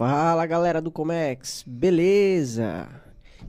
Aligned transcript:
Fala 0.00 0.46
galera 0.46 0.80
do 0.80 0.90
Comex, 0.90 1.62
beleza? 1.66 2.88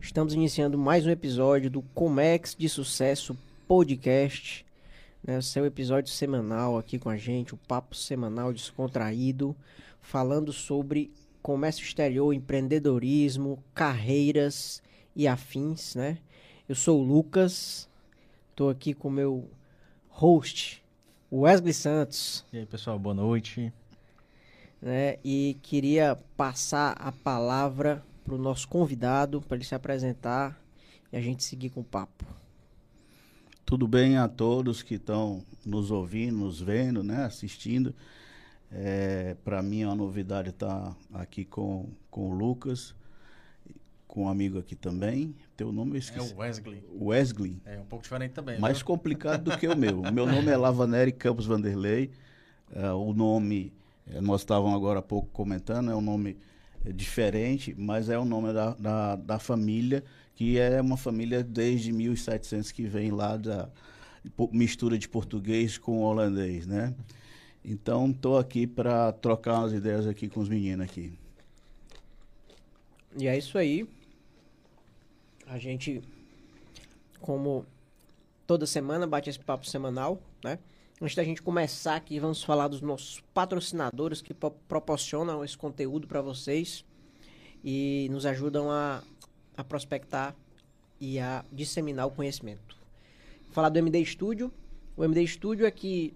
Estamos 0.01 0.33
iniciando 0.33 0.77
mais 0.77 1.05
um 1.05 1.09
episódio 1.09 1.70
do 1.70 1.81
Comex 1.81 2.54
de 2.54 2.67
Sucesso 2.67 3.38
Podcast, 3.66 4.66
né? 5.24 5.40
Seu 5.40 5.66
episódio 5.66 6.12
semanal 6.12 6.78
aqui 6.78 7.00
com 7.00 7.10
a 7.10 7.16
gente, 7.16 7.54
o 7.54 7.58
papo 7.70 7.96
semanal 7.96 8.52
descontraído, 8.52 9.56
falando 10.02 10.52
sobre 10.52 11.10
comércio 11.42 11.86
exterior, 11.86 12.33
empreendedorismo, 12.33 13.63
carreiras 13.74 14.83
e 15.15 15.29
afins, 15.29 15.96
né? 15.96 16.18
Eu 16.68 16.76
sou 16.76 16.99
o 16.99 17.04
Lucas, 17.05 17.88
tô 18.58 18.68
aqui 18.68 18.94
com 18.94 19.08
o 19.08 19.12
meu 19.12 19.49
host, 20.09 20.84
Wesley 21.31 21.73
Santos. 21.73 22.44
E 22.52 22.58
aí, 22.58 22.66
pessoal, 22.66 22.99
boa 22.99 23.16
noite. 23.16 23.72
Né? 24.82 25.18
E 25.23 25.58
queria 25.62 26.18
passar 26.36 26.94
a 26.94 27.12
palavra 27.12 28.04
para 28.23 28.34
o 28.34 28.38
nosso 28.38 28.67
convidado, 28.67 29.41
para 29.41 29.58
ele 29.58 29.66
se 29.66 29.76
apresentar 29.76 30.59
e 31.12 31.17
a 31.17 31.22
gente 31.22 31.44
seguir 31.44 31.70
com 31.70 31.81
o 31.81 31.84
papo. 31.84 32.26
Tudo 33.66 33.88
bem 33.88 34.17
a 34.17 34.27
todos 34.27 34.81
que 34.81 34.95
estão 34.95 35.45
nos 35.66 35.91
ouvindo, 35.91 36.38
nos 36.38 36.59
vendo, 36.59 37.03
né, 37.03 37.23
assistindo. 37.23 37.95
É, 38.72 39.36
para 39.44 39.62
mim 39.62 39.81
é 39.81 39.86
uma 39.86 39.95
novidade 39.95 40.49
estar 40.49 40.95
aqui 41.13 41.45
com, 41.45 41.89
com 42.09 42.31
o 42.31 42.34
Lucas, 42.34 42.95
com 44.08 44.23
um 44.23 44.30
amigo 44.30 44.59
aqui 44.59 44.75
também. 44.75 45.36
Teu 45.55 45.72
nome 45.72 45.94
eu 45.94 46.00
esqueci. 46.00 46.31
É 46.31 46.36
o 46.36 46.38
Wesley. 46.39 46.84
Wesley. 47.00 47.61
É 47.66 47.80
um 47.80 47.86
pouco 47.86 48.03
diferente 48.03 48.31
também. 48.31 48.59
Mais 48.59 48.77
viu? 48.77 48.88
complicado 48.88 49.44
do 49.44 49.58
que 49.58 49.67
o 49.67 49.77
meu. 49.77 50.02
O 50.02 50.11
meu 50.11 50.25
nome 50.27 50.50
é 50.50 50.58
Lavaneri 50.58 51.11
Campos 51.11 51.45
Vanderlei. 51.45 52.11
É, 52.73 52.91
o 52.91 53.13
nome, 53.13 53.73
nós 54.20 54.41
estávamos 54.41 54.75
agora 54.75 54.99
há 54.99 55.03
pouco 55.03 55.29
comentando, 55.29 55.91
é 55.91 55.95
um 55.95 56.01
nome 56.01 56.38
é, 56.83 56.91
diferente, 56.91 57.73
mas 57.77 58.09
é 58.09 58.17
o 58.17 58.25
nome 58.25 58.52
da, 58.52 58.73
da, 58.73 59.15
da 59.15 59.39
família, 59.39 60.03
que 60.36 60.58
é 60.58 60.81
uma 60.81 60.97
família 60.97 61.44
desde 61.44 61.94
1700 61.94 62.71
que 62.71 62.83
vem 62.83 63.11
lá 63.11 63.38
da 63.38 63.69
mistura 64.52 64.97
de 64.97 65.08
português 65.08 65.77
com 65.77 66.02
holandês, 66.02 66.66
né? 66.67 66.94
Então, 67.63 68.09
estou 68.09 68.38
aqui 68.39 68.66
para 68.66 69.11
trocar 69.11 69.59
umas 69.59 69.73
ideias 69.73 70.08
aqui 70.08 70.27
com 70.27 70.39
os 70.39 70.49
meninos 70.49 70.83
aqui. 70.83 71.14
E 73.17 73.27
é 73.27 73.38
isso 73.38 73.58
aí. 73.58 73.88
A 75.45 75.59
gente, 75.59 76.02
como 77.19 77.66
toda 78.47 78.66
semana, 78.66 79.05
bate 79.05 79.30
esse 79.30 79.39
papo 79.39 79.67
semanal, 79.67 80.19
né? 80.43 80.58
Antes 81.02 81.16
da 81.16 81.23
gente 81.23 81.41
começar 81.41 81.95
aqui, 81.95 82.19
vamos 82.19 82.44
falar 82.44 82.67
dos 82.67 82.80
nossos 82.80 83.21
patrocinadores 83.33 84.21
que 84.21 84.35
pro- 84.35 84.52
proporcionam 84.52 85.43
esse 85.43 85.58
conteúdo 85.58 86.08
para 86.08 86.21
vocês 86.21 86.85
e 87.63 88.08
nos 88.11 88.23
ajudam 88.23 88.69
a, 88.69 89.02
a 89.58 89.63
prospectar 89.63 90.35
e 90.99 91.17
a 91.17 91.43
disseminar 91.52 92.05
o 92.05 92.11
conhecimento. 92.11 92.77
Falar 93.49 93.69
do 93.69 93.80
MD 93.80 94.05
Studio. 94.05 94.53
O 94.95 95.03
MD 95.03 95.25
Studio 95.25 95.66
é 95.66 95.71
que 95.71 96.13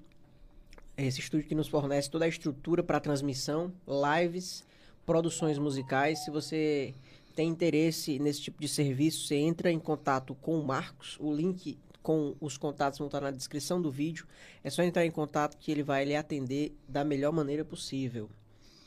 é 0.95 1.07
esse 1.07 1.19
estúdio 1.19 1.47
que 1.47 1.55
nos 1.55 1.67
fornece 1.67 2.07
toda 2.07 2.25
a 2.25 2.27
estrutura 2.27 2.83
para 2.83 2.99
transmissão, 2.99 3.73
lives, 3.87 4.63
produções 5.03 5.57
musicais. 5.57 6.23
Se 6.23 6.29
você 6.29 6.93
tem 7.35 7.49
interesse 7.49 8.19
nesse 8.19 8.39
tipo 8.39 8.61
de 8.61 8.67
serviço, 8.67 9.25
você 9.25 9.35
entra 9.35 9.71
em 9.71 9.79
contato 9.79 10.35
com 10.35 10.59
o 10.59 10.63
Marcos. 10.63 11.17
O 11.19 11.33
link 11.33 11.75
com 12.05 12.35
os 12.39 12.55
contatos 12.55 12.99
vão 12.99 13.07
estar 13.07 13.19
na 13.19 13.31
descrição 13.31 13.81
do 13.81 13.89
vídeo. 13.89 14.27
É 14.63 14.69
só 14.69 14.83
entrar 14.83 15.03
em 15.03 15.09
contato 15.09 15.57
que 15.57 15.71
ele 15.71 15.81
vai 15.81 16.05
lhe 16.05 16.15
atender 16.15 16.77
da 16.87 17.03
melhor 17.03 17.33
maneira 17.33 17.65
possível. 17.65 18.29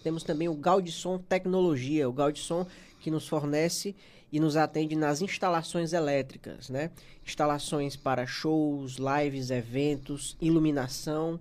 Temos 0.05 0.23
também 0.23 0.49
o 0.49 0.55
Gaudisson 0.55 1.19
Tecnologia, 1.19 2.09
o 2.09 2.13
Gaudisson 2.13 2.65
que 3.01 3.11
nos 3.11 3.27
fornece 3.27 3.97
e 4.31 4.39
nos 4.39 4.57
atende 4.57 4.95
nas 4.95 5.21
instalações 5.21 5.93
elétricas, 5.93 6.71
né? 6.71 6.93
Instalações 7.27 7.97
para 7.97 8.25
shows, 8.25 8.99
lives, 8.99 9.51
eventos, 9.51 10.37
iluminação 10.41 11.41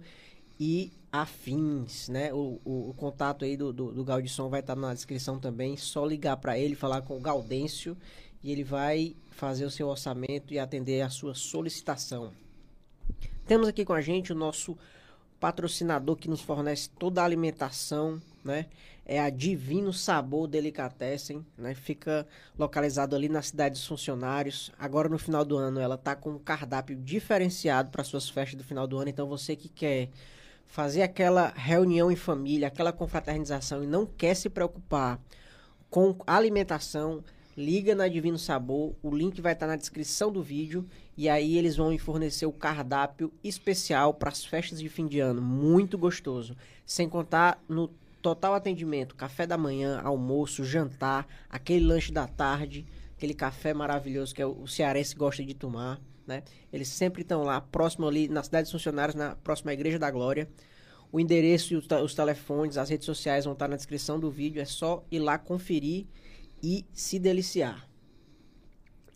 e 0.59 0.91
afins, 1.11 2.09
né? 2.09 2.33
O, 2.33 2.59
o, 2.65 2.89
o 2.89 2.93
contato 2.95 3.45
aí 3.45 3.55
do, 3.55 3.71
do, 3.71 3.91
do 3.91 4.03
Gaudisson 4.03 4.49
vai 4.49 4.61
estar 4.61 4.75
na 4.75 4.95
descrição 4.95 5.37
também. 5.37 5.77
Só 5.77 6.03
ligar 6.03 6.37
para 6.37 6.57
ele, 6.57 6.73
falar 6.73 7.03
com 7.03 7.15
o 7.17 7.21
Gaudêncio 7.21 7.95
e 8.47 8.51
ele 8.53 8.63
vai 8.63 9.13
fazer 9.29 9.65
o 9.65 9.69
seu 9.69 9.89
orçamento 9.89 10.53
e 10.53 10.57
atender 10.57 11.01
a 11.01 11.09
sua 11.09 11.35
solicitação. 11.35 12.31
Temos 13.45 13.67
aqui 13.67 13.83
com 13.83 13.91
a 13.91 13.99
gente 13.99 14.31
o 14.31 14.35
nosso 14.35 14.77
patrocinador 15.37 16.15
que 16.15 16.29
nos 16.29 16.39
fornece 16.39 16.89
toda 16.97 17.21
a 17.21 17.25
alimentação, 17.25 18.21
né? 18.45 18.67
É 19.05 19.19
a 19.19 19.29
Divino 19.29 19.91
Sabor 19.91 20.47
Delicatessen, 20.47 21.45
né? 21.57 21.75
Fica 21.75 22.25
localizado 22.57 23.17
ali 23.17 23.27
na 23.27 23.41
cidade 23.41 23.73
dos 23.73 23.85
funcionários. 23.85 24.71
Agora 24.79 25.09
no 25.09 25.19
final 25.19 25.43
do 25.43 25.57
ano 25.57 25.81
ela 25.81 25.97
tá 25.97 26.15
com 26.15 26.29
um 26.29 26.39
cardápio 26.39 26.95
diferenciado 26.95 27.89
para 27.89 28.05
suas 28.05 28.29
festas 28.29 28.57
do 28.57 28.63
final 28.63 28.87
do 28.87 28.97
ano, 28.97 29.09
então 29.09 29.27
você 29.27 29.57
que 29.57 29.67
quer 29.67 30.07
fazer 30.65 31.01
aquela 31.01 31.49
reunião 31.53 32.09
em 32.09 32.15
família, 32.15 32.69
aquela 32.69 32.93
confraternização 32.93 33.83
e 33.83 33.87
não 33.87 34.05
quer 34.05 34.35
se 34.35 34.49
preocupar 34.49 35.19
com 35.89 36.15
alimentação, 36.25 37.21
liga 37.57 37.95
na 37.95 38.07
Divino 38.07 38.37
Sabor, 38.37 38.93
o 39.01 39.09
link 39.13 39.41
vai 39.41 39.53
estar 39.53 39.65
na 39.65 39.75
descrição 39.75 40.31
do 40.31 40.43
vídeo 40.43 40.85
e 41.17 41.27
aí 41.27 41.57
eles 41.57 41.75
vão 41.75 41.91
lhe 41.91 41.97
fornecer 41.97 42.45
o 42.45 42.51
cardápio 42.53 43.33
especial 43.43 44.13
para 44.13 44.29
as 44.29 44.45
festas 44.45 44.79
de 44.79 44.87
fim 44.87 45.07
de 45.07 45.19
ano, 45.19 45.41
muito 45.41 45.97
gostoso. 45.97 46.55
Sem 46.85 47.09
contar 47.09 47.59
no 47.67 47.87
total 48.21 48.53
atendimento, 48.53 49.15
café 49.15 49.47
da 49.47 49.57
manhã, 49.57 49.99
almoço, 50.03 50.63
jantar, 50.63 51.27
aquele 51.49 51.83
lanche 51.83 52.11
da 52.11 52.27
tarde, 52.27 52.85
aquele 53.15 53.33
café 53.33 53.73
maravilhoso 53.73 54.35
que 54.35 54.41
é 54.41 54.45
o 54.45 54.67
cearense 54.67 55.15
gosta 55.15 55.43
de 55.43 55.55
tomar, 55.55 55.99
né? 56.27 56.43
Eles 56.71 56.89
sempre 56.89 57.23
estão 57.23 57.41
lá, 57.41 57.59
próximo 57.59 58.07
ali 58.07 58.27
na 58.27 58.43
cidade 58.43 58.65
dos 58.65 58.71
funcionários, 58.71 59.15
na 59.15 59.35
próxima 59.35 59.73
Igreja 59.73 59.97
da 59.97 60.11
Glória. 60.11 60.47
O 61.11 61.19
endereço 61.19 61.73
e 61.73 61.77
os, 61.77 61.87
te- 61.87 61.95
os 61.95 62.13
telefones, 62.13 62.77
as 62.77 62.89
redes 62.89 63.05
sociais 63.05 63.45
vão 63.45 63.53
estar 63.53 63.67
na 63.67 63.77
descrição 63.77 64.19
do 64.19 64.29
vídeo. 64.29 64.61
É 64.61 64.65
só 64.65 65.03
ir 65.09 65.19
lá 65.19 65.37
conferir 65.37 66.05
e 66.61 66.85
se 66.93 67.19
deliciar. 67.19 67.87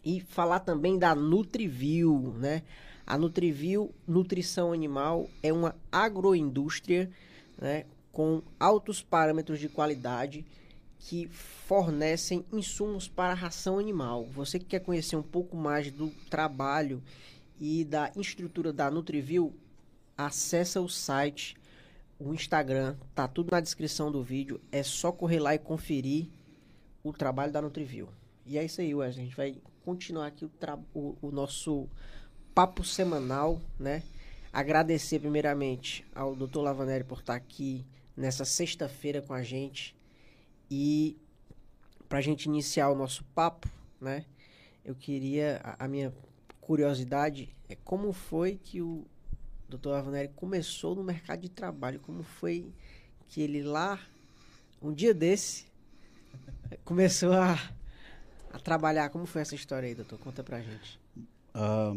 E 0.04 0.20
falar 0.20 0.62
também 0.62 0.98
da 0.98 1.14
Nutriview, 1.14 2.34
né? 2.38 2.64
A 3.06 3.18
Nutriview 3.18 3.94
Nutrição 4.08 4.74
Animal 4.74 5.30
é 5.44 5.52
uma 5.52 5.76
agroindústria, 5.92 7.10
né? 7.58 7.86
Com 8.12 8.42
altos 8.60 9.02
parâmetros 9.02 9.60
de 9.60 9.70
qualidade 9.70 10.46
que 11.00 11.28
fornecem 11.28 12.46
insumos 12.52 13.08
para 13.08 13.32
a 13.32 13.36
ração 13.36 13.80
animal. 13.80 14.26
Você 14.26 14.60
que 14.60 14.66
quer 14.66 14.80
conhecer 14.80 15.16
um 15.16 15.24
pouco 15.24 15.58
mais 15.58 15.92
do 15.92 16.10
trabalho 16.30 17.02
e 17.60 17.84
da 17.84 18.12
estrutura 18.16 18.72
da 18.72 18.90
Nutriview, 18.92 19.54
acessa 20.18 20.80
o 20.80 20.88
site, 20.88 21.56
o 22.20 22.34
Instagram, 22.34 22.96
tá 23.16 23.28
tudo 23.28 23.50
na 23.52 23.60
descrição 23.60 24.12
do 24.12 24.22
vídeo. 24.22 24.62
É 24.72 24.84
só 24.84 25.12
correr 25.12 25.40
lá 25.40 25.56
e 25.56 25.60
conferir 25.60 26.28
o 27.04 27.12
trabalho 27.14 27.52
da 27.52 27.62
Nutriview. 27.62 28.10
E 28.46 28.58
é 28.58 28.64
isso 28.64 28.82
aí, 28.82 28.94
Wesley. 28.94 29.24
A 29.24 29.26
gente 29.28 29.36
vai 29.38 29.58
continuar 29.84 30.28
aqui 30.28 30.46
o, 30.46 30.52
o- 30.94 31.18
o 31.22 31.32
nosso 31.32 31.88
papo 32.54 32.84
semanal, 32.84 33.62
né? 33.80 34.04
Agradecer 34.54 35.20
primeiramente 35.20 36.06
ao 36.14 36.36
Dr. 36.36 36.60
Lavanelli 36.60 37.04
por 37.04 37.20
estar 37.20 37.36
aqui 37.36 37.86
nessa 38.16 38.44
sexta-feira 38.44 39.22
com 39.22 39.34
a 39.34 39.42
gente. 39.44 39.96
E 40.70 41.18
para 42.10 42.20
a 42.20 42.22
gente 42.22 42.46
iniciar 42.46 42.90
o 42.90 42.96
nosso 42.96 43.24
papo, 43.36 43.70
né? 44.00 44.26
Eu 44.84 44.96
queria. 44.96 45.62
A, 45.64 45.86
a 45.86 45.88
minha 45.88 46.14
curiosidade 46.60 47.56
é 47.70 47.76
como 47.76 48.12
foi 48.12 48.60
que 48.62 48.82
o 48.82 49.06
Dr. 49.70 49.88
Lavanelli 49.90 50.30
começou 50.36 50.96
no 50.96 51.04
mercado 51.04 51.42
de 51.42 51.50
trabalho. 51.50 52.00
Como 52.02 52.22
foi 52.24 52.74
que 53.30 53.42
ele 53.42 53.64
lá, 53.64 54.00
um 54.82 54.94
dia 54.94 55.14
desse, 55.14 55.66
começou 56.84 57.34
a, 57.34 57.60
a 58.52 58.60
trabalhar. 58.60 59.10
Como 59.10 59.26
foi 59.26 59.42
essa 59.42 59.56
história 59.56 59.88
aí, 59.88 59.96
doutor? 59.96 60.20
Conta 60.20 60.44
pra 60.44 60.62
gente. 60.62 61.00
Ah, 61.54 61.96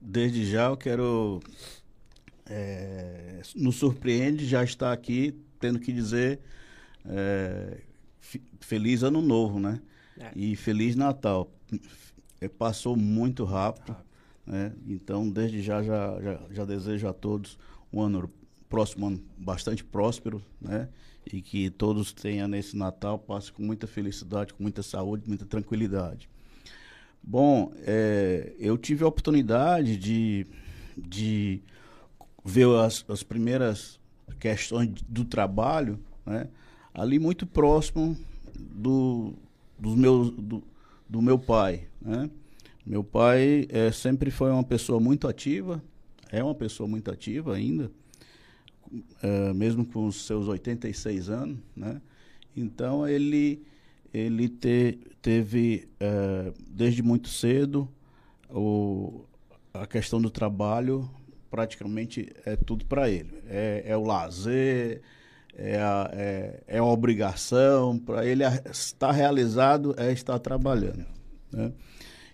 desde 0.00 0.44
já 0.44 0.66
eu 0.66 0.76
quero. 0.76 1.40
É, 2.48 3.42
nos 3.56 3.76
surpreende 3.76 4.46
já 4.46 4.62
estar 4.62 4.92
aqui, 4.92 5.34
tendo 5.58 5.80
que 5.80 5.92
dizer 5.92 6.38
é, 7.04 7.78
feliz 8.60 9.02
ano 9.02 9.20
novo, 9.20 9.58
né? 9.58 9.80
É. 10.18 10.30
E 10.34 10.56
feliz 10.56 10.96
Natal. 10.96 11.50
É, 12.40 12.48
passou 12.48 12.96
muito 12.96 13.44
rápido, 13.44 13.96
né? 14.46 14.72
Então, 14.86 15.28
desde 15.28 15.62
já, 15.62 15.82
já, 15.82 16.20
já, 16.20 16.40
já 16.50 16.64
desejo 16.64 17.08
a 17.08 17.12
todos 17.12 17.58
um 17.92 18.00
ano 18.00 18.30
próximo 18.68 19.06
ano 19.06 19.20
bastante 19.36 19.82
próspero, 19.84 20.42
né? 20.60 20.88
E 21.32 21.42
que 21.42 21.70
todos 21.70 22.12
tenham 22.12 22.46
nesse 22.46 22.76
Natal, 22.76 23.18
passe 23.18 23.52
com 23.52 23.62
muita 23.62 23.86
felicidade, 23.86 24.54
com 24.54 24.62
muita 24.62 24.82
saúde, 24.82 25.24
muita 25.26 25.44
tranquilidade. 25.44 26.28
Bom, 27.22 27.72
é, 27.78 28.54
eu 28.58 28.78
tive 28.78 29.02
a 29.02 29.08
oportunidade 29.08 29.96
de, 29.96 30.46
de 30.96 31.60
ver 32.44 32.68
as, 32.78 33.04
as 33.08 33.24
primeiras 33.24 33.98
questões 34.38 34.90
do 35.08 35.24
trabalho, 35.24 35.98
né? 36.24 36.48
ali 36.94 37.18
muito 37.18 37.44
próximo 37.44 38.16
do, 38.56 39.34
dos 39.78 39.94
meus, 39.96 40.30
do, 40.30 40.62
do 41.08 41.20
meu 41.20 41.38
pai, 41.38 41.88
né? 42.00 42.30
Meu 42.84 43.02
pai 43.02 43.66
é, 43.68 43.90
sempre 43.90 44.30
foi 44.30 44.50
uma 44.52 44.62
pessoa 44.62 45.00
muito 45.00 45.26
ativa, 45.26 45.82
é 46.30 46.42
uma 46.42 46.54
pessoa 46.54 46.88
muito 46.88 47.10
ativa 47.10 47.56
ainda, 47.56 47.90
é, 49.22 49.52
mesmo 49.52 49.84
com 49.84 50.06
os 50.06 50.26
seus 50.26 50.48
86 50.48 51.28
anos, 51.28 51.58
né? 51.74 52.00
Então 52.56 53.06
ele 53.06 53.62
ele 54.12 54.48
te, 54.48 54.98
teve 55.20 55.88
é, 56.00 56.52
desde 56.68 57.02
muito 57.02 57.28
cedo 57.28 57.88
o, 58.48 59.24
a 59.74 59.86
questão 59.86 60.20
do 60.20 60.30
trabalho 60.30 61.10
praticamente 61.50 62.32
é 62.44 62.56
tudo 62.56 62.84
para 62.86 63.08
ele. 63.10 63.42
É, 63.48 63.84
é, 63.86 63.96
o 63.96 64.04
lazer, 64.04 65.00
é 65.56 65.78
a, 65.78 66.10
é, 66.12 66.62
é 66.66 66.78
a 66.78 66.84
obrigação, 66.84 67.98
para 67.98 68.26
ele 68.26 68.42
estar 68.70 69.12
realizado 69.12 69.94
é 69.98 70.12
estar 70.12 70.38
trabalhando. 70.38 71.06
Né? 71.52 71.72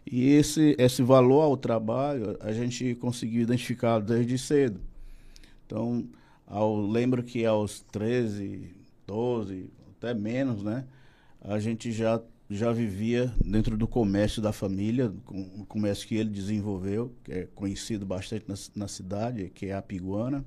E 0.05 0.31
esse, 0.31 0.75
esse 0.79 1.03
valor 1.03 1.43
ao 1.43 1.57
trabalho 1.57 2.37
a 2.41 2.53
gente 2.53 2.95
conseguiu 2.97 3.43
identificar 3.43 4.01
desde 4.01 4.37
cedo. 4.37 4.81
Então, 5.67 6.05
ao, 6.53 6.79
lembro 6.79 7.23
que 7.23 7.47
aos 7.47 7.81
13, 7.91 8.75
12, 9.07 9.71
até 9.97 10.13
menos, 10.13 10.63
né? 10.63 10.85
A 11.41 11.59
gente 11.59 11.91
já, 11.91 12.21
já 12.51 12.71
vivia 12.71 13.33
dentro 13.43 13.75
do 13.75 13.89
comércio 13.89 14.43
da 14.43 14.53
família, 14.53 15.11
o 15.29 15.65
comércio 15.65 16.07
que 16.07 16.15
ele 16.15 16.29
desenvolveu, 16.29 17.11
que 17.25 17.33
é 17.33 17.49
conhecido 17.55 18.05
bastante 18.05 18.45
na, 18.47 18.55
na 18.77 18.87
cidade, 18.87 19.51
que 19.55 19.67
é 19.67 19.73
a 19.73 19.81
Piguana. 19.81 20.45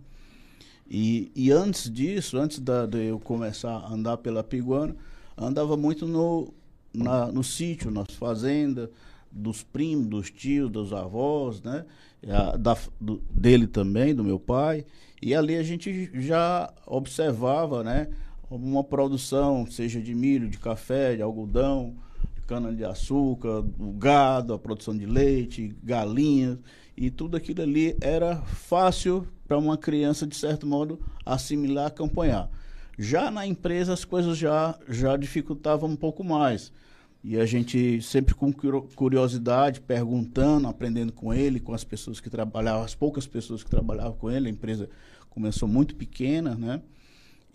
E, 0.88 1.32
e 1.36 1.52
antes 1.52 1.92
disso, 1.92 2.38
antes 2.38 2.60
da, 2.60 2.86
de 2.86 3.06
eu 3.06 3.20
começar 3.20 3.76
a 3.76 3.92
andar 3.92 4.18
pela 4.18 4.44
Piguana, 4.44 4.96
andava 5.36 5.76
muito 5.76 6.06
no, 6.06 6.54
na, 6.94 7.32
no 7.32 7.44
sítio, 7.44 7.90
nas 7.90 8.12
fazendas, 8.12 8.90
dos 9.32 9.64
primos, 9.64 10.06
dos 10.06 10.30
tios, 10.30 10.70
dos 10.70 10.94
avós, 10.94 11.64
né? 11.64 11.84
Da, 12.60 12.78
do, 13.02 13.22
dele 13.30 13.66
também, 13.66 14.14
do 14.14 14.24
meu 14.24 14.40
pai. 14.40 14.86
E 15.26 15.34
ali 15.34 15.56
a 15.56 15.64
gente 15.64 16.12
já 16.22 16.72
observava, 16.86 17.84
né? 17.84 18.08
Uma 18.48 18.84
produção, 18.84 19.66
seja 19.66 20.00
de 20.00 20.14
milho, 20.14 20.48
de 20.48 20.60
café, 20.60 21.16
de 21.16 21.24
algodão, 21.24 21.96
de 22.36 22.42
cana-de-açúcar, 22.42 23.66
o 23.80 23.92
gado, 23.94 24.54
a 24.54 24.60
produção 24.60 24.96
de 24.96 25.08
leite, 25.08 25.76
galinhas. 25.84 26.60
E 26.96 27.10
tudo 27.10 27.36
aquilo 27.36 27.64
ali 27.64 27.98
era 28.02 28.36
fácil 28.36 29.28
para 29.48 29.58
uma 29.58 29.80
criança, 29.80 30.28
de 30.28 30.36
certo 30.36 30.68
modo, 30.68 31.00
assimilar, 31.26 31.88
acompanhar. 31.88 32.48
Já 32.96 33.32
na 33.32 33.48
empresa 33.48 33.94
as 33.94 34.06
coisas 34.06 34.38
já, 34.38 34.78
já 34.88 35.18
dificultavam 35.18 35.90
um 35.90 35.96
pouco 35.96 36.24
mais. 36.24 36.72
E 37.24 37.40
a 37.40 37.46
gente 37.48 38.00
sempre 38.04 38.36
com 38.36 38.54
curiosidade, 38.54 39.82
perguntando, 39.82 40.68
aprendendo 40.68 41.12
com 41.12 41.34
ele, 41.34 41.60
com 41.60 41.74
as 41.74 41.84
pessoas 41.84 42.20
que 42.20 42.30
trabalhavam, 42.30 42.84
as 42.84 42.94
poucas 42.94 43.26
pessoas 43.26 43.64
que 43.64 43.70
trabalhavam 43.72 44.14
com 44.14 44.30
ele, 44.30 44.48
a 44.48 44.52
empresa 44.52 44.88
começou 45.36 45.68
muito 45.68 45.96
pequena, 45.96 46.56
né? 46.56 46.82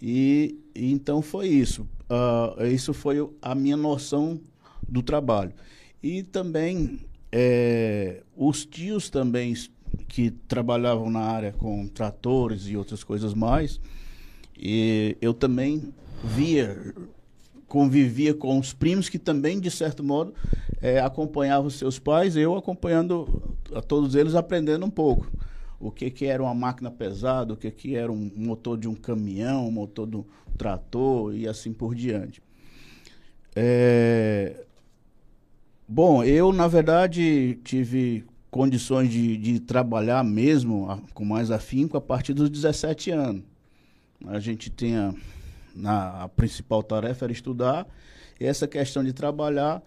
E, 0.01 0.59
e 0.75 0.93
então 0.93 1.21
foi 1.21 1.49
isso. 1.49 1.89
Uh, 2.09 2.67
isso 2.67 2.93
foi 2.93 3.17
a 3.41 3.55
minha 3.55 3.77
noção 3.77 4.39
do 4.87 5.03
trabalho. 5.03 5.53
E 6.03 6.23
também 6.23 7.01
é, 7.33 8.23
os 8.37 8.65
tios 8.65 9.09
também 9.09 9.55
que 10.07 10.31
trabalhavam 10.31 11.11
na 11.11 11.21
área 11.21 11.53
com 11.53 11.89
tratores 11.89 12.67
e 12.67 12.77
outras 12.77 13.03
coisas 13.03 13.35
mais, 13.35 13.81
e 14.59 15.17
eu 15.21 15.33
também 15.33 15.93
via 16.23 16.95
convivia 17.67 18.35
com 18.35 18.59
os 18.59 18.73
primos 18.73 19.09
que 19.09 19.19
também, 19.19 19.61
de 19.61 19.71
certo 19.71 20.03
modo, 20.03 20.35
é, 20.83 20.99
acompanhavam 20.99 21.71
seus 21.71 22.01
pais, 22.01 22.35
eu 22.35 22.57
acompanhando 22.57 23.57
a 23.73 23.81
todos 23.81 24.17
eles, 24.17 24.35
aprendendo 24.35 24.85
um 24.85 24.91
pouco. 24.91 25.31
O 25.81 25.91
que, 25.91 26.11
que 26.11 26.27
era 26.27 26.43
uma 26.43 26.55
máquina 26.55 26.91
pesada, 26.91 27.55
o 27.55 27.57
que, 27.57 27.71
que 27.71 27.97
era 27.97 28.13
um 28.13 28.31
motor 28.37 28.77
de 28.77 28.87
um 28.87 28.95
caminhão, 28.95 29.67
um 29.67 29.71
motor 29.71 30.07
de 30.07 30.17
um 30.17 30.25
trator 30.57 31.35
e 31.35 31.49
assim 31.49 31.73
por 31.73 31.95
diante. 31.95 32.43
É... 33.57 34.65
Bom, 35.89 36.23
eu, 36.23 36.53
na 36.53 36.69
verdade, 36.69 37.59
tive 37.65 38.25
condições 38.51 39.11
de, 39.11 39.37
de 39.37 39.59
trabalhar 39.59 40.23
mesmo 40.23 40.91
a, 40.91 40.99
com 41.15 41.25
mais 41.25 41.51
afinco 41.51 41.97
a 41.97 42.01
partir 42.01 42.35
dos 42.35 42.51
17 42.51 43.11
anos. 43.11 43.43
A 44.27 44.39
gente 44.39 44.69
tinha 44.69 45.15
na, 45.75 46.25
a 46.25 46.29
principal 46.29 46.83
tarefa 46.83 47.25
era 47.25 47.33
estudar. 47.33 47.87
E 48.39 48.45
essa 48.45 48.67
questão 48.67 49.03
de 49.03 49.13
trabalhar 49.13 49.83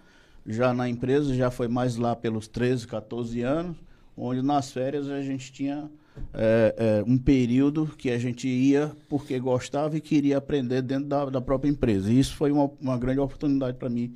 já 0.46 0.74
na 0.74 0.90
empresa 0.90 1.34
já 1.36 1.50
foi 1.50 1.68
mais 1.68 1.96
lá 1.96 2.16
pelos 2.16 2.48
13, 2.48 2.88
14 2.88 3.42
anos, 3.42 3.78
onde 4.16 4.42
nas 4.42 4.72
férias 4.72 5.10
a 5.10 5.22
gente 5.22 5.52
tinha 5.52 5.90
é, 6.34 6.76
é, 6.78 7.04
um 7.08 7.18
período 7.18 7.88
que 7.98 8.10
a 8.10 8.18
gente 8.18 8.48
ia 8.48 8.92
porque 9.10 9.40
gostava 9.40 9.98
e 9.98 10.02
queria 10.02 10.38
aprender 10.38 10.82
dentro 10.82 11.08
da, 11.08 11.26
da 11.26 11.42
própria 11.42 11.70
empresa. 11.70 12.12
E 12.12 12.20
isso 12.20 12.36
foi 12.36 12.52
uma, 12.52 12.72
uma 12.80 12.98
grande 12.98 13.20
oportunidade 13.20 13.78
para 13.78 13.90
mim 13.90 14.14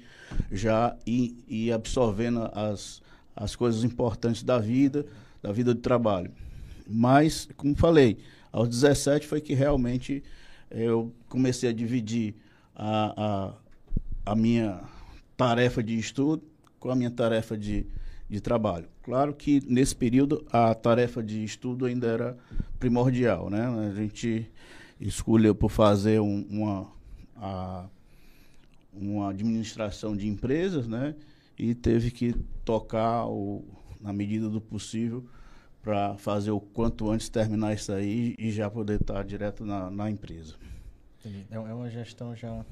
já 0.51 0.95
ir, 1.05 1.35
ir 1.47 1.71
absorvendo 1.71 2.49
as, 2.53 3.01
as 3.35 3.55
coisas 3.55 3.83
importantes 3.83 4.43
da 4.43 4.59
vida, 4.59 5.05
da 5.41 5.51
vida 5.51 5.73
de 5.73 5.81
trabalho. 5.81 6.31
Mas, 6.87 7.47
como 7.57 7.75
falei, 7.75 8.17
aos 8.51 8.69
17 8.69 9.27
foi 9.27 9.41
que 9.41 9.53
realmente 9.53 10.23
eu 10.69 11.13
comecei 11.27 11.69
a 11.69 11.73
dividir 11.73 12.35
a, 12.75 13.53
a, 14.25 14.31
a 14.31 14.35
minha 14.35 14.81
tarefa 15.35 15.83
de 15.83 15.97
estudo 15.97 16.43
com 16.79 16.89
a 16.89 16.95
minha 16.95 17.11
tarefa 17.11 17.57
de, 17.57 17.85
de 18.29 18.39
trabalho. 18.39 18.87
Claro 19.07 19.33
que 19.33 19.61
nesse 19.65 19.95
período 19.95 20.45
a 20.51 20.75
tarefa 20.75 21.23
de 21.23 21.41
estudo 21.41 21.85
ainda 21.85 22.07
era 22.07 22.37
primordial, 22.77 23.49
né? 23.49 23.65
A 23.65 23.93
gente 23.93 24.51
escolheu 24.99 25.55
por 25.55 25.71
fazer 25.71 26.19
um, 26.19 26.45
uma, 26.49 26.91
a, 27.37 27.85
uma 28.91 29.29
administração 29.29 30.13
de 30.13 30.27
empresas, 30.27 30.89
né? 30.89 31.15
E 31.57 31.73
teve 31.73 32.11
que 32.11 32.35
tocar 32.65 33.25
o, 33.27 33.63
na 34.01 34.11
medida 34.11 34.49
do 34.49 34.59
possível 34.59 35.23
para 35.81 36.17
fazer 36.17 36.51
o 36.51 36.59
quanto 36.59 37.09
antes 37.09 37.29
terminar 37.29 37.73
isso 37.73 37.93
aí 37.93 38.35
e 38.37 38.51
já 38.51 38.69
poder 38.69 38.99
estar 38.99 39.23
direto 39.23 39.63
na, 39.63 39.89
na 39.89 40.11
empresa. 40.11 40.55
Entendi. 41.21 41.45
É, 41.49 41.55
é 41.55 41.73
uma 41.73 41.89
gestão 41.89 42.35
já. 42.35 42.65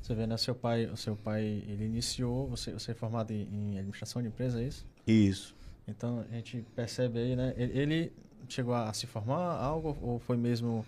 Você 0.00 0.14
vê, 0.14 0.26
né? 0.26 0.38
Seu 0.38 0.54
pai, 0.54 0.86
o 0.86 0.96
seu 0.96 1.16
pai, 1.16 1.62
ele 1.68 1.84
iniciou, 1.84 2.48
você, 2.48 2.72
você 2.72 2.92
é 2.92 2.94
formado 2.94 3.30
em, 3.30 3.46
em 3.52 3.76
administração 3.76 4.22
de 4.22 4.28
empresa, 4.28 4.58
é 4.58 4.68
isso? 4.68 4.86
Isso. 5.06 5.61
Então 5.86 6.24
a 6.30 6.34
gente 6.34 6.64
percebe 6.74 7.18
aí, 7.18 7.36
né? 7.36 7.54
Ele, 7.56 8.12
chegou 8.48 8.74
a, 8.74 8.92
se 8.92 9.06
formar 9.06 9.56
algo 9.56 9.96
ou 10.00 10.18
foi 10.18 10.36
mesmo 10.36 10.84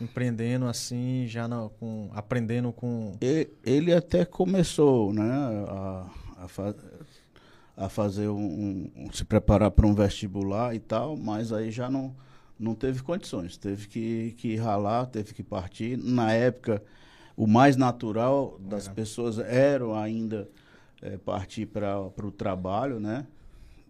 empreendendo 0.00 0.66
assim, 0.66 1.26
já 1.26 1.46
no, 1.46 1.70
com 1.70 2.10
aprendendo 2.12 2.72
com. 2.72 3.12
Ele, 3.20 3.50
ele 3.64 3.92
até 3.92 4.24
começou, 4.24 5.12
né? 5.12 5.30
A, 5.68 6.06
a, 6.36 6.74
a 7.84 7.88
fazer 7.88 8.28
um, 8.28 8.90
um, 8.96 9.12
se 9.12 9.24
preparar 9.24 9.70
para 9.70 9.86
um 9.86 9.94
vestibular 9.94 10.74
e 10.74 10.78
tal, 10.78 11.16
mas 11.16 11.52
aí 11.52 11.70
já 11.70 11.90
não 11.90 12.14
não 12.58 12.74
teve 12.74 13.02
condições, 13.02 13.56
teve 13.56 13.88
que, 13.88 14.32
que 14.38 14.56
ralar, 14.56 15.06
teve 15.06 15.34
que 15.34 15.42
partir. 15.42 15.96
Na 15.98 16.32
época, 16.32 16.82
o 17.36 17.46
mais 17.46 17.76
natural 17.76 18.58
das 18.60 18.86
pessoas 18.86 19.38
era 19.38 20.00
ainda 20.00 20.48
é, 21.02 21.16
partir 21.18 21.66
para 21.66 22.00
o 22.00 22.30
trabalho, 22.30 23.00
né? 23.00 23.26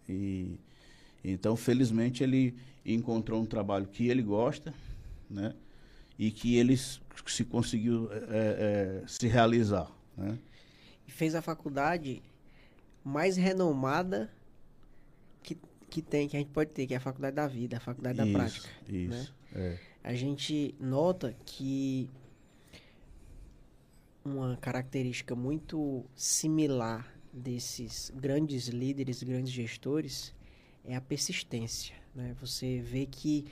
E 0.09 0.59
então, 1.25 1.57
felizmente, 1.57 2.23
ele 2.23 2.55
encontrou 2.85 3.41
um 3.41 3.47
trabalho 3.47 3.87
que 3.87 4.09
ele 4.09 4.23
gosta, 4.23 4.75
né? 5.31 5.55
E 6.19 6.31
que 6.31 6.57
ele 6.57 6.77
se 6.77 7.45
conseguiu 7.49 8.11
é, 8.13 9.01
é, 9.03 9.07
se 9.07 9.27
realizar, 9.27 9.91
né? 10.17 10.39
E 11.09 11.11
fez 11.11 11.35
a 11.35 11.41
faculdade 11.41 12.23
mais 13.03 13.37
renomada 13.37 14.31
que, 15.43 15.57
que 15.89 16.03
tem, 16.03 16.29
que 16.29 16.37
a 16.37 16.41
gente 16.41 16.51
pode 16.51 16.71
ter, 16.71 16.87
que 16.87 16.95
é 16.95 16.99
a 16.99 17.01
faculdade 17.01 17.37
da 17.37 17.47
vida, 17.47 17.79
a 17.79 17.81
faculdade 17.81 18.21
isso, 18.21 18.27
da 18.27 18.39
prática. 18.39 18.69
Isso, 18.89 19.09
né? 19.11 19.27
é. 19.55 19.79
A 20.03 20.15
gente 20.15 20.75
nota 20.79 21.35
que 21.47 22.11
uma 24.23 24.57
característica 24.59 25.35
muito 25.35 26.05
similar 26.15 27.14
desses 27.35 28.13
grandes 28.15 28.69
líderes, 28.69 29.23
grandes 29.23 29.53
gestores, 29.53 30.33
é 30.85 30.95
a 30.95 31.01
persistência. 31.01 31.97
Né? 32.15 32.35
Você 32.41 32.81
vê 32.81 33.07
que 33.07 33.47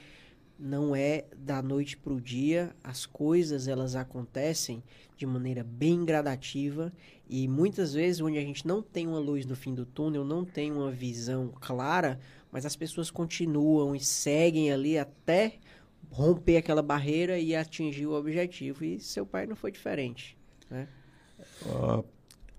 não 0.59 0.95
é 0.95 1.25
da 1.37 1.61
noite 1.61 1.97
para 1.97 2.13
o 2.13 2.21
dia, 2.21 2.75
as 2.85 3.05
coisas 3.05 3.67
elas 3.67 3.97
acontecem 3.97 4.83
de 5.17 5.27
maneira 5.27 5.65
bem 5.65 6.05
gradativa 6.05 6.93
e 7.29 7.49
muitas 7.49 7.95
vezes 7.95 8.21
onde 8.21 8.39
a 8.39 8.43
gente 8.43 8.67
não 8.67 8.81
tem 8.81 9.09
uma 9.09 9.19
luz 9.19 9.45
no 9.45 9.57
fim 9.57 9.75
do 9.75 9.85
túnel, 9.85 10.25
não 10.25 10.45
tem 10.45 10.71
uma 10.71 10.93
visão 10.93 11.53
clara, 11.61 12.21
mas 12.53 12.65
as 12.65 12.77
pessoas 12.77 13.11
continuam 13.11 13.97
e 13.97 14.01
seguem 14.01 14.71
ali 14.71 14.97
até 14.97 15.59
romper 16.11 16.59
aquela 16.59 16.83
barreira 16.83 17.39
e 17.39 17.57
atingir 17.57 18.07
o 18.07 18.13
objetivo. 18.13 18.85
E 18.85 19.01
seu 19.01 19.27
pai 19.27 19.47
não 19.47 19.57
foi 19.57 19.73
diferente, 19.73 20.37
né? 20.71 20.87
Uh, 21.63 22.05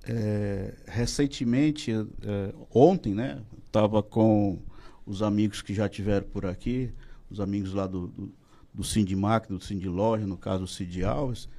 é, 0.06 0.74
recentemente, 0.86 1.92
é, 1.92 2.54
ontem, 2.74 3.14
né? 3.14 3.42
Estava 3.66 4.04
com 4.04 4.60
os 5.06 5.22
amigos 5.22 5.62
que 5.62 5.74
já 5.74 5.90
tiveram 5.90 6.28
por 6.28 6.46
aqui, 6.46 6.92
os 7.30 7.40
amigos 7.40 7.74
lá 7.74 7.88
do, 7.88 8.08
do, 8.08 8.32
do 8.74 8.84
Sindimac, 8.84 9.48
do 9.48 9.60
Sindiloja, 9.60 10.26
no 10.26 10.38
caso 10.38 10.64
o 10.64 10.68
Cid 10.68 11.04
Alves, 11.04 11.50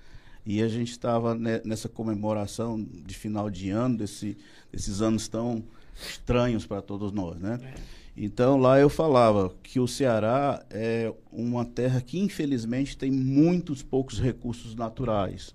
e 0.47 0.63
a 0.63 0.69
gente 0.69 0.91
estava 0.91 1.35
nessa 1.35 1.89
comemoração 1.89 2.83
de 2.83 3.15
final 3.15 3.49
de 3.49 3.71
ano, 3.71 3.97
desse, 3.97 4.37
desses 4.71 5.01
anos 5.01 5.27
tão 5.27 5.65
estranhos 5.95 6.67
para 6.67 6.83
todos 6.83 7.13
nós, 7.13 7.41
né? 7.41 7.59
É. 7.63 7.75
Então 8.17 8.59
lá 8.59 8.79
eu 8.79 8.89
falava 8.89 9.53
que 9.63 9.81
o 9.81 9.89
Ceará 9.89 10.65
é 10.71 11.13
uma 11.33 11.65
terra 11.65 12.01
que 12.01 12.19
infelizmente 12.21 12.97
tem 12.97 13.11
muitos 13.11 13.83
poucos 13.83 14.21
recursos 14.21 14.75
naturais. 14.77 15.55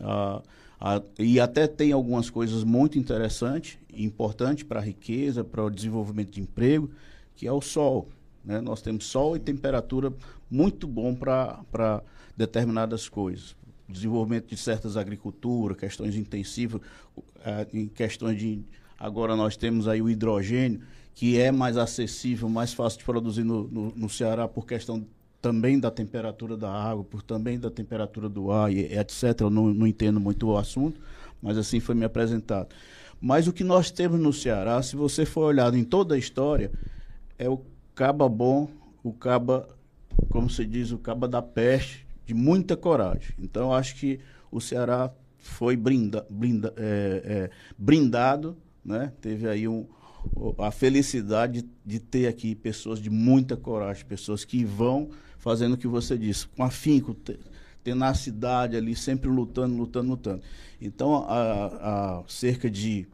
Ah, 0.00 0.42
ah, 0.80 1.02
e 1.18 1.40
até 1.40 1.66
tem 1.66 1.92
algumas 1.92 2.28
coisas 2.28 2.62
muito 2.62 2.98
interessantes 2.98 3.78
e 3.92 4.04
importantes 4.04 4.64
para 4.64 4.80
a 4.80 4.82
riqueza, 4.82 5.42
para 5.42 5.64
o 5.64 5.70
desenvolvimento 5.70 6.30
de 6.30 6.40
emprego, 6.40 6.90
que 7.34 7.46
é 7.46 7.52
o 7.52 7.60
sol. 7.60 8.08
Né? 8.44 8.60
Nós 8.60 8.82
temos 8.82 9.06
sol 9.06 9.36
e 9.36 9.40
temperatura 9.40 10.12
muito 10.50 10.86
bom 10.86 11.14
para 11.14 12.02
determinadas 12.36 13.08
coisas. 13.08 13.56
Desenvolvimento 13.88 14.48
de 14.48 14.56
certas 14.56 14.96
agriculturas, 14.96 15.78
questões 15.78 16.14
intensivas, 16.16 16.80
uh, 17.16 17.22
em 17.72 17.86
questões 17.86 18.38
de. 18.38 18.60
Agora 18.98 19.36
nós 19.36 19.56
temos 19.56 19.86
aí 19.86 20.02
o 20.02 20.10
hidrogênio, 20.10 20.80
que 21.14 21.38
é 21.38 21.52
mais 21.52 21.76
acessível, 21.76 22.48
mais 22.48 22.74
fácil 22.74 22.98
de 22.98 23.04
produzir 23.04 23.44
no, 23.44 23.68
no, 23.68 23.92
no 23.94 24.10
Ceará 24.10 24.48
por 24.48 24.66
questão 24.66 25.06
também 25.46 25.78
da 25.78 25.92
temperatura 25.92 26.56
da 26.56 26.68
água, 26.68 27.04
por 27.04 27.22
também 27.22 27.56
da 27.56 27.70
temperatura 27.70 28.28
do 28.28 28.50
ar, 28.50 28.72
e, 28.72 28.80
etc. 28.98 29.42
Eu 29.42 29.50
não, 29.50 29.72
não 29.72 29.86
entendo 29.86 30.18
muito 30.18 30.48
o 30.48 30.58
assunto, 30.58 31.00
mas 31.40 31.56
assim 31.56 31.78
foi 31.78 31.94
me 31.94 32.04
apresentado. 32.04 32.74
Mas 33.20 33.46
o 33.46 33.52
que 33.52 33.62
nós 33.62 33.92
temos 33.92 34.18
no 34.18 34.32
Ceará, 34.32 34.82
se 34.82 34.96
você 34.96 35.24
for 35.24 35.42
olhado 35.42 35.76
em 35.76 35.84
toda 35.84 36.16
a 36.16 36.18
história, 36.18 36.72
é 37.38 37.48
o 37.48 37.60
caba 37.94 38.28
bom, 38.28 38.68
o 39.04 39.12
caba, 39.12 39.68
como 40.30 40.50
se 40.50 40.66
diz, 40.66 40.90
o 40.90 40.98
caba 40.98 41.28
da 41.28 41.40
peste, 41.40 42.04
de 42.26 42.34
muita 42.34 42.76
coragem. 42.76 43.32
Então, 43.38 43.72
acho 43.72 43.94
que 43.94 44.18
o 44.50 44.60
Ceará 44.60 45.12
foi 45.38 45.76
brinda, 45.76 46.26
brinda, 46.28 46.74
é, 46.76 47.22
é, 47.24 47.50
brindado, 47.78 48.56
né? 48.84 49.12
teve 49.20 49.48
aí 49.48 49.68
um, 49.68 49.86
a 50.58 50.72
felicidade 50.72 51.62
de, 51.62 51.68
de 51.84 52.00
ter 52.00 52.26
aqui 52.26 52.52
pessoas 52.56 52.98
de 52.98 53.10
muita 53.10 53.56
coragem, 53.56 54.04
pessoas 54.04 54.44
que 54.44 54.64
vão 54.64 55.10
fazendo 55.46 55.74
o 55.74 55.78
que 55.78 55.86
você 55.86 56.18
disse, 56.18 56.44
com 56.48 56.64
afinco, 56.64 57.16
tenacidade 57.84 58.76
ali, 58.76 58.96
sempre 58.96 59.30
lutando, 59.30 59.76
lutando, 59.76 60.08
lutando. 60.08 60.42
Então, 60.82 61.24
há, 61.28 62.24
cerca 62.26 62.68
de, 62.68 63.06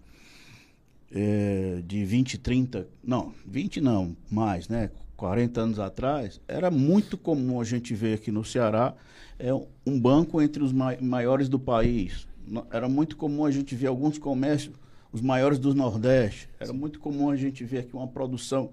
é, 1.15 1.83
de 1.87 2.03
20, 2.07 2.39
30, 2.39 2.89
não, 3.05 3.35
20 3.47 3.83
não, 3.83 4.17
mais, 4.31 4.67
né? 4.67 4.91
40 5.15 5.61
anos 5.61 5.79
atrás, 5.79 6.41
era 6.49 6.71
muito 6.71 7.19
comum 7.19 7.61
a 7.61 7.65
gente 7.65 7.95
ver 7.95 8.15
aqui 8.15 8.33
no 8.33 8.43
Ceará 8.43 8.95
é, 9.39 9.53
um 9.87 10.01
banco 10.01 10.41
entre 10.41 10.63
os 10.63 10.73
maiores 10.73 11.51
do 11.51 11.59
país. 11.59 12.27
Era 12.71 12.89
muito 12.89 13.15
comum 13.15 13.45
a 13.45 13.51
gente 13.51 13.75
ver 13.75 13.89
alguns 13.89 14.17
comércios, 14.17 14.75
os 15.13 15.21
maiores 15.21 15.59
do 15.59 15.75
Nordeste. 15.75 16.49
Era 16.59 16.73
muito 16.73 16.99
comum 16.99 17.29
a 17.29 17.37
gente 17.37 17.63
ver 17.63 17.81
aqui 17.81 17.95
uma 17.95 18.09
produção 18.09 18.71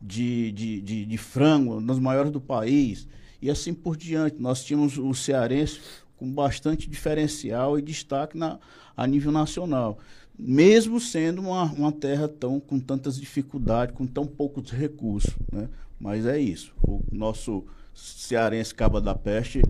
de, 0.00 0.52
de, 0.52 0.80
de, 0.80 1.06
de 1.06 1.18
frango, 1.18 1.80
nos 1.80 1.98
maiores 1.98 2.30
do 2.30 2.40
país, 2.40 3.06
e 3.42 3.50
assim 3.50 3.74
por 3.74 3.96
diante. 3.96 4.40
Nós 4.40 4.64
tínhamos 4.64 4.98
o 4.98 5.12
cearense 5.14 5.80
com 6.16 6.30
bastante 6.30 6.88
diferencial 6.88 7.78
e 7.78 7.82
destaque 7.82 8.36
na, 8.36 8.58
a 8.96 9.06
nível 9.06 9.32
nacional, 9.32 9.98
mesmo 10.38 11.00
sendo 11.00 11.40
uma, 11.40 11.64
uma 11.64 11.92
terra 11.92 12.28
tão 12.28 12.60
com 12.60 12.78
tantas 12.78 13.18
dificuldades, 13.18 13.94
com 13.94 14.06
tão 14.06 14.26
poucos 14.26 14.70
recursos. 14.70 15.34
Né? 15.52 15.68
Mas 15.98 16.26
é 16.26 16.38
isso. 16.38 16.72
O 16.82 17.02
nosso 17.10 17.64
cearense 17.94 18.74
Caba 18.74 19.00
da 19.00 19.14
Peste 19.14 19.62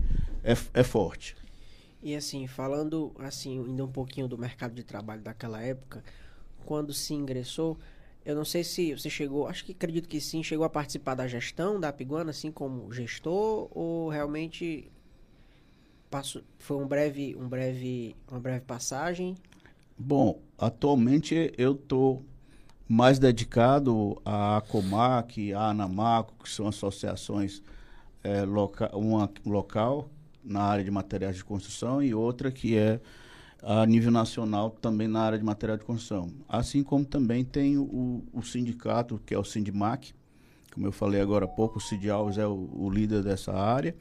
é, 0.43 0.55
é 0.73 0.83
forte. 0.83 1.35
E 2.03 2.15
assim, 2.15 2.47
falando 2.47 3.11
assim, 3.19 3.63
ainda 3.63 3.85
um 3.85 3.91
pouquinho 3.91 4.27
do 4.27 4.37
mercado 4.37 4.73
de 4.73 4.83
trabalho 4.83 5.21
daquela 5.21 5.61
época, 5.61 6.03
quando 6.65 6.93
se 6.93 7.13
ingressou, 7.13 7.77
eu 8.23 8.35
não 8.35 8.45
sei 8.45 8.63
se 8.63 8.93
você 8.95 9.09
chegou, 9.09 9.47
acho 9.47 9.65
que 9.65 9.71
acredito 9.71 10.07
que 10.07 10.21
sim, 10.21 10.43
chegou 10.43 10.65
a 10.65 10.69
participar 10.69 11.15
da 11.15 11.27
gestão 11.27 11.79
da 11.79 11.91
Piguana, 11.91 12.29
assim 12.31 12.51
como 12.51 12.91
gestor, 12.91 13.67
ou 13.71 14.09
realmente 14.09 14.91
passou, 16.09 16.41
foi 16.59 16.77
um 16.77 16.87
breve, 16.87 17.35
um 17.35 17.47
breve, 17.47 18.15
uma 18.29 18.39
breve 18.39 18.61
passagem? 18.61 19.35
Bom, 19.97 20.39
atualmente 20.57 21.53
eu 21.57 21.73
estou 21.73 22.23
mais 22.87 23.17
dedicado 23.17 24.21
à 24.25 24.61
Comac, 24.67 25.53
à 25.53 25.69
Anamaco, 25.69 26.35
que 26.43 26.49
são 26.49 26.67
associações 26.67 27.63
é, 28.23 28.43
loca 28.43 28.95
uma 28.95 29.31
local 29.45 30.09
na 30.43 30.61
área 30.61 30.83
de 30.83 30.91
materiais 30.91 31.37
de 31.37 31.43
construção 31.43 32.03
e 32.03 32.13
outra 32.13 32.51
que 32.51 32.77
é 32.77 32.99
a 33.61 33.85
nível 33.85 34.11
nacional 34.11 34.69
também 34.69 35.07
na 35.07 35.21
área 35.21 35.37
de 35.37 35.43
material 35.43 35.77
de 35.77 35.85
construção. 35.85 36.31
Assim 36.49 36.83
como 36.83 37.05
também 37.05 37.43
tem 37.45 37.77
o, 37.77 38.23
o 38.33 38.41
sindicato, 38.41 39.21
que 39.25 39.33
é 39.33 39.37
o 39.37 39.43
Sindimac, 39.43 40.13
como 40.73 40.87
eu 40.87 40.91
falei 40.91 41.21
agora 41.21 41.45
há 41.45 41.47
pouco, 41.47 41.77
o 41.77 41.81
Cid 41.81 42.09
Alves 42.09 42.37
é 42.37 42.47
o, 42.47 42.69
o 42.73 42.89
líder 42.89 43.23
dessa 43.23 43.53
área, 43.53 43.95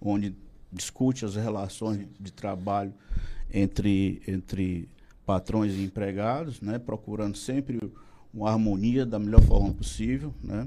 onde 0.00 0.34
discute 0.72 1.24
as 1.24 1.36
relações 1.36 2.08
de 2.18 2.32
trabalho 2.32 2.92
entre, 3.52 4.22
entre 4.26 4.88
patrões 5.24 5.74
e 5.74 5.84
empregados, 5.84 6.60
né, 6.60 6.78
procurando 6.78 7.36
sempre 7.36 7.78
uma 8.32 8.50
harmonia 8.50 9.06
da 9.06 9.18
melhor 9.18 9.42
forma 9.42 9.72
possível, 9.72 10.34
né? 10.42 10.66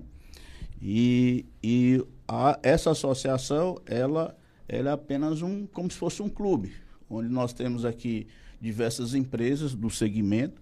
E, 0.81 1.45
e 1.61 2.05
a, 2.27 2.57
essa 2.61 2.91
associação, 2.91 3.81
ela, 3.85 4.37
ela 4.69 4.91
é 4.91 4.93
apenas 4.93 5.41
um, 5.41 5.65
como 5.65 5.91
se 5.91 5.97
fosse 5.97 6.21
um 6.21 6.29
clube, 6.29 6.71
onde 7.09 7.29
nós 7.29 7.53
temos 7.53 7.85
aqui 7.85 8.27
diversas 8.59 9.13
empresas 9.13 9.75
do 9.75 9.89
segmento, 9.89 10.61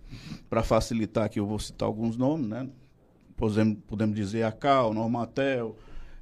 para 0.50 0.64
facilitar 0.64 1.26
aqui 1.26 1.40
eu 1.40 1.46
vou 1.46 1.60
citar 1.60 1.88
alguns 1.88 2.18
nomes, 2.18 2.48
né? 2.48 2.68
Podemos, 3.38 3.78
podemos 3.88 4.16
dizer 4.16 4.44
a 4.44 4.52
Cal, 4.52 4.94
Normatel, 4.94 5.78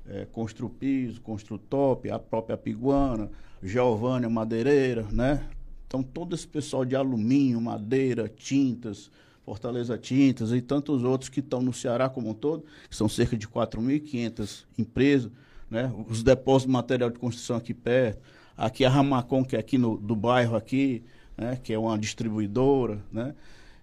é, 0.07 0.25
Construpiso, 0.25 1.21
Construtop, 1.21 2.09
a 2.09 2.19
própria 2.19 2.57
Piguana, 2.57 3.29
Giovânia 3.61 4.29
Madeireira, 4.29 5.07
né? 5.11 5.47
Então 5.87 6.01
todo 6.01 6.35
esse 6.35 6.47
pessoal 6.47 6.85
de 6.85 6.95
alumínio, 6.95 7.61
madeira, 7.61 8.27
tintas, 8.27 9.11
Fortaleza 9.45 9.97
Tintas 9.97 10.51
e 10.51 10.61
tantos 10.61 11.03
outros 11.03 11.29
que 11.29 11.39
estão 11.39 11.61
no 11.61 11.73
Ceará 11.73 12.09
como 12.09 12.29
um 12.29 12.33
todo, 12.33 12.65
que 12.89 12.95
são 12.95 13.09
cerca 13.09 13.37
de 13.37 13.47
4.500 13.47 14.65
empresas, 14.77 15.31
né? 15.69 15.93
os 16.07 16.23
depósitos 16.23 16.67
de 16.67 16.71
material 16.71 17.09
de 17.09 17.19
construção 17.19 17.57
aqui 17.57 17.73
perto, 17.73 18.21
aqui 18.57 18.86
a 18.86 18.89
Ramacon, 18.89 19.43
que 19.43 19.55
é 19.55 19.60
aqui 19.60 19.77
no, 19.77 19.98
do 19.98 20.15
bairro 20.15 20.55
aqui, 20.55 21.03
né? 21.38 21.57
que 21.62 21.74
é 21.74 21.77
uma 21.77 21.98
distribuidora, 21.98 23.03
né? 23.12 23.33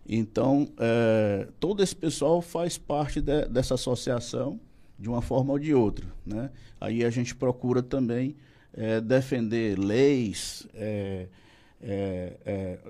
Então, 0.09 0.69
é, 0.79 1.47
todo 1.61 1.83
esse 1.83 1.95
pessoal 1.95 2.43
faz 2.43 2.77
parte 2.77 3.21
de, 3.21 3.47
dessa 3.47 3.75
associação 3.75 4.59
de 4.99 5.09
uma 5.09 5.23
forma 5.23 5.53
ou 5.53 5.59
de 5.59 5.73
outra, 5.73 6.07
né? 6.27 6.51
Aí 6.81 7.05
a 7.05 7.11
gente 7.11 7.35
procura 7.35 7.83
também 7.83 8.35
é, 8.73 9.01
defender 9.01 9.79
leis, 9.79 10.67
é, 10.75 11.29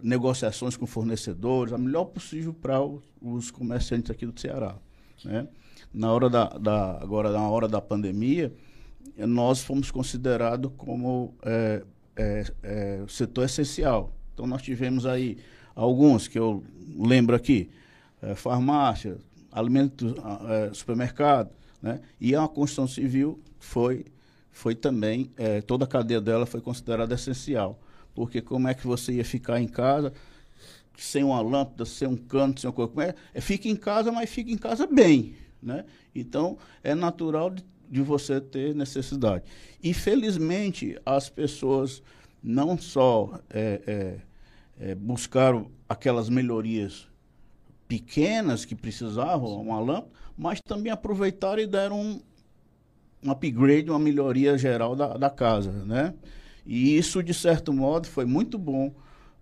negociações 0.02 0.76
com 0.76 0.86
fornecedores, 0.86 1.72
a 1.72 1.78
melhor 1.78 2.06
possível 2.06 2.54
para 2.54 2.80
os, 2.82 3.02
os, 3.20 3.50
comerciantes 3.50 4.10
aqui 4.10 4.24
do 4.24 4.38
Ceará. 4.38 4.76
Né? 5.24 5.46
Na 5.92 6.12
hora 6.12 6.30
da, 6.30 6.44
da, 6.46 7.02
agora, 7.02 7.30
na 7.30 7.48
hora 7.48 7.68
da 7.68 7.80
pandemia, 7.80 8.52
nós 9.16 9.62
fomos 9.62 9.90
considerados 9.90 10.70
como 10.76 11.34
é, 11.42 11.82
é, 12.16 12.44
é, 12.62 13.04
setor 13.08 13.44
essencial. 13.44 14.12
Então, 14.32 14.46
nós 14.46 14.62
tivemos 14.62 15.06
aí 15.06 15.38
alguns 15.74 16.26
que 16.26 16.38
eu 16.38 16.64
lembro 16.98 17.36
aqui, 17.36 17.70
é, 18.22 18.34
farmácia, 18.34 19.18
alimentos, 19.52 20.14
supermercado, 20.72 21.50
né? 21.82 22.00
e 22.20 22.36
a 22.36 22.46
construção 22.46 22.86
civil 22.86 23.40
foi, 23.58 24.04
foi 24.52 24.76
também, 24.76 25.28
toda 25.66 25.84
a 25.84 25.88
cadeia 25.88 26.20
dela 26.20 26.46
foi 26.46 26.60
considerada 26.60 27.14
essencial 27.14 27.80
porque 28.14 28.40
como 28.40 28.68
é 28.68 28.74
que 28.74 28.86
você 28.86 29.12
ia 29.12 29.24
ficar 29.24 29.60
em 29.60 29.68
casa 29.68 30.12
sem 30.96 31.24
uma 31.24 31.40
lâmpada, 31.40 31.84
sem 31.84 32.06
um 32.06 32.16
canto, 32.16 32.60
sem 32.60 32.68
uma 32.68 32.74
coisa? 32.74 33.02
É, 33.02 33.14
é, 33.34 33.40
fica 33.40 33.68
em 33.68 33.76
casa, 33.76 34.12
mas 34.12 34.28
fica 34.28 34.50
em 34.50 34.58
casa 34.58 34.86
bem, 34.86 35.34
né? 35.62 35.84
Então, 36.14 36.58
é 36.82 36.94
natural 36.94 37.50
de, 37.50 37.64
de 37.90 38.00
você 38.00 38.40
ter 38.40 38.74
necessidade. 38.74 39.44
E, 39.82 39.92
felizmente, 39.92 40.96
as 41.04 41.28
pessoas 41.28 42.02
não 42.42 42.78
só 42.78 43.40
é, 43.50 43.80
é, 43.86 44.90
é, 44.90 44.94
buscaram 44.94 45.70
aquelas 45.88 46.28
melhorias 46.28 47.08
pequenas 47.88 48.64
que 48.64 48.74
precisavam, 48.74 49.60
uma 49.60 49.80
lâmpada, 49.80 50.08
mas 50.38 50.60
também 50.60 50.92
aproveitaram 50.92 51.60
e 51.60 51.66
deram 51.66 52.00
um, 52.00 52.20
um 53.22 53.30
upgrade, 53.30 53.90
uma 53.90 53.98
melhoria 53.98 54.56
geral 54.56 54.94
da, 54.94 55.16
da 55.16 55.28
casa, 55.28 55.72
né? 55.84 56.14
E 56.64 56.96
isso, 56.96 57.22
de 57.22 57.34
certo 57.34 57.72
modo, 57.72 58.06
foi 58.06 58.24
muito 58.24 58.56
bom 58.56 58.94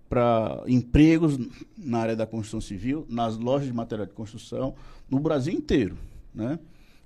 para 0.09 0.63
empregos 0.67 1.39
na 1.77 1.99
área 1.99 2.17
da 2.17 2.27
construção 2.27 2.61
civil, 2.61 3.07
nas 3.09 3.37
lojas 3.37 3.67
de 3.67 3.75
material 3.75 4.07
de 4.07 4.15
construção, 4.15 4.75
no 5.11 5.21
Brasil 5.21 5.53
inteiro. 5.53 5.99
Né? 6.35 6.59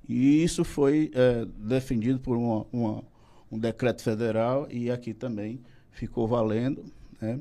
E 0.09 0.42
isso 0.42 0.64
foi 0.64 1.11
é, 1.14 1.44
defendido 1.56 2.18
por 2.18 2.37
uma, 2.37 2.66
uma, 2.73 3.04
um 3.50 3.59
decreto 3.59 4.02
federal 4.02 4.66
e 4.71 4.90
aqui 4.90 5.14
também 5.14 5.61
ficou 5.90 6.26
valendo. 6.26 6.85
Né? 7.21 7.40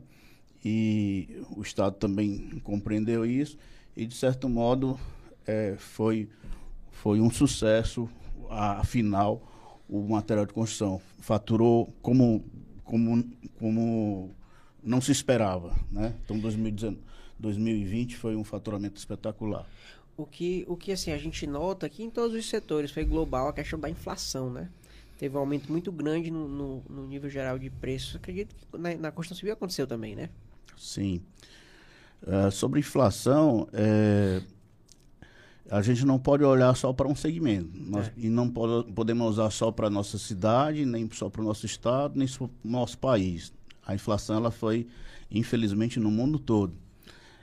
E 0.63 1.43
o 1.55 1.61
Estado 1.61 1.95
também 1.95 2.61
compreendeu 2.63 3.25
isso 3.25 3.57
e, 3.95 4.05
de 4.05 4.15
certo 4.15 4.47
modo, 4.47 4.99
é, 5.45 5.75
foi, 5.77 6.29
foi 6.91 7.19
um 7.19 7.31
sucesso, 7.31 8.09
afinal, 8.49 9.41
o 9.89 10.07
material 10.07 10.45
de 10.45 10.53
construção. 10.53 11.01
Faturou 11.19 11.93
como, 12.01 12.43
como, 12.83 13.23
como 13.59 14.31
não 14.83 15.01
se 15.01 15.11
esperava. 15.11 15.75
Né? 15.91 16.13
Então, 16.23 16.39
2019, 16.39 17.01
2020 17.39 18.17
foi 18.17 18.35
um 18.35 18.43
faturamento 18.43 18.97
espetacular. 18.97 19.67
O 20.17 20.25
que, 20.25 20.65
o 20.67 20.75
que 20.75 20.91
assim, 20.91 21.11
a 21.11 21.17
gente 21.17 21.47
nota 21.47 21.85
aqui 21.85 22.03
em 22.03 22.09
todos 22.09 22.35
os 22.37 22.47
setores 22.47 22.91
foi 22.91 23.03
global 23.03 23.47
a 23.47 23.53
questão 23.53 23.79
da 23.79 23.89
inflação, 23.89 24.51
né? 24.51 24.69
Teve 25.17 25.35
um 25.35 25.39
aumento 25.39 25.71
muito 25.71 25.91
grande 25.91 26.31
no, 26.31 26.47
no, 26.47 26.83
no 26.89 27.07
nível 27.07 27.29
geral 27.29 27.59
de 27.59 27.69
preços. 27.69 28.15
Acredito 28.15 28.55
que 28.55 28.77
na, 28.77 28.95
na 28.95 29.11
construção 29.11 29.37
civil 29.37 29.53
aconteceu 29.53 29.85
também, 29.85 30.15
né? 30.15 30.29
Sim. 30.75 31.21
Uh, 32.23 32.51
sobre 32.51 32.79
inflação, 32.79 33.67
é, 33.71 34.41
a 35.69 35.81
gente 35.81 36.05
não 36.05 36.19
pode 36.19 36.43
olhar 36.43 36.75
só 36.75 36.91
para 36.91 37.07
um 37.07 37.15
segmento. 37.15 37.69
Nós, 37.73 38.07
é. 38.07 38.13
E 38.17 38.29
não 38.29 38.49
pode, 38.49 38.91
podemos 38.91 39.27
usar 39.27 39.49
só 39.51 39.71
para 39.71 39.87
a 39.87 39.89
nossa 39.89 40.17
cidade, 40.17 40.85
nem 40.85 41.09
só 41.11 41.29
para 41.29 41.41
o 41.41 41.45
nosso 41.45 41.65
estado, 41.65 42.17
nem 42.17 42.27
para 42.27 42.45
o 42.45 42.49
nosso 42.63 42.97
país. 42.97 43.53
A 43.85 43.95
inflação 43.95 44.35
ela 44.35 44.51
foi, 44.51 44.87
infelizmente, 45.29 45.99
no 45.99 46.11
mundo 46.11 46.37
todo. 46.37 46.73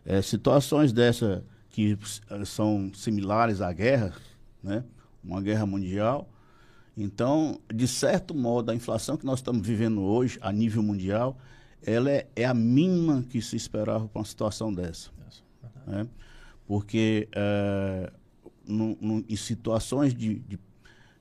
É, 0.05 0.21
situações 0.21 0.93
dessa 0.93 1.45
que 1.79 1.97
são 2.45 2.91
similares 2.93 3.61
à 3.61 3.73
guerra, 3.73 4.13
né? 4.61 4.83
uma 5.23 5.41
guerra 5.41 5.65
mundial. 5.65 6.29
Então, 6.97 7.61
de 7.73 7.87
certo 7.87 8.35
modo, 8.35 8.73
a 8.73 8.75
inflação 8.75 9.17
que 9.17 9.25
nós 9.25 9.39
estamos 9.39 9.65
vivendo 9.65 10.03
hoje, 10.03 10.41
a 10.43 10.51
nível 10.51 10.83
mundial, 10.83 11.39
ela 11.81 12.11
é, 12.11 12.27
é 12.35 12.45
a 12.45 12.53
mínima 12.53 13.25
que 13.31 13.41
se 13.41 13.55
esperava 13.55 14.09
para 14.09 14.19
uma 14.19 14.25
situação 14.25 14.75
dessa. 14.75 15.11
Né? 15.87 16.09
Porque 16.67 17.29
é, 17.31 18.13
no, 18.67 18.99
no, 19.01 19.25
em 19.29 19.37
situações 19.37 20.13
de, 20.13 20.41
de, 20.41 20.59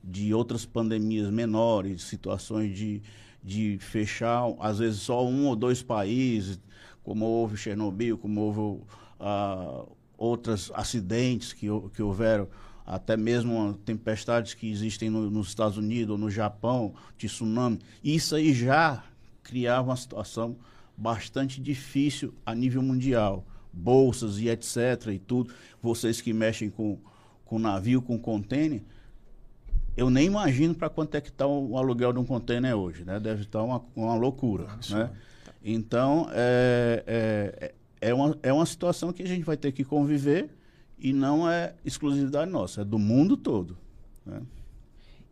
de, 0.02 0.34
outras 0.34 0.66
pandemias 0.66 1.30
menores, 1.30 2.02
situações 2.02 2.76
de, 2.76 3.00
de 3.44 3.78
fechar, 3.78 4.42
às 4.58 4.80
vezes, 4.80 5.02
só 5.02 5.24
um 5.24 5.46
ou 5.46 5.54
dois 5.54 5.84
países, 5.84 6.58
como 7.04 7.26
houve 7.26 7.56
Chernobyl, 7.56 8.18
como 8.18 8.40
houve 8.40 8.82
uh, 9.20 9.96
outros 10.18 10.70
acidentes 10.74 11.52
que, 11.52 11.68
que 11.94 12.02
houveram, 12.02 12.48
até 12.84 13.16
mesmo 13.16 13.74
tempestades 13.84 14.52
que 14.52 14.70
existem 14.70 15.08
no, 15.08 15.30
nos 15.30 15.48
Estados 15.48 15.78
Unidos 15.78 16.10
ou 16.10 16.18
no 16.18 16.30
Japão, 16.30 16.94
de 17.16 17.28
tsunami. 17.28 17.78
Isso 18.02 18.34
aí 18.34 18.52
já 18.52 19.04
criava 19.42 19.88
uma 19.88 19.96
situação 19.96 20.56
bastante 20.96 21.60
difícil 21.60 22.34
a 22.44 22.54
nível 22.54 22.82
mundial. 22.82 23.46
Bolsas 23.72 24.38
e 24.38 24.48
etc. 24.48 25.06
e 25.12 25.18
tudo. 25.18 25.54
Vocês 25.80 26.20
que 26.20 26.32
mexem 26.32 26.68
com, 26.68 26.98
com 27.44 27.58
navio, 27.58 28.02
com 28.02 28.18
contêiner, 28.18 28.82
eu 29.96 30.10
nem 30.10 30.26
imagino 30.26 30.74
para 30.74 30.88
quanto 30.88 31.14
é 31.16 31.20
que 31.20 31.28
está 31.28 31.46
o, 31.46 31.72
o, 31.72 31.78
aluguel 31.78 32.12
de 32.12 32.18
um 32.18 32.24
contêiner 32.24 32.74
hoje, 32.74 33.04
né? 33.04 33.20
Deve 33.20 33.42
estar 33.42 33.62
uma, 33.62 33.84
uma 33.94 34.14
loucura, 34.14 34.66
né? 34.90 35.10
Então, 35.62 36.28
é, 36.32 37.04
é, 37.06 37.74
é 38.00 38.12
uma, 38.14 38.38
é 38.42 38.52
uma 38.52 38.66
situação 38.66 39.12
que 39.12 39.22
a 39.22 39.26
gente 39.26 39.44
vai 39.44 39.56
ter 39.56 39.72
que 39.72 39.84
conviver 39.84 40.50
e 40.98 41.12
não 41.12 41.48
é 41.48 41.74
exclusividade 41.84 42.50
nossa, 42.50 42.82
é 42.82 42.84
do 42.84 42.98
mundo 42.98 43.36
todo. 43.36 43.76
Né? 44.24 44.42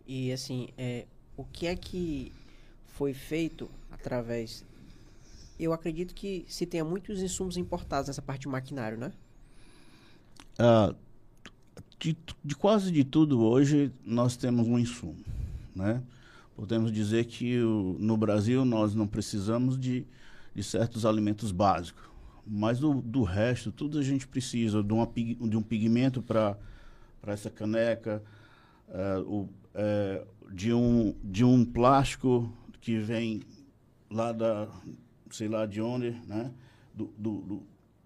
E 0.06 0.32
assim, 0.32 0.68
é, 0.78 1.06
o 1.36 1.44
que 1.44 1.66
é 1.66 1.74
que 1.76 2.32
foi 2.86 3.12
feito 3.12 3.68
através. 3.90 4.64
Eu 5.58 5.72
acredito 5.72 6.14
que 6.14 6.44
se 6.48 6.66
tenha 6.66 6.84
muitos 6.84 7.20
insumos 7.20 7.56
importados 7.56 8.08
nessa 8.08 8.22
parte 8.22 8.42
de 8.42 8.48
maquinário, 8.48 8.98
né? 8.98 9.12
Ah, 10.58 10.94
de, 11.98 12.16
de, 12.44 12.54
quase 12.54 12.90
de 12.90 13.04
tudo 13.04 13.42
hoje 13.42 13.90
nós 14.04 14.36
temos 14.36 14.66
um 14.66 14.78
insumo, 14.78 15.16
né? 15.74 16.02
Podemos 16.54 16.92
dizer 16.92 17.24
que 17.26 17.58
o, 17.60 17.96
no 17.98 18.16
Brasil 18.16 18.64
nós 18.64 18.94
não 18.94 19.06
precisamos 19.06 19.78
de, 19.78 20.06
de 20.54 20.62
certos 20.62 21.04
alimentos 21.04 21.52
básicos 21.52 22.05
mas 22.46 22.78
do, 22.78 22.94
do 23.02 23.22
resto, 23.22 23.72
tudo 23.72 23.98
a 23.98 24.02
gente 24.02 24.26
precisa 24.26 24.82
de, 24.82 24.92
uma, 24.92 25.06
de 25.06 25.56
um 25.56 25.62
pigmento 25.62 26.22
para 26.22 26.56
essa 27.26 27.50
caneca, 27.50 28.22
uh, 28.88 29.20
o, 29.22 29.40
uh, 29.42 30.52
de, 30.52 30.72
um, 30.72 31.14
de 31.22 31.44
um 31.44 31.64
plástico 31.64 32.52
que 32.80 32.98
vem 32.98 33.42
lá 34.10 34.32
da, 34.32 34.68
sei 35.30 35.48
lá 35.48 35.66
de 35.66 35.80
onde, 35.82 36.10
né? 36.26 36.52
Do, 36.94 37.12
do, 37.18 37.40
do 37.42 37.62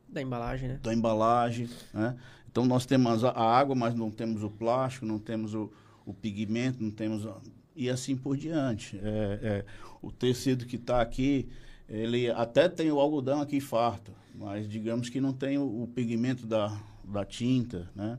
da 0.08 0.20
embalagem, 0.20 0.68
né? 0.68 0.80
Da 0.82 0.92
embalagem, 0.92 1.68
né? 1.94 2.16
Então 2.50 2.66
nós 2.66 2.84
temos 2.84 3.22
a 3.22 3.30
água, 3.30 3.76
mas 3.76 3.94
não 3.94 4.10
temos 4.10 4.42
o 4.42 4.50
plástico, 4.50 5.06
não 5.06 5.18
temos 5.20 5.54
o, 5.54 5.70
o 6.04 6.12
pigmento, 6.12 6.82
não 6.82 6.90
temos... 6.90 7.24
A, 7.26 7.36
e 7.76 7.88
assim 7.88 8.16
por 8.16 8.36
diante. 8.36 8.98
É, 9.02 9.38
é, 9.42 9.64
o 10.02 10.10
tecido 10.10 10.66
que 10.66 10.76
está 10.76 11.00
aqui, 11.00 11.48
ele 11.88 12.28
até 12.30 12.68
tem 12.68 12.90
o 12.90 12.98
algodão 12.98 13.40
aqui 13.40 13.60
farto, 13.60 14.12
mas 14.40 14.66
digamos 14.66 15.10
que 15.10 15.20
não 15.20 15.34
tem 15.34 15.58
o, 15.58 15.82
o 15.82 15.86
pigmento 15.86 16.46
da, 16.46 16.74
da 17.04 17.26
tinta, 17.26 17.90
né? 17.94 18.18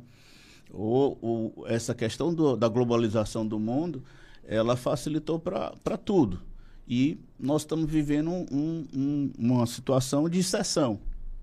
Ou, 0.70 1.18
ou 1.20 1.68
essa 1.68 1.96
questão 1.96 2.32
do, 2.32 2.56
da 2.56 2.70
globalização 2.70 3.46
do 3.46 3.60
mundo, 3.60 4.04
ela 4.44 4.78
facilitou 4.78 5.40
para 5.40 5.98
tudo. 5.98 6.40
E 6.88 7.20
nós 7.40 7.64
estamos 7.64 7.90
vivendo 7.90 8.30
um, 8.30 8.88
um, 8.94 9.32
uma 9.38 9.66
situação 9.66 10.30
de 10.30 10.40
exceção. 10.40 11.00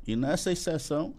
E 0.07 0.15
nessa 0.15 0.53
exceção 0.53 1.13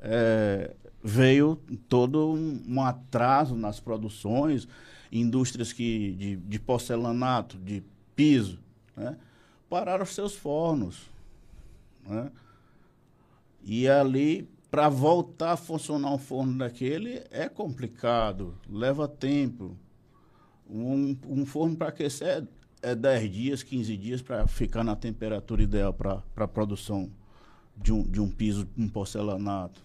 é, 0.00 0.74
veio 1.04 1.56
todo 1.88 2.32
um, 2.32 2.64
um, 2.66 2.80
atraso 2.80 3.54
nas 3.54 3.78
produções, 3.78 4.66
indústrias 5.12 5.72
que, 5.72 6.12
de, 6.12 6.36
de 6.36 6.58
porcelanato, 6.58 7.58
de 7.58 7.82
piso, 8.16 8.58
né? 8.96 9.16
pararam 9.68 10.06
seus 10.06 10.34
fornos. 10.34 11.10
Né? 12.04 12.32
E 13.64 13.88
ali, 13.88 14.48
para 14.70 14.88
voltar 14.88 15.52
a 15.52 15.56
funcionar 15.56 16.12
um 16.12 16.18
forno 16.18 16.58
daquele, 16.58 17.22
é 17.30 17.48
complicado, 17.48 18.54
leva 18.68 19.06
tempo. 19.06 19.76
Um, 20.68 21.16
um 21.28 21.44
forno 21.44 21.76
para 21.76 21.88
aquecer 21.88 22.44
é, 22.82 22.90
é 22.90 22.94
10 22.94 23.32
dias, 23.32 23.62
15 23.62 23.96
dias 23.96 24.22
para 24.22 24.46
ficar 24.46 24.82
na 24.82 24.96
temperatura 24.96 25.62
ideal 25.62 25.92
para 25.92 26.22
a 26.36 26.48
produção 26.48 27.10
de 27.76 27.92
um, 27.92 28.02
de 28.02 28.20
um 28.20 28.30
piso, 28.30 28.66
um 28.76 28.88
porcelanato. 28.88 29.80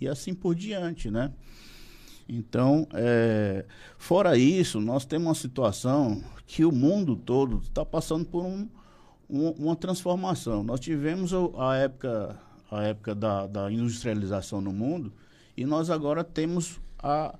E 0.00 0.06
assim 0.06 0.32
por 0.32 0.54
diante, 0.54 1.10
né? 1.10 1.32
Então, 2.28 2.86
é, 2.92 3.64
fora 3.96 4.36
isso, 4.36 4.80
nós 4.80 5.04
temos 5.04 5.28
uma 5.28 5.34
situação 5.34 6.22
que 6.46 6.64
o 6.64 6.70
mundo 6.70 7.16
todo 7.16 7.58
está 7.58 7.84
passando 7.84 8.26
por 8.26 8.44
um, 8.44 8.68
um, 9.28 9.50
uma 9.50 9.74
transformação. 9.74 10.62
Nós 10.62 10.78
tivemos 10.78 11.32
a 11.58 11.76
época 11.76 12.38
a 12.70 12.82
época 12.84 13.14
da, 13.14 13.46
da 13.46 13.70
industrialização 13.70 14.60
no 14.60 14.72
mundo, 14.72 15.12
e 15.56 15.64
nós 15.64 15.90
agora 15.90 16.22
temos 16.22 16.80
a, 16.98 17.34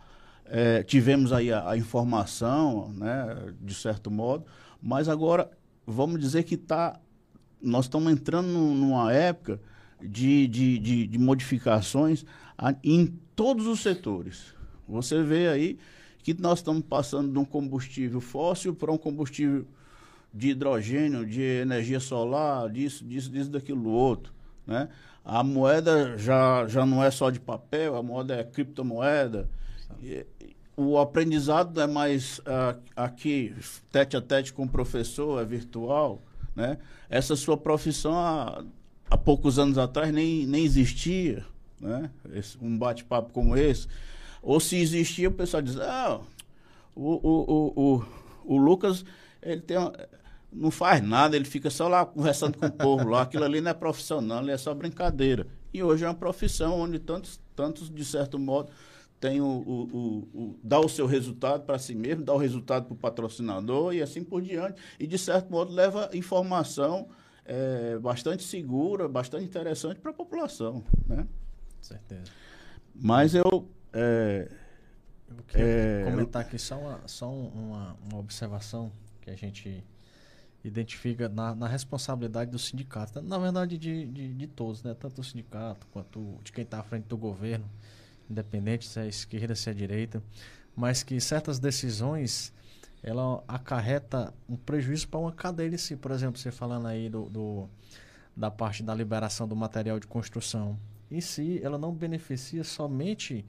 é, 0.45 0.83
tivemos 0.83 1.33
aí 1.33 1.53
a, 1.53 1.71
a, 1.71 1.77
informação, 1.77 2.91
né, 2.93 3.53
de 3.61 3.75
certo 3.75 4.11
modo, 4.11 4.45
mas 4.83 5.09
agora 5.09 5.51
vamos 5.87 6.21
dizer 6.21 6.45
que 6.45 6.57
tá, 6.57 6.99
nós 7.61 7.85
estamos 7.85 8.13
entrando 8.13 8.49
numa 8.49 9.13
época 9.13 9.61
de, 10.01 10.47
de, 10.47 10.79
de, 10.79 11.07
de 11.07 11.19
modificações 11.19 12.25
a, 12.57 12.75
em 12.83 13.07
todos 13.35 13.67
os 13.67 13.81
setores. 13.81 14.55
Você 14.89 15.23
vê 15.23 15.49
aí 15.49 15.79
que 16.23 16.35
nós 16.41 16.61
estamos 16.61 16.83
passando 16.83 17.33
de 17.33 17.39
um 17.39 17.45
combustível 17.45 18.21
fóssil 18.21 18.75
para 18.75 18.93
um 18.93 18.99
combustível 18.99 19.67
de 20.33 20.51
hidrogênio, 20.51 21.27
de 21.27 21.41
energia 21.41 22.01
solar, 22.01 22.71
disso, 22.71 23.05
disso, 23.05 23.31
disso, 23.31 23.51
daquilo 23.51 23.89
outro. 23.89 24.33
Né? 24.67 24.89
A 25.29 25.45
moeda 25.45 26.17
já, 26.17 26.67
já 26.67 26.87
não 26.87 27.05
é 27.05 27.11
só 27.11 27.29
de 27.29 27.39
papel, 27.39 27.95
a 27.95 28.03
moeda 28.03 28.35
é 28.35 28.43
criptomoeda. 28.43 29.47
E, 30.03 30.25
o 30.75 30.97
aprendizado 30.97 31.79
é 31.83 31.87
mais 31.87 32.39
uh, 32.39 32.81
aqui, 32.97 33.55
tete 33.93 34.17
a 34.17 34.23
tete 34.23 34.55
com 34.55 34.63
o 34.63 34.69
professor, 34.69 35.43
é 35.43 35.45
virtual. 35.45 36.23
Né? 36.57 36.79
Essa 37.11 37.37
sua 37.37 37.59
profissão, 37.59 38.15
há, 38.17 38.65
há 39.11 39.19
poucos 39.19 39.59
anos 39.59 39.77
atrás, 39.77 40.11
nem, 40.15 40.47
nem 40.47 40.65
existia. 40.65 41.45
Né? 41.79 42.09
Esse, 42.33 42.57
um 42.63 42.79
bate-papo 42.79 43.31
como 43.31 43.55
esse. 43.55 43.87
Ou 44.41 44.59
se 44.59 44.77
existia, 44.77 45.29
o 45.29 45.33
pessoal 45.33 45.61
diz, 45.61 45.79
ah, 45.79 46.23
o, 46.95 47.03
o, 47.03 47.75
o, 47.77 47.97
o, 47.97 48.55
o 48.55 48.57
Lucas, 48.57 49.05
ele 49.43 49.61
tem 49.61 49.77
uma, 49.77 49.93
não 50.53 50.71
faz 50.71 51.03
nada, 51.03 51.37
ele 51.37 51.45
fica 51.45 51.71
só 51.71 51.89
lá 51.89 52.05
conversando 52.07 52.57
com 52.59 52.67
o 52.67 52.73
povo 52.73 53.09
lá. 53.09 53.23
Aquilo 53.23 53.45
ali 53.45 53.61
não 53.61 53.71
é 53.71 53.75
profissão, 53.75 54.21
não, 54.21 54.39
ali 54.39 54.51
é 54.51 54.59
só 54.59 54.75
brincadeira. 54.75 55.47
E 55.73 55.83
hoje 55.83 56.05
é 56.05 56.09
uma 56.09 56.15
profissão 56.15 56.79
onde 56.81 56.99
tantos, 56.99 57.41
tantos 57.55 57.91
de 57.91 58.05
certo 58.05 58.39
modo, 58.39 58.71
tem 59.21 59.41
o, 59.41 59.45
o, 59.45 59.83
o, 59.83 60.43
o 60.43 60.59
dá 60.63 60.79
o 60.79 60.89
seu 60.89 61.07
resultado 61.07 61.65
para 61.65 61.79
si 61.79 61.95
mesmo, 61.95 62.25
dá 62.25 62.33
o 62.33 62.39
resultado 62.39 62.87
para 62.87 62.95
o 62.95 62.97
patrocinador 62.97 63.93
e 63.95 64.01
assim 64.01 64.23
por 64.23 64.41
diante. 64.41 64.81
E, 64.99 65.07
de 65.07 65.19
certo 65.19 65.51
modo, 65.51 65.73
leva 65.73 66.09
informação 66.15 67.09
é, 67.45 67.99
bastante 67.99 68.45
segura, 68.45 69.09
bastante 69.09 69.45
interessante 69.45 70.01
para 70.01 70.13
a 70.13 70.15
população. 70.15 70.85
Né? 71.07 71.27
Certeza. 71.81 72.31
Mas 72.95 73.35
eu. 73.35 73.69
É, 73.93 74.49
eu 75.29 75.45
quero 75.47 75.65
é, 75.65 76.05
comentar 76.05 76.43
aqui 76.43 76.59
só, 76.59 76.79
uma, 76.79 77.01
só 77.07 77.31
uma, 77.31 77.97
uma 78.09 78.19
observação 78.19 78.91
que 79.21 79.31
a 79.31 79.37
gente 79.37 79.85
identifica 80.65 81.29
na, 81.29 81.55
na, 81.55 81.69
responsabilidade 81.69 82.51
do 82.51 82.59
sindicato, 82.59 83.23
na 83.23 83.39
verdade 83.39 83.79
de, 83.79 84.07
de, 84.07 84.35
de, 84.35 84.47
todos, 84.47 84.83
né? 84.83 84.95
tanto 84.95 85.17
do 85.17 85.25
sindicato 85.25 85.87
quanto 85.93 86.39
de 86.43 86.53
quem 86.53 86.65
está 86.65 86.81
à 86.81 86.83
frente 86.83 87.05
do 87.05 87.17
governo, 87.17 87.65
independente 88.29 88.87
se 88.87 88.99
é 88.99 89.07
esquerda, 89.07 89.55
se 89.55 89.71
é 89.71 89.73
direita, 89.73 90.23
mas 90.75 91.03
que 91.03 91.21
certas 91.21 91.59
decisões 91.59 92.53
ela 93.03 93.43
acarreta 93.47 94.35
um 94.49 94.57
prejuízo 94.57 95.09
para 95.09 95.21
uma 95.21 95.33
cadeia 95.33 95.69
em 95.69 95.77
si. 95.77 95.97
Por 95.97 96.11
exemplo, 96.11 96.39
você 96.39 96.51
falando 96.51 96.87
aí 96.87 97.09
do, 97.09 97.29
do, 97.29 97.69
da 98.37 98.51
parte 98.51 98.83
da 98.83 98.95
liberação 98.95 99.47
do 99.47 99.55
material 99.55 99.99
de 100.01 100.07
construção. 100.07 100.79
Em 101.11 101.21
si, 101.21 101.61
ela 101.63 101.79
não 101.79 101.93
beneficia 101.93 102.65
somente 102.65 103.47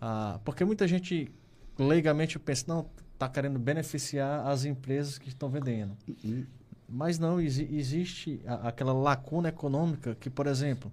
a. 0.00 0.40
Porque 0.44 0.64
muita 0.64 0.86
gente 0.86 1.30
leigamente 1.78 2.38
pensa, 2.38 2.64
não, 2.68 2.86
está 3.22 3.28
querendo 3.28 3.58
beneficiar 3.58 4.46
as 4.46 4.64
empresas 4.64 5.16
que 5.16 5.28
estão 5.28 5.48
vendendo. 5.48 5.96
Uhum. 6.24 6.44
Mas 6.88 7.18
não, 7.18 7.40
existe 7.40 8.40
a, 8.44 8.68
aquela 8.68 8.92
lacuna 8.92 9.48
econômica 9.48 10.16
que, 10.16 10.28
por 10.28 10.46
exemplo, 10.46 10.90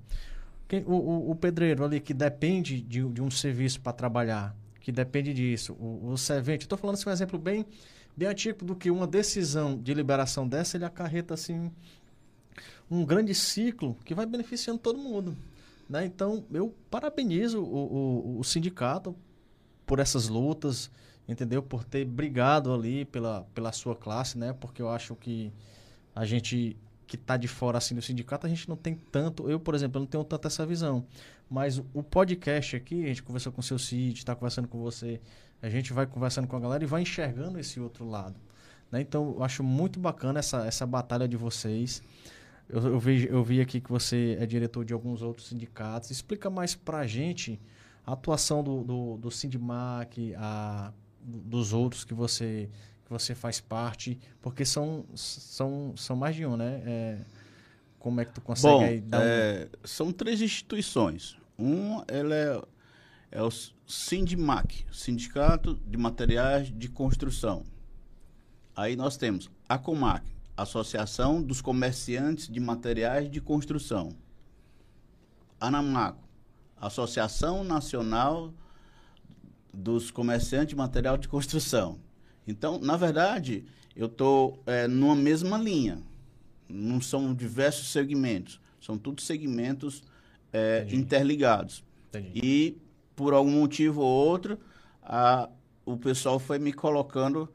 quem, 0.67 0.83
o, 0.85 0.93
o, 0.93 1.31
o, 1.31 1.35
pedreiro 1.35 1.83
ali 1.83 1.99
que 1.99 2.13
depende 2.13 2.79
de, 2.79 3.03
de 3.09 3.21
um 3.21 3.31
serviço 3.31 3.81
para 3.81 3.91
trabalhar, 3.91 4.55
que 4.79 4.91
depende 4.91 5.33
disso, 5.33 5.73
o, 5.73 6.11
o 6.11 6.17
servente, 6.17 6.61
estou 6.61 6.77
falando 6.77 6.95
assim 6.95 7.09
um 7.09 7.11
exemplo 7.11 7.39
bem, 7.39 7.65
bem 8.15 8.29
antigo 8.29 8.63
do 8.63 8.75
que 8.75 8.91
uma 8.91 9.07
decisão 9.07 9.77
de 9.77 9.93
liberação 9.93 10.47
dessa, 10.47 10.77
ele 10.77 10.85
acarreta 10.85 11.33
assim 11.33 11.71
um 12.89 13.03
grande 13.05 13.35
ciclo 13.35 13.97
que 14.05 14.15
vai 14.15 14.25
beneficiando 14.25 14.79
todo 14.79 14.97
mundo. 14.97 15.35
Né? 15.89 16.05
Então, 16.05 16.45
eu 16.51 16.73
parabenizo 16.89 17.61
o, 17.61 18.35
o, 18.35 18.39
o 18.39 18.43
sindicato 18.43 19.15
por 19.85 19.99
essas 19.99 20.27
lutas, 20.27 20.89
entendeu? 21.29 21.61
Por 21.61 21.83
ter 21.83 22.05
brigado 22.05 22.73
ali 22.73 23.05
pela, 23.05 23.45
pela 23.53 23.71
sua 23.71 23.95
classe, 23.95 24.37
né? 24.37 24.53
Porque 24.53 24.81
eu 24.81 24.89
acho 24.89 25.15
que 25.15 25.53
a 26.15 26.25
gente 26.25 26.75
que 27.05 27.15
está 27.15 27.37
de 27.37 27.47
fora 27.47 27.79
assim 27.79 27.95
do 27.95 28.01
sindicato, 28.03 28.45
a 28.45 28.49
gente 28.49 28.69
não 28.69 28.75
tem 28.75 28.93
tanto, 28.93 29.49
eu, 29.49 29.59
por 29.59 29.73
exemplo, 29.73 29.99
não 29.99 30.05
tenho 30.05 30.23
tanta 30.23 30.47
essa 30.47 30.63
visão. 30.63 31.03
Mas 31.49 31.81
o 31.91 32.03
podcast 32.03 32.75
aqui, 32.75 33.03
a 33.03 33.07
gente 33.07 33.23
conversou 33.23 33.51
com 33.51 33.61
o 33.61 33.63
seu 33.63 33.79
Cid, 33.79 34.19
está 34.19 34.35
conversando 34.35 34.67
com 34.67 34.79
você, 34.79 35.19
a 35.59 35.69
gente 35.69 35.91
vai 35.91 36.05
conversando 36.05 36.47
com 36.47 36.55
a 36.55 36.59
galera 36.59 36.83
e 36.83 36.87
vai 36.87 37.01
enxergando 37.01 37.59
esse 37.59 37.79
outro 37.79 38.07
lado. 38.07 38.35
Né? 38.91 39.01
Então, 39.01 39.33
eu 39.37 39.43
acho 39.43 39.63
muito 39.63 39.99
bacana 39.99 40.37
essa, 40.37 40.67
essa 40.67 40.85
batalha 40.85 41.27
de 41.27 41.35
vocês. 41.35 42.03
Eu, 42.69 42.85
eu, 42.85 42.99
vi, 42.99 43.27
eu 43.27 43.43
vi 43.43 43.59
aqui 43.59 43.81
que 43.81 43.89
você 43.89 44.37
é 44.39 44.45
diretor 44.45 44.85
de 44.85 44.93
alguns 44.93 45.23
outros 45.23 45.47
sindicatos. 45.47 46.11
Explica 46.11 46.47
mais 46.47 46.75
para 46.75 46.99
a 46.99 47.07
gente 47.07 47.59
a 48.05 48.13
atuação 48.13 48.63
do, 48.63 48.83
do, 48.83 49.17
do 49.17 49.29
a 50.37 50.93
dos 51.21 51.73
outros 51.73 52.03
que 52.03 52.13
você 52.13 52.69
que 53.05 53.11
você 53.11 53.33
faz 53.33 53.59
parte, 53.59 54.19
porque 54.39 54.63
são 54.63 55.05
são, 55.15 55.93
são 55.97 56.15
mais 56.15 56.35
de 56.35 56.45
um, 56.45 56.55
né? 56.55 56.81
É, 56.85 57.17
como 57.97 58.21
é 58.21 58.25
que 58.25 58.31
tu 58.31 58.41
consegue 58.41 58.73
Bom, 58.73 58.83
aí 58.83 59.01
dar 59.01 59.21
é, 59.21 59.65
um... 59.65 59.87
São 59.87 60.11
três 60.11 60.41
instituições. 60.41 61.37
Um, 61.57 62.01
ela 62.07 62.35
é, 62.35 62.61
é 63.31 63.43
o 63.43 63.49
Sindmac, 63.85 64.85
Sindicato 64.91 65.75
de 65.85 65.97
Materiais 65.97 66.71
de 66.71 66.87
Construção. 66.87 67.63
Aí 68.75 68.95
nós 68.95 69.17
temos 69.17 69.49
a 69.67 69.77
Comac, 69.77 70.23
Associação 70.55 71.41
dos 71.41 71.61
Comerciantes 71.61 72.47
de 72.47 72.59
Materiais 72.59 73.29
de 73.29 73.41
Construção. 73.41 74.15
Anamaco, 75.59 76.23
Associação 76.77 77.63
Nacional 77.63 78.53
dos 79.73 80.11
comerciantes 80.11 80.69
de 80.69 80.75
material 80.75 81.17
de 81.17 81.27
construção. 81.27 81.99
Então, 82.47 82.79
na 82.79 82.97
verdade, 82.97 83.65
eu 83.95 84.07
estou 84.07 84.61
é, 84.65 84.87
numa 84.87 85.15
mesma 85.15 85.57
linha. 85.57 86.01
Não 86.67 87.01
são 87.01 87.33
diversos 87.33 87.91
segmentos, 87.91 88.59
são 88.79 88.97
todos 88.97 89.25
segmentos 89.25 90.03
é, 90.53 90.87
interligados. 90.91 91.83
Entendi. 92.09 92.39
E, 92.43 92.77
por 93.15 93.33
algum 93.33 93.51
motivo 93.51 94.01
ou 94.01 94.27
outro, 94.27 94.59
a, 95.03 95.49
o 95.85 95.97
pessoal 95.97 96.39
foi 96.39 96.59
me 96.59 96.71
colocando 96.71 97.49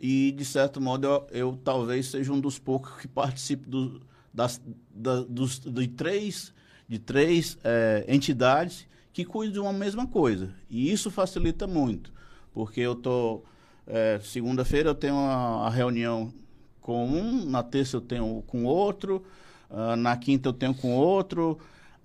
e, 0.00 0.32
de 0.32 0.44
certo 0.44 0.80
modo, 0.80 1.06
eu, 1.06 1.26
eu 1.30 1.60
talvez 1.62 2.06
seja 2.06 2.32
um 2.32 2.40
dos 2.40 2.58
poucos 2.58 3.00
que 3.00 3.08
participe 3.08 3.68
do, 3.68 4.00
das, 4.32 4.60
da, 4.94 5.22
dos, 5.22 5.58
de 5.58 5.88
três, 5.88 6.54
de 6.86 6.98
três 6.98 7.58
é, 7.64 8.04
entidades 8.08 8.86
que 9.18 9.24
cuidam 9.24 9.52
de 9.52 9.58
uma 9.58 9.72
mesma 9.72 10.06
coisa. 10.06 10.54
E 10.70 10.92
isso 10.92 11.10
facilita 11.10 11.66
muito, 11.66 12.12
porque 12.52 12.80
eu 12.80 12.94
tô 12.94 13.42
é, 13.84 14.20
segunda-feira 14.22 14.90
eu 14.90 14.94
tenho 14.94 15.16
a, 15.16 15.68
reunião 15.68 16.32
com 16.80 17.04
um, 17.04 17.44
na 17.44 17.64
terça 17.64 17.96
eu 17.96 18.00
tenho 18.00 18.44
com 18.46 18.64
outro, 18.64 19.24
uh, 19.68 19.96
na 19.96 20.16
quinta 20.16 20.50
eu 20.50 20.52
tenho 20.52 20.72
com 20.72 20.94
outro. 20.94 21.58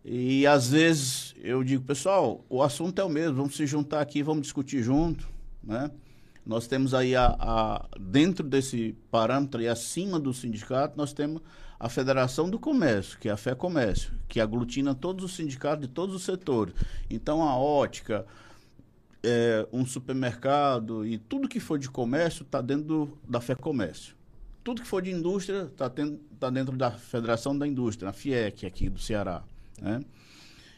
E 0.04 0.48
às 0.48 0.72
vezes 0.72 1.36
eu 1.44 1.64
digo, 1.64 1.84
pessoal, 1.84 2.44
o 2.50 2.64
assunto 2.64 3.00
é 3.00 3.04
o 3.04 3.10
mesmo, 3.10 3.36
vamos 3.36 3.56
se 3.56 3.68
juntar 3.68 4.02
aqui, 4.02 4.24
vamos 4.24 4.42
discutir 4.42 4.82
junto, 4.82 5.30
né? 5.64 5.92
Nós 6.44 6.66
temos 6.66 6.96
aí, 6.96 7.16
a, 7.16 7.36
a, 7.40 7.86
dentro 8.00 8.44
desse 8.44 8.98
parâmetro 9.12 9.62
e 9.62 9.68
acima 9.68 10.20
do 10.20 10.34
sindicato, 10.34 10.98
nós 10.98 11.14
temos 11.14 11.44
a 11.80 11.90
Federação 11.90 12.50
do 12.50 12.60
Comércio, 12.60 13.18
que 13.20 13.30
é 13.30 13.32
a 13.32 13.38
Fé 13.38 13.54
Comércio, 13.56 14.12
que 14.28 14.40
aglutina 14.40 14.96
todos 14.96 15.26
os 15.26 15.36
sindicatos 15.36 15.88
de 15.88 15.94
todos 15.94 16.16
os 16.16 16.24
setores. 16.24 16.74
Então, 17.10 17.44
a 17.44 17.58
ótica, 17.58 18.26
é, 19.22 19.68
um 19.72 19.86
supermercado 19.86 21.06
e 21.06 21.18
tudo 21.18 21.48
que 21.48 21.60
for 21.60 21.78
de 21.78 21.90
comércio 21.90 22.44
está 22.44 22.62
dentro 22.62 22.84
do, 22.86 23.18
da 23.28 23.40
Fé 23.40 23.56
Comércio. 23.56 24.16
Tudo 24.64 24.82
que 24.82 24.88
for 24.88 25.02
de 25.02 25.12
indústria 25.12 25.64
está 25.64 25.92
tá 26.40 26.50
dentro 26.50 26.78
da 26.78 26.92
Federação 26.92 27.58
da 27.58 27.68
Indústria, 27.68 28.10
a 28.10 28.14
FIEC 28.14 28.66
aqui 28.66 28.90
do 28.90 29.00
Ceará. 29.00 29.44
Né? 29.82 30.02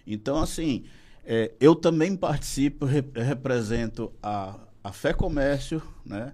Então, 0.08 0.42
assim, 0.42 0.86
é, 1.24 1.52
eu 1.60 1.76
também 1.76 2.16
participo, 2.16 2.86
represento 2.86 4.12
a 4.22 4.60
a 4.86 4.92
Fé 4.92 5.14
Comércio, 5.14 5.82
né, 6.06 6.32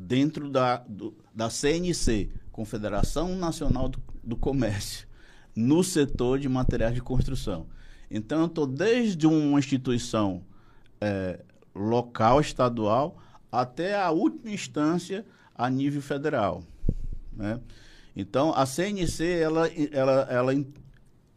dentro 0.00 0.48
da, 0.48 0.78
do, 0.78 1.14
da 1.34 1.50
CNC, 1.50 2.30
Confederação 2.50 3.36
Nacional 3.36 3.88
do, 3.88 4.02
do, 4.24 4.36
Comércio, 4.36 5.06
no 5.54 5.84
setor 5.84 6.38
de 6.38 6.48
materiais 6.48 6.94
de 6.94 7.02
construção. 7.02 7.66
Então, 8.10 8.40
eu 8.40 8.46
estou 8.46 8.66
desde 8.66 9.26
uma 9.26 9.58
instituição 9.58 10.42
é, 11.00 11.40
local, 11.74 12.40
estadual, 12.40 13.18
até 13.52 14.00
a 14.00 14.10
última 14.10 14.50
instância 14.50 15.24
a 15.54 15.68
nível 15.68 16.00
federal. 16.00 16.62
Né? 17.32 17.60
Então, 18.16 18.54
a 18.54 18.64
CNC, 18.64 19.24
ela, 19.24 19.68
ela, 19.92 20.26
ela, 20.30 20.66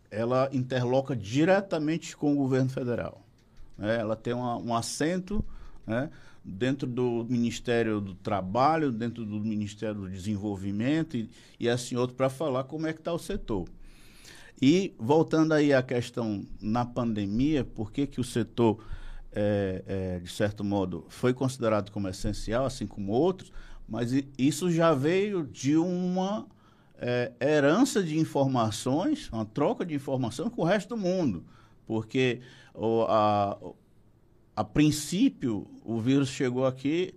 ela 0.10 0.50
interloca 0.54 1.16
diretamente 1.16 2.16
com 2.16 2.34
o 2.34 2.38
governo 2.38 2.70
federal. 2.70 3.22
Né? 3.78 4.00
Ela 4.00 4.16
tem 4.16 4.34
uma, 4.34 4.58
um 4.58 4.74
assento 4.74 5.44
né? 5.86 6.10
Dentro 6.44 6.88
do 6.88 7.26
Ministério 7.30 8.02
do 8.02 8.14
Trabalho, 8.16 8.92
dentro 8.92 9.26
do 9.26 9.40
Ministério 9.40 10.02
do 10.02 10.10
Desenvolvimento 10.10 11.16
e, 11.16 11.30
e 11.60 11.70
assim 11.70 11.96
outro 11.96 12.16
para 12.16 12.30
falar 12.30 12.66
como 12.66 12.86
é 12.86 12.94
que 12.94 13.00
está 13.00 13.14
o 13.14 13.20
setor. 13.20 13.68
E 14.62 14.94
voltando 14.98 15.54
aí 15.54 15.74
à 15.74 15.82
questão 15.82 16.46
na 16.62 16.86
pandemia, 16.86 17.64
por 17.64 17.92
que, 17.92 18.08
que 18.08 18.22
o 18.22 18.24
setor, 18.24 18.86
é, 19.32 19.84
é, 19.88 20.20
de 20.20 20.30
certo 20.30 20.64
modo, 20.64 21.06
foi 21.10 21.34
considerado 21.34 21.92
como 21.92 22.08
essencial, 22.08 22.66
assim 22.66 22.88
como 22.88 23.12
outros, 23.12 23.52
mas 23.88 24.12
isso 24.38 24.72
já 24.72 24.94
veio 24.94 25.44
de 25.44 25.76
uma 25.76 26.48
é, 26.98 27.32
herança 27.42 28.02
de 28.02 28.18
informações, 28.18 29.30
uma 29.32 29.46
troca 29.46 29.86
de 29.86 29.94
informação 29.94 30.50
com 30.50 30.62
o 30.62 30.66
resto 30.66 30.96
do 30.96 30.98
mundo. 30.98 31.44
Porque 31.86 32.40
o, 32.74 33.04
a, 33.04 33.58
a 34.56 34.64
princípio, 34.64 35.68
o 35.84 36.00
vírus 36.00 36.30
chegou 36.30 36.66
aqui 36.66 37.14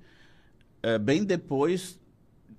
é, 0.82 0.98
bem 0.98 1.24
depois, 1.24 1.98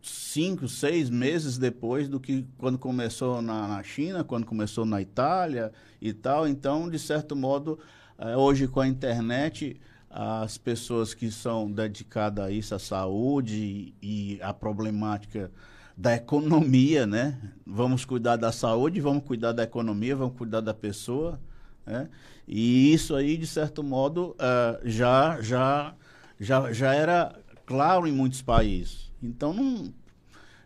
cinco, 0.02 0.68
seis 0.68 1.10
meses 1.10 1.58
depois 1.58 2.08
do 2.08 2.20
que 2.20 2.46
quando 2.58 2.78
começou 2.78 3.42
na, 3.42 3.68
na, 3.68 3.84
China, 3.84 4.24
quando 4.24 4.46
começou 4.46 4.86
na 4.86 5.02
Itália 5.02 5.72
e 6.02 6.14
tal. 6.14 6.48
Então, 6.48 6.90
de 6.90 7.00
certo 7.00 7.36
modo, 7.36 7.80
é, 8.18 8.36
hoje 8.38 8.68
com 8.68 8.80
a 8.80 8.88
internet, 8.88 9.80
as 10.10 10.58
pessoas 10.58 11.14
que 11.14 11.32
são 11.32 11.72
dedicadas 11.72 12.46
a 12.46 12.52
isso, 12.52 12.76
à 12.76 12.80
saúde 12.80 13.94
e, 14.02 14.40
à 14.42 14.54
problemática 14.54 15.52
da 15.96 16.16
economia, 16.16 17.08
né? 17.08 17.38
Vamos 17.66 18.06
cuidar 18.06 18.36
da 18.36 18.52
saúde, 18.52 19.02
vamos 19.02 19.24
cuidar 19.24 19.52
da 19.52 19.64
economia, 19.64 20.16
vamos 20.16 20.38
cuidar 20.38 20.62
da 20.62 20.74
pessoa, 20.74 21.40
né? 21.86 22.10
E 22.48 22.94
isso 22.94 23.14
aí, 23.16 23.36
de 23.36 23.46
certo 23.46 23.84
modo, 23.84 24.36
uh, 24.36 24.80
já, 24.88 25.42
já, 25.42 25.94
já, 26.40 26.72
já 26.72 26.94
era 26.94 27.38
claro 27.66 28.08
em 28.08 28.12
muitos 28.12 28.42
países. 28.42 29.12
Então, 29.22 29.54
não, 29.54 29.94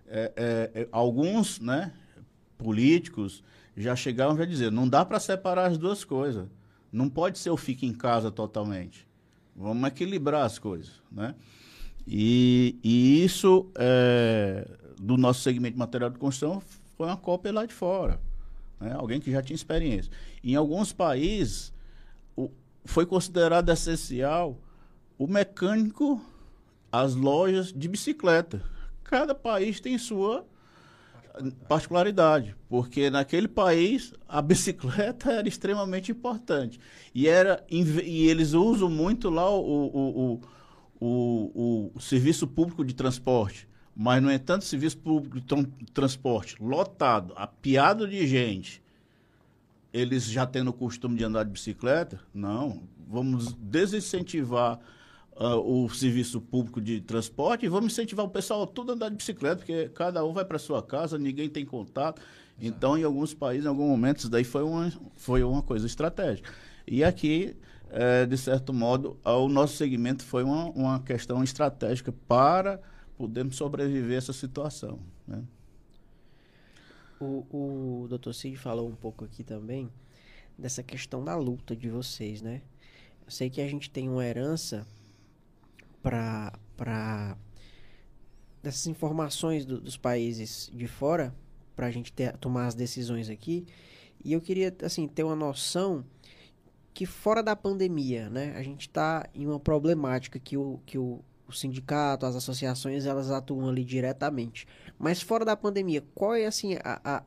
é, 0.08 0.32
é, 0.36 0.82
é, 0.82 0.88
alguns 0.92 1.60
né, 1.60 1.92
políticos 2.58 3.44
já 3.76 3.96
chegaram 3.96 4.40
a 4.40 4.46
dizer, 4.46 4.72
não 4.72 4.88
dá 4.88 5.04
para 5.04 5.20
separar 5.20 5.72
as 5.72 5.78
duas 5.78 6.04
coisas. 6.04 6.48
Não 6.92 7.10
pode 7.10 7.40
ser 7.40 7.50
o 7.50 7.58
fique 7.58 7.86
em 7.86 7.94
casa 7.94 8.30
totalmente. 8.30 9.08
Vamos 9.56 9.88
equilibrar 9.88 10.46
as 10.46 10.60
coisas, 10.60 11.02
né? 11.12 11.34
E, 12.06 12.78
e 12.84 13.24
isso 13.24 13.72
é, 13.76 14.68
do 15.00 15.18
nosso 15.18 15.42
segmento 15.42 15.74
de 15.74 15.80
material 15.80 16.10
de 16.10 16.20
construção 16.20 16.62
foi 16.98 17.08
uma 17.08 17.18
cópia 17.18 17.52
lá 17.52 17.66
de 17.66 17.74
fora. 17.74 18.20
Né? 18.82 18.94
Alguém 18.94 19.22
que 19.22 19.32
já 19.32 19.42
tinha 19.42 19.56
experiência. 19.56 20.12
Em 20.44 20.56
alguns 20.56 20.92
países, 20.92 21.72
o, 22.36 22.50
foi 22.84 23.06
considerado 23.06 23.70
essencial 23.70 24.58
o 25.18 25.28
mecânico, 25.28 26.20
as 26.92 27.14
lojas 27.14 27.72
de 27.72 27.88
bicicleta. 27.88 28.62
Cada 29.04 29.36
país 29.36 29.80
tem 29.80 29.98
sua 29.98 30.46
particularidade, 31.68 32.56
porque 32.68 33.10
naquele 33.10 33.48
país 33.48 34.14
a 34.28 34.42
bicicleta 34.42 35.32
era 35.32 35.48
extremamente 35.48 36.12
importante 36.12 36.80
e 37.14 37.28
era 37.28 37.64
e 37.70 38.28
eles 38.28 38.54
usam 38.54 38.90
muito 38.90 39.30
lá 39.30 39.50
o, 39.50 39.62
o, 39.62 40.42
o, 41.00 41.52
o, 41.54 41.92
o 41.96 42.00
serviço 42.00 42.48
público 42.48 42.84
de 42.84 42.94
transporte, 42.94 43.68
mas 43.96 44.22
no 44.22 44.32
entanto 44.32 44.66
serviço 44.66 44.98
público 44.98 45.40
de 45.40 45.92
transporte 45.92 46.56
lotado, 46.62 47.34
apiado 47.36 48.08
de 48.08 48.26
gente, 48.26 48.82
eles 49.94 50.26
já 50.26 50.46
tendo 50.46 50.70
o 50.70 50.74
costume 50.74 51.18
de 51.18 51.24
andar 51.24 51.44
de 51.44 51.52
bicicleta, 51.52 52.20
não, 52.34 52.84
vamos 53.08 53.54
desincentivar 53.54 54.80
uh, 55.36 55.84
o 55.84 55.90
serviço 55.90 56.40
público 56.40 56.80
de 56.80 57.02
transporte 57.02 57.66
e 57.66 57.70
vamos 57.70 57.92
incentivar 57.92 58.26
o 58.26 58.30
pessoal 58.30 58.64
a 58.64 58.68
tudo 58.68 58.92
a 58.92 58.96
andar 58.96 59.10
de 59.10 59.18
bicicleta, 59.18 59.58
porque 59.58 59.90
cada 59.90 60.24
um 60.26 60.34
vai 60.34 60.46
para 60.46 60.58
sua 60.58 60.82
casa, 60.82 61.18
ninguém 61.18 61.50
tem 61.50 61.66
contato. 61.66 62.22
Então, 62.60 62.98
em 62.98 63.04
alguns 63.04 63.34
países, 63.34 63.66
em 63.66 63.68
alguns 63.68 63.90
momentos, 63.90 64.24
isso 64.24 64.32
daí 64.32 64.44
foi 64.44 64.64
uma, 64.64 64.92
foi 65.16 65.44
uma 65.44 65.62
coisa 65.62 65.86
estratégica. 65.86 66.50
E 66.88 67.04
aqui, 67.04 67.56
é, 67.90 68.26
de 68.26 68.38
certo 68.38 68.72
modo, 68.72 69.18
o 69.26 69.48
nosso 69.50 69.76
segmento 69.76 70.24
foi 70.24 70.44
uma, 70.44 70.66
uma 70.70 71.00
questão 71.00 71.44
estratégica 71.44 72.14
para 72.28 72.80
podermos 73.22 73.56
sobreviver 73.56 74.16
a 74.16 74.18
essa 74.18 74.34
situação. 74.34 75.00
Né? 75.28 75.44
O, 77.20 77.46
o 77.52 78.08
Dr. 78.08 78.34
Cid 78.34 78.58
falou 78.58 78.90
um 78.90 78.96
pouco 78.96 79.24
aqui 79.24 79.44
também 79.44 79.92
dessa 80.58 80.82
questão 80.82 81.24
da 81.24 81.36
luta 81.36 81.76
de 81.76 81.88
vocês, 81.88 82.42
né? 82.42 82.64
Eu 83.24 83.32
sei 83.32 83.48
que 83.48 83.62
a 83.62 83.68
gente 83.68 83.92
tem 83.92 84.10
uma 84.10 84.26
herança 84.26 84.88
para 86.02 86.52
para 86.76 87.38
dessas 88.64 88.88
informações 88.88 89.66
do, 89.66 89.80
dos 89.80 89.98
países 89.98 90.72
de 90.74 90.88
fora 90.88 91.34
para 91.76 91.86
a 91.86 91.92
gente 91.92 92.12
ter, 92.12 92.36
tomar 92.38 92.66
as 92.66 92.74
decisões 92.74 93.30
aqui 93.30 93.68
e 94.26 94.34
eu 94.34 94.42
queria 94.42 94.76
assim 94.84 95.08
ter 95.08 95.24
uma 95.24 95.36
noção 95.36 96.04
que 96.92 97.06
fora 97.06 97.44
da 97.44 97.56
pandemia 97.56 98.30
né 98.30 98.54
a 98.56 98.64
gente 98.64 98.88
está 98.88 99.30
em 99.34 99.46
uma 99.46 99.60
problemática 99.60 100.40
que 100.40 100.58
o 100.58 100.80
que 100.86 100.98
o, 100.98 101.24
o 101.52 101.58
sindicato 101.58 102.26
as 102.26 102.36
associações 102.36 103.06
elas 103.06 103.32
atuam 103.32 103.70
ali 103.70 103.84
diretamente 103.84 104.68
mas 104.98 105.22
fora 105.22 105.46
da 105.46 105.56
pandemia 105.56 106.04
qual 106.14 106.36
é 106.36 106.46
assim 106.46 106.78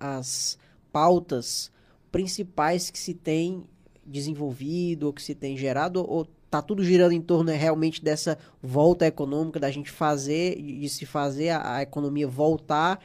as 0.00 0.58
pautas 0.92 1.70
principais 2.10 2.90
que 2.90 2.98
se 2.98 3.14
tem 3.14 3.64
desenvolvido 4.06 5.04
ou 5.04 5.12
que 5.12 5.22
se 5.22 5.34
tem 5.34 5.56
gerado 5.56 6.04
ou 6.08 6.26
tá 6.54 6.62
tudo 6.62 6.84
girando 6.84 7.10
em 7.10 7.20
torno 7.20 7.50
né, 7.50 7.56
realmente 7.56 8.00
dessa 8.00 8.38
volta 8.62 9.04
econômica, 9.04 9.58
da 9.58 9.72
gente 9.72 9.90
fazer, 9.90 10.54
de 10.62 10.88
se 10.88 11.04
fazer 11.04 11.48
a, 11.48 11.78
a, 11.78 11.82
economia 11.82 12.28
voltar 12.28 13.00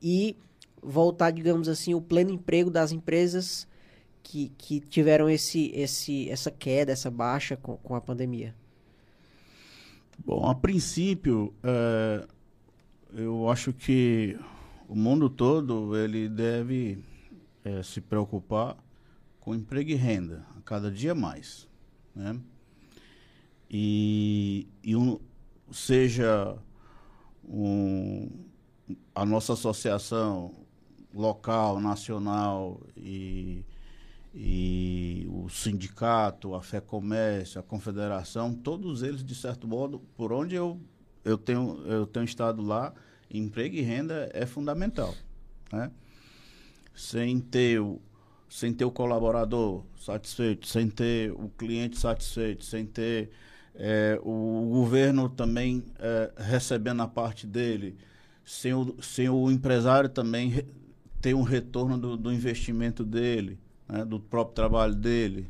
e 0.00 0.36
voltar, 0.80 1.32
digamos 1.32 1.68
assim, 1.68 1.94
o 1.94 2.00
pleno 2.00 2.30
emprego 2.30 2.70
das 2.70 2.92
empresas 2.92 3.66
que, 4.22 4.52
que 4.56 4.78
tiveram 4.78 5.28
esse, 5.28 5.72
esse, 5.74 6.30
essa 6.30 6.48
queda, 6.48 6.92
essa 6.92 7.10
baixa 7.10 7.56
com, 7.56 7.76
com 7.78 7.96
a 7.96 8.00
pandemia? 8.00 8.54
Bom, 10.18 10.48
a 10.48 10.54
princípio, 10.54 11.54
é, 11.62 12.26
eu 13.14 13.48
acho 13.48 13.72
que 13.72 14.38
o 14.88 14.94
mundo 14.94 15.28
todo 15.28 15.96
ele 15.96 16.28
deve 16.28 17.04
é, 17.64 17.82
se 17.82 18.00
preocupar 18.00 18.76
com 19.40 19.54
emprego 19.54 19.90
e 19.90 19.94
renda, 19.94 20.46
cada 20.64 20.90
dia 20.90 21.14
mais. 21.14 21.68
Né? 22.14 22.38
e, 23.72 24.68
e 24.84 24.94
um, 24.94 25.18
seja 25.72 26.58
um, 27.42 28.28
a 29.14 29.24
nossa 29.24 29.54
associação 29.54 30.52
local, 31.14 31.80
nacional 31.80 32.82
e, 32.94 33.64
e 34.34 35.26
o 35.28 35.48
sindicato, 35.48 36.54
a 36.54 36.62
Fé 36.62 36.80
Comércio, 36.80 37.60
a 37.60 37.62
confederação, 37.62 38.54
todos 38.54 39.02
eles, 39.02 39.22
de 39.22 39.34
certo 39.34 39.68
modo, 39.68 40.00
por 40.16 40.32
onde 40.32 40.54
eu, 40.54 40.80
eu, 41.24 41.36
tenho, 41.36 41.82
eu 41.86 42.06
tenho 42.06 42.24
estado 42.24 42.62
lá, 42.62 42.94
emprego 43.30 43.76
e 43.76 43.82
renda 43.82 44.30
é 44.32 44.46
fundamental. 44.46 45.14
Né? 45.72 45.90
Sem 46.94 47.40
ter 47.40 47.80
o, 47.80 48.00
sem 48.48 48.72
ter 48.72 48.84
o 48.84 48.90
colaborador 48.90 49.84
satisfeito, 49.98 50.66
sem 50.66 50.88
ter 50.88 51.32
o 51.32 51.50
cliente 51.50 51.98
satisfeito, 51.98 52.64
sem 52.64 52.86
ter 52.86 53.30
é, 53.74 54.18
o 54.22 54.68
governo 54.70 55.28
também 55.28 55.84
é, 55.98 56.32
recebendo 56.36 57.02
a 57.02 57.08
parte 57.08 57.46
dele, 57.46 57.96
sem 58.44 58.72
o, 58.74 58.96
sem 59.02 59.28
o 59.28 59.50
empresário 59.50 60.08
também 60.08 60.66
ter 61.20 61.34
um 61.34 61.42
retorno 61.42 61.96
do, 61.96 62.16
do 62.16 62.32
investimento 62.32 63.04
dele, 63.04 63.58
né, 63.92 64.04
do 64.06 64.18
próprio 64.18 64.54
trabalho 64.54 64.94
dele. 64.94 65.46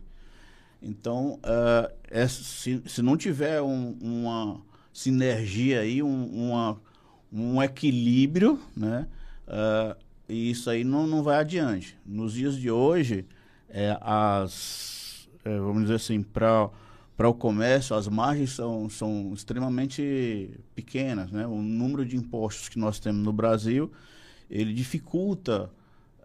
Então, 0.83 1.39
é, 1.45 2.23
é 2.23 2.29
se, 2.29 2.83
se 2.85 3.01
não 3.01 3.17
tiver 3.17 3.63
um, 3.63 3.97
uma 4.01 4.61
sinergia 4.93 5.81
aí, 5.81 6.03
um, 6.03 6.27
uma, 6.27 6.81
um 7.33 7.63
equilíbrio, 7.63 8.59
né, 8.77 9.07
é, 9.47 9.97
isso 10.29 10.69
aí 10.69 10.83
não, 10.83 11.07
não 11.07 11.23
vai 11.23 11.39
adiante. 11.39 11.97
Nos 12.05 12.33
dias 12.33 12.57
de 12.57 12.69
hoje, 12.69 13.25
é, 13.69 13.97
as, 14.01 15.29
é, 15.45 15.57
vamos 15.59 15.83
dizer 15.83 15.95
assim, 15.95 16.23
para 16.23 16.69
para 17.15 17.29
o 17.29 17.35
comércio, 17.35 17.95
as 17.95 18.09
margens 18.09 18.51
são, 18.51 18.89
são 18.89 19.33
extremamente 19.33 20.51
pequenas. 20.75 21.31
Né? 21.31 21.47
O 21.47 21.63
número 21.63 22.05
de 22.05 22.17
impostos 22.17 22.69
que 22.69 22.79
nós 22.79 22.99
temos 22.99 23.23
no 23.23 23.33
Brasil, 23.33 23.93
ele 24.51 24.73
dificulta 24.73 25.71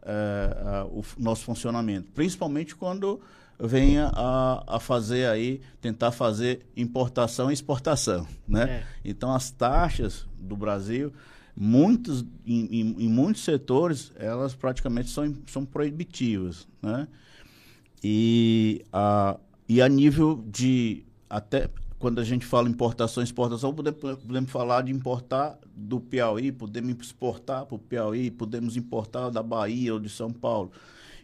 é, 0.07 0.57
a, 0.65 0.85
o 0.85 1.03
nosso 1.17 1.43
funcionamento, 1.43 2.09
principalmente 2.13 2.73
quando 2.73 3.19
venha 3.59 4.09
a, 4.13 4.75
a 4.75 4.79
fazer 4.79 5.27
aí, 5.27 5.59
tentar 5.81 6.11
fazer 6.11 6.65
importação 6.75 7.49
e 7.49 7.53
exportação. 7.53 8.27
Né? 8.47 8.69
É. 8.69 8.83
Então, 9.03 9.33
as 9.33 9.51
taxas 9.51 10.25
do 10.39 10.55
Brasil, 10.55 11.11
muitos, 11.55 12.23
em, 12.45 12.65
em, 12.65 12.95
em, 12.99 13.09
muitos 13.09 13.43
setores, 13.43 14.13
elas 14.15 14.53
praticamente 14.53 15.09
são, 15.09 15.35
são 15.47 15.65
proibitivas. 15.65 16.67
Né? 16.81 17.07
E 18.03 18.85
a, 18.93 19.37
e 19.67 19.81
a 19.81 19.89
nível 19.89 20.43
de 20.47 21.03
até 21.29 21.67
quando 21.99 22.19
a 22.19 22.23
gente 22.23 22.45
fala 22.45 22.69
importação 22.69 23.23
exportação, 23.23 23.73
podemos, 23.73 23.99
podemos 23.99 24.51
falar 24.51 24.83
de 24.83 24.91
importar 24.91 25.57
do 25.75 25.99
Piauí, 25.99 26.51
podemos 26.51 26.95
exportar 27.07 27.65
para 27.65 27.75
o 27.75 27.79
Piauí, 27.79 28.29
podemos 28.29 28.77
importar 28.77 29.29
da 29.29 29.41
Bahia 29.41 29.93
ou 29.93 29.99
de 29.99 30.09
São 30.09 30.31
Paulo. 30.31 30.71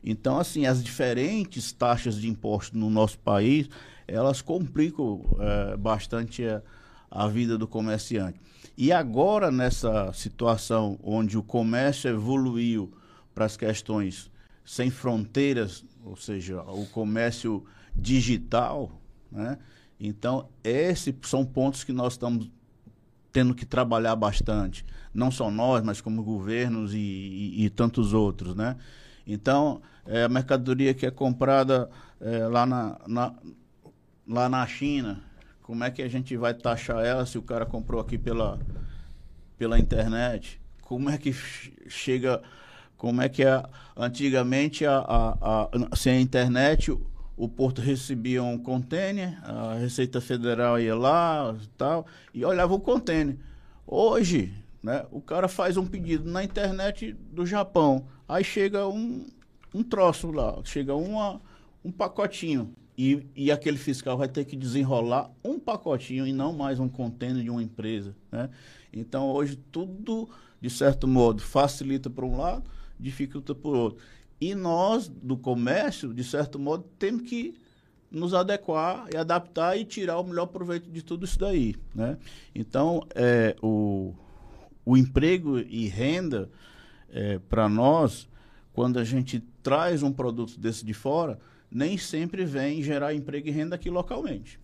Então, 0.03 0.37
assim, 0.37 0.65
as 0.65 0.83
diferentes 0.83 1.71
taxas 1.71 2.19
de 2.19 2.27
imposto 2.27 2.77
no 2.77 2.89
nosso 2.89 3.19
país, 3.19 3.69
elas 4.07 4.41
complicam 4.41 5.21
é, 5.39 5.77
bastante 5.77 6.43
a, 6.45 6.61
a 7.09 7.27
vida 7.27 7.57
do 7.57 7.67
comerciante. 7.67 8.39
E 8.75 8.91
agora, 8.91 9.51
nessa 9.51 10.11
situação 10.13 10.99
onde 11.03 11.37
o 11.37 11.43
comércio 11.43 12.09
evoluiu 12.09 12.91
para 13.33 13.45
as 13.45 13.55
questões 13.55 14.31
sem 14.65 14.89
fronteiras, 14.89 15.85
ou 16.03 16.15
seja, 16.15 16.61
o 16.63 16.85
comércio 16.87 17.63
digital, 17.95 18.91
né? 19.31 19.57
Então, 20.05 20.49
esses 20.63 21.13
são 21.23 21.45
pontos 21.45 21.83
que 21.83 21.93
nós 21.93 22.13
estamos 22.13 22.51
tendo 23.31 23.55
que 23.55 23.65
trabalhar 23.65 24.15
bastante. 24.15 24.85
Não 25.13 25.31
só 25.31 25.49
nós, 25.49 25.81
mas 25.83 26.01
como 26.01 26.23
governos 26.23 26.93
e, 26.93 26.97
e, 26.97 27.65
e 27.65 27.69
tantos 27.69 28.13
outros, 28.13 28.55
né? 28.55 28.75
Então, 29.25 29.81
é, 30.05 30.23
a 30.23 30.29
mercadoria 30.29 30.93
que 30.93 31.05
é 31.05 31.11
comprada 31.11 31.89
é, 32.19 32.47
lá, 32.47 32.65
na, 32.65 32.99
na, 33.07 33.33
lá 34.27 34.49
na 34.49 34.67
China, 34.67 35.23
como 35.61 35.83
é 35.83 35.89
que 35.89 36.01
a 36.01 36.09
gente 36.09 36.35
vai 36.35 36.53
taxar 36.53 37.03
ela 37.03 37.25
se 37.25 37.37
o 37.37 37.41
cara 37.41 37.65
comprou 37.65 38.01
aqui 38.01 38.17
pela, 38.17 38.59
pela 39.57 39.79
internet? 39.79 40.61
como 40.93 41.09
é 41.09 41.17
que 41.17 41.33
chega, 41.87 42.41
como 42.95 43.19
é 43.19 43.27
que 43.27 43.43
é, 43.43 43.63
antigamente 43.97 44.85
a, 44.85 44.97
a, 44.97 45.63
a, 45.63 45.95
sem 45.95 46.17
a 46.17 46.21
internet 46.21 46.95
o 47.35 47.47
porto 47.47 47.81
recebia 47.81 48.43
um 48.43 48.57
container, 48.57 49.39
a 49.43 49.75
Receita 49.75 50.21
Federal 50.21 50.79
ia 50.79 50.95
lá 50.95 51.55
tal, 51.77 52.05
e 52.33 52.45
olhava 52.45 52.73
o 52.73 52.79
container. 52.79 53.37
Hoje, 53.87 54.53
né, 54.81 55.05
o 55.11 55.19
cara 55.19 55.47
faz 55.47 55.77
um 55.77 55.85
pedido 55.85 56.29
na 56.29 56.43
internet 56.43 57.13
do 57.31 57.45
Japão, 57.45 58.05
aí 58.27 58.43
chega 58.43 58.87
um, 58.87 59.25
um 59.73 59.83
troço 59.83 60.31
lá, 60.31 60.59
chega 60.63 60.95
uma, 60.95 61.41
um 61.83 61.91
pacotinho. 61.91 62.73
E, 62.95 63.25
e 63.35 63.51
aquele 63.51 63.77
fiscal 63.77 64.15
vai 64.15 64.27
ter 64.27 64.45
que 64.45 64.55
desenrolar 64.55 65.31
um 65.43 65.59
pacotinho 65.59 66.27
e 66.27 66.31
não 66.31 66.53
mais 66.53 66.79
um 66.79 66.87
container 66.87 67.41
de 67.41 67.49
uma 67.49 67.63
empresa. 67.63 68.15
Né? 68.31 68.51
Então, 68.91 69.31
hoje, 69.31 69.55
tudo, 69.71 70.29
de 70.61 70.69
certo 70.69 71.07
modo, 71.07 71.41
facilita 71.41 72.07
para 72.07 72.23
um 72.23 72.37
lado, 72.37 72.69
dificulta 72.99 73.55
para 73.55 73.71
o 73.71 73.75
outro. 73.75 74.03
E 74.43 74.53
nós, 74.53 75.07
do 75.07 75.37
comércio, 75.37 76.13
de 76.13 76.21
certo 76.21 76.59
modo, 76.59 76.83
temos 76.99 77.21
que 77.29 77.57
nos 78.11 78.33
adequar 78.33 79.07
e 79.13 79.15
adaptar 79.15 79.77
e 79.77 79.85
tirar 79.85 80.19
o 80.19 80.23
melhor 80.25 80.47
proveito 80.47 80.91
de 80.91 81.01
tudo 81.01 81.23
isso 81.23 81.39
daí. 81.39 81.77
Né? 81.95 82.17
Então, 82.53 83.07
é, 83.15 83.55
o, 83.63 84.13
o 84.83 84.97
emprego 84.97 85.59
e 85.59 85.87
renda, 85.87 86.49
é, 87.09 87.39
para 87.39 87.69
nós, 87.69 88.27
quando 88.73 88.99
a 88.99 89.05
gente 89.05 89.39
traz 89.63 90.03
um 90.03 90.11
produto 90.11 90.59
desse 90.59 90.83
de 90.83 90.93
fora, 90.93 91.39
nem 91.71 91.97
sempre 91.97 92.43
vem 92.43 92.83
gerar 92.83 93.13
emprego 93.13 93.47
e 93.47 93.51
renda 93.51 93.77
aqui 93.77 93.89
localmente. 93.89 94.59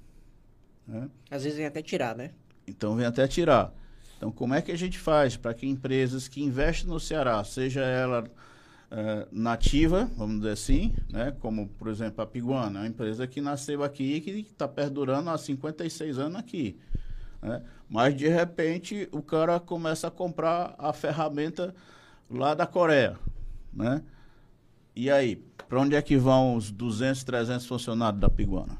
Né? 0.86 1.10
Às 1.32 1.44
vezes 1.44 1.58
vem 1.58 1.68
até 1.68 1.82
tirar, 1.82 2.18
né? 2.18 2.32
Então, 2.68 2.98
vem 2.98 3.06
até 3.06 3.26
tirar. 3.30 3.74
Então, 4.18 4.30
como 4.30 4.54
é 4.56 4.62
que 4.62 4.74
a 4.74 4.78
gente 4.78 5.00
faz 5.00 5.38
para 5.38 5.54
que 5.54 5.66
empresas 5.66 6.28
que 6.28 6.44
investem 6.44 6.90
no 6.90 7.00
Ceará, 7.00 7.42
seja 7.46 7.80
ela 7.80 8.30
nativa, 9.32 10.10
vamos 10.18 10.38
dizer 10.38 10.52
assim, 10.52 10.94
né? 11.10 11.36
como, 11.40 11.68
por 11.68 11.88
exemplo, 11.88 12.24
a 12.24 12.26
Piguana, 12.26 12.80
é 12.80 12.82
uma 12.84 12.88
empresa 12.88 13.28
que 13.28 13.40
nasceu 13.40 13.84
aqui 13.84 14.16
e 14.16 14.22
que 14.22 14.32
está 14.32 14.68
perdurando 14.68 15.30
há 15.30 15.38
56 15.38 16.18
anos 16.18 16.40
aqui. 16.40 16.80
Né? 17.42 17.62
Mas, 17.90 18.16
de 18.16 18.28
repente, 18.28 19.08
o 19.12 19.22
cara 19.22 19.60
começa 19.60 20.08
a 20.08 20.12
comprar 20.12 20.76
a 20.78 20.92
ferramenta 20.92 21.74
lá 22.30 22.54
da 22.54 22.66
Coreia. 22.66 23.18
Né? 23.74 24.02
E 24.96 25.10
aí, 25.10 25.36
para 25.68 25.80
onde 25.80 25.96
é 25.96 26.02
que 26.02 26.18
vão 26.18 26.56
os 26.56 26.72
200, 26.72 27.24
300 27.24 27.66
funcionários 27.66 28.20
da 28.20 28.30
Piguana? 28.30 28.78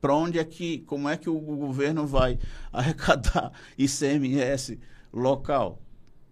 Para 0.00 0.14
onde 0.14 0.38
é 0.38 0.44
que, 0.44 0.78
como 0.80 1.08
é 1.08 1.16
que 1.16 1.28
o 1.28 1.38
governo 1.40 2.06
vai 2.06 2.38
arrecadar 2.72 3.52
ICMS 3.76 4.78
local? 5.12 5.82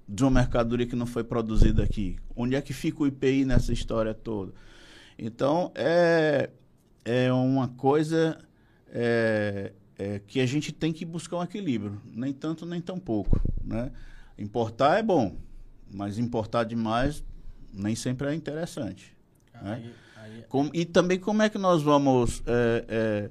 De 0.09 0.23
uma 0.23 0.31
mercadoria 0.31 0.87
que 0.87 0.97
não 0.97 1.07
foi 1.07 1.25
produzida 1.25 1.83
aqui? 1.83 2.17
Onde 2.35 2.55
é 2.55 2.63
que 2.63 2.73
fica 2.73 3.03
o 3.03 3.07
IPI 3.07 3.45
nessa 3.45 3.73
história 3.73 4.15
toda? 4.15 4.53
Então, 5.19 5.73
é, 5.75 6.51
é 7.05 7.33
uma 7.33 7.69
coisa 7.69 8.39
é, 8.89 9.73
é, 9.99 10.21
que 10.27 10.41
a 10.41 10.47
gente 10.47 10.73
tem 10.73 10.93
que 10.93 11.05
buscar 11.05 11.39
um 11.39 11.43
equilíbrio, 11.43 12.01
nem 12.05 12.33
tanto 12.33 12.67
nem 12.67 12.81
tão 12.81 12.99
pouco. 12.99 13.41
Né? 13.65 13.91
Importar 14.39 14.99
é 14.99 15.03
bom, 15.03 15.37
mas 15.91 16.19
importar 16.19 16.65
demais 16.65 17.25
nem 17.73 17.95
sempre 17.95 18.29
é 18.29 18.35
interessante. 18.35 19.17
Aí, 19.55 19.83
né? 19.83 19.93
aí... 20.17 20.45
Como, 20.49 20.71
e 20.73 20.85
também 20.85 21.19
como 21.19 21.43
é 21.43 21.49
que 21.49 21.59
nós 21.59 21.83
vamos 21.83 22.43
é, 22.47 22.85
é, 22.89 23.31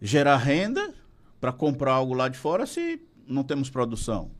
gerar 0.00 0.36
renda 0.36 0.94
para 1.40 1.52
comprar 1.52 1.92
algo 1.92 2.14
lá 2.14 2.28
de 2.28 2.38
fora 2.38 2.66
se 2.66 3.00
não 3.26 3.42
temos 3.42 3.70
produção? 3.70 4.30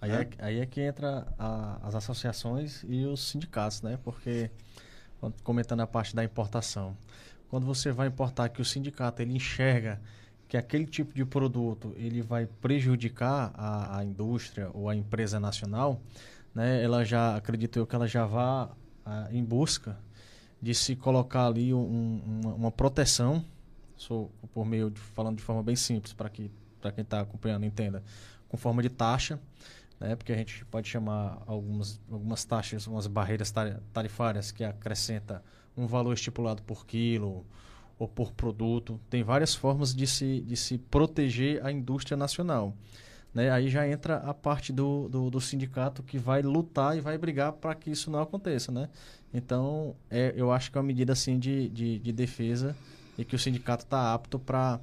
Aí 0.00 0.10
é, 0.10 0.28
aí 0.38 0.60
é 0.60 0.66
que 0.66 0.80
entra 0.80 1.26
a, 1.38 1.78
as 1.82 1.94
associações 1.94 2.84
e 2.88 3.04
os 3.04 3.28
sindicatos, 3.28 3.82
né? 3.82 3.98
Porque, 4.02 4.50
comentando 5.44 5.80
a 5.80 5.86
parte 5.86 6.16
da 6.16 6.24
importação, 6.24 6.96
quando 7.50 7.66
você 7.66 7.92
vai 7.92 8.08
importar 8.08 8.48
que 8.48 8.62
o 8.62 8.64
sindicato 8.64 9.20
ele 9.20 9.34
enxerga 9.34 10.00
que 10.48 10.56
aquele 10.56 10.86
tipo 10.86 11.14
de 11.14 11.24
produto 11.24 11.92
ele 11.96 12.22
vai 12.22 12.46
prejudicar 12.46 13.52
a, 13.54 13.98
a 13.98 14.04
indústria 14.04 14.70
ou 14.72 14.88
a 14.88 14.96
empresa 14.96 15.38
nacional, 15.38 16.00
né? 16.54 16.82
Ela 16.82 17.04
já, 17.04 17.36
acredito 17.36 17.78
eu, 17.78 17.86
que 17.86 17.94
ela 17.94 18.08
já 18.08 18.24
vá 18.24 18.70
a, 19.04 19.28
em 19.30 19.44
busca 19.44 19.98
de 20.62 20.74
se 20.74 20.96
colocar 20.96 21.46
ali 21.46 21.74
um, 21.74 22.20
uma, 22.42 22.54
uma, 22.54 22.70
proteção, 22.72 23.44
sou 23.96 24.30
por 24.52 24.64
meio 24.64 24.90
de 24.90 25.00
falando 25.00 25.36
de 25.36 25.42
forma 25.42 25.62
bem 25.62 25.76
simples 25.76 26.12
para 26.12 26.28
que 26.28 26.50
para 26.80 26.90
quem 26.90 27.02
está 27.02 27.20
acompanhando 27.20 27.64
entenda, 27.64 28.02
com 28.48 28.56
forma 28.56 28.82
de 28.82 28.88
taxa 28.88 29.38
né? 30.00 30.16
porque 30.16 30.32
a 30.32 30.36
gente 30.36 30.64
pode 30.64 30.88
chamar 30.88 31.42
algumas, 31.46 32.00
algumas 32.10 32.44
taxas, 32.44 32.86
umas 32.86 33.06
barreiras 33.06 33.52
tarifárias 33.92 34.50
que 34.50 34.64
acrescenta 34.64 35.44
um 35.76 35.86
valor 35.86 36.14
estipulado 36.14 36.62
por 36.62 36.86
quilo 36.86 37.44
ou 37.98 38.08
por 38.08 38.32
produto. 38.32 38.98
Tem 39.10 39.22
várias 39.22 39.54
formas 39.54 39.94
de 39.94 40.06
se, 40.06 40.40
de 40.40 40.56
se 40.56 40.78
proteger 40.78 41.64
a 41.64 41.70
indústria 41.70 42.16
nacional. 42.16 42.74
Né? 43.32 43.50
Aí 43.50 43.68
já 43.68 43.86
entra 43.86 44.16
a 44.16 44.34
parte 44.34 44.72
do, 44.72 45.08
do, 45.08 45.30
do 45.30 45.40
sindicato 45.40 46.02
que 46.02 46.18
vai 46.18 46.42
lutar 46.42 46.96
e 46.96 47.00
vai 47.00 47.16
brigar 47.18 47.52
para 47.52 47.74
que 47.74 47.90
isso 47.90 48.10
não 48.10 48.20
aconteça. 48.20 48.72
Né? 48.72 48.88
Então, 49.32 49.94
é, 50.10 50.32
eu 50.34 50.50
acho 50.50 50.72
que 50.72 50.78
é 50.78 50.80
uma 50.80 50.86
medida 50.86 51.12
assim, 51.12 51.38
de, 51.38 51.68
de, 51.68 51.98
de 51.98 52.12
defesa 52.12 52.74
e 53.18 53.24
que 53.24 53.36
o 53.36 53.38
sindicato 53.38 53.84
está 53.84 54.14
apto 54.14 54.38
para 54.38 54.80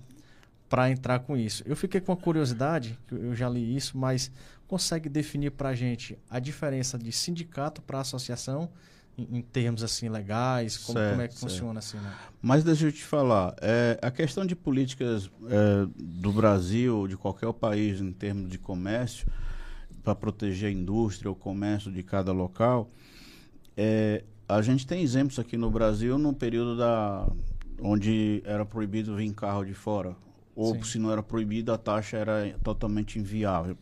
para 0.69 0.91
entrar 0.91 1.19
com 1.19 1.37
isso. 1.37 1.63
Eu 1.65 1.75
fiquei 1.75 2.01
com 2.01 2.11
a 2.11 2.17
curiosidade, 2.17 2.97
eu 3.09 3.33
já 3.33 3.47
li 3.47 3.75
isso, 3.75 3.97
mas 3.97 4.31
consegue 4.67 5.07
definir 5.07 5.51
para 5.51 5.69
a 5.69 5.75
gente 5.75 6.17
a 6.29 6.39
diferença 6.39 6.97
de 6.97 7.11
sindicato 7.11 7.81
para 7.81 8.01
associação 8.01 8.69
em, 9.17 9.37
em, 9.37 9.41
termos 9.41 9.81
assim 9.83 10.09
legais? 10.09 10.77
Como, 10.77 10.99
certo, 10.99 11.11
como 11.11 11.21
é 11.21 11.27
que 11.27 11.33
certo. 11.33 11.51
funciona 11.51 11.79
assim? 11.79 11.97
Né? 11.97 12.13
Mas 12.41 12.63
deixa 12.63 12.87
eu 12.87 12.91
te 12.91 13.03
falar, 13.03 13.55
é, 13.61 13.97
a 14.01 14.11
questão 14.11 14.45
de 14.45 14.55
políticas 14.55 15.29
é, 15.47 15.87
do 15.95 16.31
Brasil, 16.31 17.07
de 17.07 17.17
qualquer 17.17 17.51
país 17.53 18.01
em 18.01 18.11
termos 18.11 18.49
de 18.49 18.57
comércio, 18.57 19.27
para 20.03 20.13
proteger 20.15 20.69
a 20.69 20.71
indústria, 20.71 21.29
o 21.29 21.35
comércio 21.35 21.91
de 21.91 22.03
cada 22.03 22.31
local, 22.31 22.89
é, 23.75 24.23
a 24.47 24.61
gente 24.61 24.87
tem 24.87 25.01
exemplos 25.01 25.39
aqui 25.39 25.57
no 25.57 25.69
Brasil 25.69 26.17
no 26.17 26.33
período 26.33 26.77
da 26.77 27.27
onde 27.79 28.41
era 28.45 28.65
proibido 28.65 29.15
vir 29.15 29.31
carro 29.33 29.63
de 29.63 29.73
fora 29.73 30.15
ou 30.57 30.73
Sim. 30.73 30.83
se 30.83 30.97
não 30.97 31.11
era 31.11 31.21
proibido, 31.21 31.71
a 31.71 31.77
taxa 31.77 32.17
era 32.17 32.57
totalmente 32.63 33.19
inviável. 33.19 33.77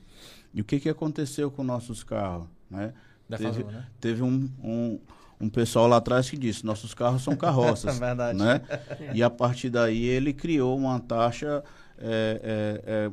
E 0.56 0.62
o 0.62 0.64
que, 0.64 0.80
que 0.80 0.88
aconteceu 0.88 1.52
com 1.52 1.66
nossos 1.66 2.02
carros? 2.02 2.48
Né? 2.72 2.94
Teve, 3.30 3.64
né? 3.66 3.86
teve 4.00 4.24
um, 4.24 4.50
um, 4.64 5.00
um, 5.42 5.50
pessoal 5.50 5.86
lá 5.86 5.98
atrás 5.98 6.30
que 6.30 6.38
disse, 6.38 6.66
nossos 6.66 6.94
carros 6.94 7.24
são 7.24 7.36
carroças. 7.36 8.00
Verdade. 8.00 8.40
Né? 8.40 8.62
E 9.14 9.22
a 9.22 9.30
partir 9.30 9.70
daí 9.70 10.06
ele 10.06 10.32
criou 10.32 10.78
uma 10.78 10.98
taxa 10.98 11.62
é, 11.98 12.42
é, 12.42 12.84
é, 12.86 13.12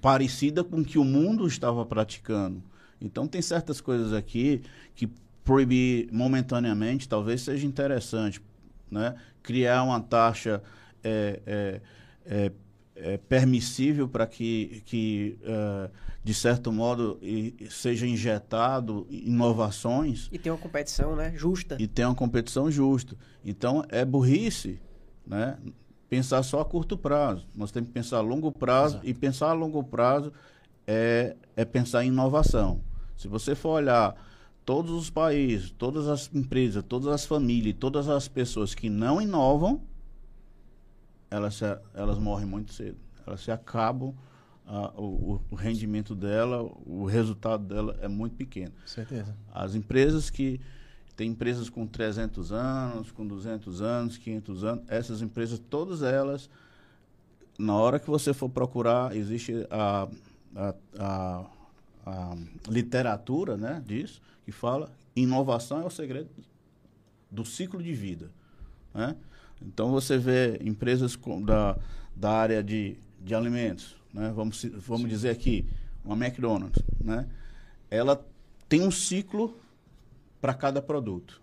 parecida 0.00 0.64
com 0.64 0.80
o 0.80 0.84
que 0.84 0.98
o 0.98 1.04
mundo 1.04 1.46
estava 1.46 1.84
praticando. 1.84 2.62
Então 2.98 3.28
tem 3.28 3.42
certas 3.42 3.78
coisas 3.78 4.14
aqui 4.14 4.62
que 4.94 5.10
proibir 5.44 6.08
momentaneamente 6.10 7.06
talvez 7.06 7.42
seja 7.42 7.66
interessante. 7.66 8.40
Né? 8.90 9.14
Criar 9.42 9.82
uma 9.82 10.00
taxa 10.00 10.62
é, 12.96 13.16
permissível 13.16 14.08
para 14.08 14.26
que, 14.26 14.82
que 14.86 15.38
uh, 15.42 15.90
de 16.24 16.34
certo 16.34 16.72
modo, 16.72 17.18
e, 17.22 17.68
seja 17.70 18.06
injetado 18.06 19.06
inovações. 19.08 20.28
E 20.32 20.38
tem 20.38 20.50
uma 20.50 20.58
competição 20.58 21.14
né, 21.14 21.32
justa. 21.36 21.76
E 21.78 21.86
tem 21.86 22.04
uma 22.04 22.14
competição 22.14 22.70
justa. 22.70 23.16
Então, 23.44 23.84
é 23.88 24.04
burrice 24.04 24.80
né, 25.26 25.56
pensar 26.08 26.42
só 26.42 26.60
a 26.60 26.64
curto 26.64 26.96
prazo. 26.96 27.46
Nós 27.54 27.70
temos 27.70 27.88
que 27.88 27.94
pensar 27.94 28.18
a 28.18 28.22
longo 28.22 28.50
prazo, 28.50 28.96
Exato. 28.96 29.08
e 29.08 29.14
pensar 29.14 29.50
a 29.50 29.52
longo 29.52 29.84
prazo 29.84 30.32
é, 30.86 31.36
é 31.54 31.64
pensar 31.64 32.04
em 32.04 32.08
inovação. 32.08 32.80
Se 33.16 33.28
você 33.28 33.54
for 33.54 33.70
olhar 33.70 34.14
todos 34.64 34.90
os 34.90 35.08
países, 35.08 35.70
todas 35.70 36.08
as 36.08 36.28
empresas, 36.34 36.82
todas 36.88 37.08
as 37.08 37.24
famílias, 37.24 37.76
todas 37.78 38.08
as 38.08 38.26
pessoas 38.26 38.74
que 38.74 38.90
não 38.90 39.22
inovam, 39.22 39.80
elas, 41.30 41.54
se, 41.54 41.64
elas 41.94 42.18
morrem 42.18 42.46
muito 42.46 42.72
cedo. 42.72 42.96
Elas 43.26 43.40
se 43.40 43.50
acabam, 43.50 44.14
uh, 44.66 45.00
o, 45.00 45.40
o, 45.50 45.54
rendimento 45.54 46.14
dela, 46.14 46.62
o 46.84 47.04
resultado 47.06 47.64
dela 47.64 47.96
é 48.00 48.08
muito 48.08 48.36
pequeno. 48.36 48.72
Certeza. 48.84 49.36
As 49.52 49.74
empresas 49.74 50.30
que 50.30 50.60
tem 51.16 51.30
empresas 51.30 51.70
com 51.70 51.86
300 51.86 52.52
anos, 52.52 53.10
com 53.10 53.26
200 53.26 53.80
anos, 53.80 54.18
500 54.18 54.64
anos, 54.64 54.84
essas 54.88 55.22
empresas, 55.22 55.58
todas 55.58 56.02
elas, 56.02 56.50
na 57.58 57.74
hora 57.74 57.98
que 57.98 58.08
você 58.08 58.34
for 58.34 58.50
procurar, 58.50 59.16
existe 59.16 59.66
a, 59.70 60.08
a, 60.54 60.74
a, 60.98 61.46
a 62.04 62.36
literatura 62.68 63.56
né, 63.56 63.82
disso, 63.84 64.20
que 64.44 64.52
fala 64.52 64.92
inovação 65.16 65.80
é 65.80 65.84
o 65.84 65.90
segredo 65.90 66.28
do 67.30 67.44
ciclo 67.44 67.82
de 67.82 67.92
vida. 67.94 68.30
Né? 68.94 69.16
Então 69.60 69.90
você 69.90 70.18
vê 70.18 70.58
empresas 70.62 71.16
com, 71.16 71.42
da, 71.42 71.78
da 72.14 72.30
área 72.30 72.62
de, 72.62 72.96
de 73.20 73.34
alimentos, 73.34 73.96
né? 74.12 74.32
vamos, 74.34 74.64
vamos 74.76 75.08
dizer 75.08 75.30
aqui, 75.30 75.66
uma 76.04 76.14
McDonald's, 76.14 76.82
né? 77.00 77.26
ela 77.90 78.24
tem 78.68 78.82
um 78.82 78.90
ciclo 78.90 79.56
para 80.40 80.54
cada 80.54 80.80
produto. 80.80 81.40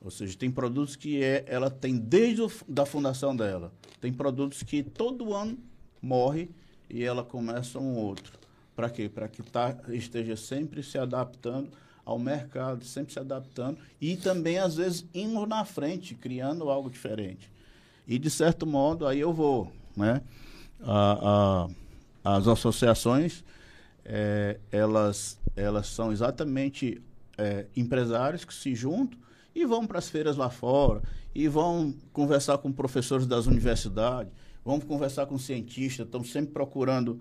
Ou 0.00 0.10
seja, 0.10 0.36
tem 0.38 0.50
produtos 0.50 0.94
que 0.94 1.22
é, 1.22 1.44
ela 1.48 1.70
tem 1.70 1.96
desde 1.96 2.42
a 2.42 2.48
da 2.68 2.86
fundação 2.86 3.34
dela. 3.34 3.72
Tem 4.00 4.12
produtos 4.12 4.62
que 4.62 4.82
todo 4.82 5.34
ano 5.34 5.58
morre 6.00 6.48
e 6.88 7.02
ela 7.02 7.24
começa 7.24 7.78
um 7.78 7.96
outro. 7.96 8.38
Para 8.76 8.88
quê? 8.88 9.08
Para 9.08 9.28
que 9.28 9.42
tá, 9.42 9.76
esteja 9.88 10.36
sempre 10.36 10.84
se 10.84 10.96
adaptando 10.96 11.68
ao 12.08 12.18
mercado, 12.18 12.86
sempre 12.86 13.12
se 13.12 13.18
adaptando 13.18 13.76
e 14.00 14.16
também, 14.16 14.56
às 14.56 14.76
vezes, 14.76 15.04
indo 15.12 15.44
na 15.44 15.62
frente, 15.66 16.14
criando 16.14 16.70
algo 16.70 16.88
diferente. 16.88 17.52
E, 18.06 18.18
de 18.18 18.30
certo 18.30 18.66
modo, 18.66 19.06
aí 19.06 19.20
eu 19.20 19.30
vou. 19.30 19.70
Né? 19.94 20.22
A, 20.80 21.68
a, 22.24 22.36
as 22.36 22.48
associações, 22.48 23.44
é, 24.06 24.58
elas, 24.72 25.38
elas 25.54 25.88
são 25.88 26.10
exatamente 26.10 27.02
é, 27.36 27.66
empresários 27.76 28.42
que 28.42 28.54
se 28.54 28.74
juntam 28.74 29.18
e 29.54 29.66
vão 29.66 29.86
para 29.86 29.98
as 29.98 30.08
feiras 30.08 30.34
lá 30.34 30.48
fora, 30.48 31.02
e 31.34 31.46
vão 31.46 31.94
conversar 32.10 32.56
com 32.56 32.72
professores 32.72 33.26
das 33.26 33.44
universidades, 33.44 34.32
vão 34.64 34.80
conversar 34.80 35.26
com 35.26 35.38
cientistas, 35.38 36.06
estão 36.06 36.24
sempre 36.24 36.54
procurando 36.54 37.20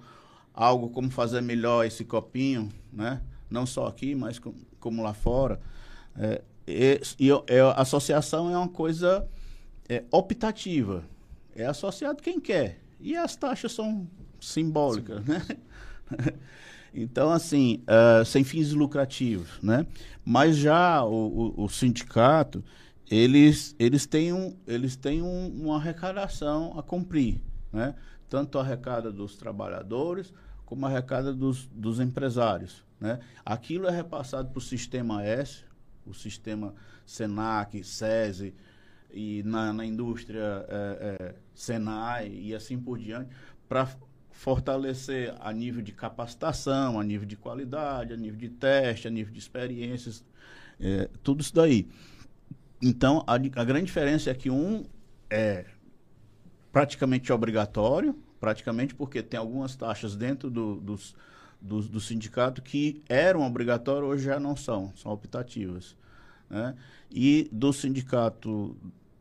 algo 0.53 0.89
como 0.89 1.09
fazer 1.09 1.41
melhor 1.41 1.85
esse 1.85 2.05
copinho, 2.05 2.69
né? 2.93 3.21
não 3.49 3.65
só 3.65 3.87
aqui, 3.87 4.13
mas 4.13 4.39
com, 4.39 4.53
como 4.87 5.03
lá 5.03 5.13
fora. 5.13 5.59
É, 6.17 6.41
e, 6.65 7.01
e 7.19 7.29
é, 7.47 7.59
a 7.59 7.81
associação 7.81 8.49
é 8.49 8.57
uma 8.57 8.69
coisa 8.69 9.27
é, 9.89 10.05
optativa. 10.09 11.03
É 11.53 11.65
associado 11.65 12.23
quem 12.23 12.39
quer. 12.39 12.79
E 13.01 13.17
as 13.17 13.35
taxas 13.35 13.73
são 13.73 14.07
simbólicas, 14.39 15.25
Sim. 15.25 15.31
né? 15.31 15.45
então, 16.95 17.29
assim, 17.29 17.83
uh, 17.83 18.23
sem 18.23 18.45
fins 18.45 18.71
lucrativos, 18.71 19.49
né? 19.61 19.85
Mas 20.23 20.55
já 20.55 21.03
o, 21.03 21.53
o, 21.57 21.65
o, 21.65 21.69
sindicato, 21.69 22.63
eles, 23.11 23.75
eles 23.77 24.05
têm, 24.05 24.31
um, 24.31 24.55
eles 24.65 24.95
têm 24.95 25.21
um, 25.21 25.47
uma 25.49 25.75
arrecadação 25.75 26.79
a 26.79 26.81
cumprir, 26.81 27.41
né? 27.73 27.93
Tanto 28.29 28.57
a 28.57 28.61
arrecada 28.61 29.11
dos 29.11 29.35
trabalhadores, 29.35 30.33
como 30.65 30.85
a 30.85 30.89
arrecada 30.89 31.33
dos, 31.33 31.67
dos 31.73 31.99
empresários. 31.99 32.86
Né? 32.99 33.19
Aquilo 33.45 33.87
é 33.87 33.91
repassado 33.91 34.49
para 34.49 34.57
o 34.57 34.61
sistema 34.61 35.23
S, 35.23 35.63
o 36.05 36.13
sistema 36.13 36.73
SENAC, 37.05 37.83
SESI, 37.83 38.53
e 39.11 39.41
na, 39.43 39.71
na 39.73 39.85
indústria 39.85 40.65
é, 40.67 41.17
é, 41.19 41.35
Senai 41.53 42.29
e 42.29 42.53
assim 42.53 42.77
por 42.77 42.97
diante, 42.97 43.29
para 43.67 43.87
fortalecer 44.31 45.33
a 45.39 45.51
nível 45.51 45.81
de 45.81 45.91
capacitação, 45.91 46.99
a 46.99 47.03
nível 47.03 47.27
de 47.27 47.35
qualidade, 47.35 48.13
a 48.13 48.17
nível 48.17 48.37
de 48.37 48.49
teste, 48.49 49.07
a 49.07 49.11
nível 49.11 49.33
de 49.33 49.39
experiências, 49.39 50.23
é, 50.79 51.09
tudo 51.23 51.41
isso 51.41 51.55
daí. 51.55 51.87
Então, 52.81 53.23
a, 53.25 53.33
a 53.33 53.63
grande 53.63 53.85
diferença 53.85 54.29
é 54.29 54.33
que 54.33 54.49
um 54.49 54.85
é 55.29 55.65
praticamente 56.71 57.33
obrigatório, 57.33 58.15
praticamente 58.39 58.93
porque 58.93 59.23
tem 59.23 59.39
algumas 59.39 59.75
taxas 59.75 60.15
dentro 60.15 60.51
do, 60.51 60.75
dos, 60.75 61.15
do, 61.61 61.81
do 61.81 61.99
sindicato 61.99 62.61
que 62.61 63.01
eram 63.07 63.45
obrigatórias, 63.45 64.09
hoje 64.09 64.25
já 64.25 64.39
não 64.39 64.55
são, 64.55 64.93
são 64.95 65.11
optativas. 65.11 65.95
Né? 66.49 66.75
E 67.11 67.49
do 67.51 67.73
sindicato, 67.73 68.75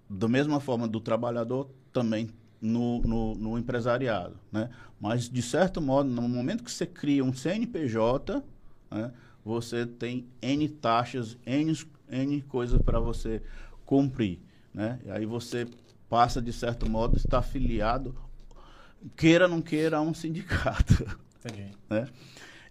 da 0.08 0.28
mesma 0.28 0.60
forma 0.60 0.86
do 0.86 1.00
trabalhador, 1.00 1.68
também 1.92 2.30
no, 2.60 3.00
no, 3.00 3.34
no, 3.34 3.58
empresariado. 3.58 4.36
Né? 4.52 4.70
Mas, 5.00 5.28
de 5.28 5.42
certo 5.42 5.80
modo, 5.80 6.08
no 6.08 6.22
momento 6.28 6.64
que 6.64 6.70
você 6.70 6.86
cria 6.86 7.24
um 7.24 7.32
CNPJ, 7.32 8.42
né, 8.90 9.12
você 9.44 9.86
tem 9.86 10.26
N 10.42 10.68
taxas, 10.68 11.36
N, 11.46 11.76
N 12.08 12.42
coisas 12.42 12.80
para 12.82 13.00
você 13.00 13.42
cumprir. 13.84 14.40
Né? 14.72 14.98
E 15.04 15.10
aí 15.10 15.26
você 15.26 15.66
passa, 16.08 16.40
de 16.40 16.52
certo 16.52 16.88
modo, 16.88 17.14
a 17.14 17.18
estar 17.18 17.38
afiliado 17.38 18.14
queira 19.16 19.44
ou 19.44 19.50
não 19.50 19.62
queira, 19.62 19.98
a 19.98 20.00
um 20.00 20.12
sindicato. 20.14 21.18
Entendi. 21.44 21.70
Né? 21.88 22.08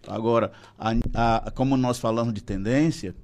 Agora, 0.06 0.52
a, 0.78 0.92
a, 1.14 1.50
como 1.50 1.76
nós 1.76 1.98
falamos 1.98 2.32
de 2.32 2.42
tendência, 2.42 3.14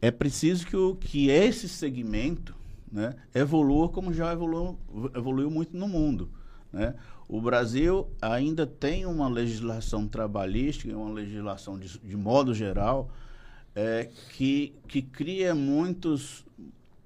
é 0.00 0.10
preciso 0.10 0.66
que, 0.66 0.76
o, 0.76 0.94
que 0.94 1.28
esse 1.28 1.68
segmento 1.68 2.54
né, 2.90 3.14
evolua 3.34 3.88
como 3.88 4.12
já 4.12 4.32
evoluiu, 4.32 4.78
evoluiu 5.14 5.50
muito 5.50 5.76
no 5.76 5.88
mundo. 5.88 6.28
Né? 6.72 6.94
O 7.28 7.40
Brasil 7.40 8.08
ainda 8.20 8.66
tem 8.66 9.06
uma 9.06 9.28
legislação 9.28 10.06
trabalhística, 10.06 10.96
uma 10.96 11.12
legislação 11.12 11.78
de, 11.78 11.98
de 11.98 12.16
modo 12.16 12.54
geral, 12.54 13.10
é, 13.74 14.08
que, 14.30 14.72
que 14.86 15.02
cria 15.02 15.54
muitos, 15.54 16.44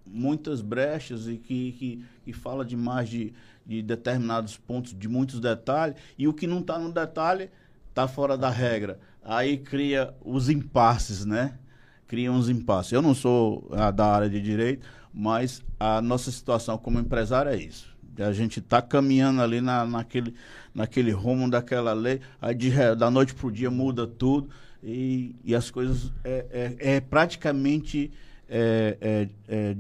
muitas 0.05 0.61
brechas 0.61 1.29
e 1.29 1.37
que, 1.37 1.73
que, 1.73 2.05
que 2.25 2.33
fala 2.33 2.65
demais 2.65 3.09
de, 3.09 3.33
de 3.69 3.83
determinados 3.83 4.57
pontos, 4.57 4.97
de 4.99 5.07
muitos 5.07 5.39
detalhes, 5.41 5.95
e 6.17 6.27
o 6.27 6.33
que 6.33 6.47
não 6.47 6.61
está 6.61 6.79
no 6.79 6.91
detalhe 6.91 7.51
está 7.91 8.09
fora 8.09 8.39
da 8.39 8.49
regra. 8.49 8.99
Aí 9.23 9.59
cria 9.59 10.15
os 10.25 10.49
impasses, 10.49 11.27
né? 11.27 11.59
Cria 12.07 12.33
uns 12.33 12.49
impasses. 12.49 12.93
Eu 12.93 13.03
não 13.03 13.15
sou 13.15 13.69
a, 13.73 13.91
da 13.91 14.07
área 14.07 14.31
de 14.31 14.41
direito, 14.41 14.89
mas 15.13 15.63
a 15.79 16.01
nossa 16.01 16.33
situação 16.33 16.79
como 16.79 16.99
empresário 16.99 17.51
é 17.51 17.57
isso. 17.57 17.95
A 18.19 18.33
gente 18.33 18.59
está 18.59 18.81
caminhando 18.81 19.43
ali 19.43 19.61
na, 19.61 19.85
naquele, 19.85 20.35
naquele 20.75 21.13
rumo 21.13 21.49
daquela 21.49 21.93
lei, 21.93 22.21
aí 22.41 22.55
de, 22.55 22.71
da 22.97 23.11
noite 23.11 23.35
para 23.35 23.47
o 23.47 23.53
dia 23.53 23.71
muda 23.71 24.07
tudo 24.07 24.49
e, 24.83 25.37
e 25.45 25.55
as 25.55 25.71
coisas 25.71 26.11
é, 26.25 26.77
é, 26.81 26.97
é 26.97 27.01
praticamente 27.01 28.11
é, 28.49 28.97
é, 29.01 29.29
é 29.47 29.75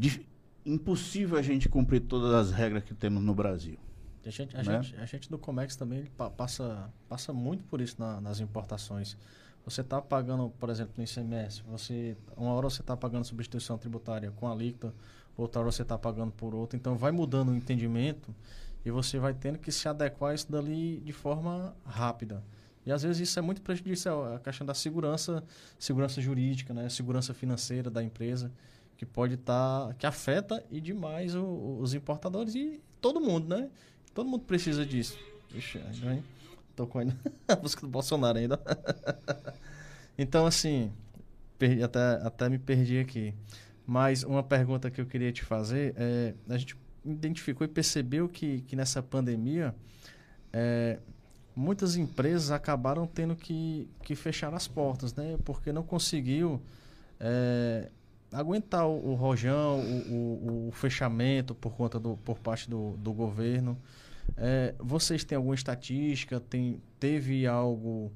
impossível 0.65 1.39
a 1.39 1.43
gente 1.43 1.69
cumprir 1.69 2.01
todas 2.01 2.33
as 2.35 2.51
regras 2.51 2.85
que 2.85 2.95
temos 2.95 3.23
no 3.23 3.35
Brasil. 3.35 3.79
A 4.25 4.31
gente, 4.31 4.57
a 4.57 4.63
né? 4.63 4.83
gente, 4.83 5.01
a 5.01 5.07
gente 5.07 5.31
do 5.31 5.39
Comex 5.39 5.75
também 5.75 6.05
passa, 6.37 6.93
passa 7.09 7.33
muito 7.33 7.65
por 7.65 7.81
isso 7.81 7.97
na, 7.99 8.21
nas 8.21 8.41
importações. 8.41 9.17
Você 9.65 9.81
está 9.81 10.01
pagando, 10.01 10.51
por 10.59 10.71
exemplo, 10.71 10.95
no 10.97 11.05
ICMS, 11.05 11.63
você, 11.63 12.17
uma 12.37 12.53
hora 12.53 12.69
você 12.69 12.81
está 12.81 12.97
pagando 12.97 13.25
substituição 13.25 13.79
tributária 13.79 14.31
com 14.31 14.51
alíquota, 14.51 14.95
outra 15.37 15.61
hora 15.61 15.73
você 15.73 15.83
está 15.83 15.97
pagando 15.97 16.33
por 16.33 16.55
outra. 16.55 16.77
Então 16.77 16.97
vai 16.97 17.11
mudando 17.11 17.51
o 17.51 17.57
entendimento 17.57 18.35
e 18.85 18.91
você 18.91 19.19
vai 19.19 19.35
tendo 19.35 19.59
que 19.59 19.73
se 19.73 19.89
adequar 19.89 20.33
a 20.33 20.35
isso 20.35 20.51
dali 20.51 21.01
de 21.01 21.13
forma 21.13 21.75
rápida. 21.85 22.43
E 22.85 22.93
às 22.93 23.03
vezes 23.03 23.29
isso 23.29 23.39
é 23.39 23.43
muito 23.43 23.61
prejudicial, 23.61 24.35
a 24.35 24.39
questão 24.39 24.67
da 24.67 24.73
segurança, 24.75 25.45
segurança 25.79 26.21
jurídica, 26.21 26.73
né? 26.73 26.89
segurança 26.89 27.35
financeira 27.35 27.91
da 27.91 28.03
empresa 28.03 28.51
que 28.99 29.07
pode 29.07 29.34
estar 29.34 29.86
tá, 29.86 29.94
que 29.94 30.05
afeta 30.05 30.62
e 30.70 30.80
demais 30.80 31.34
o, 31.34 31.78
os 31.80 31.94
importadores 31.94 32.57
e 32.57 32.82
todo 33.01 33.20
mundo, 33.20 33.49
né? 33.49 33.70
Todo 34.12 34.28
mundo 34.28 34.44
precisa 34.44 34.84
disso. 34.84 35.16
Ixi, 35.55 35.78
hein? 36.03 36.22
Tô 36.74 36.84
com 36.84 36.99
ainda 36.99 37.16
a 37.46 37.55
música 37.55 37.82
do 37.82 37.88
Bolsonaro 37.88 38.36
ainda. 38.36 38.61
então 40.18 40.44
assim, 40.46 40.92
perdi, 41.57 41.80
até 41.80 42.01
até 42.24 42.49
me 42.49 42.59
perdi 42.59 42.99
aqui. 42.99 43.32
Mas 43.86 44.24
uma 44.24 44.42
pergunta 44.42 44.90
que 44.90 45.01
eu 45.01 45.07
queria 45.07 45.30
te 45.32 45.44
fazer 45.44 45.94
é 45.96 46.34
a 46.49 46.59
gente 46.59 46.76
identificou 47.05 47.64
e 47.64 47.68
percebeu 47.68 48.28
que, 48.28 48.62
que 48.62 48.74
nessa 48.74 49.01
pandemia 49.01 49.74
é, 50.53 50.99
muitas 51.55 51.94
empresas 51.94 52.51
acabaram 52.51 53.07
tendo 53.07 53.36
que, 53.36 53.88
que 54.03 54.16
fechar 54.16 54.53
as 54.53 54.66
portas, 54.66 55.14
né? 55.14 55.38
Porque 55.44 55.72
não 55.72 55.84
conseguiu 55.84 56.61
é, 57.20 57.90
aguentar 58.33 58.87
o, 58.87 59.11
o 59.11 59.14
rojão, 59.14 59.81
o, 59.81 60.12
o, 60.12 60.68
o, 60.68 60.72
fechamento 60.72 61.55
por 61.55 61.72
conta 61.72 61.99
do, 61.99 62.16
por 62.18 62.39
parte 62.39 62.68
do, 62.68 62.93
do 62.99 63.11
governo. 63.12 63.79
É, 64.37 64.74
vocês 64.79 65.24
têm 65.24 65.37
alguma 65.37 65.55
estatística? 65.55 66.39
Tem, 66.39 66.83
teve 67.01 67.47
algo 67.47 68.12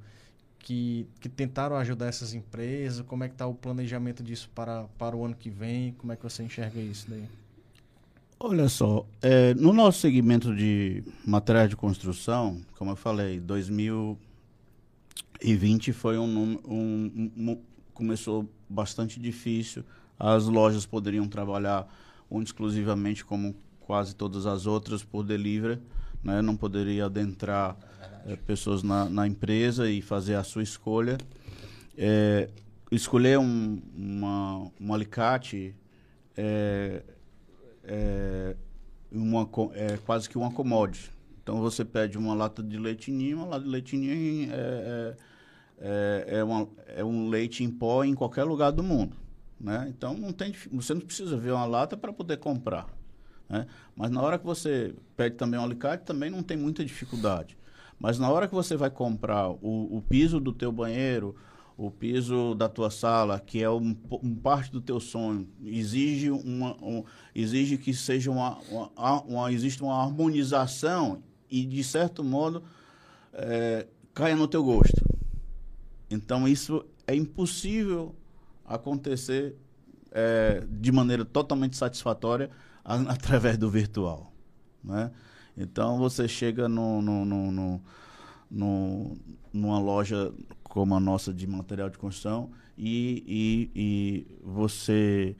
que, 0.58 1.06
que 1.20 1.28
tentaram 1.28 1.76
ajudar 1.76 2.06
essas 2.06 2.34
empresas? 2.34 3.04
Como 3.06 3.24
é 3.24 3.28
que 3.28 3.34
está 3.34 3.46
o 3.46 3.54
planejamento 3.54 4.22
disso 4.22 4.50
para, 4.54 4.84
para 4.98 5.16
o 5.16 5.24
ano 5.24 5.34
que 5.34 5.50
vem? 5.50 5.92
Como 5.92 6.12
é 6.12 6.16
que 6.16 6.22
você 6.22 6.42
enxerga 6.42 6.78
isso 6.80 7.06
daí? 7.08 7.24
Olha 8.38 8.68
só, 8.68 9.06
é, 9.22 9.54
no 9.54 9.72
nosso 9.72 10.00
segmento 10.00 10.54
de 10.54 11.02
materiais 11.24 11.70
de 11.70 11.76
construção, 11.76 12.60
como 12.76 12.90
eu 12.90 12.96
falei, 12.96 13.38
2020 13.38 15.92
foi 15.92 16.18
um, 16.18 16.26
um, 16.26 16.58
um, 16.66 17.30
um 17.36 17.56
começou 17.94 18.50
bastante 18.68 19.20
difícil 19.20 19.84
as 20.22 20.46
lojas 20.46 20.86
poderiam 20.86 21.26
trabalhar 21.26 21.88
exclusivamente 22.40 23.24
como 23.24 23.56
quase 23.80 24.14
todas 24.14 24.46
as 24.46 24.66
outras 24.66 25.02
por 25.02 25.24
delivery, 25.24 25.80
né? 26.22 26.40
não 26.40 26.56
poderia 26.56 27.06
adentrar 27.06 27.76
é, 28.24 28.36
pessoas 28.36 28.84
na, 28.84 29.06
na, 29.08 29.26
empresa 29.26 29.90
e 29.90 30.00
fazer 30.00 30.36
a 30.36 30.44
sua 30.44 30.62
escolha. 30.62 31.18
É, 31.98 32.48
escolher 32.90 33.38
um, 33.38 33.82
uma, 33.96 34.70
um 34.80 34.94
alicate 34.94 35.74
é, 36.36 37.02
é, 37.82 38.56
uma, 39.10 39.48
é 39.74 39.98
quase 40.06 40.28
que 40.28 40.38
uma 40.38 40.52
commodity. 40.52 41.10
Então 41.42 41.60
você 41.60 41.84
pede 41.84 42.16
uma 42.16 42.32
lata 42.32 42.62
de 42.62 42.78
leitinho, 42.78 43.38
uma 43.38 43.46
lata 43.46 43.64
de 43.64 43.70
leitinho 43.70 44.52
é, 44.52 44.54
é, 44.54 45.16
é, 45.80 46.24
é, 46.38 46.44
uma, 46.44 46.68
é 46.86 47.04
um 47.04 47.28
leite 47.28 47.64
em 47.64 47.70
pó 47.70 48.04
em 48.04 48.14
qualquer 48.14 48.44
lugar 48.44 48.70
do 48.70 48.84
mundo. 48.84 49.21
Né? 49.62 49.86
Então 49.96 50.14
não 50.14 50.32
tem, 50.32 50.52
você 50.72 50.92
não 50.92 51.00
precisa 51.00 51.36
ver 51.36 51.52
uma 51.52 51.64
lata 51.64 51.96
para 51.96 52.12
poder 52.12 52.38
comprar. 52.38 52.88
Né? 53.48 53.66
Mas 53.94 54.10
na 54.10 54.20
hora 54.20 54.36
que 54.36 54.44
você 54.44 54.92
pede 55.16 55.36
também 55.36 55.60
um 55.60 55.62
alicate, 55.62 56.04
também 56.04 56.28
não 56.28 56.42
tem 56.42 56.56
muita 56.56 56.84
dificuldade. 56.84 57.56
Mas 57.96 58.18
na 58.18 58.28
hora 58.28 58.48
que 58.48 58.54
você 58.54 58.76
vai 58.76 58.90
comprar 58.90 59.48
o, 59.48 59.96
o 59.96 60.02
piso 60.02 60.40
do 60.40 60.52
teu 60.52 60.72
banheiro, 60.72 61.36
o 61.76 61.92
piso 61.92 62.56
da 62.56 62.68
tua 62.68 62.90
sala, 62.90 63.38
que 63.38 63.62
é 63.62 63.70
um, 63.70 63.96
um 64.20 64.34
parte 64.34 64.72
do 64.72 64.80
teu 64.80 64.98
sonho, 64.98 65.48
exige 65.64 66.30
uma, 66.30 66.76
um, 66.82 67.04
exige 67.32 67.78
que 67.78 67.94
seja 67.94 68.32
uma, 68.32 68.58
uma, 68.68 69.22
uma, 69.22 69.52
existe 69.52 69.80
uma 69.80 70.02
harmonização 70.02 71.22
e 71.48 71.64
de 71.64 71.84
certo 71.84 72.24
modo 72.24 72.64
é, 73.32 73.86
caia 74.12 74.34
no 74.34 74.48
teu 74.48 74.64
gosto. 74.64 75.00
Então 76.10 76.48
isso 76.48 76.84
é 77.06 77.14
impossível 77.14 78.14
acontecer 78.74 79.56
é, 80.10 80.64
de 80.68 80.92
maneira 80.92 81.24
totalmente 81.24 81.76
satisfatória 81.76 82.50
a, 82.84 82.94
através 83.12 83.56
do 83.56 83.70
virtual, 83.70 84.32
né? 84.82 85.10
Então 85.56 85.98
você 85.98 86.26
chega 86.26 86.68
no, 86.68 87.02
no, 87.02 87.24
no, 87.24 87.82
no, 88.50 89.16
numa 89.52 89.78
loja 89.78 90.32
como 90.62 90.94
a 90.94 91.00
nossa 91.00 91.32
de 91.32 91.46
material 91.46 91.90
de 91.90 91.98
construção 91.98 92.50
e, 92.76 93.22
e, 93.26 93.70
e 93.74 94.38
você 94.42 95.36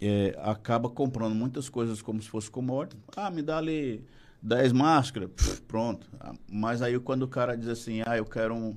é, 0.00 0.36
acaba 0.42 0.88
comprando 0.88 1.34
muitas 1.34 1.68
coisas 1.68 2.02
como 2.02 2.20
se 2.20 2.28
fosse 2.28 2.50
commodity. 2.50 3.00
Ah, 3.16 3.30
me 3.30 3.42
dá 3.42 3.58
ali 3.58 4.04
10 4.42 4.72
máscaras, 4.72 5.30
pronto. 5.66 6.08
Mas 6.50 6.82
aí 6.82 6.98
quando 6.98 7.22
o 7.22 7.28
cara 7.28 7.56
diz 7.56 7.68
assim, 7.68 8.02
ah, 8.04 8.16
eu 8.16 8.24
quero 8.24 8.54
um, 8.54 8.76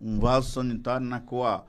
um 0.00 0.18
vaso 0.18 0.50
sanitário 0.50 1.06
na 1.06 1.20
cor 1.20 1.64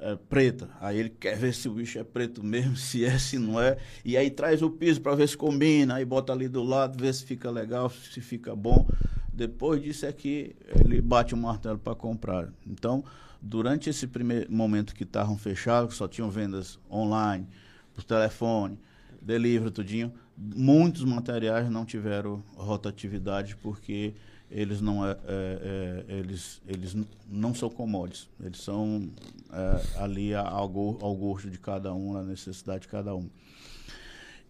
é, 0.00 0.16
preta. 0.16 0.68
Aí 0.80 0.98
ele 0.98 1.10
quer 1.10 1.36
ver 1.36 1.52
se 1.54 1.68
o 1.68 1.74
bicho 1.74 1.98
é 1.98 2.04
preto 2.04 2.42
mesmo, 2.42 2.74
se 2.76 3.04
é, 3.04 3.18
se 3.18 3.38
não 3.38 3.60
é. 3.60 3.76
E 4.04 4.16
aí 4.16 4.30
traz 4.30 4.62
o 4.62 4.70
piso 4.70 5.00
para 5.00 5.14
ver 5.14 5.28
se 5.28 5.36
combina, 5.36 5.96
aí 5.96 6.04
bota 6.04 6.32
ali 6.32 6.48
do 6.48 6.62
lado, 6.62 7.00
vê 7.00 7.12
se 7.12 7.24
fica 7.24 7.50
legal, 7.50 7.90
se 7.90 8.20
fica 8.20 8.56
bom. 8.56 8.88
Depois 9.32 9.82
disso 9.82 10.06
é 10.06 10.12
que 10.12 10.56
ele 10.78 11.00
bate 11.00 11.34
o 11.34 11.36
martelo 11.36 11.78
para 11.78 11.94
comprar. 11.94 12.52
Então, 12.66 13.04
durante 13.40 13.88
esse 13.88 14.06
primeiro 14.06 14.52
momento 14.52 14.94
que 14.94 15.04
estavam 15.04 15.38
fechados, 15.38 15.96
só 15.96 16.08
tinham 16.08 16.30
vendas 16.30 16.78
online, 16.90 17.46
por 17.94 18.02
telefone, 18.02 18.78
delivery, 19.22 19.70
tudinho, 19.70 20.12
muitos 20.36 21.04
materiais 21.04 21.70
não 21.70 21.84
tiveram 21.84 22.42
rotatividade 22.54 23.56
porque 23.56 24.14
eles 24.50 24.80
não 24.80 25.06
é, 25.06 25.12
é, 25.12 26.04
é, 26.08 26.14
eles 26.18 26.60
eles 26.66 26.96
não 27.28 27.54
são 27.54 27.70
commodities 27.70 28.28
eles 28.42 28.60
são 28.60 29.08
é, 29.52 30.02
ali 30.02 30.34
ao, 30.34 30.64
ao 31.00 31.14
gosto 31.14 31.48
de 31.48 31.58
cada 31.58 31.94
um 31.94 32.16
a 32.16 32.22
necessidade 32.22 32.82
de 32.82 32.88
cada 32.88 33.14
um 33.14 33.28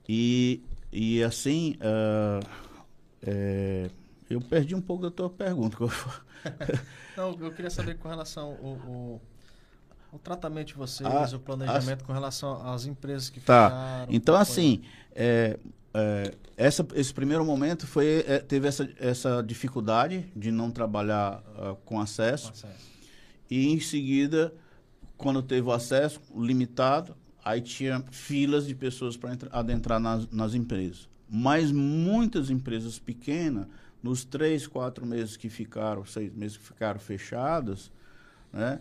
e 0.08 0.62
e 0.92 1.22
assim 1.22 1.76
é, 1.80 2.40
é, 3.22 3.90
eu 4.30 4.40
perdi 4.40 4.74
um 4.74 4.80
pouco 4.80 5.02
da 5.02 5.10
tua 5.10 5.28
pergunta. 5.28 5.76
Não, 7.16 7.36
eu 7.38 7.52
queria 7.52 7.70
saber 7.70 7.98
com 7.98 8.08
relação 8.08 8.56
ao, 8.62 8.66
ao, 8.66 9.20
ao 10.12 10.18
tratamento 10.20 10.68
de 10.68 10.74
vocês, 10.74 11.08
ah, 11.08 11.36
o 11.36 11.40
planejamento 11.40 12.00
as... 12.00 12.06
com 12.06 12.12
relação 12.12 12.66
às 12.66 12.86
empresas 12.86 13.28
que 13.28 13.40
tá. 13.40 13.68
fecharam. 13.68 14.12
Então, 14.14 14.36
assim, 14.36 14.82
é, 15.92 16.34
essa, 16.56 16.86
esse 16.94 17.12
primeiro 17.12 17.44
momento 17.44 17.86
foi, 17.86 18.24
é, 18.26 18.38
teve 18.38 18.68
essa, 18.68 18.88
essa 18.98 19.42
dificuldade 19.42 20.30
de 20.36 20.50
não 20.50 20.70
trabalhar 20.70 21.42
uh, 21.56 21.76
com, 21.84 22.00
acesso, 22.00 22.52
com 22.52 22.52
acesso. 22.52 22.90
E, 23.50 23.68
em 23.68 23.80
seguida, 23.80 24.54
quando 25.16 25.42
teve 25.42 25.66
o 25.66 25.72
acesso 25.72 26.20
limitado, 26.36 27.16
aí 27.44 27.60
tinha 27.60 28.04
filas 28.10 28.66
de 28.66 28.74
pessoas 28.74 29.16
para 29.16 29.36
adentrar 29.50 29.98
nas, 29.98 30.28
nas 30.30 30.54
empresas. 30.54 31.08
Mas 31.28 31.72
muitas 31.72 32.50
empresas 32.50 32.98
pequenas 32.98 33.66
nos 34.02 34.24
três, 34.24 34.66
quatro 34.66 35.04
meses 35.04 35.36
que 35.36 35.48
ficaram, 35.48 36.04
seis 36.04 36.32
meses 36.34 36.56
que 36.56 36.64
ficaram 36.64 36.98
fechadas, 36.98 37.90
né, 38.52 38.80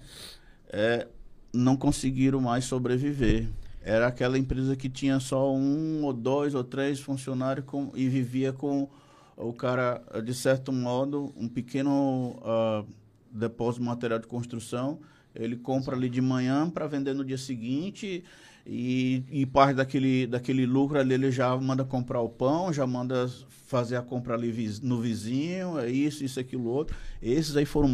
é, 0.70 1.08
não 1.54 1.76
conseguiram 1.76 2.40
mais 2.40 2.66
sobreviver. 2.66 3.48
Era 3.82 4.08
aquela 4.08 4.38
empresa 4.38 4.76
que 4.76 4.90
tinha 4.90 5.20
só 5.20 5.54
um 5.54 6.04
ou 6.04 6.14
dois 6.14 6.54
ou 6.54 6.64
três 6.64 7.00
funcionários 7.00 7.66
com, 7.66 7.92
e 7.96 8.08
vivia 8.10 8.52
com 8.52 8.90
o 9.38 9.54
cara, 9.54 10.02
de 10.24 10.34
certo 10.34 10.72
modo, 10.72 11.34
um 11.38 11.48
pequeno 11.48 12.36
uh, 12.42 12.86
depósito 13.32 13.82
de 13.82 13.88
material 13.88 14.20
de 14.20 14.28
construção. 14.28 15.00
Ele 15.34 15.56
compra 15.56 15.96
ali 15.96 16.10
de 16.10 16.20
manhã 16.20 16.70
para 16.70 16.88
vender 16.88 17.14
no 17.14 17.24
dia 17.24 17.38
seguinte 17.38 18.24
e, 18.66 19.24
e 19.32 19.46
parte 19.46 19.76
daquele, 19.76 20.28
daquele 20.28 20.66
lucro 20.66 21.00
ali 21.00 21.14
ele 21.14 21.32
já 21.32 21.56
manda 21.56 21.86
comprar 21.86 22.22
o 22.22 22.30
pão, 22.30 22.74
já 22.74 22.86
manda 22.86 23.28
fazer 23.66 23.96
a 23.96 24.02
compra 24.02 24.34
ali 24.34 24.52
no 24.82 25.00
vizinho, 25.00 25.80
é 25.80 25.90
isso, 25.90 26.24
isso, 26.24 26.40
aquilo, 26.40 26.68
outro. 26.70 26.96
Esses 27.22 27.56
aí 27.56 27.66
foram 27.66 27.90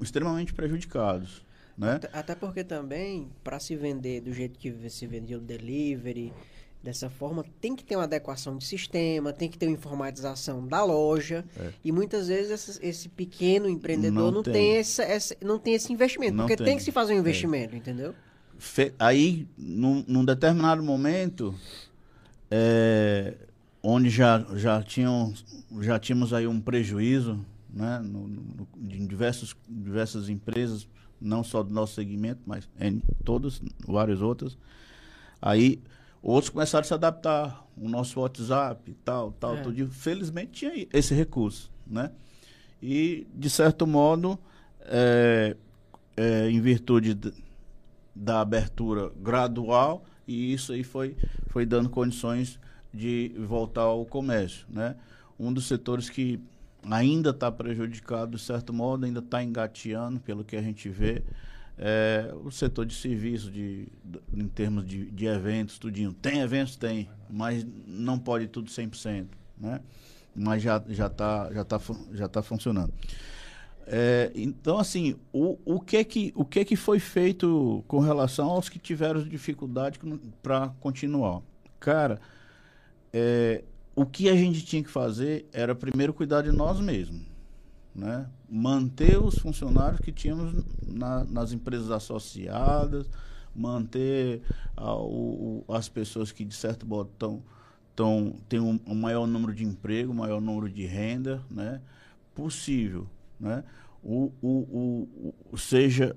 extremamente 0.00 0.54
prejudicados. 0.54 1.45
Né? 1.76 2.00
Até, 2.12 2.34
porque 2.34 2.64
também, 2.64 3.30
para 3.44 3.58
se 3.58 3.76
vender 3.76 4.22
do 4.22 4.32
jeito 4.32 4.58
que 4.58 4.88
se 4.88 5.06
vendia 5.06 5.36
o 5.36 5.40
delivery, 5.40 6.32
dessa 6.86 7.10
forma, 7.10 7.44
tem 7.60 7.74
que 7.74 7.84
ter 7.84 7.96
uma 7.96 8.04
adequação 8.04 8.56
de 8.56 8.64
sistema, 8.64 9.32
tem 9.32 9.50
que 9.50 9.58
ter 9.58 9.66
uma 9.66 9.74
informatização 9.74 10.66
da 10.66 10.84
loja. 10.84 11.44
É. 11.58 11.72
E 11.84 11.90
muitas 11.90 12.28
vezes 12.28 12.50
esse, 12.50 12.86
esse 12.86 13.08
pequeno 13.08 13.68
empreendedor 13.68 14.26
não, 14.26 14.30
não 14.30 14.42
tem, 14.42 14.52
tem 14.52 14.76
esse, 14.76 15.02
esse, 15.02 15.36
não 15.42 15.58
tem 15.58 15.74
esse 15.74 15.92
investimento. 15.92 16.34
Não 16.34 16.44
porque 16.44 16.56
tem. 16.56 16.66
tem. 16.66 16.76
que 16.76 16.82
se 16.82 16.92
fazer 16.92 17.14
um 17.14 17.16
é. 17.16 17.20
investimento, 17.20 17.74
é. 17.74 17.78
entendeu? 17.78 18.14
Fe, 18.56 18.94
aí, 18.98 19.46
num, 19.58 20.04
num, 20.06 20.24
determinado 20.24 20.82
momento, 20.82 21.54
é, 22.50 23.34
onde 23.82 24.08
já, 24.08 24.46
já, 24.54 24.82
tinham, 24.82 25.34
já 25.80 25.98
tínhamos 25.98 26.32
aí 26.32 26.46
um 26.46 26.60
prejuízo 26.60 27.44
né, 27.68 28.00
no, 28.02 28.28
no, 28.28 28.68
em 28.90 29.06
diversos, 29.06 29.54
diversas 29.68 30.28
empresas, 30.28 30.88
não 31.20 31.42
só 31.42 31.62
do 31.62 31.72
nosso 31.72 31.94
segmento, 31.94 32.40
mas 32.46 32.68
em 32.80 33.00
todas, 33.24 33.60
várias 33.86 34.20
outras. 34.20 34.56
Aí 35.40 35.80
outros 36.22 36.50
começaram 36.50 36.82
a 36.82 36.86
se 36.86 36.94
adaptar, 36.94 37.66
o 37.76 37.88
nosso 37.88 38.20
WhatsApp, 38.20 38.96
tal, 39.04 39.32
tal, 39.32 39.56
é. 39.56 39.62
tudo. 39.62 39.88
Felizmente 39.88 40.52
tinha 40.52 40.86
esse 40.92 41.14
recurso, 41.14 41.70
né? 41.86 42.10
E, 42.82 43.26
de 43.34 43.50
certo 43.50 43.86
modo, 43.86 44.38
é, 44.80 45.56
é, 46.16 46.50
em 46.50 46.60
virtude 46.60 47.18
da 48.14 48.40
abertura 48.40 49.10
gradual 49.16 50.04
e 50.26 50.52
isso 50.52 50.72
aí 50.72 50.82
foi, 50.82 51.16
foi 51.48 51.64
dando 51.64 51.88
condições 51.88 52.58
de 52.92 53.32
voltar 53.38 53.82
ao 53.82 54.04
comércio, 54.04 54.66
né? 54.68 54.96
Um 55.38 55.52
dos 55.52 55.66
setores 55.66 56.08
que 56.08 56.40
ainda 56.90 57.30
está 57.30 57.50
prejudicado, 57.50 58.36
de 58.36 58.42
certo 58.42 58.72
modo, 58.72 59.06
ainda 59.06 59.20
está 59.20 59.42
engateando, 59.42 60.20
pelo 60.20 60.44
que 60.44 60.56
a 60.56 60.62
gente 60.62 60.88
vê, 60.88 61.22
é 61.78 62.32
o 62.42 62.50
setor 62.50 62.86
de 62.86 62.94
serviço, 62.94 63.50
de, 63.50 63.88
de, 64.04 64.20
em 64.34 64.48
termos 64.48 64.86
de, 64.86 65.10
de 65.10 65.26
eventos, 65.26 65.78
tudinho. 65.78 66.12
Tem 66.12 66.40
eventos? 66.40 66.76
Tem, 66.76 67.08
mas 67.28 67.66
não 67.86 68.18
pode 68.18 68.48
tudo 68.48 68.70
100%, 68.70 69.26
né? 69.58 69.80
Mas 70.34 70.62
já 70.62 70.76
está 70.78 70.92
já 70.92 71.08
tá, 71.08 71.50
já 71.52 71.64
tá, 71.64 71.80
já 72.12 72.28
tá 72.28 72.42
funcionando. 72.42 72.92
É, 73.86 74.32
então, 74.34 74.78
assim, 74.78 75.16
o, 75.32 75.58
o, 75.64 75.80
que 75.80 76.02
que, 76.04 76.32
o 76.34 76.44
que 76.44 76.64
que 76.64 76.76
foi 76.76 76.98
feito 76.98 77.84
com 77.86 78.00
relação 78.00 78.48
aos 78.48 78.68
que 78.68 78.78
tiveram 78.78 79.22
dificuldade 79.22 80.00
para 80.42 80.70
continuar? 80.80 81.40
Cara, 81.78 82.20
é, 83.12 83.62
o 83.96 84.06
que 84.06 84.28
a 84.28 84.36
gente 84.36 84.64
tinha 84.64 84.82
que 84.82 84.90
fazer 84.90 85.48
era 85.52 85.74
primeiro 85.74 86.14
cuidar 86.14 86.42
de 86.42 86.52
nós 86.52 86.78
mesmos, 86.78 87.22
né? 87.94 88.28
Manter 88.48 89.18
os 89.18 89.36
funcionários 89.36 90.00
que 90.00 90.12
tínhamos 90.12 90.62
na, 90.86 91.24
nas 91.24 91.52
empresas 91.52 91.90
associadas, 91.90 93.08
manter 93.54 94.42
a, 94.76 94.94
o, 94.94 95.64
as 95.68 95.88
pessoas 95.88 96.30
que 96.30 96.44
de 96.44 96.54
certo 96.54 96.86
modo 96.86 97.10
estão 97.12 97.42
tão, 97.96 98.36
têm 98.48 98.60
um, 98.60 98.78
um 98.86 98.94
maior 98.94 99.26
número 99.26 99.52
de 99.52 99.64
emprego, 99.64 100.14
maior 100.14 100.40
número 100.40 100.70
de 100.70 100.86
renda, 100.86 101.42
né? 101.50 101.80
Possível 102.34 103.08
né? 103.38 103.64
O, 104.02 104.32
o, 104.40 105.34
o, 105.50 105.58
seja 105.58 106.16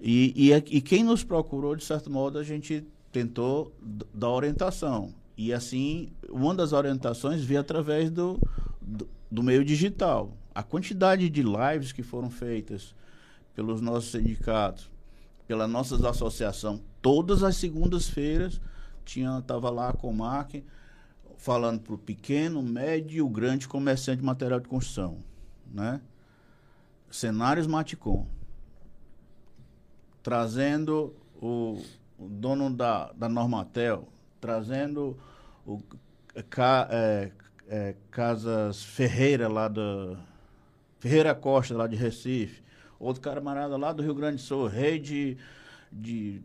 e, 0.00 0.50
e, 0.50 0.52
e 0.52 0.80
quem 0.80 1.02
nos 1.02 1.24
procurou 1.24 1.74
de 1.74 1.84
certo 1.84 2.10
modo 2.10 2.38
a 2.38 2.42
gente 2.42 2.86
tentou 3.10 3.74
dar 4.12 4.30
orientação 4.30 5.14
e 5.40 5.54
assim 5.54 6.12
uma 6.28 6.54
das 6.54 6.74
orientações 6.74 7.42
veio 7.42 7.60
através 7.60 8.10
do, 8.10 8.38
do, 8.78 9.08
do 9.30 9.42
meio 9.42 9.64
digital 9.64 10.36
a 10.54 10.62
quantidade 10.62 11.30
de 11.30 11.42
lives 11.42 11.92
que 11.92 12.02
foram 12.02 12.28
feitas 12.28 12.94
pelos 13.54 13.80
nossos 13.80 14.10
sindicatos 14.10 14.90
pela 15.48 15.66
nossas 15.66 16.04
associação 16.04 16.78
todas 17.00 17.42
as 17.42 17.56
segundas-feiras 17.56 18.60
tinha 19.02 19.40
tava 19.46 19.70
lá 19.70 19.88
a 19.88 19.92
Comac 19.94 20.62
falando 21.38 21.80
para 21.80 21.94
o 21.94 21.98
pequeno 21.98 22.62
médio 22.62 23.16
e 23.16 23.22
o 23.22 23.28
grande 23.28 23.66
comerciante 23.66 24.20
de 24.20 24.26
material 24.26 24.60
de 24.60 24.68
construção 24.68 25.24
né 25.66 26.02
cenários 27.10 27.66
Maticom. 27.66 28.26
trazendo 30.22 31.16
o, 31.40 31.82
o 32.18 32.28
dono 32.28 32.68
da, 32.70 33.10
da 33.12 33.26
Normatel, 33.26 34.06
trazendo 34.38 35.18
o 35.66 35.82
ca, 36.48 36.88
é, 36.90 37.30
é, 37.68 37.94
Casas 38.10 38.82
Ferreira 38.82 39.48
lá 39.48 39.68
da 39.68 40.16
Ferreira 40.98 41.34
Costa 41.34 41.76
lá 41.76 41.86
de 41.86 41.96
Recife, 41.96 42.62
outro 42.98 43.22
camarada 43.22 43.76
lá 43.76 43.92
do 43.92 44.02
Rio 44.02 44.14
Grande 44.14 44.36
do 44.36 44.42
Sul, 44.42 44.66
rei 44.66 44.98
de, 44.98 45.36
de, 45.90 46.42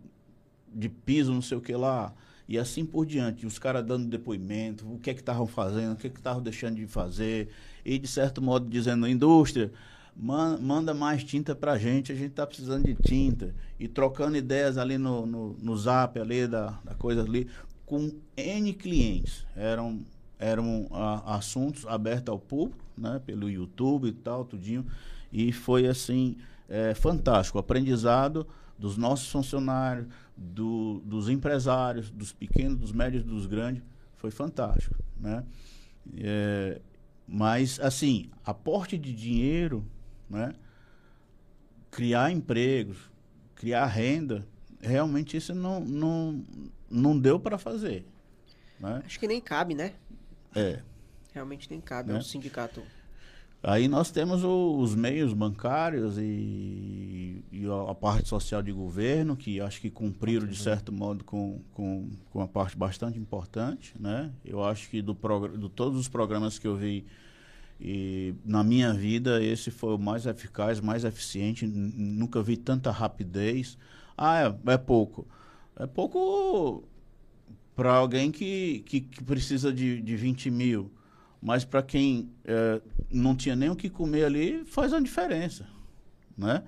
de 0.73 0.89
piso, 0.89 1.33
não 1.33 1.41
sei 1.41 1.57
o 1.57 1.61
que 1.61 1.75
lá, 1.75 2.13
e 2.47 2.57
assim 2.57 2.85
por 2.85 3.05
diante. 3.05 3.45
Os 3.45 3.59
caras 3.59 3.85
dando 3.85 4.07
depoimento, 4.07 4.85
o 4.91 4.99
que 4.99 5.09
é 5.09 5.13
que 5.13 5.19
estavam 5.19 5.47
fazendo, 5.47 5.93
o 5.93 5.95
que 5.95 6.07
é 6.07 6.09
que 6.09 6.19
estavam 6.19 6.41
deixando 6.41 6.75
de 6.75 6.87
fazer, 6.87 7.49
e 7.83 7.99
de 7.99 8.07
certo 8.07 8.41
modo 8.41 8.69
dizendo, 8.69 9.07
indústria, 9.07 9.71
manda 10.15 10.93
mais 10.93 11.23
tinta 11.23 11.53
pra 11.53 11.77
gente, 11.77 12.11
a 12.11 12.15
gente 12.15 12.31
tá 12.31 12.47
precisando 12.47 12.85
de 12.85 12.95
tinta. 12.95 13.53
E 13.77 13.87
trocando 13.87 14.37
ideias 14.37 14.77
ali 14.77 14.97
no, 14.97 15.25
no, 15.25 15.57
no 15.59 15.77
zap 15.77 16.17
ali 16.17 16.47
da, 16.47 16.79
da 16.85 16.95
coisa 16.95 17.21
ali, 17.21 17.49
com 17.85 18.11
N 18.35 18.73
clientes. 18.73 19.45
Eram, 19.55 20.05
eram 20.39 20.87
a, 20.91 21.35
assuntos 21.35 21.85
abertos 21.85 22.31
ao 22.31 22.39
público, 22.39 22.83
né? 22.97 23.21
Pelo 23.25 23.49
YouTube 23.49 24.07
e 24.07 24.13
tal, 24.13 24.45
tudinho. 24.45 24.85
E 25.31 25.51
foi 25.51 25.87
assim, 25.87 26.37
é, 26.69 26.93
fantástico. 26.93 27.57
O 27.57 27.61
aprendizado 27.61 28.47
dos 28.77 28.97
nossos 28.97 29.29
funcionários, 29.29 30.07
do, 30.35 31.01
dos 31.05 31.29
empresários, 31.29 32.09
dos 32.09 32.33
pequenos, 32.33 32.77
dos 32.77 32.91
médios, 32.91 33.23
dos 33.23 33.45
grandes, 33.45 33.81
foi 34.15 34.31
fantástico, 34.31 34.95
né? 35.17 35.45
É, 36.17 36.81
mas, 37.27 37.79
assim, 37.79 38.29
aporte 38.43 38.97
de 38.97 39.13
dinheiro 39.13 39.83
né? 40.29 40.53
criar 41.91 42.31
empregos, 42.31 42.97
criar 43.53 43.85
renda, 43.85 44.47
realmente 44.81 45.37
isso 45.37 45.53
não, 45.53 45.79
não, 45.79 46.43
não 46.89 47.17
deu 47.17 47.39
para 47.39 47.57
fazer. 47.57 48.05
Né? 48.79 49.01
Acho 49.05 49.19
que 49.19 49.27
nem 49.27 49.41
cabe, 49.41 49.73
né? 49.73 49.93
É. 50.55 50.81
Realmente 51.33 51.69
nem 51.69 51.81
cabe 51.81 52.11
né? 52.11 52.17
ao 52.17 52.21
sindicato. 52.21 52.81
Aí 53.61 53.87
nós 53.87 54.11
temos 54.11 54.43
o, 54.43 54.77
os 54.77 54.93
meios 54.93 55.33
bancários 55.33 56.17
e, 56.19 57.43
e, 57.51 57.65
a 57.89 57.95
parte 57.95 58.29
social 58.29 58.61
de 58.61 58.71
governo, 58.71 59.35
que 59.35 59.59
acho 59.59 59.81
que 59.81 59.89
cumpriram, 59.89 60.45
de 60.45 60.55
certo 60.55 60.91
modo, 60.91 61.23
com, 61.23 61.59
com, 61.73 62.11
com 62.31 62.39
uma 62.39 62.47
parte 62.47 62.77
bastante 62.77 63.17
importante. 63.17 63.95
Né? 63.99 64.31
Eu 64.45 64.63
acho 64.63 64.87
que 64.89 65.01
do, 65.01 65.13
do 65.13 65.67
todos 65.67 65.99
os 65.99 66.07
programas 66.07 66.59
que 66.59 66.67
eu 66.67 66.75
vi 66.75 67.05
e 67.79 68.33
na 68.45 68.63
minha 68.63 68.93
vida, 68.93 69.43
esse 69.43 69.69
foi 69.69 69.95
o 69.95 69.97
mais 69.97 70.25
eficaz, 70.25 70.79
mais 70.79 71.03
eficiente. 71.03 71.67
Nunca 71.67 72.41
vi 72.41 72.55
tanta 72.55 72.91
rapidez. 72.91 73.77
Ah, 74.17 74.41
é, 74.41 74.73
é 74.73 74.77
pouco. 74.77 75.27
É 75.77 75.85
pouco 75.85 76.83
para 77.75 77.93
alguém 77.93 78.31
que, 78.31 78.83
que, 78.85 79.01
que, 79.01 79.23
precisa 79.23 79.73
de, 79.73 80.01
de 80.01 80.15
20 80.15 80.49
mil. 80.49 80.91
Mas 81.41 81.65
para 81.65 81.83
quem 81.83 82.31
é, 82.45 82.81
não 83.11 83.35
tinha 83.35 83.55
nem 83.55 83.69
o 83.69 83.75
que 83.75 83.89
comer 83.89 84.25
ali, 84.25 84.63
faz 84.65 84.93
uma 84.93 85.01
diferença. 85.01 85.67
Né? 86.37 86.63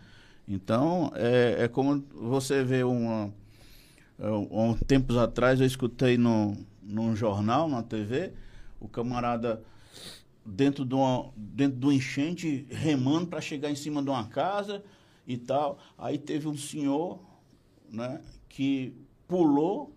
Então, 0.48 1.12
é, 1.16 1.64
é 1.64 1.68
como 1.68 2.06
você 2.14 2.64
vê 2.64 2.84
uma. 2.84 3.34
É, 4.20 4.30
um, 4.30 4.74
tempos 4.76 5.16
atrás, 5.18 5.60
eu 5.60 5.66
escutei 5.66 6.18
no, 6.18 6.58
num 6.82 7.16
jornal, 7.16 7.70
na 7.70 7.84
TV, 7.84 8.34
o 8.80 8.88
camarada 8.88 9.64
dentro 10.46 10.86
de, 10.86 10.96
uma, 10.96 11.32
dentro 11.36 11.80
de 11.80 11.86
um 11.86 11.92
enchente, 11.92 12.66
remando 12.70 13.28
para 13.28 13.42
chegar 13.42 13.70
em 13.70 13.76
cima 13.76 14.02
de 14.02 14.10
uma 14.10 14.28
casa 14.28 14.84
e 15.26 15.38
tal. 15.38 15.80
Aí 15.98 16.18
teve 16.18 16.48
um 16.48 16.58
senhor 16.58 17.20
né, 17.92 18.22
que 18.50 18.94
pulou 19.28 19.94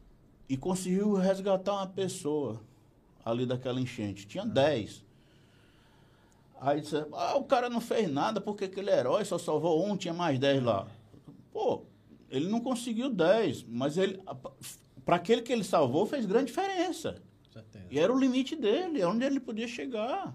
e 0.48 0.56
conseguiu 0.56 1.14
resgatar 1.14 1.74
uma 1.74 1.86
pessoa 1.86 2.60
ali 3.24 3.46
daquela 3.46 3.80
enchente. 3.80 4.26
Tinha 4.26 4.44
10. 4.44 5.04
Aí 6.60 6.80
disse, 6.80 6.96
ah, 7.12 7.36
o 7.36 7.44
cara 7.44 7.70
não 7.70 7.80
fez 7.80 8.10
nada 8.10 8.40
porque 8.40 8.64
aquele 8.64 8.90
herói 8.90 9.24
só 9.24 9.38
salvou 9.38 9.86
um, 9.86 9.96
tinha 9.96 10.12
mais 10.12 10.38
10 10.38 10.62
lá. 10.62 10.86
Pô, 11.52 11.84
ele 12.30 12.48
não 12.48 12.60
conseguiu 12.60 13.08
10, 13.08 13.64
mas 13.64 13.96
ele 13.96 14.20
para 15.04 15.16
aquele 15.16 15.42
que 15.42 15.52
ele 15.52 15.64
salvou 15.64 16.06
fez 16.06 16.26
grande 16.26 16.46
diferença. 16.46 17.20
E 17.90 17.98
era 17.98 18.12
o 18.12 18.18
limite 18.18 18.54
dele, 18.54 19.00
é 19.00 19.06
onde 19.06 19.24
ele 19.24 19.40
podia 19.40 19.66
chegar. 19.66 20.34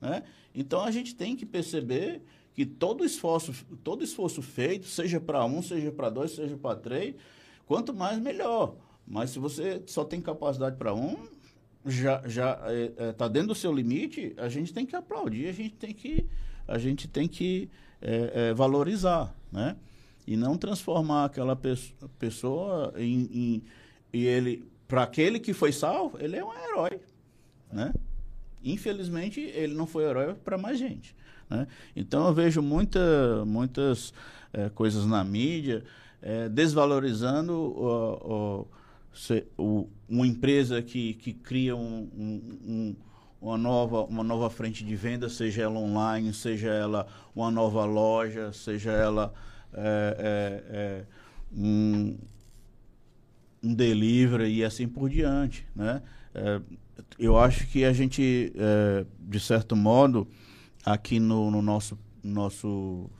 Né? 0.00 0.22
Então 0.54 0.82
a 0.82 0.90
gente 0.90 1.14
tem 1.14 1.34
que 1.34 1.46
perceber 1.46 2.22
que 2.54 2.64
todo 2.64 3.04
esforço, 3.04 3.52
todo 3.82 4.04
esforço 4.04 4.40
feito, 4.40 4.86
seja 4.86 5.20
para 5.20 5.44
um, 5.44 5.60
seja 5.60 5.90
para 5.90 6.08
dois, 6.08 6.30
seja 6.30 6.56
para 6.56 6.76
três, 6.76 7.16
quanto 7.66 7.92
mais 7.92 8.18
melhor. 8.20 8.76
Mas 9.06 9.30
se 9.30 9.38
você 9.38 9.82
só 9.86 10.04
tem 10.04 10.20
capacidade 10.20 10.76
para 10.76 10.94
um, 10.94 11.16
já 11.84 12.22
já 12.26 12.52
está 12.52 12.72
é, 12.72 13.08
é, 13.08 13.12
tá 13.12 13.28
dentro 13.28 13.48
do 13.48 13.54
seu 13.54 13.72
limite, 13.72 14.34
a 14.38 14.48
gente 14.48 14.72
tem 14.72 14.86
que 14.86 14.94
aplaudir, 14.94 15.48
a 15.48 15.52
gente 15.52 15.74
tem 15.74 15.92
que 15.92 16.26
a 16.66 16.78
gente 16.78 17.08
tem 17.08 17.28
que 17.28 17.68
é, 18.00 18.50
é, 18.50 18.54
valorizar, 18.54 19.34
né? 19.52 19.76
E 20.26 20.36
não 20.36 20.56
transformar 20.56 21.26
aquela 21.26 21.58
pessoa 22.18 22.94
em, 22.96 23.28
em 23.32 23.62
e 24.12 24.24
ele 24.24 24.64
para 24.86 25.02
aquele 25.02 25.40
que 25.40 25.52
foi 25.52 25.72
salvo, 25.72 26.16
ele 26.20 26.36
é 26.36 26.44
um 26.44 26.54
herói, 26.54 27.00
né? 27.70 27.92
Infelizmente, 28.62 29.40
ele 29.40 29.74
não 29.74 29.86
foi 29.86 30.04
herói 30.04 30.34
para 30.34 30.56
mais 30.56 30.78
gente. 30.78 31.14
Né? 31.48 31.66
Então, 31.94 32.26
eu 32.26 32.34
vejo 32.34 32.62
muita, 32.62 33.44
muitas 33.44 34.12
é, 34.52 34.68
coisas 34.68 35.06
na 35.06 35.22
mídia 35.24 35.84
é, 36.22 36.48
desvalorizando 36.48 37.52
o, 37.52 38.66
o, 39.58 39.62
o, 39.62 39.88
uma 40.08 40.26
empresa 40.26 40.80
que, 40.80 41.14
que 41.14 41.32
cria 41.32 41.76
um, 41.76 42.08
um, 42.16 42.58
um, 42.66 42.96
uma, 43.40 43.58
nova, 43.58 44.04
uma 44.04 44.24
nova 44.24 44.48
frente 44.48 44.84
de 44.84 44.96
venda, 44.96 45.28
seja 45.28 45.62
ela 45.62 45.78
online, 45.78 46.32
seja 46.32 46.68
ela 46.68 47.06
uma 47.34 47.50
nova 47.50 47.84
loja, 47.84 48.52
seja 48.52 48.92
ela 48.92 49.34
é, 49.74 51.04
um, 51.54 52.16
um 53.62 53.74
delivery 53.74 54.50
e 54.50 54.64
assim 54.64 54.88
por 54.88 55.10
diante. 55.10 55.66
Né? 55.76 56.00
eu 57.18 57.38
acho 57.38 57.66
que 57.68 57.84
a 57.84 57.92
gente, 57.92 58.52
é, 58.56 59.04
de 59.20 59.40
certo 59.40 59.76
modo, 59.76 60.26
aqui 60.84 61.18
no, 61.18 61.50
no, 61.50 61.62
nosso, 61.62 61.98
nosso 62.22 63.10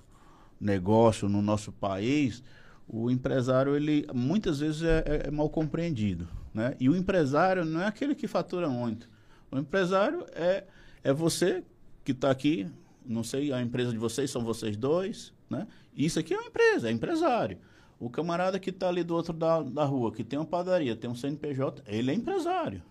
negócio, 0.60 1.28
no 1.28 1.40
nosso 1.40 1.72
país, 1.72 2.42
o 2.86 3.10
empresário, 3.10 3.74
ele 3.74 4.06
muitas 4.12 4.60
vezes 4.60 4.82
é, 4.82 5.04
é, 5.06 5.28
é 5.28 5.30
mal 5.30 5.48
compreendido. 5.48 6.28
Né? 6.52 6.76
E 6.78 6.88
o 6.88 6.96
empresário 6.96 7.64
não 7.64 7.80
é 7.80 7.86
aquele 7.86 8.14
que 8.14 8.28
fatura 8.28 8.68
muito. 8.68 9.08
O 9.50 9.58
empresário 9.58 10.24
é, 10.32 10.64
é 11.02 11.12
você 11.12 11.64
que 12.04 12.12
está 12.12 12.30
aqui, 12.30 12.68
não 13.04 13.24
sei, 13.24 13.52
a 13.52 13.60
empresa 13.60 13.90
de 13.90 13.98
vocês 13.98 14.30
são 14.30 14.44
vocês 14.44 14.76
dois, 14.76 15.32
né? 15.48 15.66
Isso 15.96 16.18
aqui 16.18 16.34
é 16.34 16.38
uma 16.38 16.48
empresa, 16.48 16.88
é 16.88 16.92
empresário. 16.92 17.58
O 17.98 18.10
camarada 18.10 18.58
que 18.58 18.70
está 18.70 18.88
ali 18.88 19.02
do 19.02 19.14
outro 19.14 19.32
da, 19.32 19.62
da 19.62 19.84
rua, 19.84 20.12
que 20.12 20.24
tem 20.24 20.38
uma 20.38 20.44
padaria, 20.44 20.96
tem 20.96 21.08
um 21.08 21.14
CNPJ, 21.14 21.82
ele 21.86 22.10
é 22.10 22.14
empresário, 22.14 22.82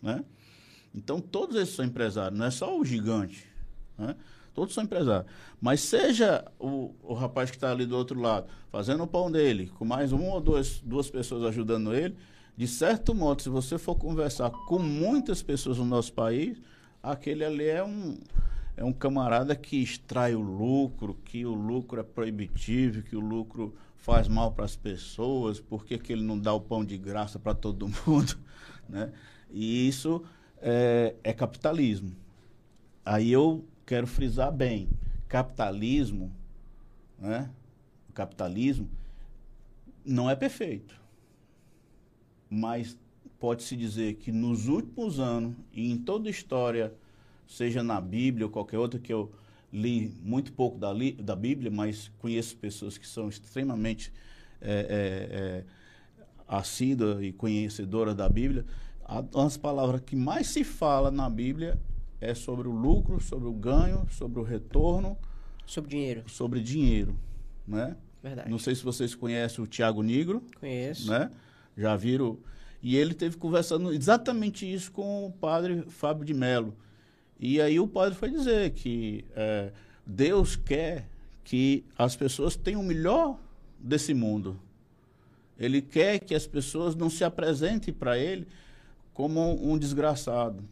né? 0.00 0.24
Então, 0.94 1.20
todos 1.20 1.56
esses 1.56 1.74
são 1.74 1.84
empresários, 1.84 2.38
não 2.38 2.46
é 2.46 2.50
só 2.50 2.78
o 2.78 2.84
gigante. 2.84 3.49
Né? 4.00 4.16
Todos 4.54 4.74
são 4.74 4.82
empresários. 4.82 5.30
Mas 5.60 5.80
seja 5.80 6.44
o, 6.58 6.94
o 7.02 7.14
rapaz 7.14 7.50
que 7.50 7.56
está 7.56 7.70
ali 7.70 7.84
do 7.84 7.96
outro 7.96 8.18
lado, 8.18 8.48
fazendo 8.70 9.02
o 9.04 9.06
pão 9.06 9.30
dele, 9.30 9.70
com 9.78 9.84
mais 9.84 10.10
uma 10.12 10.34
ou 10.34 10.40
duas, 10.40 10.80
duas 10.80 11.10
pessoas 11.10 11.44
ajudando 11.44 11.94
ele, 11.94 12.16
de 12.56 12.66
certo 12.66 13.14
modo, 13.14 13.42
se 13.42 13.48
você 13.48 13.78
for 13.78 13.94
conversar 13.94 14.50
com 14.50 14.78
muitas 14.78 15.42
pessoas 15.42 15.78
no 15.78 15.84
nosso 15.84 16.12
país, 16.12 16.60
aquele 17.02 17.44
ali 17.44 17.66
é 17.66 17.84
um, 17.84 18.18
é 18.76 18.84
um 18.84 18.92
camarada 18.92 19.54
que 19.54 19.76
extrai 19.82 20.34
o 20.34 20.40
lucro, 20.40 21.14
que 21.24 21.44
o 21.46 21.54
lucro 21.54 22.00
é 22.00 22.02
proibitivo, 22.02 23.02
que 23.02 23.16
o 23.16 23.20
lucro 23.20 23.74
faz 23.96 24.28
mal 24.28 24.52
para 24.52 24.64
as 24.64 24.76
pessoas, 24.76 25.60
porque 25.60 25.98
que 25.98 26.12
ele 26.12 26.22
não 26.22 26.38
dá 26.38 26.52
o 26.52 26.60
pão 26.60 26.84
de 26.84 26.96
graça 26.96 27.38
para 27.38 27.54
todo 27.54 27.88
mundo, 28.06 28.36
né? 28.88 29.12
E 29.50 29.86
isso 29.88 30.22
é, 30.60 31.14
é 31.22 31.32
capitalismo. 31.32 32.14
Aí 33.04 33.32
eu 33.32 33.64
quero 33.90 34.06
frisar 34.06 34.52
bem, 34.52 34.88
capitalismo, 35.26 36.30
né? 37.18 37.50
O 38.08 38.12
capitalismo 38.12 38.88
não 40.04 40.30
é 40.30 40.36
perfeito. 40.36 40.94
Mas 42.48 42.96
pode-se 43.40 43.76
dizer 43.76 44.14
que 44.14 44.30
nos 44.30 44.68
últimos 44.68 45.18
anos 45.18 45.56
e 45.72 45.90
em 45.90 45.98
toda 45.98 46.28
a 46.28 46.30
história, 46.30 46.94
seja 47.48 47.82
na 47.82 48.00
Bíblia 48.00 48.46
ou 48.46 48.52
qualquer 48.52 48.78
outra 48.78 49.00
que 49.00 49.12
eu 49.12 49.32
li 49.72 50.14
muito 50.22 50.52
pouco 50.52 50.78
da, 50.78 50.92
li, 50.92 51.10
da 51.10 51.34
Bíblia, 51.34 51.68
mas 51.68 52.12
conheço 52.20 52.56
pessoas 52.58 52.96
que 52.96 53.08
são 53.08 53.28
extremamente 53.28 54.12
é, 54.60 54.70
é, 54.70 55.36
é, 55.36 55.64
assíduas 56.46 57.24
e 57.24 57.32
conhecedoras 57.32 58.14
da 58.14 58.28
Bíblia, 58.28 58.64
as 59.34 59.56
palavras 59.56 60.00
que 60.02 60.14
mais 60.14 60.46
se 60.46 60.62
fala 60.62 61.10
na 61.10 61.28
Bíblia 61.28 61.76
é 62.20 62.34
sobre 62.34 62.68
o 62.68 62.70
lucro, 62.70 63.20
sobre 63.20 63.48
o 63.48 63.52
ganho, 63.52 64.06
sobre 64.10 64.38
o 64.38 64.42
retorno. 64.42 65.16
Sobre 65.64 65.90
dinheiro. 65.90 66.24
Sobre 66.28 66.60
dinheiro, 66.60 67.16
né? 67.66 67.96
Verdade. 68.22 68.50
Não 68.50 68.58
sei 68.58 68.74
se 68.74 68.82
vocês 68.82 69.14
conhecem 69.14 69.64
o 69.64 69.66
Tiago 69.66 70.02
Negro. 70.02 70.42
Conheço. 70.58 71.10
Né? 71.10 71.30
Já 71.76 71.96
viram? 71.96 72.38
E 72.82 72.96
ele 72.96 73.14
teve 73.14 73.36
conversando 73.36 73.92
exatamente 73.92 74.70
isso 74.70 74.92
com 74.92 75.26
o 75.26 75.32
padre 75.32 75.82
Fábio 75.88 76.24
de 76.24 76.34
Mello. 76.34 76.74
E 77.38 77.60
aí 77.60 77.80
o 77.80 77.88
padre 77.88 78.18
foi 78.18 78.30
dizer 78.30 78.70
que 78.70 79.24
é, 79.34 79.72
Deus 80.04 80.56
quer 80.56 81.08
que 81.42 81.84
as 81.96 82.14
pessoas 82.14 82.56
tenham 82.56 82.82
o 82.82 82.84
melhor 82.84 83.38
desse 83.78 84.12
mundo. 84.12 84.60
Ele 85.58 85.80
quer 85.80 86.18
que 86.18 86.34
as 86.34 86.46
pessoas 86.46 86.94
não 86.94 87.08
se 87.08 87.24
apresentem 87.24 87.92
para 87.92 88.18
ele 88.18 88.46
como 89.14 89.58
um 89.62 89.78
desgraçado 89.78 90.62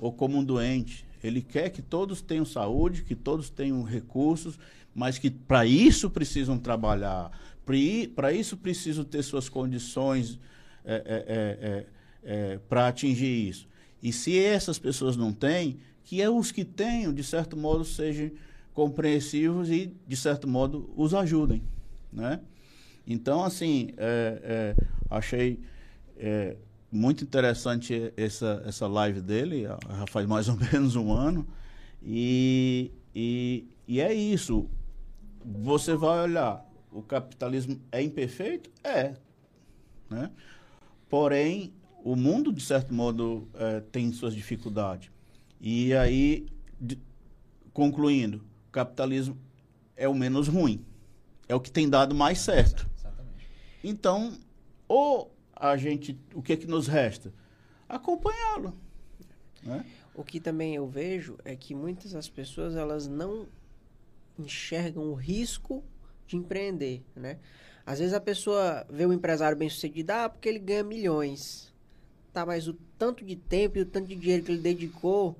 ou 0.00 0.12
como 0.12 0.38
um 0.38 0.44
doente. 0.44 1.04
Ele 1.22 1.42
quer 1.42 1.68
que 1.70 1.82
todos 1.82 2.22
tenham 2.22 2.44
saúde, 2.44 3.02
que 3.02 3.14
todos 3.14 3.50
tenham 3.50 3.82
recursos, 3.82 4.58
mas 4.94 5.18
que 5.18 5.30
para 5.30 5.66
isso 5.66 6.10
precisam 6.10 6.58
trabalhar, 6.58 7.30
para 8.14 8.32
isso 8.32 8.56
precisam 8.56 9.04
ter 9.04 9.22
suas 9.22 9.48
condições 9.48 10.40
é, 10.84 11.04
é, 11.28 11.86
é, 12.22 12.58
para 12.68 12.88
atingir 12.88 13.48
isso. 13.48 13.68
E 14.02 14.12
se 14.12 14.38
essas 14.38 14.78
pessoas 14.78 15.16
não 15.16 15.32
têm, 15.32 15.78
que 16.02 16.20
é 16.22 16.28
os 16.28 16.50
que 16.50 16.64
tenham, 16.64 17.12
de 17.12 17.22
certo 17.22 17.56
modo, 17.56 17.84
sejam 17.84 18.30
compreensivos 18.72 19.70
e, 19.70 19.94
de 20.06 20.16
certo 20.16 20.48
modo, 20.48 20.90
os 20.96 21.14
ajudem. 21.14 21.62
Né? 22.12 22.40
Então, 23.06 23.44
assim, 23.44 23.90
é, 23.96 24.74
é, 24.76 24.86
achei 25.08 25.60
é, 26.16 26.56
muito 26.90 27.22
interessante 27.24 28.12
essa, 28.16 28.62
essa 28.66 28.86
live 28.86 29.20
dele, 29.20 29.64
já 29.64 30.06
faz 30.08 30.26
mais 30.26 30.48
ou 30.48 30.56
menos 30.72 30.96
um 30.96 31.12
ano, 31.12 31.46
e, 32.02 32.90
e, 33.14 33.68
e 33.86 34.00
é 34.00 34.12
isso. 34.12 34.68
Você 35.44 35.94
vai 35.94 36.20
olhar, 36.20 36.66
o 36.90 37.02
capitalismo 37.02 37.80
é 37.90 38.02
imperfeito? 38.02 38.70
É. 38.82 39.14
Né? 40.08 40.30
Porém, 41.08 41.72
o 42.04 42.16
mundo, 42.16 42.52
de 42.52 42.62
certo 42.62 42.92
modo, 42.92 43.48
é, 43.54 43.80
tem 43.80 44.12
suas 44.12 44.34
dificuldades. 44.34 45.10
E 45.60 45.94
aí, 45.94 46.46
de, 46.80 46.98
concluindo, 47.72 48.38
o 48.68 48.72
capitalismo 48.72 49.36
é 49.96 50.08
o 50.08 50.14
menos 50.14 50.48
ruim. 50.48 50.84
É 51.48 51.54
o 51.54 51.60
que 51.60 51.70
tem 51.70 51.88
dado 51.88 52.14
mais 52.14 52.38
certo. 52.40 52.88
Então, 53.82 54.32
ou 54.86 55.34
a 55.60 55.76
gente, 55.76 56.18
o 56.34 56.40
que 56.40 56.54
é 56.54 56.56
que 56.56 56.66
nos 56.66 56.86
resta? 56.86 57.32
Acompanhá-lo. 57.86 58.74
Né? 59.62 59.84
O 60.14 60.24
que 60.24 60.40
também 60.40 60.74
eu 60.74 60.88
vejo 60.88 61.36
é 61.44 61.54
que 61.54 61.74
muitas 61.74 62.12
das 62.12 62.30
pessoas 62.30 62.74
elas 62.74 63.06
não 63.06 63.46
enxergam 64.38 65.04
o 65.10 65.14
risco 65.14 65.84
de 66.26 66.36
empreender, 66.36 67.02
né? 67.14 67.38
Às 67.84 67.98
vezes 67.98 68.14
a 68.14 68.20
pessoa 68.20 68.86
vê 68.88 69.04
um 69.04 69.12
empresário 69.12 69.56
bem 69.56 69.68
sucedido, 69.68 70.12
ah, 70.12 70.28
porque 70.28 70.48
ele 70.48 70.58
ganha 70.58 70.82
milhões. 70.82 71.70
Tá, 72.32 72.46
mas 72.46 72.68
o 72.68 72.74
tanto 72.96 73.24
de 73.24 73.34
tempo 73.36 73.76
e 73.76 73.80
o 73.82 73.86
tanto 73.86 74.06
de 74.06 74.14
dinheiro 74.14 74.44
que 74.44 74.52
ele 74.52 74.60
dedicou 74.60 75.36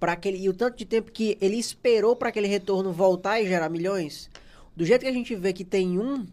para 0.00 0.12
aquele 0.12 0.38
e 0.38 0.48
o 0.48 0.54
tanto 0.54 0.78
de 0.78 0.86
tempo 0.86 1.12
que 1.12 1.36
ele 1.40 1.56
esperou 1.56 2.16
para 2.16 2.30
aquele 2.30 2.48
retorno 2.48 2.92
voltar 2.92 3.40
e 3.40 3.46
gerar 3.46 3.68
milhões, 3.68 4.30
do 4.74 4.84
jeito 4.84 5.02
que 5.02 5.08
a 5.08 5.12
gente 5.12 5.34
vê 5.34 5.52
que 5.52 5.64
tem 5.64 5.98
um 5.98 6.26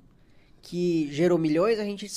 que 0.61 1.11
gerou 1.11 1.37
milhões, 1.37 1.79
a 1.79 1.83
gente 1.83 2.07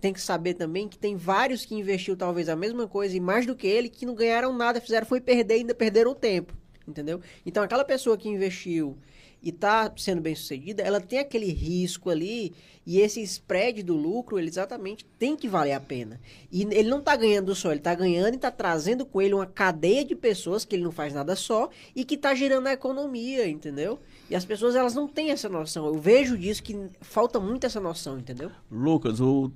tem 0.00 0.12
que 0.12 0.20
saber 0.20 0.54
também 0.54 0.88
que 0.88 0.98
tem 0.98 1.16
vários 1.16 1.64
que 1.64 1.74
investiu 1.74 2.16
talvez 2.16 2.48
a 2.48 2.56
mesma 2.56 2.88
coisa 2.88 3.16
e 3.16 3.20
mais 3.20 3.46
do 3.46 3.54
que 3.54 3.66
ele 3.66 3.88
que 3.88 4.06
não 4.06 4.14
ganharam 4.14 4.52
nada, 4.52 4.80
fizeram 4.80 5.06
foi 5.06 5.20
perder 5.20 5.56
e 5.56 5.58
ainda 5.58 5.74
perderam 5.74 6.12
o 6.12 6.14
tempo, 6.14 6.54
entendeu? 6.88 7.20
Então 7.44 7.62
aquela 7.62 7.84
pessoa 7.84 8.16
que 8.16 8.28
investiu 8.28 8.96
e 9.42 9.50
tá 9.50 9.90
sendo 9.96 10.20
bem 10.20 10.34
sucedida, 10.34 10.82
ela 10.82 11.00
tem 11.00 11.18
aquele 11.18 11.50
risco 11.50 12.10
ali 12.10 12.52
e 12.86 13.00
esse 13.00 13.22
spread 13.22 13.82
do 13.82 13.94
lucro, 13.94 14.38
ele 14.38 14.48
exatamente 14.48 15.04
tem 15.18 15.36
que 15.36 15.48
valer 15.48 15.72
a 15.72 15.80
pena. 15.80 16.20
E 16.50 16.62
ele 16.62 16.88
não 16.88 17.00
tá 17.00 17.16
ganhando 17.16 17.54
só, 17.54 17.70
ele 17.70 17.80
tá 17.80 17.94
ganhando 17.94 18.34
e 18.34 18.38
tá 18.38 18.50
trazendo 18.50 19.06
com 19.06 19.20
ele 19.20 19.34
uma 19.34 19.46
cadeia 19.46 20.04
de 20.04 20.14
pessoas 20.14 20.64
que 20.64 20.74
ele 20.74 20.82
não 20.82 20.92
faz 20.92 21.14
nada 21.14 21.36
só 21.36 21.70
e 21.94 22.04
que 22.04 22.16
tá 22.16 22.34
gerando 22.34 22.66
a 22.66 22.72
economia, 22.72 23.48
entendeu? 23.48 23.98
E 24.28 24.34
as 24.34 24.44
pessoas 24.44 24.74
elas 24.74 24.94
não 24.94 25.08
têm 25.08 25.30
essa 25.30 25.48
noção. 25.48 25.86
Eu 25.86 25.94
vejo 25.94 26.36
disso 26.36 26.62
que 26.62 26.76
falta 27.00 27.38
muito 27.38 27.64
essa 27.64 27.80
noção, 27.80 28.18
entendeu? 28.18 28.50
Lucas, 28.70 29.20
o, 29.20 29.50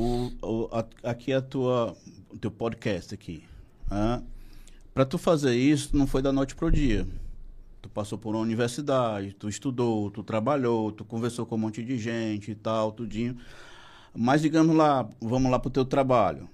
o, 0.00 0.32
o 0.42 0.68
a, 0.72 1.10
aqui 1.10 1.30
é 1.30 1.36
a 1.36 1.42
tua 1.42 1.94
o 2.30 2.38
teu 2.38 2.50
podcast 2.50 3.12
aqui. 3.12 3.44
Ah, 3.90 4.22
para 4.94 5.04
tu 5.04 5.18
fazer 5.18 5.54
isso 5.54 5.94
não 5.96 6.06
foi 6.06 6.22
da 6.22 6.32
noite 6.32 6.54
pro 6.54 6.70
dia. 6.70 7.06
Tu 7.82 7.88
passou 7.88 8.16
por 8.16 8.34
uma 8.34 8.42
universidade, 8.42 9.34
tu 9.34 9.48
estudou, 9.48 10.10
tu 10.10 10.22
trabalhou, 10.22 10.90
tu 10.90 11.04
conversou 11.04 11.44
com 11.44 11.54
um 11.54 11.58
monte 11.58 11.82
de 11.82 11.98
gente 11.98 12.50
e 12.50 12.54
tal, 12.54 12.92
tudinho. 12.92 13.36
Mas 14.14 14.40
digamos 14.40 14.74
lá, 14.74 15.08
vamos 15.20 15.50
lá 15.50 15.58
pro 15.58 15.70
teu 15.70 15.84
trabalho. 15.84 16.48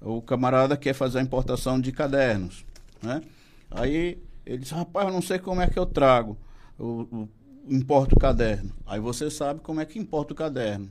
O 0.00 0.20
camarada 0.20 0.76
quer 0.76 0.92
fazer 0.92 1.18
a 1.18 1.22
importação 1.22 1.80
de 1.80 1.90
cadernos, 1.90 2.66
né? 3.02 3.22
Aí 3.70 4.18
ele 4.44 4.58
diz, 4.58 4.70
rapaz, 4.70 5.06
eu 5.06 5.12
não 5.12 5.22
sei 5.22 5.38
como 5.38 5.62
é 5.62 5.68
que 5.68 5.78
eu 5.78 5.86
trago, 5.86 6.36
eu, 6.78 7.28
importo 7.66 8.14
o 8.14 8.18
caderno. 8.18 8.70
Aí 8.86 9.00
você 9.00 9.30
sabe 9.30 9.60
como 9.60 9.80
é 9.80 9.86
que 9.86 9.98
importa 9.98 10.34
o 10.34 10.36
caderno, 10.36 10.90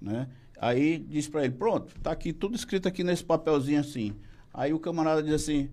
né? 0.00 0.28
Aí 0.60 0.98
diz 0.98 1.26
para 1.26 1.44
ele, 1.44 1.54
pronto, 1.54 1.94
tá 2.02 2.12
aqui 2.12 2.32
tudo 2.32 2.54
escrito 2.54 2.86
aqui 2.86 3.02
nesse 3.02 3.24
papelzinho 3.24 3.80
assim. 3.80 4.14
Aí 4.52 4.72
o 4.74 4.78
camarada 4.78 5.22
diz 5.22 5.32
assim, 5.32 5.70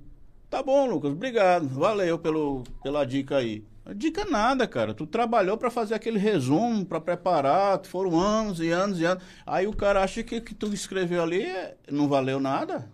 Tá 0.50 0.64
bom, 0.64 0.86
Lucas, 0.86 1.12
obrigado. 1.12 1.68
Valeu 1.68 2.18
pelo, 2.18 2.64
pela 2.82 3.06
dica 3.06 3.38
aí. 3.38 3.64
Dica 3.96 4.24
nada, 4.26 4.66
cara. 4.66 4.94
Tu 4.94 5.06
trabalhou 5.06 5.58
para 5.58 5.70
fazer 5.70 5.94
aquele 5.94 6.18
resumo, 6.18 6.86
para 6.86 7.02
preparar, 7.02 7.82
foram 7.86 8.18
anos 8.18 8.60
e 8.60 8.70
anos 8.70 9.00
e 9.00 9.06
anos. 9.06 9.24
Aí 9.46 9.68
o 9.68 9.74
cara 9.74 10.04
acha 10.04 10.24
que 10.24 10.40
que 10.40 10.56
tu 10.56 10.74
escreveu 10.74 11.22
ali 11.22 11.46
não 11.92 12.08
valeu 12.08 12.40
nada. 12.40 12.90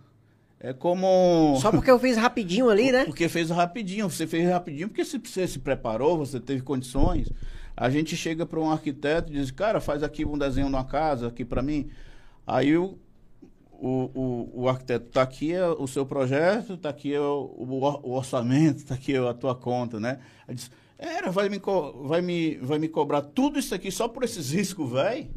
É 0.58 0.72
como. 0.72 1.56
Só 1.62 1.70
porque 1.70 1.90
eu 1.90 1.98
fiz 1.98 2.16
rapidinho 2.16 2.68
ali, 2.68 2.90
né? 2.90 3.04
Porque 3.04 3.28
fez 3.28 3.50
rapidinho. 3.50 4.10
Você 4.10 4.26
fez 4.26 4.48
rapidinho 4.48 4.88
porque 4.88 5.04
você 5.04 5.46
se 5.46 5.58
preparou, 5.60 6.18
você 6.18 6.40
teve 6.40 6.62
condições. 6.62 7.28
A 7.76 7.90
gente 7.90 8.16
chega 8.16 8.46
para 8.46 8.60
um 8.60 8.70
arquiteto 8.70 9.32
e 9.32 9.36
diz, 9.36 9.50
cara, 9.50 9.80
faz 9.80 10.02
aqui 10.02 10.24
um 10.24 10.38
desenho 10.38 10.68
de 10.68 10.74
uma 10.74 10.84
casa 10.84 11.28
aqui 11.28 11.44
para 11.44 11.62
mim. 11.62 11.90
Aí 12.46 12.76
o, 12.76 12.98
o, 13.72 14.10
o, 14.14 14.62
o 14.62 14.68
arquiteto, 14.68 15.08
está 15.08 15.22
aqui 15.22 15.52
é 15.52 15.66
o 15.66 15.86
seu 15.86 16.06
projeto, 16.06 16.74
está 16.74 16.88
aqui 16.90 17.12
é 17.12 17.20
o, 17.20 18.02
o, 18.02 18.12
orçamento, 18.12 18.78
está 18.78 18.94
aqui 18.94 19.16
a 19.16 19.34
tua 19.34 19.54
conta, 19.54 19.98
né? 19.98 20.20
Aí 20.46 20.54
diz, 20.54 20.70
era, 20.98 21.30
vai 21.30 21.48
me, 21.48 21.60
vai, 22.04 22.22
me, 22.22 22.56
vai 22.58 22.78
me 22.78 22.88
cobrar 22.88 23.22
tudo 23.22 23.58
isso 23.58 23.74
aqui 23.74 23.90
só 23.90 24.06
por 24.06 24.22
esses 24.22 24.52
riscos, 24.52 24.92
velho? 24.92 25.28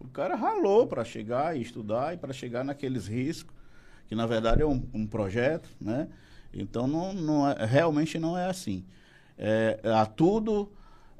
O 0.00 0.08
cara 0.08 0.34
ralou 0.34 0.86
para 0.86 1.04
chegar 1.04 1.56
e 1.56 1.62
estudar 1.62 2.14
e 2.14 2.16
para 2.16 2.32
chegar 2.32 2.64
naqueles 2.64 3.06
riscos, 3.06 3.54
que 4.06 4.14
na 4.14 4.26
verdade 4.26 4.62
é 4.62 4.66
um, 4.66 4.82
um 4.92 5.06
projeto, 5.06 5.68
né? 5.80 6.08
Então, 6.52 6.86
não, 6.86 7.12
não 7.12 7.48
é, 7.48 7.64
realmente 7.64 8.18
não 8.18 8.38
é 8.38 8.46
assim. 8.46 8.84
É, 9.36 9.80
tudo, 10.14 10.70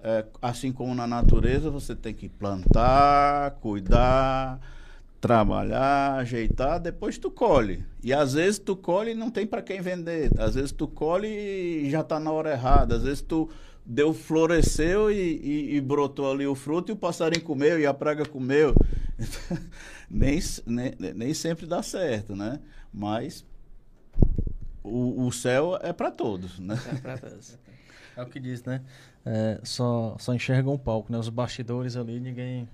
é, 0.04 0.26
assim 0.42 0.70
como 0.70 0.94
na 0.94 1.06
natureza, 1.06 1.70
você 1.70 1.96
tem 1.96 2.12
que 2.12 2.28
plantar, 2.28 3.52
cuidar, 3.52 4.60
trabalhar, 5.18 6.16
ajeitar, 6.16 6.78
depois 6.78 7.16
tu 7.16 7.30
colhe. 7.30 7.86
E 8.02 8.12
às 8.12 8.34
vezes 8.34 8.58
tu 8.58 8.76
colhe 8.76 9.12
e 9.12 9.14
não 9.14 9.30
tem 9.30 9.46
para 9.46 9.62
quem 9.62 9.80
vender. 9.80 10.30
Às 10.38 10.56
vezes 10.56 10.72
tu 10.72 10.86
colhe 10.86 11.26
e 11.26 11.90
já 11.90 12.02
está 12.02 12.20
na 12.20 12.30
hora 12.30 12.52
errada. 12.52 12.96
Às 12.96 13.02
vezes 13.02 13.22
tu 13.22 13.48
deu 13.86 14.12
floresceu 14.12 15.10
e, 15.10 15.16
e, 15.16 15.76
e, 15.76 15.80
brotou 15.80 16.30
ali 16.30 16.46
o 16.46 16.54
fruto 16.54 16.92
e 16.92 16.94
o 16.94 16.96
passarinho 16.96 17.42
comeu 17.42 17.80
e 17.80 17.86
a 17.86 17.94
praga 17.94 18.26
comeu. 18.26 18.74
nem, 20.10 20.38
nem, 20.66 21.14
nem 21.14 21.32
sempre 21.32 21.64
dá 21.64 21.82
certo, 21.82 22.36
né? 22.36 22.60
Mas 22.92 23.42
o, 24.82 25.26
o 25.26 25.32
céu 25.32 25.78
é 25.80 25.94
para 25.94 26.10
todos, 26.10 26.58
né? 26.58 26.78
É 26.92 26.94
para 26.96 27.16
todos. 27.16 27.58
É 28.16 28.22
o 28.22 28.26
que 28.26 28.38
diz, 28.38 28.62
né? 28.62 28.80
É, 29.26 29.58
só, 29.62 30.16
só 30.18 30.34
enxergam 30.34 30.74
um 30.74 30.78
palco, 30.78 31.10
né? 31.10 31.18
Os 31.18 31.28
bastidores 31.28 31.96
ali, 31.96 32.20
ninguém 32.20 32.68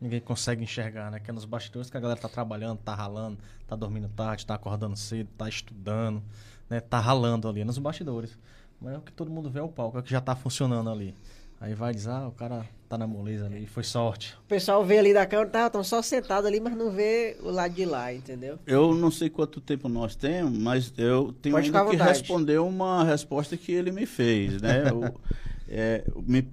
ninguém 0.00 0.20
consegue 0.20 0.62
enxergar, 0.62 1.10
né? 1.10 1.18
Que 1.18 1.30
é 1.30 1.32
nos 1.32 1.44
bastidores 1.44 1.90
que 1.90 1.96
a 1.96 2.00
galera 2.00 2.20
tá 2.20 2.28
trabalhando, 2.28 2.78
tá 2.78 2.94
ralando, 2.94 3.38
tá 3.66 3.74
dormindo 3.74 4.08
tarde, 4.08 4.44
tá 4.44 4.54
acordando 4.54 4.96
cedo, 4.96 5.28
tá 5.36 5.48
estudando, 5.48 6.22
né? 6.68 6.80
Tá 6.80 7.00
ralando 7.00 7.48
ali 7.48 7.64
nos 7.64 7.78
bastidores. 7.78 8.36
Mas 8.80 8.94
é 8.94 8.98
o 8.98 9.00
que 9.00 9.12
todo 9.12 9.30
mundo 9.30 9.48
vê 9.48 9.60
é 9.60 9.62
o 9.62 9.68
palco, 9.68 9.96
é 9.96 10.00
o 10.00 10.02
que 10.02 10.10
já 10.10 10.20
tá 10.20 10.36
funcionando 10.36 10.90
ali. 10.90 11.14
Aí 11.60 11.72
vai 11.72 11.94
dizer, 11.94 12.10
ah, 12.10 12.28
o 12.28 12.32
cara 12.32 12.66
tá 12.88 12.98
na 12.98 13.06
moleza 13.06 13.46
ali, 13.46 13.66
foi 13.66 13.82
sorte. 13.82 14.36
O 14.44 14.48
pessoal 14.48 14.84
vê 14.84 14.98
ali 14.98 15.14
da 15.14 15.24
câmera, 15.24 15.48
tá, 15.48 15.70
tão 15.70 15.82
só 15.82 16.02
sentado 16.02 16.46
ali, 16.46 16.60
mas 16.60 16.76
não 16.76 16.90
vê 16.90 17.38
o 17.40 17.50
lado 17.50 17.72
de 17.72 17.86
lá, 17.86 18.12
entendeu? 18.12 18.58
Eu 18.66 18.94
não 18.94 19.10
sei 19.10 19.30
quanto 19.30 19.60
tempo 19.60 19.88
nós 19.88 20.14
temos, 20.14 20.58
mas 20.58 20.92
eu 20.98 21.32
tenho 21.40 21.56
que 21.62 21.96
responder 21.96 22.58
uma 22.58 23.04
resposta 23.04 23.56
que 23.56 23.72
ele 23.72 23.90
me 23.90 24.04
fez, 24.04 24.60
né? 24.60 24.82
É, 25.68 26.04
me, 26.26 26.46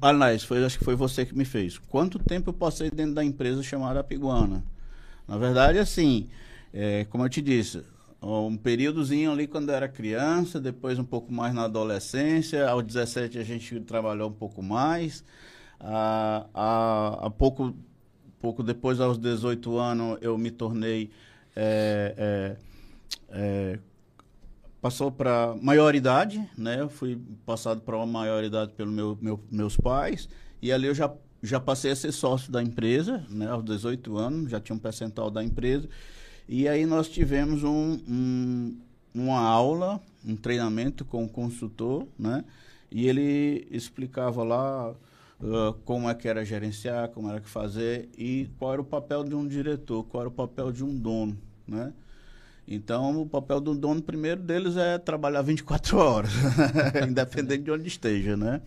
aliás, 0.00 0.42
foi, 0.42 0.64
acho 0.64 0.78
que 0.78 0.84
foi 0.84 0.96
você 0.96 1.24
que 1.24 1.36
me 1.36 1.44
fez. 1.44 1.78
Quanto 1.78 2.18
tempo 2.18 2.50
eu 2.50 2.54
passei 2.54 2.90
dentro 2.90 3.14
da 3.14 3.24
empresa 3.24 3.62
chamada 3.62 4.02
Piguana? 4.02 4.64
Na 5.26 5.38
verdade, 5.38 5.78
assim, 5.78 6.28
é, 6.72 7.04
como 7.06 7.24
eu 7.24 7.28
te 7.28 7.40
disse, 7.40 7.82
um 8.22 8.56
períodozinho 8.56 9.30
ali 9.30 9.46
quando 9.46 9.68
eu 9.68 9.74
era 9.74 9.88
criança, 9.88 10.60
depois 10.60 10.98
um 10.98 11.04
pouco 11.04 11.32
mais 11.32 11.54
na 11.54 11.64
adolescência, 11.64 12.68
aos 12.68 12.84
17 12.84 13.38
a 13.38 13.44
gente 13.44 13.78
trabalhou 13.80 14.28
um 14.28 14.32
pouco 14.32 14.62
mais, 14.62 15.24
há, 15.78 16.46
há, 16.54 17.26
há 17.26 17.30
pouco, 17.30 17.74
pouco 18.40 18.62
depois, 18.62 19.00
aos 19.00 19.18
18 19.18 19.78
anos, 19.78 20.18
eu 20.20 20.36
me 20.36 20.50
tornei. 20.50 21.10
É, 21.54 22.14
é, 22.18 22.56
é, 23.30 23.78
passou 24.80 25.10
para 25.10 25.54
maioridade, 25.60 26.42
né? 26.56 26.80
Eu 26.80 26.88
fui 26.88 27.20
passado 27.44 27.80
para 27.80 27.96
uma 27.96 28.06
maioridade 28.06 28.72
pelos 28.72 28.92
meu, 28.92 29.18
meu, 29.20 29.40
meus 29.50 29.76
pais. 29.76 30.28
E 30.60 30.72
ali 30.72 30.86
eu 30.86 30.94
já, 30.94 31.12
já 31.42 31.60
passei 31.60 31.90
a 31.90 31.96
ser 31.96 32.12
sócio 32.12 32.50
da 32.52 32.62
empresa, 32.62 33.24
né? 33.28 33.48
Aos 33.48 33.64
18 33.64 34.16
anos, 34.16 34.50
já 34.50 34.60
tinha 34.60 34.76
um 34.76 34.78
percentual 34.78 35.30
da 35.30 35.42
empresa. 35.42 35.88
E 36.48 36.68
aí 36.68 36.86
nós 36.86 37.08
tivemos 37.08 37.64
um, 37.64 37.98
um 38.08 38.76
uma 39.16 39.40
aula, 39.40 40.00
um 40.24 40.36
treinamento 40.36 41.04
com 41.04 41.24
o 41.24 41.28
consultor, 41.28 42.06
né? 42.18 42.44
E 42.90 43.08
ele 43.08 43.66
explicava 43.70 44.44
lá 44.44 44.90
uh, 44.90 45.72
como 45.84 46.08
é 46.08 46.14
que 46.14 46.28
era 46.28 46.44
gerenciar, 46.44 47.08
como 47.08 47.30
era 47.30 47.40
que 47.40 47.48
fazer 47.48 48.08
e 48.16 48.48
qual 48.58 48.74
era 48.74 48.82
o 48.82 48.84
papel 48.84 49.24
de 49.24 49.34
um 49.34 49.46
diretor, 49.46 50.04
qual 50.04 50.22
era 50.22 50.28
o 50.28 50.32
papel 50.32 50.70
de 50.70 50.84
um 50.84 50.94
dono, 50.94 51.36
né? 51.66 51.92
Então, 52.66 53.22
o 53.22 53.26
papel 53.26 53.60
do 53.60 53.74
dono, 53.74 54.02
primeiro 54.02 54.40
deles, 54.40 54.76
é 54.76 54.98
trabalhar 54.98 55.42
24 55.42 55.96
horas, 55.98 56.30
independente 57.08 57.62
de 57.62 57.70
onde 57.70 57.88
esteja, 57.88 58.36
né? 58.36 58.60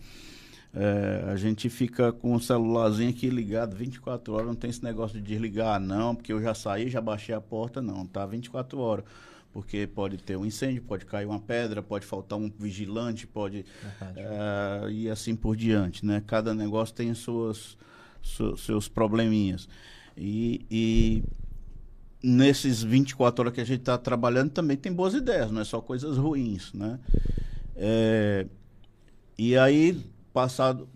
É, 0.72 1.24
a 1.26 1.36
gente 1.36 1.68
fica 1.68 2.12
com 2.12 2.34
o 2.34 2.40
celularzinho 2.40 3.10
aqui 3.10 3.28
ligado 3.28 3.74
24 3.74 4.32
horas, 4.32 4.46
não 4.46 4.54
tem 4.54 4.70
esse 4.70 4.84
negócio 4.84 5.20
de 5.20 5.26
desligar, 5.26 5.80
não, 5.80 6.14
porque 6.14 6.32
eu 6.32 6.40
já 6.40 6.54
saí, 6.54 6.88
já 6.88 7.00
baixei 7.00 7.34
a 7.34 7.40
porta, 7.40 7.82
não, 7.82 8.06
tá 8.06 8.24
24 8.24 8.78
horas 8.78 9.04
porque 9.52 9.86
pode 9.86 10.16
ter 10.18 10.36
um 10.36 10.46
incêndio, 10.46 10.82
pode 10.82 11.04
cair 11.04 11.26
uma 11.26 11.40
pedra, 11.40 11.82
pode 11.82 12.06
faltar 12.06 12.38
um 12.38 12.50
vigilante, 12.50 13.26
pode 13.26 13.64
uh, 14.00 14.88
e 14.88 15.10
assim 15.10 15.34
por 15.34 15.56
diante, 15.56 16.06
né? 16.06 16.22
Cada 16.26 16.54
negócio 16.54 16.94
tem 16.94 17.12
suas, 17.14 17.76
su, 18.22 18.56
seus 18.56 18.88
probleminhas 18.88 19.68
e, 20.16 20.64
e 20.70 21.24
nesses 22.22 22.82
24 22.82 23.42
horas 23.42 23.54
que 23.54 23.60
a 23.60 23.64
gente 23.64 23.80
está 23.80 23.96
trabalhando 23.96 24.50
também 24.50 24.76
tem 24.76 24.92
boas 24.92 25.14
ideias, 25.14 25.50
não 25.50 25.60
é 25.60 25.64
só 25.64 25.80
coisas 25.80 26.16
ruins, 26.16 26.72
né? 26.72 26.98
É, 27.76 28.46
e 29.38 29.56
aí 29.56 30.04
passado 30.32 30.88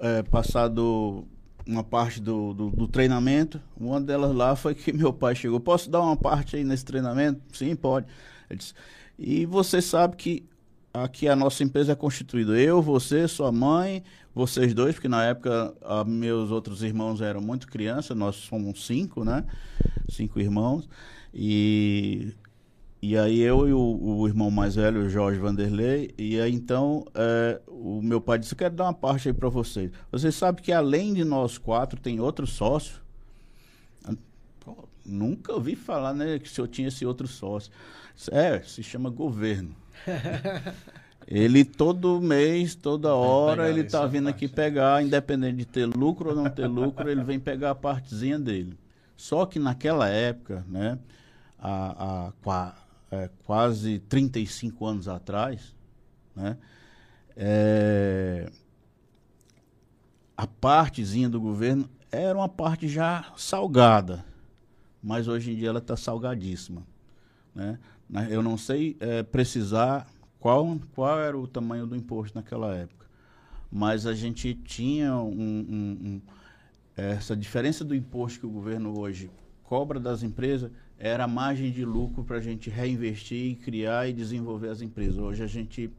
é, 0.00 0.22
passado 0.22 1.26
uma 1.66 1.82
parte 1.82 2.20
do, 2.20 2.52
do, 2.52 2.70
do, 2.70 2.88
treinamento. 2.88 3.60
Uma 3.76 4.00
delas 4.00 4.34
lá 4.34 4.54
foi 4.54 4.74
que 4.74 4.92
meu 4.92 5.12
pai 5.12 5.34
chegou. 5.34 5.58
Posso 5.60 5.90
dar 5.90 6.02
uma 6.02 6.16
parte 6.16 6.56
aí 6.56 6.64
nesse 6.64 6.84
treinamento? 6.84 7.40
Sim, 7.52 7.74
pode. 7.74 8.06
Disse, 8.54 8.74
e 9.18 9.46
você 9.46 9.80
sabe 9.80 10.16
que 10.16 10.44
aqui 10.92 11.28
a 11.28 11.34
nossa 11.34 11.64
empresa 11.64 11.92
é 11.92 11.96
constituída. 11.96 12.58
Eu, 12.58 12.82
você, 12.82 13.26
sua 13.26 13.50
mãe, 13.50 14.02
vocês 14.34 14.74
dois, 14.74 14.94
porque 14.94 15.08
na 15.08 15.24
época 15.24 15.74
a, 15.82 16.04
meus 16.04 16.50
outros 16.50 16.82
irmãos 16.82 17.20
eram 17.20 17.40
muito 17.40 17.68
crianças, 17.68 18.16
nós 18.16 18.36
somos 18.36 18.84
cinco, 18.86 19.24
né? 19.24 19.44
Cinco 20.08 20.40
irmãos. 20.40 20.88
E 21.32 22.34
e 23.00 23.18
aí 23.18 23.38
eu 23.40 23.68
e 23.68 23.72
o, 23.72 23.78
o, 23.78 24.26
irmão 24.26 24.50
mais 24.50 24.76
velho, 24.76 25.02
o 25.02 25.10
Jorge 25.10 25.38
Vanderlei, 25.38 26.14
e 26.16 26.40
aí 26.40 26.54
então 26.54 27.04
é, 27.14 27.60
o 27.68 28.00
meu 28.00 28.18
pai 28.18 28.38
disse, 28.38 28.54
eu 28.54 28.58
quero 28.58 28.74
dar 28.74 28.84
uma 28.84 28.94
parte 28.94 29.28
aí 29.28 29.34
para 29.34 29.50
vocês. 29.50 29.90
Vocês 30.10 30.34
sabem 30.34 30.64
que 30.64 30.72
além 30.72 31.12
de 31.12 31.22
nós 31.22 31.58
quatro, 31.58 32.00
tem 32.00 32.18
outro 32.18 32.46
sócio? 32.46 33.02
Pô, 34.58 34.88
nunca 35.04 35.52
ouvi 35.52 35.76
falar 35.76 36.14
né, 36.14 36.38
que 36.38 36.48
o 36.48 36.50
senhor 36.50 36.66
tinha 36.66 36.88
esse 36.88 37.04
outro 37.04 37.28
sócio. 37.28 37.70
É, 38.30 38.62
se 38.62 38.82
chama 38.82 39.10
governo. 39.10 39.76
ele 41.26 41.64
todo 41.64 42.20
mês, 42.20 42.74
toda 42.74 43.14
hora, 43.14 43.68
ele 43.68 43.80
está 43.80 44.06
vindo 44.06 44.28
aqui 44.28 44.46
pegar, 44.46 45.02
independente 45.02 45.56
de 45.56 45.64
ter 45.64 45.86
lucro 45.86 46.30
ou 46.30 46.36
não 46.36 46.50
ter 46.50 46.66
lucro, 46.66 47.08
ele 47.08 47.24
vem 47.24 47.40
pegar 47.40 47.70
a 47.70 47.74
partezinha 47.74 48.38
dele. 48.38 48.78
Só 49.16 49.46
que 49.46 49.58
naquela 49.58 50.08
época, 50.08 50.64
né, 50.68 50.98
a, 51.58 52.30
a, 52.46 52.74
é, 53.10 53.30
quase 53.44 54.00
35 54.00 54.86
anos 54.86 55.08
atrás, 55.08 55.74
né, 56.36 56.58
é, 57.36 58.50
a 60.36 60.46
partezinha 60.46 61.28
do 61.28 61.40
governo 61.40 61.88
era 62.10 62.36
uma 62.36 62.48
parte 62.48 62.86
já 62.86 63.32
salgada, 63.36 64.24
mas 65.02 65.26
hoje 65.26 65.52
em 65.52 65.56
dia 65.56 65.68
ela 65.68 65.78
está 65.78 65.96
salgadíssima. 65.96 66.82
Né? 67.54 67.78
Eu 68.28 68.42
não 68.42 68.58
sei 68.58 68.96
é, 69.00 69.22
precisar 69.22 70.06
qual, 70.44 70.78
qual 70.94 71.18
era 71.18 71.38
o 71.38 71.46
tamanho 71.46 71.86
do 71.86 71.96
imposto 71.96 72.36
naquela 72.36 72.74
época, 72.74 73.06
mas 73.72 74.06
a 74.06 74.12
gente 74.12 74.52
tinha 74.52 75.16
um, 75.16 75.30
um, 75.30 75.98
um, 76.04 76.22
essa 76.94 77.34
diferença 77.34 77.82
do 77.82 77.94
imposto 77.94 78.40
que 78.40 78.46
o 78.46 78.50
governo 78.50 79.00
hoje 79.00 79.30
cobra 79.62 79.98
das 79.98 80.22
empresas 80.22 80.70
era 80.98 81.24
a 81.24 81.26
margem 81.26 81.72
de 81.72 81.82
lucro 81.82 82.22
para 82.24 82.36
a 82.36 82.40
gente 82.42 82.68
reinvestir 82.68 83.52
e 83.52 83.54
criar 83.54 84.06
e 84.06 84.12
desenvolver 84.12 84.68
as 84.68 84.82
empresas. 84.82 85.16
Hoje 85.16 85.42
a 85.42 85.46
gente 85.46 85.90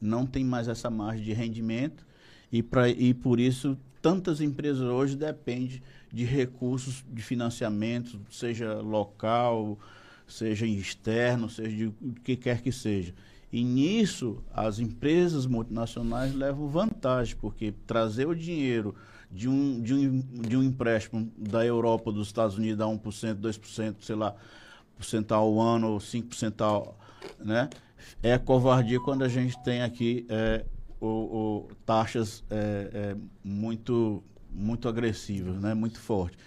não 0.00 0.24
tem 0.24 0.42
mais 0.42 0.66
essa 0.66 0.88
margem 0.88 1.22
de 1.22 1.34
rendimento 1.34 2.06
e, 2.50 2.62
pra, 2.62 2.88
e 2.88 3.12
por 3.12 3.38
isso 3.38 3.76
tantas 4.00 4.40
empresas 4.40 4.80
hoje 4.80 5.14
dependem 5.14 5.82
de 6.10 6.24
recursos 6.24 7.04
de 7.12 7.20
financiamento, 7.20 8.18
seja 8.30 8.80
local, 8.80 9.78
seja 10.26 10.66
externo, 10.66 11.50
seja 11.50 11.76
de 11.76 11.84
o 11.84 12.14
que 12.24 12.34
quer 12.34 12.62
que 12.62 12.72
seja. 12.72 13.12
E 13.54 13.62
nisso 13.62 14.42
as 14.52 14.80
empresas 14.80 15.46
multinacionais 15.46 16.34
levam 16.34 16.66
vantagem, 16.66 17.36
porque 17.36 17.72
trazer 17.86 18.26
o 18.26 18.34
dinheiro 18.34 18.96
de 19.30 19.48
um, 19.48 19.80
de 19.80 19.94
um, 19.94 20.20
de 20.20 20.56
um 20.56 20.62
empréstimo 20.64 21.30
da 21.38 21.64
Europa, 21.64 22.10
dos 22.10 22.26
Estados 22.26 22.58
Unidos 22.58 22.80
a 22.80 22.88
1%, 22.88 23.36
2%, 23.36 23.94
sei 24.00 24.16
lá, 24.16 24.34
por 24.96 25.32
ao 25.32 25.60
ano 25.60 25.92
ou 25.92 25.98
5% 25.98 26.60
ao, 26.62 26.98
né? 27.38 27.70
É 28.20 28.36
covardia 28.38 28.98
quando 28.98 29.22
a 29.22 29.28
gente 29.28 29.56
tem 29.62 29.82
aqui 29.82 30.26
é, 30.28 30.64
o, 31.00 31.06
o, 31.06 31.68
taxas 31.86 32.42
é, 32.50 32.90
é, 32.92 33.16
muito, 33.44 34.20
muito 34.50 34.88
agressivas, 34.88 35.60
né? 35.60 35.74
Muito 35.74 36.00
fortes. 36.00 36.40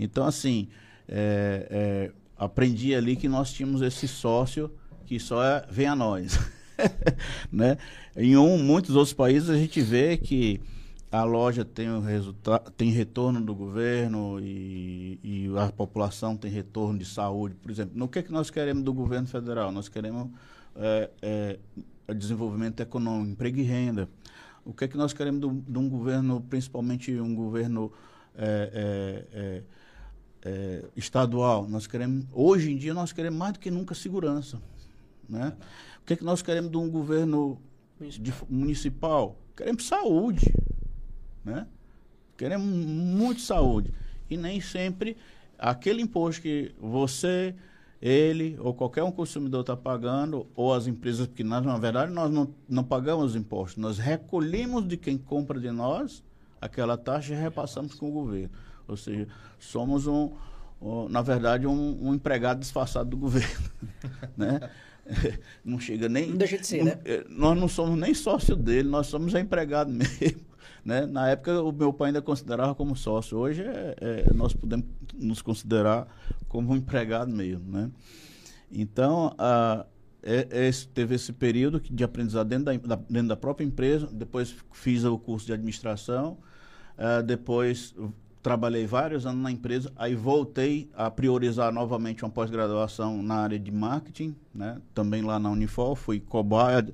Então, 0.00 0.24
assim, 0.24 0.68
é, 1.06 1.68
é, 1.70 2.12
aprendi 2.38 2.94
ali 2.94 3.16
que 3.16 3.28
nós 3.28 3.52
tínhamos 3.52 3.82
esse 3.82 4.08
sócio 4.08 4.72
que 5.04 5.20
só 5.20 5.40
vem 5.70 5.86
a 5.86 5.94
nós. 5.94 6.38
né? 7.52 7.78
Em 8.16 8.36
um, 8.36 8.58
muitos 8.58 8.96
outros 8.96 9.12
países 9.12 9.50
a 9.50 9.56
gente 9.56 9.80
vê 9.80 10.16
que 10.16 10.60
a 11.14 11.22
loja 11.22 11.64
tem, 11.64 11.88
o 11.88 12.02
tem 12.76 12.90
retorno 12.90 13.40
do 13.40 13.54
governo 13.54 14.40
e, 14.40 15.20
e, 15.22 15.48
a 15.56 15.70
população 15.70 16.36
tem 16.36 16.50
retorno 16.50 16.98
de 16.98 17.04
saúde, 17.04 17.54
por 17.54 17.70
exemplo. 17.70 17.96
No 17.96 18.08
que, 18.08 18.18
é 18.18 18.22
que 18.22 18.32
nós 18.32 18.50
queremos 18.50 18.82
do 18.82 18.92
governo 18.92 19.28
federal? 19.28 19.70
Nós 19.70 19.88
queremos 19.88 20.28
é, 20.74 21.10
é, 21.22 22.14
desenvolvimento 22.14 22.80
econômico, 22.80 23.30
emprego 23.30 23.60
e 23.60 23.62
renda. 23.62 24.08
O 24.64 24.72
que 24.72 24.84
é 24.84 24.88
que 24.88 24.96
nós 24.96 25.12
queremos 25.12 25.40
de 25.40 25.78
um 25.78 25.88
governo, 25.88 26.40
principalmente 26.40 27.14
um 27.20 27.32
governo 27.32 27.92
é, 28.34 29.24
é, 29.32 29.62
é 30.44 30.84
estadual? 30.96 31.68
Nós 31.68 31.86
queremos, 31.86 32.26
hoje 32.32 32.72
em 32.72 32.76
dia, 32.76 32.92
nós 32.92 33.12
queremos 33.12 33.38
mais 33.38 33.52
do 33.52 33.60
que 33.60 33.70
nunca 33.70 33.94
segurança. 33.94 34.60
Né? 35.28 35.54
O 36.02 36.06
que 36.06 36.14
é 36.14 36.16
que 36.16 36.24
nós 36.24 36.42
queremos 36.42 36.70
de 36.70 36.76
um 36.76 36.90
governo 36.90 37.60
de, 38.00 38.32
municipal? 38.48 39.38
Queremos 39.56 39.86
saúde. 39.86 40.52
Né? 41.44 41.66
Queremos 42.36 42.66
muito 42.66 43.40
saúde. 43.40 43.92
E 44.28 44.36
nem 44.36 44.60
sempre 44.60 45.16
aquele 45.58 46.02
imposto 46.02 46.42
que 46.42 46.74
você, 46.80 47.54
ele 48.00 48.56
ou 48.60 48.74
qualquer 48.74 49.02
um 49.02 49.12
consumidor 49.12 49.62
está 49.62 49.76
pagando, 49.76 50.46
ou 50.54 50.74
as 50.74 50.86
empresas, 50.86 51.26
porque 51.26 51.44
nós, 51.44 51.64
na 51.64 51.78
verdade, 51.78 52.12
nós 52.12 52.30
não, 52.30 52.54
não 52.68 52.84
pagamos 52.84 53.36
impostos, 53.36 53.80
nós 53.80 53.98
recolhemos 53.98 54.86
de 54.86 54.96
quem 54.96 55.16
compra 55.16 55.58
de 55.60 55.70
nós 55.70 56.22
aquela 56.60 56.96
taxa 56.96 57.34
e 57.34 57.36
repassamos 57.36 57.94
com 57.94 58.08
o 58.08 58.12
governo. 58.12 58.50
Ou 58.88 58.96
seja, 58.96 59.28
somos 59.58 60.06
um, 60.06 60.32
um 60.80 61.08
na 61.08 61.22
verdade, 61.22 61.66
um, 61.66 62.08
um, 62.08 62.14
empregado 62.14 62.60
disfarçado 62.60 63.10
do 63.10 63.16
governo. 63.16 63.70
né? 64.36 64.70
Não 65.64 65.78
chega 65.78 66.08
nem. 66.08 66.30
Não 66.30 66.36
deixa 66.36 66.58
de 66.58 66.66
ser, 66.66 66.84
né? 66.84 66.98
Eh, 67.04 67.24
nós 67.28 67.58
não 67.58 67.68
somos 67.68 67.98
nem 67.98 68.14
sócio 68.14 68.56
dele, 68.56 68.88
nós 68.88 69.06
somos 69.06 69.34
empregado 69.34 69.90
mesmo. 69.92 70.40
Né? 70.84 71.06
Na 71.06 71.30
época, 71.30 71.62
o 71.62 71.72
meu 71.72 71.92
pai 71.92 72.08
ainda 72.08 72.20
considerava 72.20 72.74
como 72.74 72.94
sócio. 72.94 73.38
Hoje, 73.38 73.62
é, 73.62 73.96
é, 74.00 74.34
nós 74.34 74.52
podemos 74.52 74.86
nos 75.14 75.40
considerar 75.40 76.06
como 76.48 76.72
um 76.72 76.76
empregado 76.76 77.30
mesmo. 77.30 77.70
Né? 77.70 77.90
Então, 78.70 79.34
a, 79.38 79.86
é, 80.22 80.46
é 80.50 80.68
esse, 80.68 80.86
teve 80.88 81.14
esse 81.14 81.32
período 81.32 81.80
de 81.80 82.04
aprendizado 82.04 82.48
dentro 82.48 82.64
da, 82.64 82.96
da, 82.96 83.02
dentro 83.08 83.28
da 83.28 83.36
própria 83.36 83.64
empresa. 83.64 84.08
Depois, 84.12 84.54
fiz 84.72 85.04
o 85.04 85.18
curso 85.18 85.46
de 85.46 85.52
administração. 85.52 86.38
Uh, 86.96 87.22
depois, 87.22 87.94
trabalhei 88.44 88.86
vários 88.86 89.24
anos 89.24 89.42
na 89.42 89.50
empresa, 89.50 89.90
aí 89.96 90.14
voltei 90.14 90.90
a 90.94 91.10
priorizar 91.10 91.72
novamente 91.72 92.22
uma 92.22 92.30
pós-graduação 92.30 93.22
na 93.22 93.36
área 93.36 93.58
de 93.58 93.72
marketing, 93.72 94.36
né? 94.54 94.82
também 94.94 95.22
lá 95.22 95.38
na 95.38 95.50
Unifol, 95.50 95.96
fui 95.96 96.20
cobaia 96.20 96.86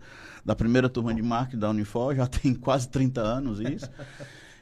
da 0.45 0.55
primeira 0.55 0.89
turma 0.89 1.13
de 1.13 1.21
marketing 1.21 1.59
da 1.59 1.71
Unifol, 1.71 2.15
já 2.15 2.25
tem 2.31 2.55
quase 2.55 2.89
30 2.89 3.21
anos 3.21 3.59
isso. 3.59 3.91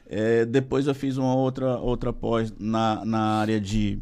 É, 0.07 0.45
depois 0.45 0.87
eu 0.87 0.95
fiz 0.95 1.17
uma 1.17 1.35
outra, 1.35 1.77
outra 1.77 2.11
pós 2.11 2.51
na, 2.57 3.05
na 3.05 3.21
área 3.39 3.61
de, 3.61 3.99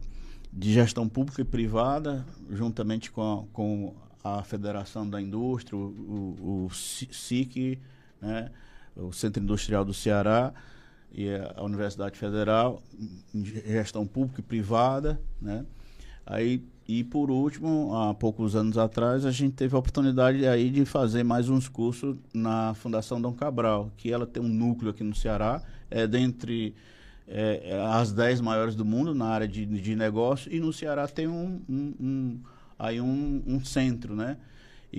de 0.53 0.71
gestão 0.71 1.09
pública 1.09 1.41
e 1.41 1.45
privada, 1.45 2.25
juntamente 2.49 3.11
com 3.11 3.21
a, 3.21 3.53
com 3.53 3.93
a 4.23 4.43
Federação 4.43 5.07
da 5.09 5.21
Indústria, 5.21 5.77
o, 5.77 5.83
o, 5.89 6.65
o 6.67 6.73
SIC, 6.73 7.79
né, 8.21 8.49
o 8.95 9.11
Centro 9.11 9.43
Industrial 9.43 9.83
do 9.83 9.93
Ceará 9.93 10.53
e 11.11 11.29
a 11.55 11.63
Universidade 11.63 12.17
Federal, 12.17 12.81
gestão 13.33 14.05
pública 14.05 14.41
e 14.41 14.43
privada, 14.43 15.19
né? 15.41 15.65
Aí 16.25 16.61
e 16.87 17.03
por 17.03 17.29
último, 17.29 17.93
há 17.93 18.13
poucos 18.13 18.55
anos 18.55 18.77
atrás, 18.77 19.25
a 19.25 19.31
gente 19.31 19.53
teve 19.53 19.75
a 19.75 19.79
oportunidade 19.79 20.47
aí 20.47 20.69
de 20.69 20.85
fazer 20.85 21.21
mais 21.21 21.49
uns 21.49 21.67
cursos 21.67 22.15
na 22.33 22.73
Fundação 22.75 23.19
Dom 23.19 23.33
Cabral, 23.33 23.91
que 23.97 24.09
ela 24.09 24.25
tem 24.25 24.41
um 24.41 24.47
núcleo 24.47 24.91
aqui 24.91 25.03
no 25.03 25.13
Ceará, 25.13 25.61
é 25.91 26.07
dentre 26.07 26.73
é, 27.27 27.77
as 27.91 28.13
dez 28.13 28.39
maiores 28.39 28.73
do 28.73 28.85
mundo 28.85 29.13
na 29.13 29.25
área 29.25 29.47
de, 29.47 29.65
de 29.65 29.95
negócio, 29.97 30.49
e 30.53 30.61
no 30.61 30.71
Ceará 30.71 31.09
tem 31.09 31.27
um, 31.27 31.61
um, 31.67 31.93
um 31.99 32.39
aí 32.79 33.01
um, 33.01 33.43
um, 33.45 33.63
centro, 33.65 34.15
né? 34.15 34.37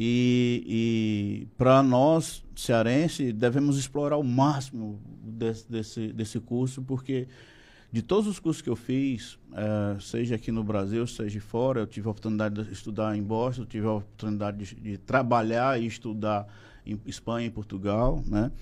E, 0.01 0.63
e 0.65 1.49
para 1.57 1.83
nós, 1.83 2.45
cearense, 2.55 3.33
devemos 3.33 3.77
explorar 3.77 4.17
o 4.17 4.23
máximo 4.23 5.01
desse, 5.25 5.69
desse, 5.69 6.13
desse 6.13 6.39
curso, 6.39 6.81
porque 6.83 7.27
de 7.91 8.01
todos 8.01 8.29
os 8.29 8.39
cursos 8.39 8.63
que 8.63 8.71
eu 8.71 8.77
fiz, 8.77 9.33
uh, 9.51 10.01
seja 10.01 10.37
aqui 10.37 10.53
no 10.53 10.63
Brasil, 10.63 11.05
seja 11.05 11.41
fora, 11.41 11.81
eu 11.81 11.87
tive 11.89 12.07
a 12.07 12.13
oportunidade 12.13 12.63
de 12.63 12.73
estudar 12.73 13.17
em 13.17 13.23
Boston, 13.25 13.65
tive 13.65 13.89
a 13.89 13.95
oportunidade 13.95 14.59
de, 14.59 14.75
de 14.77 14.99
trabalhar 14.99 15.83
e 15.83 15.87
estudar 15.87 16.47
em 16.87 17.01
Espanha 17.05 17.49
e 17.49 17.51
Portugal, 17.51 18.23
né? 18.25 18.53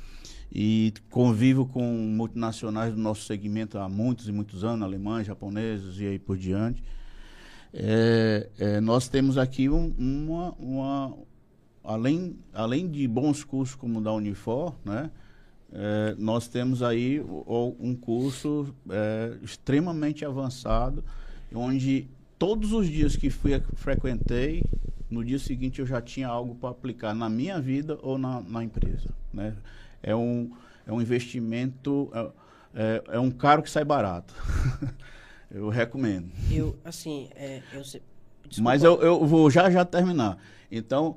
E 0.50 0.94
convivo 1.10 1.66
com 1.66 1.84
multinacionais 1.84 2.94
do 2.94 2.98
nosso 2.98 3.26
segmento 3.26 3.76
há 3.76 3.90
muitos 3.90 4.26
e 4.26 4.32
muitos 4.32 4.64
anos, 4.64 4.86
alemães, 4.86 5.26
japoneses 5.26 6.00
e 6.00 6.06
aí 6.06 6.18
por 6.18 6.38
diante. 6.38 6.82
É, 7.78 8.48
é, 8.58 8.80
nós 8.80 9.06
temos 9.06 9.36
aqui 9.36 9.68
um, 9.68 9.94
uma, 9.98 10.52
uma 10.52 11.18
além, 11.84 12.38
além 12.54 12.88
de 12.88 13.06
bons 13.06 13.44
cursos 13.44 13.76
como 13.76 13.98
o 13.98 14.02
da 14.02 14.10
Unifor, 14.14 14.74
né? 14.82 15.10
É, 15.70 16.14
nós 16.16 16.48
temos 16.48 16.82
aí 16.82 17.20
o, 17.20 17.76
um 17.78 17.94
curso 17.94 18.74
é, 18.88 19.36
extremamente 19.42 20.24
avançado, 20.24 21.04
onde 21.54 22.08
todos 22.38 22.72
os 22.72 22.88
dias 22.88 23.14
que 23.14 23.28
fui 23.28 23.60
frequentei, 23.74 24.62
no 25.10 25.22
dia 25.22 25.38
seguinte 25.38 25.80
eu 25.80 25.86
já 25.86 26.00
tinha 26.00 26.28
algo 26.28 26.54
para 26.54 26.70
aplicar 26.70 27.14
na 27.14 27.28
minha 27.28 27.60
vida 27.60 27.98
ou 28.00 28.16
na, 28.16 28.40
na 28.40 28.64
empresa. 28.64 29.10
Né? 29.34 29.54
É, 30.02 30.16
um, 30.16 30.50
é 30.86 30.92
um 30.92 31.02
investimento, 31.02 32.10
é, 32.14 32.30
é, 32.74 33.02
é 33.16 33.20
um 33.20 33.30
caro 33.30 33.62
que 33.62 33.68
sai 33.68 33.84
barato. 33.84 34.34
eu 35.50 35.68
recomendo. 35.68 36.30
Eu, 36.50 36.76
assim, 36.84 37.28
é, 37.34 37.62
eu 37.72 37.82
Mas 38.58 38.82
eu, 38.82 39.00
eu 39.00 39.24
vou 39.26 39.50
já 39.50 39.70
já 39.70 39.84
terminar. 39.84 40.38
Então, 40.70 41.16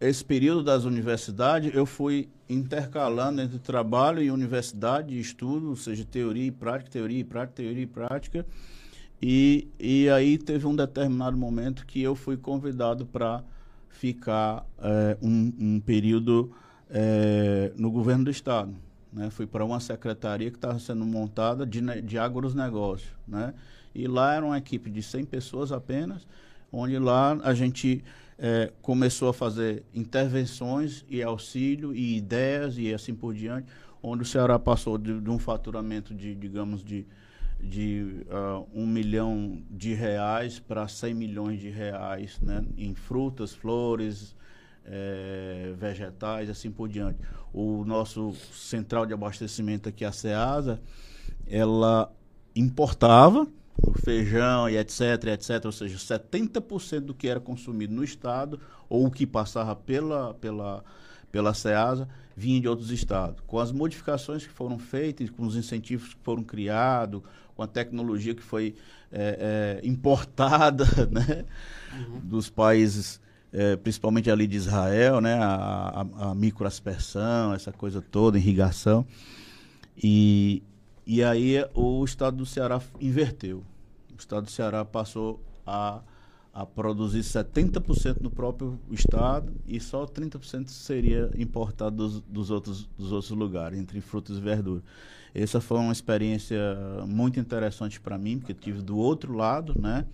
esse 0.00 0.24
período 0.24 0.62
das 0.62 0.84
universidades, 0.84 1.74
eu 1.74 1.86
fui 1.86 2.28
intercalando 2.48 3.40
entre 3.40 3.58
trabalho 3.58 4.22
e 4.22 4.30
universidade, 4.30 5.14
e 5.14 5.20
estudo, 5.20 5.70
ou 5.70 5.76
seja, 5.76 6.04
teoria 6.04 6.46
e 6.46 6.50
prática, 6.50 6.90
teoria 6.90 7.20
e 7.20 7.24
prática, 7.24 7.62
teoria 7.62 7.82
e 7.82 7.86
prática. 7.86 8.46
E, 9.20 9.68
e 9.78 10.08
aí 10.10 10.36
teve 10.36 10.66
um 10.66 10.76
determinado 10.76 11.36
momento 11.36 11.86
que 11.86 12.02
eu 12.02 12.14
fui 12.14 12.36
convidado 12.36 13.06
para 13.06 13.42
ficar 13.88 14.66
é, 14.78 15.16
um, 15.22 15.52
um, 15.58 15.80
período 15.80 16.52
é, 16.90 17.72
no 17.76 17.90
governo 17.90 18.24
do 18.24 18.30
estado. 18.30 18.74
Né? 19.14 19.30
Fui 19.30 19.46
para 19.46 19.64
uma 19.64 19.78
secretaria 19.78 20.50
que 20.50 20.56
estava 20.56 20.78
sendo 20.80 21.06
montada 21.06 21.64
de, 21.64 21.80
de 22.02 22.18
agronegócios. 22.18 23.12
Né? 23.26 23.54
E 23.94 24.08
lá 24.08 24.34
era 24.34 24.44
uma 24.44 24.58
equipe 24.58 24.90
de 24.90 25.02
100 25.02 25.24
pessoas 25.26 25.70
apenas, 25.70 26.26
onde 26.72 26.98
lá 26.98 27.38
a 27.44 27.54
gente 27.54 28.02
é, 28.36 28.72
começou 28.82 29.28
a 29.28 29.32
fazer 29.32 29.84
intervenções 29.94 31.04
e 31.08 31.22
auxílio 31.22 31.94
e 31.94 32.16
ideias 32.16 32.76
e 32.76 32.92
assim 32.92 33.14
por 33.14 33.32
diante, 33.32 33.68
onde 34.02 34.22
o 34.22 34.26
Ceará 34.26 34.58
passou 34.58 34.98
de, 34.98 35.20
de 35.20 35.30
um 35.30 35.38
faturamento 35.38 36.12
de, 36.12 36.34
digamos, 36.34 36.82
de, 36.82 37.06
de 37.60 38.26
uh, 38.26 38.66
um 38.74 38.86
milhão 38.86 39.62
de 39.70 39.94
reais 39.94 40.58
para 40.58 40.88
100 40.88 41.14
milhões 41.14 41.60
de 41.60 41.70
reais 41.70 42.40
né, 42.42 42.64
em 42.76 42.94
frutas, 42.94 43.54
flores, 43.54 44.34
é, 44.84 45.72
vegetais, 45.76 46.48
assim 46.48 46.70
por 46.70 46.88
diante. 46.88 47.18
O 47.52 47.84
nosso 47.84 48.32
central 48.52 49.06
de 49.06 49.12
abastecimento 49.12 49.88
aqui, 49.88 50.04
a 50.04 50.12
SEASA, 50.12 50.80
ela 51.46 52.12
importava 52.54 53.46
o 53.82 53.92
feijão 53.98 54.68
e 54.68 54.76
etc, 54.76 55.24
etc, 55.32 55.64
ou 55.64 55.72
seja, 55.72 55.96
70% 55.96 57.00
do 57.00 57.14
que 57.14 57.28
era 57.28 57.40
consumido 57.40 57.94
no 57.94 58.04
estado 58.04 58.60
ou 58.88 59.06
o 59.06 59.10
que 59.10 59.26
passava 59.26 59.74
pela 59.74 60.34
pela 60.34 60.84
pela 61.30 61.52
Ceasa 61.52 62.08
vinha 62.36 62.60
de 62.60 62.68
outros 62.68 62.90
estados. 62.90 63.42
Com 63.44 63.58
as 63.58 63.72
modificações 63.72 64.46
que 64.46 64.52
foram 64.52 64.78
feitas, 64.78 65.30
com 65.30 65.44
os 65.44 65.56
incentivos 65.56 66.14
que 66.14 66.20
foram 66.22 66.44
criados, 66.44 67.22
com 67.56 67.62
a 67.62 67.66
tecnologia 67.66 68.34
que 68.34 68.42
foi 68.42 68.76
é, 69.10 69.80
é, 69.82 69.86
importada, 69.86 70.84
né, 71.10 71.44
uhum. 71.92 72.20
dos 72.20 72.48
países, 72.48 73.20
é, 73.54 73.76
principalmente 73.76 74.30
ali 74.30 74.46
de 74.46 74.56
Israel, 74.56 75.20
né, 75.20 75.34
a, 75.34 76.04
a, 76.18 76.30
a 76.30 76.34
microaspersão, 76.34 77.54
essa 77.54 77.72
coisa 77.72 78.02
toda, 78.02 78.36
irrigação, 78.36 79.06
e 79.96 80.62
e 81.06 81.22
aí 81.22 81.56
o 81.74 82.02
estado 82.02 82.38
do 82.38 82.46
Ceará 82.46 82.80
inverteu. 82.98 83.62
O 84.10 84.18
estado 84.18 84.44
do 84.44 84.50
Ceará 84.50 84.84
passou 84.86 85.38
a, 85.66 86.00
a 86.52 86.64
produzir 86.64 87.20
70% 87.20 88.22
no 88.22 88.30
próprio 88.30 88.78
estado 88.90 89.52
e 89.66 89.78
só 89.78 90.06
30% 90.06 90.68
seria 90.68 91.30
importado 91.36 91.96
dos, 91.96 92.20
dos, 92.20 92.50
outros, 92.50 92.88
dos 92.96 93.12
outros 93.12 93.32
lugares, 93.32 93.78
entre 93.78 94.00
frutas 94.00 94.38
e 94.38 94.40
verduras. 94.40 94.82
Essa 95.34 95.60
foi 95.60 95.78
uma 95.78 95.92
experiência 95.92 96.58
muito 97.06 97.38
interessante 97.38 98.00
para 98.00 98.16
mim, 98.16 98.38
porque 98.38 98.54
tive 98.54 98.80
do 98.80 98.96
outro 98.96 99.34
lado, 99.34 99.74
né? 99.78 100.06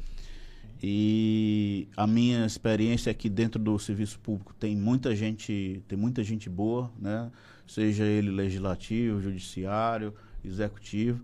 E 0.83 1.89
a 1.97 2.07
minha 2.07 2.47
experiência 2.47 3.11
aqui 3.11 3.29
dentro 3.29 3.61
do 3.61 3.79
serviço 3.79 4.19
público 4.19 4.55
tem 4.55 4.75
muita 4.75 5.15
gente, 5.15 5.83
tem 5.87 5.99
muita 5.99 6.23
gente 6.25 6.49
boa, 6.49 6.91
né? 6.99 7.31
Seja 7.67 8.05
ele 8.05 8.31
legislativo, 8.31 9.21
judiciário, 9.21 10.15
executivo, 10.45 11.23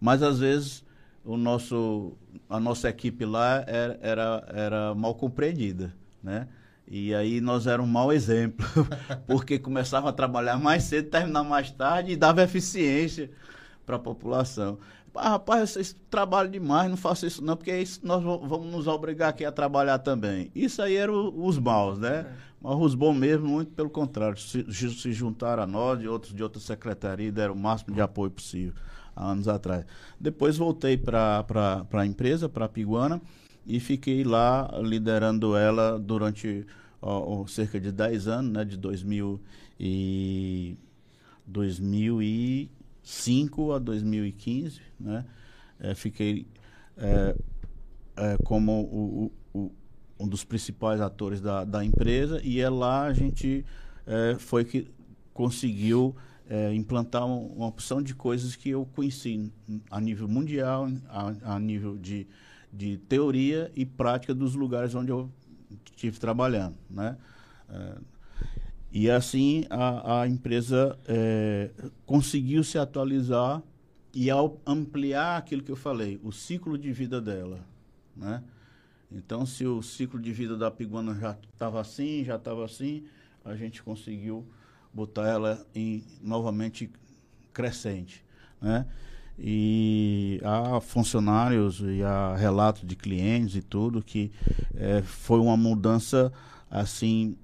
mas 0.00 0.22
às 0.22 0.38
vezes 0.38 0.84
o 1.24 1.36
nosso, 1.36 2.12
a 2.48 2.60
nossa 2.60 2.88
equipe 2.88 3.24
lá 3.24 3.64
era, 3.66 3.98
era, 4.02 4.48
era 4.48 4.94
mal 4.94 5.14
compreendida, 5.14 5.94
né? 6.22 6.46
E 6.86 7.14
aí 7.14 7.40
nós 7.40 7.66
era 7.66 7.82
um 7.82 7.86
mau 7.86 8.12
exemplo, 8.12 8.64
porque 9.26 9.58
começava 9.58 10.08
a 10.08 10.12
trabalhar 10.12 10.58
mais 10.58 10.84
cedo, 10.84 11.10
terminar 11.10 11.44
mais 11.44 11.70
tarde 11.70 12.12
e 12.12 12.16
dava 12.16 12.42
eficiência 12.42 13.30
para 13.84 13.96
a 13.96 13.98
população. 13.98 14.78
Ah, 15.14 15.30
rapaz, 15.30 15.70
vocês 15.70 15.96
trabalham 16.10 16.50
demais, 16.50 16.88
não 16.88 16.96
façam 16.96 17.26
isso 17.26 17.44
não, 17.44 17.56
porque 17.56 17.76
isso 17.76 18.00
nós 18.04 18.22
vamos 18.22 18.66
nos 18.70 18.86
obrigar 18.86 19.30
aqui 19.30 19.44
a 19.44 19.52
trabalhar 19.52 19.98
também. 19.98 20.50
Isso 20.54 20.80
aí 20.80 20.96
eram 20.96 21.32
os 21.36 21.58
maus, 21.58 21.98
né? 21.98 22.20
É. 22.20 22.48
Mas 22.60 22.76
os 22.80 22.94
bons 22.94 23.14
mesmo, 23.14 23.46
muito 23.46 23.72
pelo 23.72 23.90
contrário, 23.90 24.38
se, 24.38 24.64
se 24.72 25.12
juntaram 25.12 25.62
a 25.62 25.66
nós 25.66 26.02
e 26.02 26.08
outros 26.08 26.34
de 26.34 26.42
outras 26.42 26.64
secretarias 26.64 27.32
deram 27.32 27.54
o 27.54 27.58
máximo 27.58 27.94
de 27.94 28.00
apoio 28.00 28.30
possível 28.30 28.74
há 29.14 29.30
anos 29.30 29.48
atrás. 29.48 29.84
Depois 30.18 30.56
voltei 30.56 30.96
para 30.96 31.44
a 31.92 32.06
empresa, 32.06 32.48
para 32.48 32.64
a 32.64 32.68
Piguana, 32.68 33.20
e 33.66 33.78
fiquei 33.78 34.24
lá 34.24 34.70
liderando 34.82 35.56
ela 35.56 35.98
durante 35.98 36.66
ó, 37.00 37.46
cerca 37.46 37.78
de 37.78 37.92
10 37.92 38.28
anos, 38.28 38.52
né, 38.52 38.64
de 38.64 38.76
2000 38.76 39.40
e 39.78 40.76
2005 43.08 43.72
a 43.72 43.78
2015, 43.78 44.80
né? 45.00 45.24
É, 45.80 45.94
fiquei 45.94 46.46
é, 46.96 47.34
é, 48.16 48.36
como 48.44 48.82
o, 48.82 49.32
o, 49.54 49.72
um 50.20 50.28
dos 50.28 50.44
principais 50.44 51.00
atores 51.00 51.40
da, 51.40 51.64
da 51.64 51.84
empresa 51.84 52.40
e 52.42 52.60
é 52.60 52.68
lá 52.68 53.04
a 53.04 53.12
gente 53.12 53.64
é, 54.06 54.36
foi 54.38 54.64
que 54.64 54.90
conseguiu 55.32 56.14
é, 56.50 56.74
implantar 56.74 57.24
uma 57.26 57.66
opção 57.66 58.02
de 58.02 58.14
coisas 58.14 58.56
que 58.56 58.70
eu 58.70 58.86
conheci 58.94 59.52
a 59.90 60.00
nível 60.00 60.26
mundial, 60.26 60.88
a, 61.08 61.54
a 61.54 61.58
nível 61.60 61.96
de, 61.96 62.26
de 62.72 62.98
teoria 62.98 63.70
e 63.76 63.86
prática 63.86 64.34
dos 64.34 64.54
lugares 64.54 64.94
onde 64.94 65.12
eu 65.12 65.30
estive 65.92 66.18
trabalhando, 66.18 66.76
né? 66.90 67.16
E 68.90 69.10
assim 69.10 69.64
a, 69.68 70.22
a 70.22 70.28
empresa 70.28 70.98
é, 71.06 71.70
conseguiu 72.06 72.64
se 72.64 72.78
atualizar 72.78 73.62
e 74.14 74.30
ao 74.30 74.58
ampliar 74.66 75.36
aquilo 75.36 75.62
que 75.62 75.70
eu 75.70 75.76
falei, 75.76 76.18
o 76.22 76.32
ciclo 76.32 76.78
de 76.78 76.92
vida 76.92 77.20
dela, 77.20 77.60
né? 78.16 78.42
Então, 79.10 79.46
se 79.46 79.66
o 79.66 79.82
ciclo 79.82 80.20
de 80.20 80.32
vida 80.32 80.56
da 80.56 80.70
piguana 80.70 81.14
já 81.14 81.36
estava 81.52 81.80
assim, 81.80 82.24
já 82.24 82.36
estava 82.36 82.64
assim, 82.64 83.04
a 83.44 83.54
gente 83.54 83.82
conseguiu 83.82 84.46
botar 84.92 85.26
ela 85.26 85.66
em 85.74 86.04
novamente 86.22 86.90
crescente. 87.52 88.24
né? 88.60 88.86
E 89.38 90.40
há 90.42 90.80
funcionários 90.80 91.80
e 91.80 92.02
há 92.02 92.34
relatos 92.36 92.86
de 92.86 92.96
clientes 92.96 93.54
e 93.54 93.62
tudo 93.62 94.02
que 94.02 94.32
é, 94.74 95.00
foi 95.02 95.38
uma 95.38 95.56
mudança 95.56 96.32
assim 96.68 97.36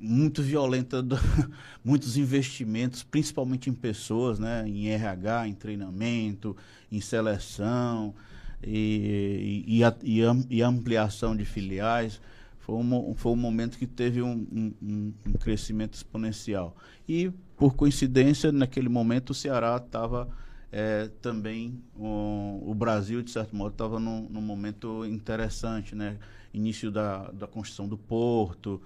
muito 0.00 0.42
violenta, 0.42 1.02
do, 1.02 1.16
muitos 1.84 2.16
investimentos, 2.16 3.02
principalmente 3.02 3.70
em 3.70 3.72
pessoas, 3.72 4.38
né? 4.38 4.64
em 4.66 4.88
RH, 4.88 5.48
em 5.48 5.54
treinamento, 5.54 6.56
em 6.90 7.00
seleção 7.00 8.14
e, 8.62 9.64
e, 9.66 9.82
e, 9.82 10.20
e 10.50 10.62
ampliação 10.62 11.36
de 11.36 11.44
filiais. 11.44 12.20
Foi 12.58 12.76
um, 12.76 13.14
foi 13.14 13.32
um 13.32 13.36
momento 13.36 13.78
que 13.78 13.86
teve 13.86 14.20
um, 14.20 14.46
um, 14.52 15.12
um 15.26 15.32
crescimento 15.32 15.94
exponencial. 15.94 16.76
E, 17.08 17.32
por 17.56 17.74
coincidência, 17.74 18.52
naquele 18.52 18.88
momento 18.88 19.30
o 19.30 19.34
Ceará 19.34 19.76
estava 19.82 20.28
é, 20.70 21.08
também, 21.22 21.82
um, 21.98 22.60
o 22.62 22.74
Brasil, 22.74 23.22
de 23.22 23.30
certo 23.30 23.56
modo, 23.56 23.72
estava 23.72 23.98
num, 23.98 24.28
num 24.28 24.42
momento 24.42 25.04
interessante, 25.06 25.94
né? 25.94 26.18
Início 26.52 26.90
da, 26.90 27.30
da 27.30 27.46
construção 27.46 27.88
do 27.88 27.96
porto, 27.96 28.80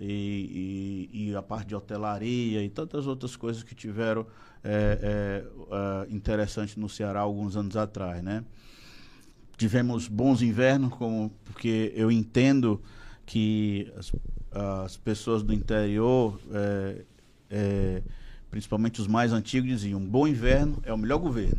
e, 0.00 1.08
e, 1.12 1.30
e, 1.30 1.36
a 1.36 1.42
parte 1.42 1.68
de 1.68 1.74
hotelaria 1.74 2.62
e 2.62 2.68
tantas 2.68 3.06
outras 3.06 3.34
coisas 3.34 3.62
que 3.62 3.74
tiveram 3.74 4.26
é, 4.62 4.98
é, 5.02 5.44
é, 5.44 6.14
interessante 6.14 6.78
no 6.78 6.88
Ceará 6.88 7.20
alguns 7.20 7.56
anos 7.56 7.76
atrás, 7.76 8.22
né? 8.22 8.44
Tivemos 9.56 10.06
bons 10.06 10.40
invernos, 10.40 10.92
como, 10.94 11.32
porque 11.44 11.92
eu 11.96 12.12
entendo 12.12 12.80
que 13.26 13.92
as, 13.96 14.12
as 14.84 14.96
pessoas 14.96 15.42
do 15.42 15.52
interior, 15.52 16.40
é, 16.52 17.04
é, 17.50 18.02
principalmente 18.50 19.00
os 19.00 19.08
mais 19.08 19.32
antigos, 19.32 19.68
diziam: 19.68 20.00
um 20.00 20.08
bom 20.08 20.28
inverno 20.28 20.80
é 20.84 20.92
o 20.92 20.98
melhor 20.98 21.18
governo. 21.18 21.58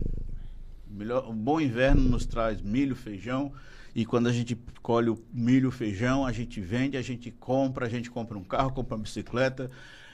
Melhor, 0.89 1.29
um 1.29 1.35
bom 1.35 1.59
inverno 1.59 2.01
nos 2.01 2.25
traz 2.25 2.61
milho, 2.61 2.95
feijão, 2.95 3.51
e 3.95 4.05
quando 4.05 4.27
a 4.27 4.31
gente 4.31 4.55
colhe 4.81 5.09
o 5.09 5.17
milho, 5.33 5.69
o 5.69 5.71
feijão, 5.71 6.25
a 6.25 6.31
gente 6.31 6.61
vende, 6.61 6.97
a 6.97 7.01
gente 7.01 7.31
compra, 7.31 7.85
a 7.85 7.89
gente 7.89 8.09
compra 8.09 8.37
um 8.37 8.43
carro, 8.43 8.71
compra 8.71 8.95
uma 8.95 9.03
bicicleta, 9.03 9.69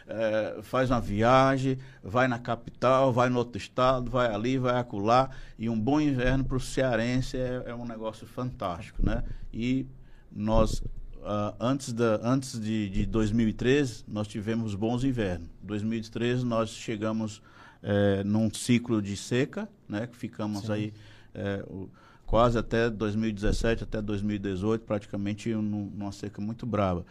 é, 0.07 0.59
faz 0.61 0.89
uma 0.89 1.01
viagem, 1.01 1.77
vai 2.03 2.27
na 2.27 2.39
capital, 2.39 3.11
vai 3.11 3.29
no 3.29 3.37
outro 3.37 3.57
estado, 3.57 4.09
vai 4.09 4.33
ali, 4.33 4.57
vai 4.57 4.79
acolá. 4.79 5.29
E 5.57 5.69
um 5.69 5.79
bom 5.79 5.99
inverno 5.99 6.43
para 6.43 6.57
o 6.57 6.59
cearense 6.59 7.37
é, 7.37 7.63
é, 7.67 7.75
um 7.75 7.85
negócio 7.85 8.25
fantástico, 8.27 9.03
né? 9.03 9.23
E 9.53 9.85
nós, 10.31 10.79
uh, 10.79 11.55
antes, 11.59 11.91
da, 11.91 12.19
antes 12.23 12.59
de, 12.59 12.89
de 12.89 13.05
2013, 13.05 14.03
nós 14.07 14.27
tivemos 14.27 14.75
bons 14.75 15.03
invernos. 15.03 15.47
2013 15.63 16.45
nós 16.45 16.69
chegamos 16.69 17.41
é, 17.81 18.23
num 18.23 18.53
ciclo 18.53 19.01
de 19.01 19.17
seca, 19.17 19.67
né? 19.89 20.07
Que 20.07 20.15
ficamos 20.15 20.65
Sim. 20.65 20.71
aí... 20.71 20.93
É, 21.33 21.65
o, 21.67 21.89
quase 22.25 22.57
até 22.57 22.89
2017, 22.89 23.83
até 23.83 24.01
2018, 24.01 24.83
praticamente 24.83 25.53
numa 25.53 26.11
seca 26.11 26.41
muito 26.41 26.65
brava. 26.65 27.05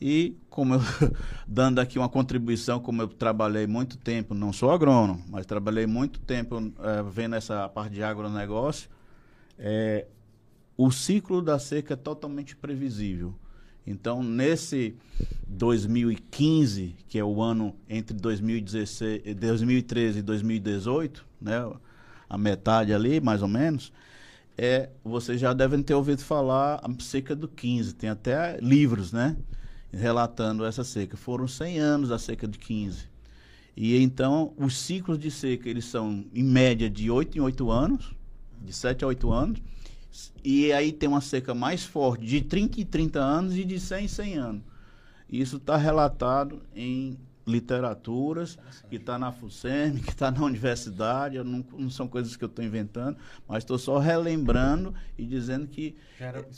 E 0.00 0.36
como 0.50 0.74
eu, 0.74 0.80
dando 1.46 1.78
aqui 1.78 1.98
uma 1.98 2.08
contribuição, 2.08 2.80
como 2.80 3.02
eu 3.02 3.08
trabalhei 3.08 3.66
muito 3.66 3.96
tempo, 3.96 4.34
não 4.34 4.52
sou 4.52 4.70
agrônomo, 4.70 5.22
mas 5.28 5.46
trabalhei 5.46 5.86
muito 5.86 6.20
tempo 6.20 6.72
é, 6.80 7.02
vendo 7.02 7.36
essa 7.36 7.68
parte 7.68 7.94
de 7.94 8.02
agronegócio, 8.02 8.90
é, 9.58 10.06
o 10.76 10.90
ciclo 10.90 11.40
da 11.40 11.58
seca 11.58 11.94
é 11.94 11.96
totalmente 11.96 12.56
previsível. 12.56 13.34
Então, 13.86 14.22
nesse 14.22 14.96
2015, 15.46 16.96
que 17.06 17.18
é 17.18 17.24
o 17.24 17.40
ano 17.42 17.76
entre 17.88 18.16
2016, 18.16 19.36
2013 19.36 20.18
e 20.18 20.22
2018, 20.22 21.26
né, 21.40 21.70
a 22.28 22.38
metade 22.38 22.92
ali, 22.94 23.20
mais 23.20 23.42
ou 23.42 23.48
menos, 23.48 23.92
é, 24.56 24.90
vocês 25.02 25.40
já 25.40 25.52
devem 25.52 25.82
ter 25.82 25.94
ouvido 25.94 26.22
falar 26.22 26.80
a 26.82 27.02
seca 27.02 27.34
do 27.34 27.48
15, 27.48 27.94
tem 27.94 28.08
até 28.08 28.58
livros, 28.60 29.12
né? 29.12 29.36
Relatando 29.92 30.64
essa 30.64 30.84
seca. 30.84 31.16
Foram 31.16 31.48
100 31.48 31.78
anos 31.78 32.10
a 32.10 32.18
seca 32.18 32.46
de 32.46 32.58
15. 32.58 33.08
E 33.76 34.00
então, 34.00 34.52
os 34.56 34.76
ciclos 34.76 35.18
de 35.18 35.30
seca, 35.30 35.68
eles 35.68 35.84
são 35.84 36.24
em 36.32 36.44
média 36.44 36.88
de 36.88 37.10
8 37.10 37.38
em 37.38 37.40
8 37.40 37.70
anos, 37.70 38.14
de 38.62 38.72
7 38.72 39.04
a 39.04 39.08
8 39.08 39.32
anos. 39.32 39.60
E 40.44 40.72
aí 40.72 40.92
tem 40.92 41.08
uma 41.08 41.20
seca 41.20 41.54
mais 41.54 41.84
forte 41.84 42.24
de 42.24 42.40
30 42.40 42.80
em 42.80 42.84
30 42.84 43.18
anos 43.18 43.56
e 43.56 43.64
de 43.64 43.80
100 43.80 44.04
em 44.04 44.08
100 44.08 44.34
anos. 44.34 44.62
Isso 45.28 45.56
está 45.56 45.76
relatado 45.76 46.62
em 46.74 47.18
literaturas, 47.46 48.58
que 48.88 48.96
está 48.96 49.18
na 49.18 49.30
FUSEM, 49.30 49.98
que 49.98 50.10
está 50.10 50.30
na 50.30 50.42
universidade, 50.44 51.36
não, 51.42 51.64
não, 51.72 51.90
são 51.90 52.08
coisas 52.08 52.36
que 52.36 52.44
eu 52.44 52.48
estou 52.48 52.64
inventando, 52.64 53.18
mas 53.46 53.58
estou 53.58 53.78
só 53.78 53.98
relembrando 53.98 54.94
e 55.18 55.24
dizendo 55.24 55.66
que 55.66 55.94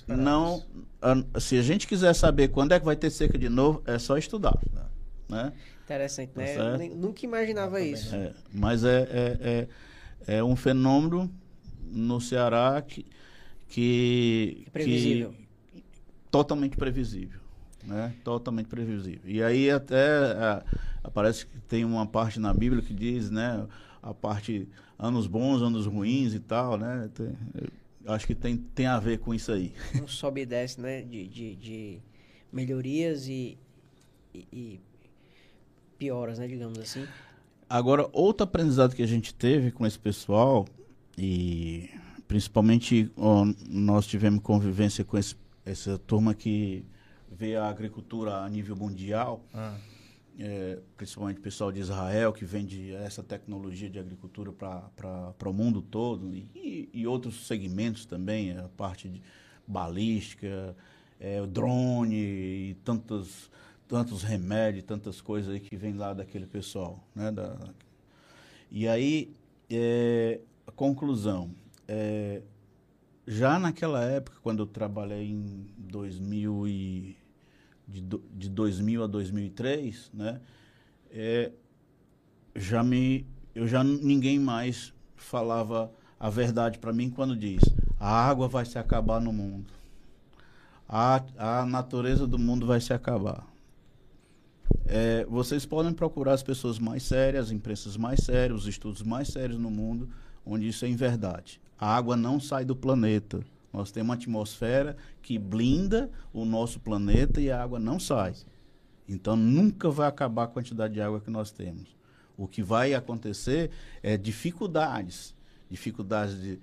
não, 0.07 0.65
a, 1.03 1.41
se 1.41 1.59
a 1.59 1.63
gente 1.63 1.87
quiser 1.87 2.15
saber 2.15 2.49
quando 2.49 2.73
é 2.73 2.79
que 2.79 2.87
vai 2.87 2.97
ter 2.97 3.11
seca 3.11 3.37
de 3.37 3.49
novo, 3.49 3.83
é 3.87 3.99
só 3.99 4.17
estudar. 4.17 4.59
Né? 5.29 5.53
Interessante, 5.85 6.31
tá 6.31 6.41
né? 6.41 6.87
Eu 6.87 6.97
nunca 6.97 7.25
imaginava 7.25 7.81
isso. 7.81 8.15
É, 8.15 8.33
mas 8.53 8.85
é, 8.85 9.03
é, 9.11 9.69
é, 10.29 10.37
é, 10.37 10.45
um 10.45 10.55
fenômeno 10.55 11.33
no 11.83 12.21
Ceará 12.21 12.81
que, 12.83 13.07
que, 13.69 14.67
previsível. 14.73 15.33
que 15.73 15.85
totalmente 16.31 16.77
previsível 16.77 17.46
né? 17.87 18.15
Totalmente 18.25 18.67
previsível. 18.67 19.23
E 19.25 19.43
aí 19.43 19.71
até 19.71 19.97
é, 19.97 20.63
parece 21.13 21.47
que 21.47 21.59
tem 21.61 21.85
uma 21.85 22.07
parte 22.07 22.41
na 22.41 22.53
Bíblia 22.53 22.83
que 22.83 22.93
diz, 22.93 23.31
né? 23.31 23.67
A 24.03 24.13
parte 24.13 24.69
anos 24.99 25.27
bons, 25.27 25.63
anos 25.63 25.87
ruins 25.87 26.35
e 26.35 26.41
tal, 26.41 26.77
né? 26.77 27.09
Tem, 27.15 27.33
acho 28.07 28.27
que 28.27 28.35
tem, 28.35 28.57
tem 28.57 28.87
a 28.87 28.99
ver 28.99 29.19
com 29.19 29.35
isso 29.35 29.53
aí. 29.53 29.73
Um 30.03 30.07
sobe 30.07 30.43
e 30.43 30.47
desce, 30.47 30.81
né? 30.81 31.03
De, 31.03 31.27
de, 31.27 31.57
de 31.57 31.99
melhorias 32.53 33.29
e, 33.29 33.57
e, 34.35 34.47
e 34.53 34.81
pioras, 35.99 36.39
né? 36.39 36.47
Digamos 36.47 36.79
assim. 36.79 37.07
Agora, 37.69 38.09
outro 38.13 38.45
aprendizado 38.45 38.95
que 38.95 39.03
a 39.03 39.07
gente 39.07 39.35
teve 39.35 39.73
com 39.73 39.85
esse 39.85 39.99
pessoal, 39.99 40.67
e 41.19 41.91
principalmente 42.29 43.11
ó, 43.17 43.45
nós 43.69 44.07
tivemos 44.07 44.41
convivência 44.43 45.05
com 45.05 45.19
esse, 45.19 45.35
essa 45.65 45.99
turma 45.99 46.33
que 46.33 46.85
vê 47.37 47.55
a 47.57 47.69
agricultura 47.69 48.39
a 48.39 48.49
nível 48.49 48.75
mundial, 48.75 49.45
ah. 49.53 49.77
é, 50.39 50.79
principalmente 50.97 51.39
o 51.39 51.43
pessoal 51.43 51.71
de 51.71 51.81
Israel 51.81 52.33
que 52.33 52.45
vende 52.45 52.95
essa 52.95 53.23
tecnologia 53.23 53.91
de 53.91 53.99
agricultura 53.99 54.53
para 54.53 55.49
o 55.49 55.53
mundo 55.53 55.83
todo 55.83 56.35
e, 56.35 56.89
e, 56.93 57.07
outros 57.07 57.47
segmentos 57.47 58.07
também, 58.07 58.57
a 58.57 58.69
parte 58.71 59.09
de 59.09 59.23
balística, 59.67 60.75
é, 61.21 61.45
drone 61.47 62.17
e 62.17 62.77
tantos, 62.83 63.51
tantos 63.87 64.23
remédios, 64.23 64.85
tantas 64.85 65.21
coisas 65.21 65.53
aí 65.53 65.61
que 65.61 65.77
vem 65.77 65.93
lá 65.93 66.15
daquele 66.15 66.47
pessoal. 66.47 67.07
Né, 67.15 67.31
da, 67.31 67.57
e 68.71 68.89
aí, 68.89 69.37
é, 69.71 70.41
a 70.67 70.73
conclusão, 70.73 71.51
é, 71.87 72.43
já 73.27 73.59
naquela 73.59 74.03
época, 74.05 74.39
quando 74.43 74.63
eu 74.63 74.67
trabalhei 74.67 75.31
em 75.31 75.67
2000 75.77 76.69
e 76.69 77.17
de, 77.87 78.01
de 78.01 78.49
2000 78.49 79.05
a 79.05 79.07
2003, 79.07 80.11
né, 80.13 80.41
é, 81.11 81.53
já 82.55 82.83
me, 82.83 83.27
eu 83.55 83.67
já 83.67 83.85
ninguém 83.85 84.39
mais 84.39 84.93
falava 85.15 85.91
a 86.19 86.31
verdade 86.31 86.79
para 86.79 86.93
mim 86.93 87.11
quando 87.11 87.37
diz 87.37 87.63
a 87.99 88.09
água 88.09 88.49
vai 88.49 88.65
se 88.65 88.79
acabar 88.79 89.21
no 89.21 89.33
mundo, 89.33 89.67
a, 90.89 91.23
a 91.37 91.67
natureza 91.67 92.27
do 92.27 92.39
mundo 92.39 92.67
vai 92.67 92.81
se 92.81 92.93
acabar. 92.93 93.47
É, 94.89 95.25
vocês 95.25 95.67
podem 95.67 95.93
procurar 95.93 96.35
as 96.35 96.43
pessoas 96.43 96.79
mais 96.79 97.03
sérias, 97.03 97.47
as 97.47 97.51
imprensas 97.51 97.97
mais 97.97 98.21
sérias, 98.21 98.61
os 98.61 98.69
estudos 98.69 99.03
mais 99.03 99.29
sérios 99.29 99.59
no 99.59 99.71
mundo, 99.71 100.09
onde 100.45 100.69
isso 100.69 100.85
é 100.85 100.89
em 100.89 100.95
verdade. 100.95 101.61
A 101.79 101.97
água 101.97 102.17
não 102.17 102.39
sai 102.39 102.65
do 102.65 102.77
planeta. 102.77 103.41
Nós 103.73 103.91
temos 103.91 104.09
uma 104.09 104.15
atmosfera 104.15 104.97
que 105.21 105.39
blinda 105.39 106.11
o 106.33 106.45
nosso 106.45 106.81
planeta 106.81 107.41
e 107.41 107.51
a 107.51 107.63
água 107.63 107.79
não 107.79 107.99
sai. 107.99 108.35
Então 109.09 109.37
nunca 109.37 109.91
vai 109.91 110.09
acabar 110.09 110.45
a 110.45 110.49
quantidade 110.49 110.95
de 110.95 111.01
água 111.01 111.21
que 111.21 111.31
nós 111.31 111.51
temos. 111.51 111.97
O 112.37 112.47
que 112.47 112.63
vai 112.63 112.95
acontecer 112.95 113.71
é 114.03 114.17
dificuldades, 114.17 115.35
dificuldades 115.71 116.41
de 116.41 116.61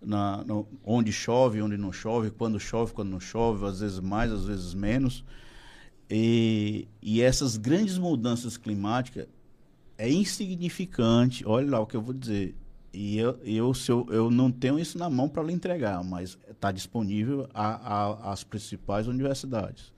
na, 0.00 0.44
no, 0.44 0.68
onde 0.84 1.12
chove, 1.12 1.60
onde 1.62 1.76
não 1.76 1.92
chove, 1.92 2.30
quando 2.30 2.60
chove, 2.60 2.92
quando 2.92 3.10
não 3.10 3.20
chove, 3.20 3.64
às 3.66 3.80
vezes 3.80 3.98
mais, 3.98 4.30
às 4.30 4.44
vezes 4.44 4.74
menos. 4.74 5.24
E, 6.08 6.86
e 7.02 7.20
essas 7.20 7.56
grandes 7.56 7.98
mudanças 7.98 8.56
climáticas 8.56 9.26
é 9.98 10.10
insignificante. 10.10 11.44
Olha 11.46 11.70
lá 11.70 11.80
o 11.80 11.86
que 11.86 11.96
eu 11.96 12.02
vou 12.02 12.14
dizer. 12.14 12.54
E 12.98 13.18
eu, 13.18 13.38
eu, 13.44 13.74
se 13.74 13.92
eu, 13.92 14.06
eu 14.08 14.30
não 14.30 14.50
tenho 14.50 14.78
isso 14.78 14.96
na 14.96 15.10
mão 15.10 15.28
para 15.28 15.42
lhe 15.42 15.52
entregar, 15.52 16.02
mas 16.02 16.38
está 16.48 16.72
disponível 16.72 17.46
às 17.52 18.42
principais 18.42 19.06
universidades. 19.06 19.92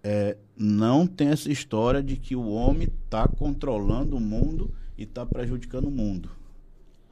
É, 0.00 0.36
não 0.56 1.04
tem 1.04 1.30
essa 1.30 1.50
história 1.50 2.00
de 2.00 2.14
que 2.14 2.36
o 2.36 2.46
homem 2.46 2.86
está 3.04 3.26
controlando 3.26 4.16
o 4.16 4.20
mundo 4.20 4.72
e 4.96 5.02
está 5.02 5.26
prejudicando 5.26 5.86
o 5.86 5.90
mundo. 5.90 6.30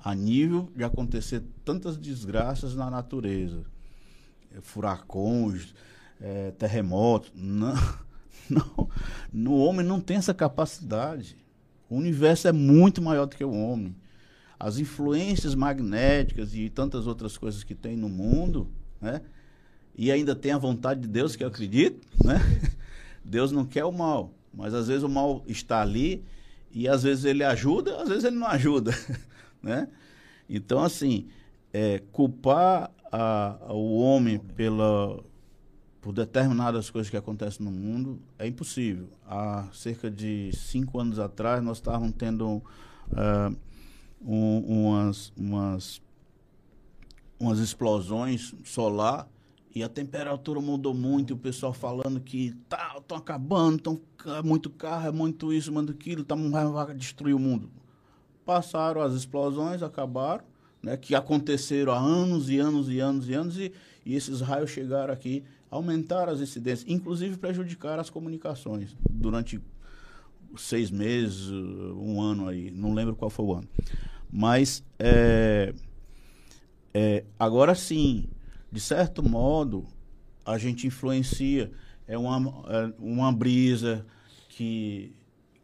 a 0.04 0.14
nível 0.14 0.68
de 0.76 0.84
acontecer 0.84 1.42
tantas 1.64 1.96
desgraças 1.96 2.76
na 2.76 2.88
natureza, 2.88 3.64
é, 4.54 4.60
furacões, 4.60 5.74
é, 6.20 6.52
terremotos. 6.52 7.32
Não, 7.34 7.74
não, 8.48 8.88
no 9.32 9.56
homem 9.56 9.84
não 9.84 10.00
tem 10.00 10.18
essa 10.18 10.32
capacidade. 10.32 11.36
O 11.90 11.96
universo 11.96 12.46
é 12.46 12.52
muito 12.52 13.02
maior 13.02 13.26
do 13.26 13.34
que 13.34 13.44
o 13.44 13.52
homem. 13.52 13.96
As 14.62 14.78
influências 14.78 15.56
magnéticas 15.56 16.54
e 16.54 16.70
tantas 16.70 17.08
outras 17.08 17.36
coisas 17.36 17.64
que 17.64 17.74
tem 17.74 17.96
no 17.96 18.08
mundo, 18.08 18.68
né? 19.00 19.20
E 19.92 20.12
ainda 20.12 20.36
tem 20.36 20.52
a 20.52 20.56
vontade 20.56 21.00
de 21.00 21.08
Deus, 21.08 21.34
que 21.34 21.42
eu 21.42 21.48
acredito, 21.48 22.06
né? 22.24 22.40
Deus 23.24 23.50
não 23.50 23.64
quer 23.64 23.84
o 23.84 23.90
mal, 23.90 24.32
mas 24.54 24.72
às 24.72 24.86
vezes 24.86 25.02
o 25.02 25.08
mal 25.08 25.42
está 25.48 25.82
ali 25.82 26.24
e 26.70 26.86
às 26.86 27.02
vezes 27.02 27.24
ele 27.24 27.42
ajuda, 27.42 28.00
às 28.00 28.08
vezes 28.08 28.22
ele 28.22 28.36
não 28.36 28.46
ajuda, 28.46 28.92
né? 29.60 29.88
Então, 30.48 30.84
assim, 30.84 31.26
é, 31.72 32.00
culpar 32.12 32.88
a, 33.10 33.56
a, 33.66 33.72
o 33.72 33.98
homem 33.98 34.38
pela, 34.38 35.18
por 36.00 36.12
determinadas 36.12 36.88
coisas 36.88 37.10
que 37.10 37.16
acontecem 37.16 37.66
no 37.66 37.72
mundo 37.72 38.16
é 38.38 38.46
impossível. 38.46 39.08
Há 39.26 39.66
cerca 39.72 40.08
de 40.08 40.52
cinco 40.54 41.00
anos 41.00 41.18
atrás, 41.18 41.60
nós 41.64 41.78
estávamos 41.78 42.14
tendo 42.16 42.58
uh, 42.58 43.56
um, 44.24 44.88
umas, 44.88 45.32
umas, 45.36 46.02
umas 47.38 47.58
explosões 47.58 48.54
solar 48.64 49.28
e 49.74 49.82
a 49.82 49.88
temperatura 49.88 50.60
mudou 50.60 50.92
muito, 50.92 51.34
o 51.34 51.36
pessoal 51.36 51.72
falando 51.72 52.20
que 52.20 52.54
tá, 52.68 52.94
estão 52.98 53.16
acabando, 53.16 53.78
tão, 53.80 54.00
é 54.36 54.42
muito 54.42 54.68
carro, 54.68 55.08
é 55.08 55.12
muito 55.12 55.52
isso, 55.52 55.72
muito 55.72 55.92
aquilo, 55.92 56.24
tá, 56.24 56.34
vai 56.34 56.94
destruir 56.94 57.34
o 57.34 57.38
mundo. 57.38 57.70
Passaram 58.44 59.00
as 59.00 59.14
explosões, 59.14 59.82
acabaram, 59.82 60.44
né, 60.82 60.96
que 60.96 61.14
aconteceram 61.14 61.92
há 61.92 61.98
anos 61.98 62.50
e 62.50 62.58
anos 62.58 62.88
e 62.88 63.00
anos 63.00 63.28
e 63.28 63.32
anos, 63.32 63.56
e, 63.56 63.72
e 64.04 64.14
esses 64.14 64.40
raios 64.40 64.70
chegaram 64.70 65.12
aqui, 65.12 65.42
aumentaram 65.70 66.32
as 66.32 66.40
incidências, 66.40 66.88
inclusive 66.90 67.38
prejudicaram 67.38 68.00
as 68.00 68.10
comunicações 68.10 68.94
durante 69.08 69.58
seis 70.56 70.90
meses, 70.90 71.50
um 71.50 72.20
ano 72.20 72.48
aí, 72.48 72.70
não 72.70 72.92
lembro 72.94 73.16
qual 73.16 73.30
foi 73.30 73.44
o 73.44 73.54
ano. 73.54 73.68
Mas, 74.30 74.84
é, 74.98 75.74
é, 76.94 77.24
agora 77.38 77.74
sim, 77.74 78.28
de 78.70 78.80
certo 78.80 79.22
modo, 79.22 79.86
a 80.44 80.58
gente 80.58 80.86
influencia. 80.86 81.70
É 82.06 82.18
uma, 82.18 82.64
é 82.68 82.92
uma 82.98 83.32
brisa 83.32 84.04
que, 84.48 85.14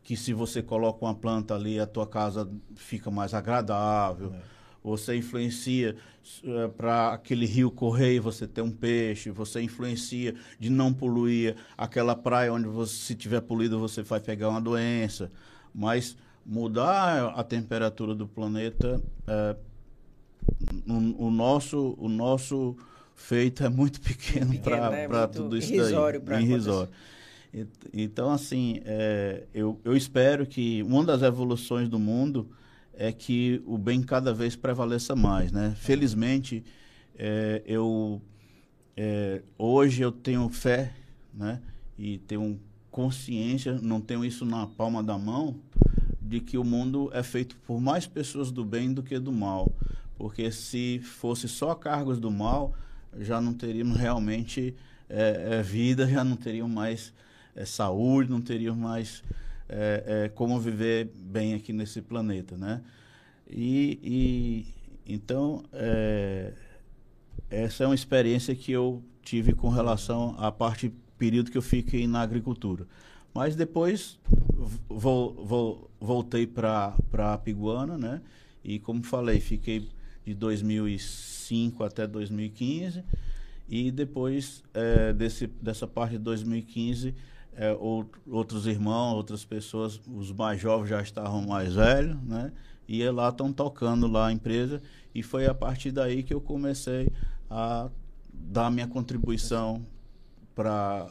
que 0.03 0.17
se 0.17 0.33
você 0.33 0.63
coloca 0.63 1.05
uma 1.05 1.15
planta 1.15 1.55
ali, 1.55 1.81
a 1.81 1.87
tua 1.87 2.07
casa 2.07 2.49
fica 2.77 3.11
mais 3.11 3.35
agradável. 3.35 4.33
É. 4.35 4.58
Você 4.83 5.17
influencia 5.17 5.97
é, 6.45 6.69
para 6.69 7.13
aquele 7.13 7.47
rio 7.47 7.71
correr 7.71 8.15
e 8.15 8.21
você 8.21 8.47
ter 8.47 8.63
um 8.63 8.71
peixe. 8.71 9.31
Você 9.31 9.61
influencia 9.61 10.35
de 10.59 10.71
não 10.71 10.93
poluir 10.93 11.57
aquela 11.77 12.15
praia 12.15 12.53
onde 12.53 12.69
você, 12.69 12.95
se 12.95 13.15
tiver 13.15 13.41
poluído, 13.41 13.79
você 13.79 14.03
vai 14.03 14.21
pegar 14.21 14.49
uma 14.49 14.61
doença. 14.61 15.31
Mas 15.75 16.17
mudar 16.45 17.35
a 17.37 17.45
temperatura 17.45 18.15
do 18.15 18.27
planeta, 18.27 19.03
é, 19.27 19.57
o, 20.87 21.27
o 21.27 21.31
nosso, 21.31 21.95
o 21.99 22.09
nosso 22.09 22.77
feito 23.15 23.65
é 23.65 23.69
muito 23.69 24.01
pequeno 24.03 24.59
para 24.61 24.91
né? 24.91 25.27
tudo 25.27 25.57
isso 25.57 25.73
irrisório 25.73 26.21
daí. 26.21 26.45
Irrisório. 26.45 26.91
Então, 27.93 28.31
assim, 28.31 28.81
é, 28.85 29.45
eu, 29.55 29.81
eu 29.85 29.97
espero 29.97 30.47
que 30.47 30.83
uma 30.83 31.05
das 31.05 31.23
evoluções 31.23 31.89
do 31.89 31.99
mundo 31.99 32.49
é 33.01 33.13
que 33.13 33.63
o 33.65 33.79
bem 33.79 34.03
cada 34.03 34.35
vez 34.35 34.57
prevaleça 34.57 35.15
mais, 35.15 35.53
né? 35.53 35.73
Felizmente, 35.79 36.65
é, 37.17 37.63
eu 37.65 38.21
é, 38.97 39.41
hoje 39.57 40.03
eu 40.03 40.11
tenho 40.11 40.49
fé, 40.49 40.93
né? 41.33 41.63
E 41.97 42.19
tenho 42.19 42.61
consciência, 42.91 43.79
não 43.81 44.01
tenho 44.01 44.25
isso 44.25 44.45
na 44.45 44.67
palma 44.67 45.01
da 45.01 45.17
mão, 45.17 45.61
de 46.21 46.41
que 46.41 46.59
o 46.59 46.65
mundo 46.65 47.09
é 47.15 47.23
feito 47.23 47.57
por 47.65 47.81
mais 47.81 48.05
pessoas 48.05 48.51
do 48.51 48.65
bem 48.65 48.93
do 48.93 49.01
que 49.01 49.17
do 49.21 49.31
mal. 49.31 49.73
Porque 50.17 50.51
se 50.51 50.99
fosse 50.99 51.49
só 51.49 51.77
cargos 51.77 52.19
do 52.19 52.33
mal, 52.33 52.75
já 53.21 53.41
não 53.41 53.55
teríamos 53.55 53.97
realmente 53.97 54.75
é, 55.09 55.59
é, 55.59 55.63
vida, 55.63 56.05
já 56.11 56.25
não 56.25 56.37
teríamos 56.37 56.75
mais 56.75 57.15
é, 57.55 57.65
saúde, 57.65 58.29
não 58.29 58.41
teríamos 58.41 58.83
mais 58.83 59.23
é, 59.69 60.25
é, 60.25 60.29
como 60.31 60.59
viver 60.59 61.11
bem 61.15 61.55
aqui 61.55 61.73
nesse 61.73 62.01
planeta, 62.01 62.57
né? 62.57 62.83
E, 63.49 63.99
e 64.03 65.13
então 65.15 65.65
é, 65.73 66.53
essa 67.51 67.85
é 67.85 67.87
uma 67.87 67.95
experiência 67.95 68.55
que 68.55 68.73
eu 68.73 69.03
tive 69.23 69.53
com 69.53 69.69
relação 69.69 70.35
à 70.39 70.51
parte 70.51 70.93
período 71.19 71.51
que 71.51 71.59
eu 71.59 71.63
fiquei 71.63 72.07
na 72.07 72.21
agricultura. 72.21 72.87
Mas 73.35 73.55
depois 73.55 74.19
voltei 76.01 76.47
para 76.47 76.95
a 77.13 77.39
Piguana, 77.39 77.99
né? 77.99 78.21
E 78.65 78.79
como 78.79 79.03
falei, 79.03 79.41
fiquei 79.41 79.89
de 80.25 80.35
2005 80.35 81.85
até 81.85 82.07
2015 82.07 83.05
e 83.69 83.91
depois 83.91 84.63
é, 84.75 85.13
desse, 85.13 85.47
dessa 85.47 85.87
parte 85.87 86.13
de 86.13 86.19
2015 86.19 87.15
é, 87.59 87.77
outros 88.27 88.67
irmãos, 88.69 89.15
outras 89.15 89.45
pessoas, 89.45 90.01
os 90.07 90.33
mais 90.33 90.61
jovens 90.61 90.89
já 90.89 91.03
estavam 91.03 91.43
mais 91.43 91.75
velhos, 91.75 92.17
né? 92.23 92.53
E 92.87 93.07
lá 93.11 93.29
estão 93.29 93.53
tocando 93.53 94.07
lá 94.07 94.29
a 94.29 94.33
empresa 94.33 94.81
e 95.13 95.23
foi 95.23 95.47
a 95.47 95.53
partir 95.53 95.91
daí 95.91 96.23
que 96.23 96.33
eu 96.33 96.41
comecei 96.41 97.13
a 97.51 97.89
dar 98.33 98.71
minha 98.71 98.87
contribuição 98.87 99.85
para 100.55 101.11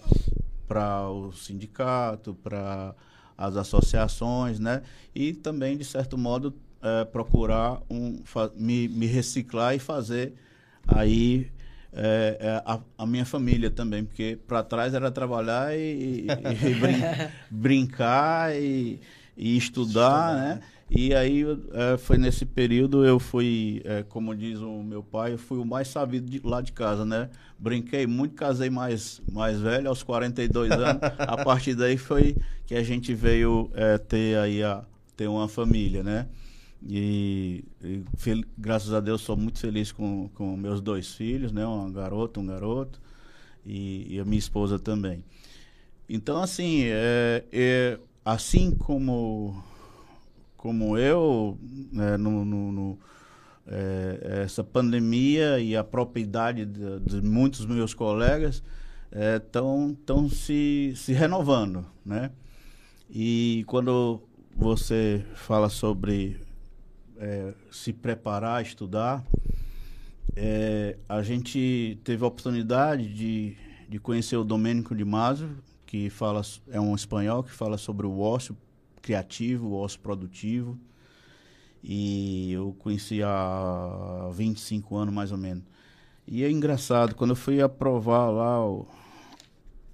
para 0.68 1.10
o 1.10 1.32
sindicato, 1.32 2.34
para 2.44 2.94
as 3.38 3.56
associações, 3.56 4.60
né? 4.60 4.84
E 5.14 5.34
também 5.34 5.78
de 5.78 5.86
certo 5.86 6.18
modo 6.18 6.53
é, 6.82 7.06
procurar 7.06 7.82
um, 7.90 8.22
me, 8.56 8.88
me, 8.88 9.06
reciclar 9.06 9.76
e 9.76 9.80
fazer 9.80 10.34
aí 10.88 11.52
é, 11.99 12.38
é, 12.40 12.61
a, 12.64 12.80
a, 12.95 13.06
minha 13.07 13.26
família 13.26 13.72
também, 13.72 14.06
porque 14.06 14.38
para 14.48 14.61
trás 14.61 14.94
era 14.94 15.10
trabalhar 15.10 15.76
e, 15.76 15.80
e, 15.80 16.28
e 16.28 16.76
brin, 16.76 17.02
brincar 17.49 18.56
e, 18.56 18.99
e 19.36 19.57
estudar, 19.57 19.88
estudar, 19.88 20.36
né? 20.36 20.56
né? 20.56 20.61
E 20.91 21.14
aí 21.15 21.44
é, 21.74 21.98
foi 21.98 22.18
nesse 22.18 22.45
período 22.45 23.03
eu 23.03 23.19
fui, 23.19 23.82
é, 23.84 24.03
como 24.03 24.36
diz 24.36 24.60
o 24.60 24.84
meu 24.84 25.02
pai, 25.02 25.34
eu 25.34 25.38
fui 25.40 25.57
o 25.57 25.65
mais 25.65 25.88
sabido 25.88 26.30
de, 26.30 26.40
lá 26.44 26.61
de 26.61 26.72
casa, 26.72 27.03
né? 27.03 27.30
Brinquei 27.57 28.06
muito, 28.06 28.36
casei 28.36 28.69
mais, 28.69 29.19
mais 29.32 29.60
velho, 29.60 29.90
aos 29.90 30.03
42 30.03 30.72
anos. 30.72 31.02
a 31.18 31.44
partir 31.44 31.74
daí 31.74 31.98
foi 31.98 32.38
que 32.68 32.76
a 32.76 32.84
gente 32.84 33.14
veio 33.14 33.72
é, 33.74 33.98
ter 33.98 34.38
aí 34.38 34.64
a, 34.64 34.84
ter 35.15 35.28
uma 35.28 35.48
família, 35.48 36.03
né? 36.03 36.28
E, 36.86 37.64
e 37.84 38.04
fel, 38.18 38.41
graças 38.58 38.94
a 38.94 38.99
Deus 38.99 39.22
sou 39.22 39.36
muito 39.36 39.60
feliz 39.60 39.91
com, 39.91 40.30
com 40.36 40.56
meus 40.56 40.80
dois 40.80 41.14
filhos, 41.14 41.52
né? 41.52 41.66
Uma 41.66 41.90
garota, 41.90 42.40
um 42.40 42.45
garoto 42.45 43.02
e, 43.66 44.16
e 44.16 44.20
a 44.20 44.26
minha 44.26 44.40
esposa 44.40 44.78
também. 44.78 45.24
Então, 46.10 46.41
assim, 46.41 46.84
é, 46.86 47.44
é, 47.52 47.99
assim 48.24 48.72
como, 48.72 49.62
como 50.56 50.98
eu, 50.98 51.58
né, 51.91 52.16
no, 52.16 52.45
no, 52.45 52.72
no 52.72 52.99
é, 53.68 54.41
essa 54.44 54.64
pandemia 54.64 55.60
e 55.60 55.76
a 55.76 55.84
própria 55.84 56.22
idade 56.22 56.66
de, 56.66 56.99
de 57.02 57.22
muitos 57.22 57.66
meus 57.66 57.94
colegas 57.94 58.64
estão 59.36 59.98
é, 60.10 60.30
se, 60.30 60.94
se 60.95 61.12
renovando, 61.12 61.86
né? 62.06 62.32
E 63.10 63.64
quando 63.68 64.22
você 64.56 65.26
fala 65.34 65.70
sobre 65.70 66.40
é, 67.19 67.53
se 67.72 67.91
preparar, 67.94 68.61
estudar, 68.61 69.26
é, 70.35 70.98
a 71.10 71.23
gente 71.23 71.99
teve 72.03 72.23
a 72.23 72.27
oportunidade 72.27 73.11
de, 73.11 73.57
de 73.89 73.99
conhecer 73.99 74.38
o 74.38 74.44
Domênico 74.44 74.95
de 74.95 75.03
Mazo, 75.03 75.49
que 75.85 76.10
fala, 76.10 76.41
é 76.69 76.80
um 76.80 76.94
espanhol 76.94 77.44
que 77.44 77.52
fala 77.52 77.77
sobre 77.77 78.06
o 78.06 78.19
ócio 78.19 78.56
criativo, 79.02 79.69
o 79.69 79.76
ócio 79.76 79.99
produtivo. 79.99 80.77
E 81.84 82.52
eu 82.52 82.76
conheci 82.80 83.23
há 83.23 84.30
25 84.34 84.95
anos 84.95 85.14
mais 85.14 85.31
ou 85.31 85.38
menos. 85.38 85.64
E 86.27 86.44
é 86.44 86.52
engraçado, 86.52 87.15
quando 87.15 87.31
eu 87.31 87.35
fui 87.35 87.61
aprovar 87.61 88.30
lá 88.30 88.64
o, 88.64 88.85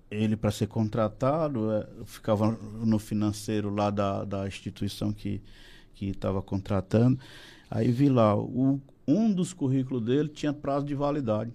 ele 0.09 0.35
para 0.35 0.51
ser 0.51 0.67
contratado, 0.67 1.71
é, 1.71 1.87
eu 1.99 2.05
ficava 2.05 2.51
no 2.51 2.99
financeiro 2.99 3.73
lá 3.73 3.89
da, 3.89 4.23
da 4.25 4.47
instituição 4.47 5.13
que, 5.13 5.41
que 5.95 6.09
estava 6.09 6.41
contratando. 6.41 7.19
Aí 7.69 7.91
vi 7.91 8.09
lá, 8.09 8.35
o, 8.35 8.81
um 9.07 9.31
dos 9.31 9.53
currículos 9.53 10.03
dele 10.03 10.29
tinha 10.29 10.53
prazo 10.53 10.85
de 10.85 10.95
validade. 10.95 11.51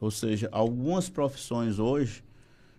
Ou 0.00 0.10
seja, 0.10 0.48
algumas 0.52 1.08
profissões 1.08 1.78
hoje, 1.78 2.22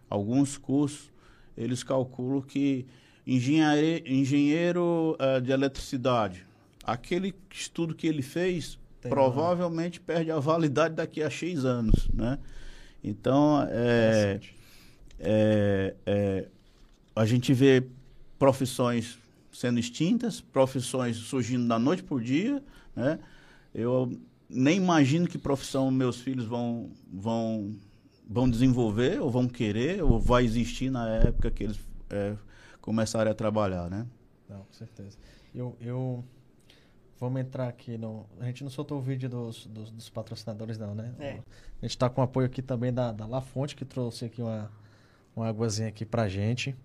alguns 0.10 0.58
cursos, 0.58 1.12
eles 1.58 1.84
calculam 1.84 2.42
que 2.42 2.86
engenheiro, 3.26 4.08
engenheiro 4.08 5.18
uh, 5.20 5.42
de 5.42 5.52
eletricidade, 5.52 6.46
aquele 6.84 7.34
estudo 7.52 7.94
que 7.96 8.08
ele 8.08 8.22
fez 8.22 8.80
Tem 9.02 9.10
provavelmente 9.10 10.00
perde 10.00 10.32
a 10.32 10.40
validade 10.40 10.96
daqui 10.96 11.22
a 11.22 11.30
X 11.30 11.66
anos, 11.66 12.08
né? 12.14 12.40
Então, 13.04 13.66
é, 13.70 14.40
é, 15.20 15.96
é, 16.06 16.48
a 17.16 17.26
gente 17.26 17.54
vê 17.54 17.84
profissões 18.38 19.18
sendo 19.58 19.80
extintas, 19.80 20.40
profissões 20.40 21.18
surgindo 21.18 21.68
da 21.68 21.80
noite 21.80 22.04
por 22.04 22.22
dia, 22.22 22.64
né? 22.96 23.20
Eu 23.74 24.16
nem 24.48 24.78
imagino 24.78 25.28
que 25.28 25.36
profissão 25.36 25.90
meus 25.90 26.22
filhos 26.22 26.46
vão, 26.46 26.92
vão, 27.12 27.76
vão 28.30 28.48
desenvolver, 28.48 29.20
ou 29.20 29.32
vão 29.32 29.48
querer, 29.48 30.04
ou 30.04 30.20
vai 30.20 30.46
existir 30.46 30.92
na 30.92 31.10
época 31.10 31.50
que 31.50 31.64
eles 31.64 31.80
é, 32.12 32.36
começarem 32.80 33.32
a 33.32 33.34
trabalhar, 33.34 33.90
né? 33.90 34.06
Não, 34.48 34.60
com 34.60 34.74
certeza. 34.74 35.18
Eu, 35.56 35.76
eu 35.82 36.24
vamos 37.20 37.42
entrar 37.42 37.68
aqui 37.68 37.98
no. 37.98 38.28
A 38.40 38.46
gente 38.46 38.64
não 38.64 38.70
soltou 38.70 39.00
o 39.00 39.02
vídeo 39.02 39.28
dos, 39.28 39.66
dos, 39.66 39.90
dos 39.90 40.08
patrocinadores, 40.08 40.78
não, 40.78 40.94
né? 40.94 41.16
É. 41.20 41.32
A 41.32 41.82
gente 41.82 41.90
está 41.96 42.08
com 42.12 42.22
apoio 42.22 42.46
aqui 42.46 42.62
também 42.62 42.94
da, 42.94 43.12
da 43.12 43.26
La 43.26 43.42
Fonte, 43.42 43.76
que 43.76 43.86
trouxe 43.86 44.26
aqui 44.26 44.40
uma, 44.40 44.72
uma 45.36 45.48
águazinha 45.48 45.88
aqui 45.88 46.06
pra 46.06 46.30
gente. 46.30 46.76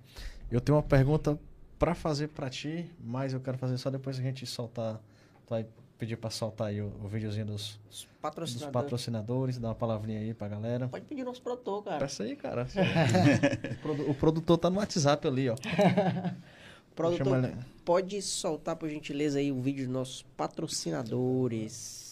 Eu 0.51 0.59
tenho 0.59 0.77
uma 0.77 0.83
pergunta 0.83 1.39
para 1.83 1.97
fazer 1.97 2.29
para 2.29 2.49
ti, 2.49 2.89
mas 3.01 3.33
eu 3.33 3.41
quero 3.41 3.59
fazer 3.59 3.77
só 3.77 3.91
depois 3.91 4.15
que 4.15 4.23
a 4.23 4.25
gente 4.25 4.47
soltar. 4.47 5.01
Tu 5.45 5.51
vai 5.51 5.67
pedir 5.99 6.17
para 6.17 6.31
soltar 6.31 6.69
aí 6.69 6.81
o, 6.81 6.93
o 7.03 7.09
videozinho 7.09 7.47
dos, 7.47 7.77
patrocinadores. 8.21 8.55
dos 8.55 8.71
patrocinadores, 8.71 9.59
dar 9.59 9.71
uma 9.71 9.75
palavrinha 9.75 10.21
aí 10.21 10.33
pra 10.33 10.47
galera. 10.47 10.87
Pode 10.87 11.05
pedir 11.07 11.25
nosso 11.25 11.43
produtor, 11.43 11.83
cara. 11.83 11.99
Peça 11.99 12.23
aí, 12.23 12.37
cara. 12.37 12.69
o, 14.09 14.15
produtor 14.15 14.59
tá 14.59 14.71
no 14.71 14.77
WhatsApp 14.79 15.27
ali, 15.27 15.51
ó. 15.51 15.57
produtor, 16.95 17.53
pode 17.85 18.23
soltar, 18.23 18.77
por 18.77 18.89
gentileza, 18.89 19.41
aí 19.41 19.51
o 19.51 19.61
vídeo 19.61 19.85
dos 19.85 19.93
nossos 19.93 20.23
patrocinadores. 20.37 22.12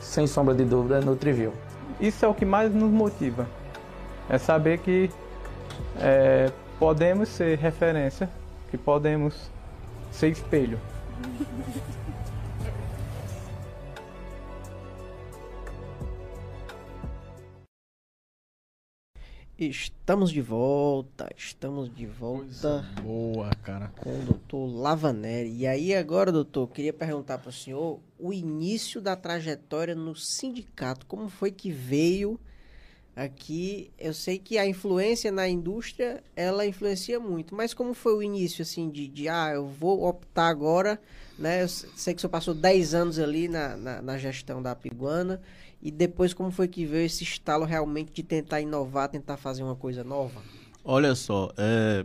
sem 0.00 0.26
sombra 0.26 0.54
de 0.54 0.64
dúvida, 0.64 0.98
é 0.98 1.00
Nutrivil. 1.00 1.52
Isso 2.00 2.24
é 2.24 2.28
o 2.28 2.34
que 2.34 2.44
mais 2.44 2.72
nos 2.72 2.90
motiva. 2.90 3.48
É 4.28 4.38
saber 4.38 4.78
que 4.78 5.10
é, 5.96 6.52
podemos 6.78 7.28
ser 7.28 7.58
referência, 7.58 8.28
que 8.70 8.78
podemos 8.78 9.50
ser 10.10 10.28
espelho. 10.28 10.78
Estamos 19.58 20.30
de 20.30 20.40
volta, 20.40 21.28
estamos 21.36 21.92
de 21.92 22.06
volta. 22.06 22.44
Coisa 22.44 22.86
boa, 23.02 23.50
cara. 23.64 23.88
Com 23.96 24.10
o 24.10 24.22
doutor 24.22 24.66
Lavaneri. 24.66 25.52
E 25.52 25.66
aí, 25.66 25.92
agora, 25.96 26.30
doutor, 26.30 26.68
queria 26.68 26.92
perguntar 26.92 27.38
para 27.38 27.48
o 27.48 27.52
senhor 27.52 27.98
o 28.18 28.32
início 28.32 29.00
da 29.00 29.14
trajetória 29.14 29.94
no 29.94 30.14
sindicato. 30.14 31.06
Como 31.06 31.28
foi 31.28 31.50
que 31.50 31.70
veio 31.70 32.38
aqui? 33.14 33.90
Eu 33.98 34.12
sei 34.12 34.38
que 34.38 34.58
a 34.58 34.66
influência 34.66 35.30
na 35.30 35.48
indústria, 35.48 36.22
ela 36.34 36.66
influencia 36.66 37.20
muito. 37.20 37.54
Mas 37.54 37.72
como 37.72 37.94
foi 37.94 38.14
o 38.14 38.22
início, 38.22 38.62
assim, 38.62 38.90
de, 38.90 39.06
de 39.08 39.28
ah, 39.28 39.52
eu 39.54 39.66
vou 39.66 40.04
optar 40.04 40.48
agora, 40.48 41.00
né? 41.38 41.62
Eu 41.62 41.68
sei 41.68 42.14
que 42.14 42.18
o 42.18 42.20
senhor 42.20 42.30
passou 42.30 42.54
10 42.54 42.94
anos 42.94 43.18
ali 43.18 43.48
na, 43.48 43.76
na, 43.76 44.02
na 44.02 44.18
gestão 44.18 44.60
da 44.60 44.74
Piguana. 44.74 45.40
E 45.80 45.90
depois, 45.90 46.34
como 46.34 46.50
foi 46.50 46.66
que 46.66 46.84
veio 46.84 47.06
esse 47.06 47.22
estalo 47.22 47.64
realmente 47.64 48.12
de 48.12 48.22
tentar 48.22 48.60
inovar, 48.60 49.08
tentar 49.08 49.36
fazer 49.36 49.62
uma 49.62 49.76
coisa 49.76 50.02
nova? 50.02 50.42
Olha 50.84 51.14
só, 51.14 51.52
é, 51.56 52.04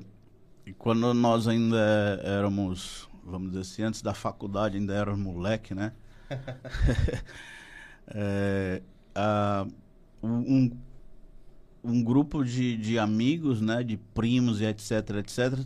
quando 0.78 1.12
nós 1.14 1.48
ainda 1.48 2.20
éramos, 2.24 3.10
vamos 3.24 3.50
dizer 3.50 3.62
assim, 3.62 3.82
antes 3.82 4.02
da 4.02 4.14
faculdade, 4.14 4.78
ainda 4.78 4.94
éramos 4.94 5.20
moleque, 5.20 5.74
né? 5.74 5.92
é, 8.08 8.82
um, 10.22 10.72
um 11.84 12.04
grupo 12.04 12.44
de, 12.44 12.78
de 12.78 12.98
amigos, 12.98 13.62
né, 13.62 13.84
de 13.84 13.98
primos 13.98 14.62
e 14.62 14.66
etc, 14.66 15.10
etc, 15.18 15.66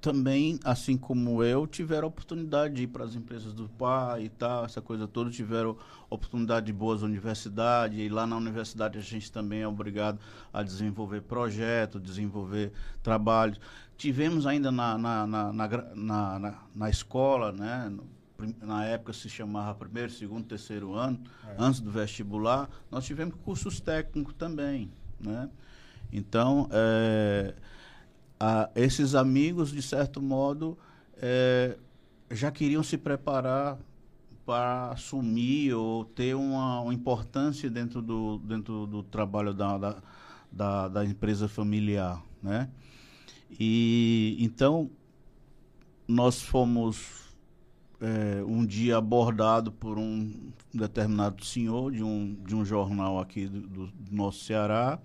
também, 0.00 0.58
assim 0.64 0.96
como 0.96 1.44
eu, 1.44 1.66
tiveram 1.66 2.06
a 2.06 2.08
oportunidade 2.08 2.74
de 2.74 2.84
ir 2.84 2.86
para 2.86 3.04
as 3.04 3.14
empresas 3.14 3.52
do 3.52 3.68
pai 3.68 4.24
e 4.24 4.28
tal, 4.30 4.64
essa 4.64 4.80
coisa 4.80 5.06
toda, 5.06 5.30
tiveram 5.30 5.76
oportunidade 6.08 6.66
de 6.66 6.72
boas 6.72 7.02
universidades, 7.02 7.98
e 7.98 8.08
lá 8.08 8.26
na 8.26 8.36
universidade 8.36 8.98
a 8.98 9.02
gente 9.02 9.30
também 9.30 9.60
é 9.60 9.68
obrigado 9.68 10.18
a 10.52 10.62
desenvolver 10.62 11.20
projetos, 11.22 12.00
desenvolver 12.00 12.72
trabalhos. 13.02 13.60
Tivemos 13.96 14.46
ainda 14.46 14.72
na, 14.72 14.96
na, 14.96 15.26
na, 15.26 15.52
na, 15.52 15.94
na, 15.94 16.58
na 16.74 16.90
escola, 16.90 17.52
né, 17.52 17.92
na 18.60 18.84
época 18.84 19.12
se 19.12 19.28
chamava 19.28 19.74
primeiro, 19.74 20.10
segundo, 20.10 20.44
terceiro 20.46 20.94
ano, 20.94 21.20
é. 21.46 21.54
antes 21.58 21.80
do 21.80 21.90
vestibular, 21.90 22.68
nós 22.90 23.04
tivemos 23.04 23.34
cursos 23.44 23.80
técnicos 23.80 24.34
também, 24.34 24.90
né? 25.20 25.48
Então, 26.12 26.68
é, 26.72 27.54
ah, 28.38 28.70
esses 28.74 29.14
amigos, 29.14 29.70
de 29.70 29.82
certo 29.82 30.20
modo, 30.20 30.78
é, 31.16 31.78
já 32.30 32.50
queriam 32.50 32.82
se 32.82 32.96
preparar 32.96 33.78
para 34.44 34.90
assumir 34.90 35.74
ou 35.74 36.04
ter 36.04 36.34
uma, 36.34 36.80
uma, 36.80 36.94
importância 36.94 37.70
dentro 37.70 38.02
do, 38.02 38.38
dentro 38.38 38.86
do 38.86 39.02
trabalho 39.02 39.54
da, 39.54 39.78
da, 39.78 40.02
da, 40.50 40.88
da 40.88 41.04
empresa 41.04 41.48
familiar, 41.48 42.20
né? 42.42 42.68
E 43.58 44.36
então 44.40 44.90
nós 46.08 46.42
fomos 46.42 47.29
é, 48.00 48.42
um 48.44 48.64
dia 48.64 48.96
abordado 48.96 49.70
por 49.70 49.98
um 49.98 50.32
determinado 50.72 51.44
senhor 51.44 51.92
de 51.92 52.02
um, 52.02 52.34
de 52.46 52.54
um 52.54 52.64
jornal 52.64 53.20
aqui 53.20 53.46
do, 53.46 53.86
do 53.88 53.92
nosso 54.10 54.44
Ceará 54.44 54.98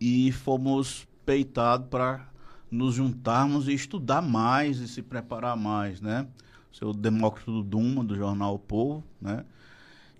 e 0.00 0.30
fomos 0.32 1.06
peitados 1.24 1.86
para 1.88 2.28
nos 2.70 2.94
juntarmos 2.94 3.68
e 3.68 3.72
estudar 3.72 4.22
mais 4.22 4.78
e 4.78 4.86
se 4.86 5.02
preparar 5.02 5.56
mais, 5.56 6.00
né? 6.00 6.26
O 6.72 6.76
seu 6.76 6.92
Demócrito 6.92 7.62
Duma, 7.62 8.04
do 8.04 8.14
jornal 8.14 8.54
o 8.54 8.58
Povo, 8.58 9.02
né? 9.20 9.44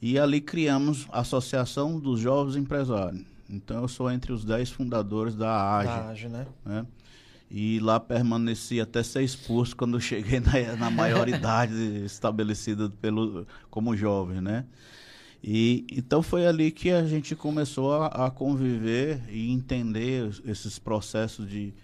E 0.02 0.18
ali 0.18 0.40
criamos 0.40 1.06
a 1.12 1.20
Associação 1.20 1.98
dos 1.98 2.20
Jovens 2.20 2.56
Empresários. 2.56 3.22
Então 3.48 3.82
eu 3.82 3.88
sou 3.88 4.10
entre 4.10 4.32
os 4.32 4.44
dez 4.44 4.70
fundadores 4.70 5.34
da 5.34 5.78
AGE. 5.78 5.88
Da 5.88 6.08
AGE, 6.08 6.28
né? 6.28 6.46
né? 6.64 6.86
E 7.50 7.80
lá 7.80 7.98
permaneci 7.98 8.80
até 8.80 9.02
ser 9.02 9.22
expulso 9.22 9.76
quando 9.76 10.00
cheguei 10.00 10.38
na, 10.38 10.76
na 10.76 10.90
maioridade 10.90 11.74
estabelecida 12.06 12.88
pelo, 13.00 13.46
como 13.68 13.96
jovem, 13.96 14.40
né? 14.40 14.64
E 15.42 15.84
então 15.90 16.22
foi 16.22 16.46
ali 16.46 16.70
que 16.70 16.90
a 16.90 17.04
gente 17.04 17.34
começou 17.34 17.94
a, 17.94 18.26
a 18.26 18.30
conviver 18.30 19.20
e 19.28 19.50
entender 19.50 20.30
esses 20.44 20.78
processos 20.78 21.48
de, 21.48 21.74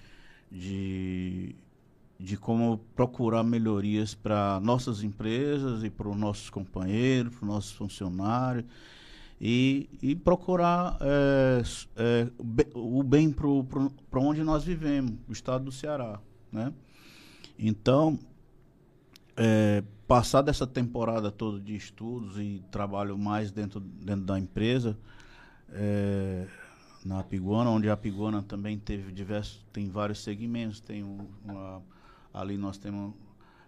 de, 0.53 1.57
de 2.21 2.37
como 2.37 2.79
procurar 2.95 3.43
melhorias 3.43 4.15
para 4.15 4.61
nossas 4.61 5.03
empresas 5.03 5.83
e 5.83 5.91
para 5.91 6.09
os 6.09 6.17
nossos 6.17 6.49
companheiros, 6.49 7.35
para 7.35 7.45
os 7.45 7.49
nossos 7.49 7.73
funcionários 7.73 8.67
e, 9.41 9.89
e 10.03 10.15
procurar 10.15 10.99
é, 11.01 11.63
é, 11.97 12.29
o 12.75 13.03
bem 13.03 13.31
para 13.31 14.21
onde 14.21 14.43
nós 14.43 14.65
vivemos, 14.65 15.13
o 15.29 15.33
estado 15.33 15.65
do 15.65 15.73
Ceará. 15.73 16.21
Né? 16.51 16.73
Então, 17.59 18.19
é, 19.37 19.83
passar 20.07 20.43
dessa 20.43 20.67
temporada 20.67 21.31
toda 21.31 21.61
de 21.61 21.77
estudos 21.77 22.39
e 22.39 22.63
trabalho 22.71 23.19
mais 23.19 23.51
dentro, 23.51 23.81
dentro 23.81 24.25
da 24.25 24.39
empresa, 24.39 24.97
é, 25.71 26.47
na 27.05 27.23
Piguana, 27.23 27.71
onde 27.71 27.91
a 27.91 27.97
Piguana 27.97 28.43
também 28.43 28.79
teve 28.79 29.13
diversos, 29.13 29.65
tem 29.73 29.89
vários 29.89 30.21
segmentos, 30.21 30.81
tem 30.81 31.05
uma, 31.05 31.83
ali 32.33 32.57
nós 32.57 32.79
temos 32.79 33.15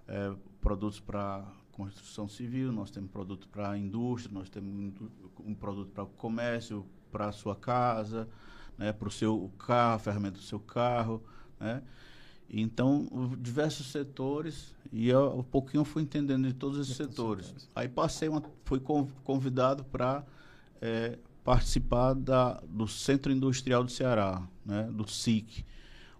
é, 0.07 0.33
produtos 0.61 0.99
para 0.99 1.45
construção 1.79 2.29
civil, 2.29 2.73
nós 2.73 2.91
temos 2.91 3.09
produto 3.09 3.49
para 3.49 3.71
a 3.71 3.79
indústria, 3.79 4.35
nós 4.35 4.51
temos 4.51 4.93
um 5.47 5.55
produto 5.55 5.93
para 5.93 6.03
o 6.03 6.09
comércio, 6.09 6.85
para 7.13 7.29
a 7.29 7.33
sua 7.33 7.55
casa, 7.55 8.29
né, 8.77 8.93
para 8.93 9.07
o 9.07 9.11
seu 9.11 9.49
carro, 9.57 10.01
ferramenta 10.01 10.39
do 10.39 10.43
seu 10.43 10.59
carro, 10.59 11.23
né? 11.59 11.81
Então, 12.51 13.07
diversos 13.39 13.93
setores, 13.93 14.75
e 14.91 15.09
eu, 15.09 15.39
um 15.39 15.43
pouquinho 15.43 15.85
fui 15.85 16.03
entendendo 16.03 16.49
de 16.49 16.55
todos 16.55 16.79
esses 16.81 16.97
setores. 16.97 17.47
setores. 17.47 17.69
Aí 17.77 17.89
passei, 17.89 18.29
uma, 18.29 18.43
fui 18.65 18.81
convidado 19.23 19.85
para 19.85 20.25
é, 20.81 21.19
participar 21.45 22.15
da, 22.15 22.55
do 22.67 22.89
Centro 22.89 23.31
Industrial 23.31 23.85
do 23.85 23.91
Ceará, 23.91 24.43
né, 24.65 24.85
do 24.91 25.09
SIC, 25.09 25.65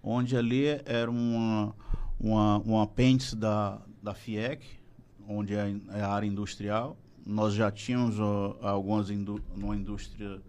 onde 0.03 0.37
ali 0.37 0.67
era 0.85 1.11
uma, 1.11 1.75
uma, 2.21 2.59
um 2.59 2.79
apêndice 2.79 3.35
da, 3.35 3.81
da 4.03 4.15
FIEC, 4.15 4.78
onde 5.29 5.55
é, 5.55 5.77
é 5.91 6.01
a 6.01 6.09
área 6.09 6.27
industrial. 6.27 6.97
Nós 7.25 7.53
já 7.53 7.71
tínhamos 7.71 8.19
algumas 8.63 9.11
indú 9.11 9.41
numa 9.55 9.77
indústria 9.77 10.41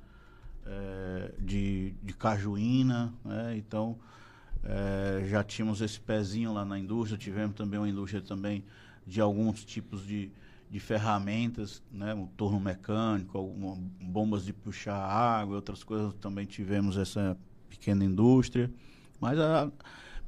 é, 0.65 1.33
de, 1.39 1.93
de 2.01 2.13
cajuína, 2.13 3.13
né? 3.25 3.57
então 3.57 3.97
é, 4.63 5.25
já 5.27 5.43
tínhamos 5.43 5.81
esse 5.81 5.99
pezinho 5.99 6.53
lá 6.53 6.63
na 6.63 6.79
indústria, 6.79 7.17
tivemos 7.17 7.55
também 7.55 7.79
uma 7.79 7.89
indústria 7.89 8.21
também 8.21 8.63
de 9.05 9.19
alguns 9.19 9.65
tipos 9.65 10.05
de, 10.05 10.31
de 10.69 10.79
ferramentas, 10.79 11.81
né, 11.91 12.13
um 12.13 12.27
torno 12.27 12.59
mecânico, 12.59 13.37
algumas 13.37 13.77
bombas 14.01 14.45
de 14.45 14.53
puxar 14.53 14.95
água, 14.95 15.55
outras 15.55 15.83
coisas. 15.83 16.13
Também 16.15 16.45
tivemos 16.45 16.95
essa 16.97 17.35
pequena 17.67 18.05
indústria, 18.05 18.71
mas 19.19 19.37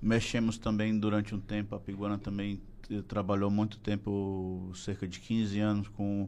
mexemos 0.02 0.57
também 0.57 0.98
durante 0.98 1.36
um 1.36 1.40
tempo, 1.40 1.76
a 1.76 1.80
Piguana 1.80 2.18
também 2.18 2.60
trabalhou 3.07 3.49
muito 3.49 3.77
tempo, 3.77 4.72
cerca 4.76 5.07
de 5.07 5.19
15 5.19 5.59
anos, 5.59 5.88
com, 5.89 6.27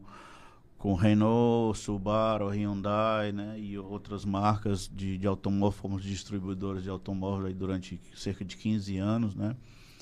com 0.77 0.93
Renault, 0.93 1.77
Subaru, 1.77 2.49
Hyundai, 2.49 3.31
né? 3.31 3.59
E 3.59 3.77
outras 3.77 4.23
marcas 4.23 4.87
de, 4.87 5.17
de 5.17 5.27
automóvel, 5.27 5.71
fomos 5.71 6.03
distribuidores 6.03 6.83
de 6.83 6.89
automóveis 6.89 7.55
durante 7.55 7.99
cerca 8.15 8.45
de 8.45 8.55
15 8.55 8.97
anos, 8.97 9.35
né? 9.35 9.55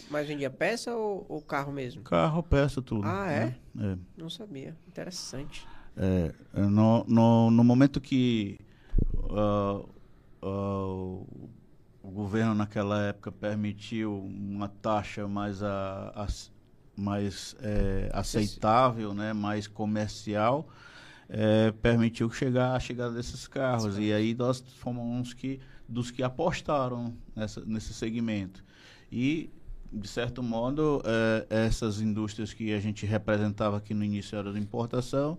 Mas 0.10 0.28
vendia 0.28 0.50
peça 0.50 0.94
ou, 0.94 1.26
ou 1.30 1.42
carro 1.42 1.72
mesmo? 1.72 2.04
Carro, 2.04 2.44
peça, 2.44 2.82
tudo. 2.82 3.08
Ah, 3.08 3.28
né? 3.28 3.56
é? 3.80 3.86
é? 3.86 3.98
Não 4.18 4.30
sabia. 4.30 4.76
Interessante. 4.88 5.66
É, 5.96 6.34
no, 6.54 7.04
no, 7.06 7.52
no 7.52 7.64
momento 7.64 8.00
que 8.00 8.60
uh, 9.14 9.88
uh, 10.42 11.50
o 12.04 12.12
governo 12.12 12.56
naquela 12.56 13.04
época 13.04 13.32
permitiu 13.32 14.18
uma 14.18 14.68
taxa 14.68 15.28
mais, 15.28 15.62
a 15.62 16.28
mais 16.96 17.56
é, 17.62 18.10
aceitável, 18.14 19.14
né, 19.14 19.34
mais 19.34 19.68
comercial, 19.68 20.68
é, 21.30 21.72
permitiu 21.72 22.30
chegar 22.30 22.76
a 22.76 22.80
chegada 22.80 23.14
desses 23.14 23.48
carros. 23.48 23.98
E 23.98 24.12
aí 24.12 24.34
nós 24.34 24.64
fomos 24.80 25.04
uns 25.04 25.34
que, 25.34 25.60
dos 25.88 26.12
que 26.12 26.22
apostaram 26.22 27.14
nessa, 27.36 27.64
nesse 27.66 27.94
segmento. 27.94 28.64
E, 29.12 29.50
de 29.92 30.08
certo 30.08 30.44
modo, 30.44 31.02
é, 31.06 31.66
essas 31.66 32.02
indústrias 32.02 32.54
que 32.54 32.74
a 32.74 32.80
gente 32.80 33.06
representava 33.06 33.78
aqui 33.78 33.94
no 33.94 34.04
início 34.04 34.38
era 34.38 34.52
de 34.52 34.60
importação, 34.60 35.38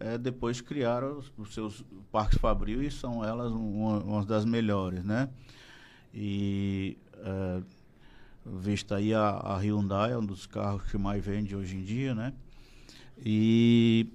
é, 0.00 0.16
depois 0.16 0.60
criaram 0.60 1.18
os, 1.18 1.32
os, 1.36 1.52
seus 1.52 1.84
parques 2.12 2.38
fabril 2.38 2.82
e 2.82 2.90
são 2.90 3.24
elas 3.24 3.52
uma, 3.52 3.98
uma 3.98 4.24
das 4.24 4.44
melhores, 4.44 5.04
né? 5.04 5.28
E 6.14 6.96
uh, 7.16 7.64
vista 8.60 8.96
aí 8.96 9.14
a, 9.14 9.28
a, 9.28 9.58
Hyundai, 9.58 10.12
é 10.12 10.18
um 10.18 10.24
dos 10.24 10.46
carros 10.46 10.82
que 10.90 10.98
mais 10.98 11.24
vende 11.24 11.54
hoje 11.54 11.76
em 11.76 11.82
dia, 11.82 12.14
né? 12.14 12.32
E, 13.24 14.06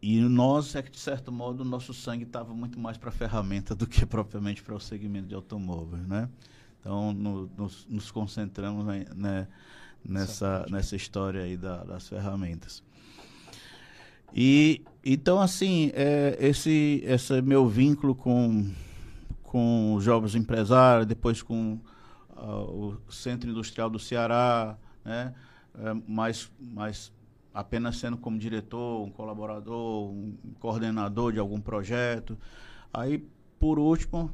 e 0.00 0.20
nós, 0.20 0.74
é 0.74 0.82
que 0.82 0.90
de 0.90 0.98
certo 0.98 1.30
modo, 1.30 1.62
o 1.62 1.64
nosso 1.64 1.92
sangue 1.92 2.24
estava 2.24 2.54
muito 2.54 2.78
mais 2.78 2.96
para 2.96 3.10
a 3.10 3.12
ferramenta 3.12 3.74
do 3.74 3.86
que 3.86 4.06
propriamente 4.06 4.62
para 4.62 4.74
o 4.74 4.80
segmento 4.80 5.28
de 5.28 5.34
automóveis, 5.34 6.06
né? 6.06 6.28
Então, 6.80 7.12
no, 7.12 7.50
nos, 7.56 7.86
nos, 7.88 8.10
concentramos 8.10 8.86
né, 8.86 9.04
né, 9.14 9.48
nessa, 10.02 10.64
nessa 10.70 10.96
história 10.96 11.42
aí 11.42 11.56
da, 11.56 11.84
das 11.84 12.08
ferramentas. 12.08 12.82
E, 14.34 14.82
então, 15.04 15.40
assim, 15.40 15.90
é, 15.92 16.38
esse, 16.40 17.02
esse 17.04 17.42
meu 17.42 17.68
vínculo 17.68 18.14
com 18.14 18.70
com 19.50 19.94
os 19.94 20.04
jovens 20.04 20.36
empresários, 20.36 21.06
depois 21.06 21.42
com 21.42 21.80
o 22.42 22.98
Centro 23.10 23.50
Industrial 23.50 23.90
do 23.90 23.98
Ceará, 23.98 24.76
né? 25.04 25.34
É, 25.74 25.94
mais, 26.06 26.50
mais 26.58 27.12
apenas 27.54 27.96
sendo 27.96 28.16
como 28.16 28.38
diretor, 28.38 29.04
um 29.04 29.10
colaborador, 29.10 30.10
um 30.10 30.36
coordenador 30.58 31.32
de 31.32 31.38
algum 31.38 31.60
projeto. 31.60 32.36
Aí, 32.92 33.24
por 33.58 33.78
último, 33.78 34.32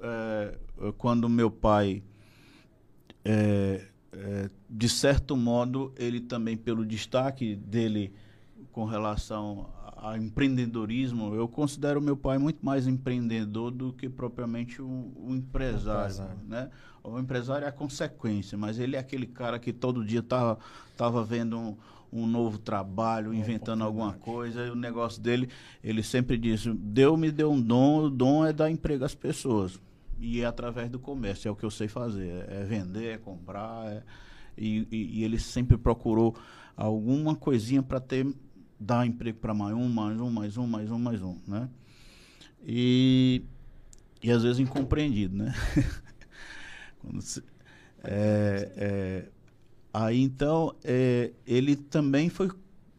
é, 0.00 0.56
quando 0.98 1.28
meu 1.28 1.50
pai, 1.50 2.02
é, 3.24 3.86
é, 4.12 4.50
de 4.68 4.88
certo 4.88 5.36
modo, 5.36 5.92
ele 5.96 6.20
também, 6.20 6.56
pelo 6.56 6.84
destaque 6.84 7.56
dele 7.56 8.12
com 8.70 8.84
relação 8.84 9.68
a 9.96 10.18
empreendedorismo, 10.18 11.34
eu 11.34 11.46
considero 11.46 12.00
meu 12.00 12.16
pai 12.16 12.36
muito 12.36 12.64
mais 12.64 12.88
empreendedor 12.88 13.70
do 13.70 13.92
que 13.92 14.08
propriamente 14.08 14.82
um, 14.82 15.12
um 15.16 15.36
empresário, 15.36 16.12
empresário, 16.12 16.40
né? 16.48 16.70
O 17.04 17.18
empresário 17.18 17.64
é 17.64 17.68
a 17.68 17.72
consequência, 17.72 18.56
mas 18.56 18.78
ele 18.78 18.94
é 18.94 18.98
aquele 18.98 19.26
cara 19.26 19.58
que 19.58 19.72
todo 19.72 20.04
dia 20.04 20.22
tava, 20.22 20.58
tava 20.96 21.24
vendo 21.24 21.58
um, 21.58 21.76
um 22.12 22.26
novo 22.26 22.58
trabalho, 22.58 23.34
inventando 23.34 23.82
alguma 23.82 24.12
coisa, 24.12 24.66
e 24.66 24.70
o 24.70 24.76
negócio 24.76 25.20
dele, 25.20 25.48
ele 25.82 26.02
sempre 26.02 26.36
diz, 26.36 26.64
Deus 26.66 27.18
me 27.18 27.32
deu 27.32 27.50
um 27.50 27.60
dom, 27.60 28.04
o 28.04 28.10
dom 28.10 28.46
é 28.46 28.52
dar 28.52 28.70
emprego 28.70 29.04
às 29.04 29.14
pessoas. 29.14 29.80
E 30.20 30.40
é 30.40 30.44
através 30.44 30.88
do 30.88 31.00
comércio, 31.00 31.48
é 31.48 31.50
o 31.50 31.56
que 31.56 31.64
eu 31.64 31.70
sei 31.70 31.88
fazer, 31.88 32.44
é 32.48 32.62
vender, 32.62 33.14
é 33.14 33.18
comprar, 33.18 33.86
é, 33.90 34.02
e, 34.56 34.86
e, 34.90 35.20
e 35.20 35.24
ele 35.24 35.38
sempre 35.38 35.76
procurou 35.76 36.36
alguma 36.76 37.34
coisinha 37.34 37.82
para 37.82 37.98
ter 37.98 38.26
dar 38.78 39.06
emprego 39.06 39.38
para 39.38 39.54
mais 39.54 39.74
um, 39.74 39.88
mais 39.88 40.20
um, 40.20 40.30
mais 40.30 40.56
um, 40.56 40.66
mais 40.66 40.90
um, 40.90 40.98
mais 40.98 41.22
um, 41.22 41.36
né? 41.46 41.68
E, 42.64 43.42
e 44.22 44.30
às 44.30 44.42
vezes 44.42 44.60
incompreendido, 44.60 45.36
né? 45.36 45.54
é, 48.04 48.72
é, 48.76 49.24
aí 49.92 50.20
então 50.20 50.74
é, 50.84 51.32
ele 51.46 51.76
também 51.76 52.28
foi 52.28 52.50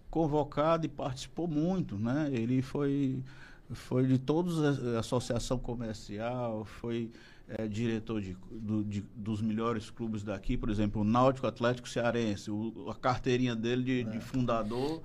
convocado 0.10 0.86
e 0.86 0.90
participou 0.90 1.48
muito, 1.48 1.98
né? 1.98 2.30
Ele 2.32 2.62
foi 2.62 3.22
foi 3.72 4.06
de 4.06 4.20
todos 4.20 4.62
a 4.96 5.00
associação 5.00 5.58
comercial, 5.58 6.64
foi 6.64 7.10
é, 7.48 7.68
diretor 7.68 8.22
de, 8.22 8.38
do, 8.52 8.84
de, 8.84 9.04
dos 9.16 9.42
melhores 9.42 9.90
clubes 9.90 10.24
daqui, 10.24 10.56
por 10.56 10.70
exemplo, 10.70 11.02
o 11.02 11.04
Náutico 11.04 11.48
Atlético 11.48 11.90
Cearense, 11.90 12.52
o, 12.52 12.88
a 12.90 12.96
carteirinha 12.96 13.56
dele 13.56 13.84
de, 13.84 14.04
de 14.04 14.18
é. 14.18 14.22
fundador 14.22 15.02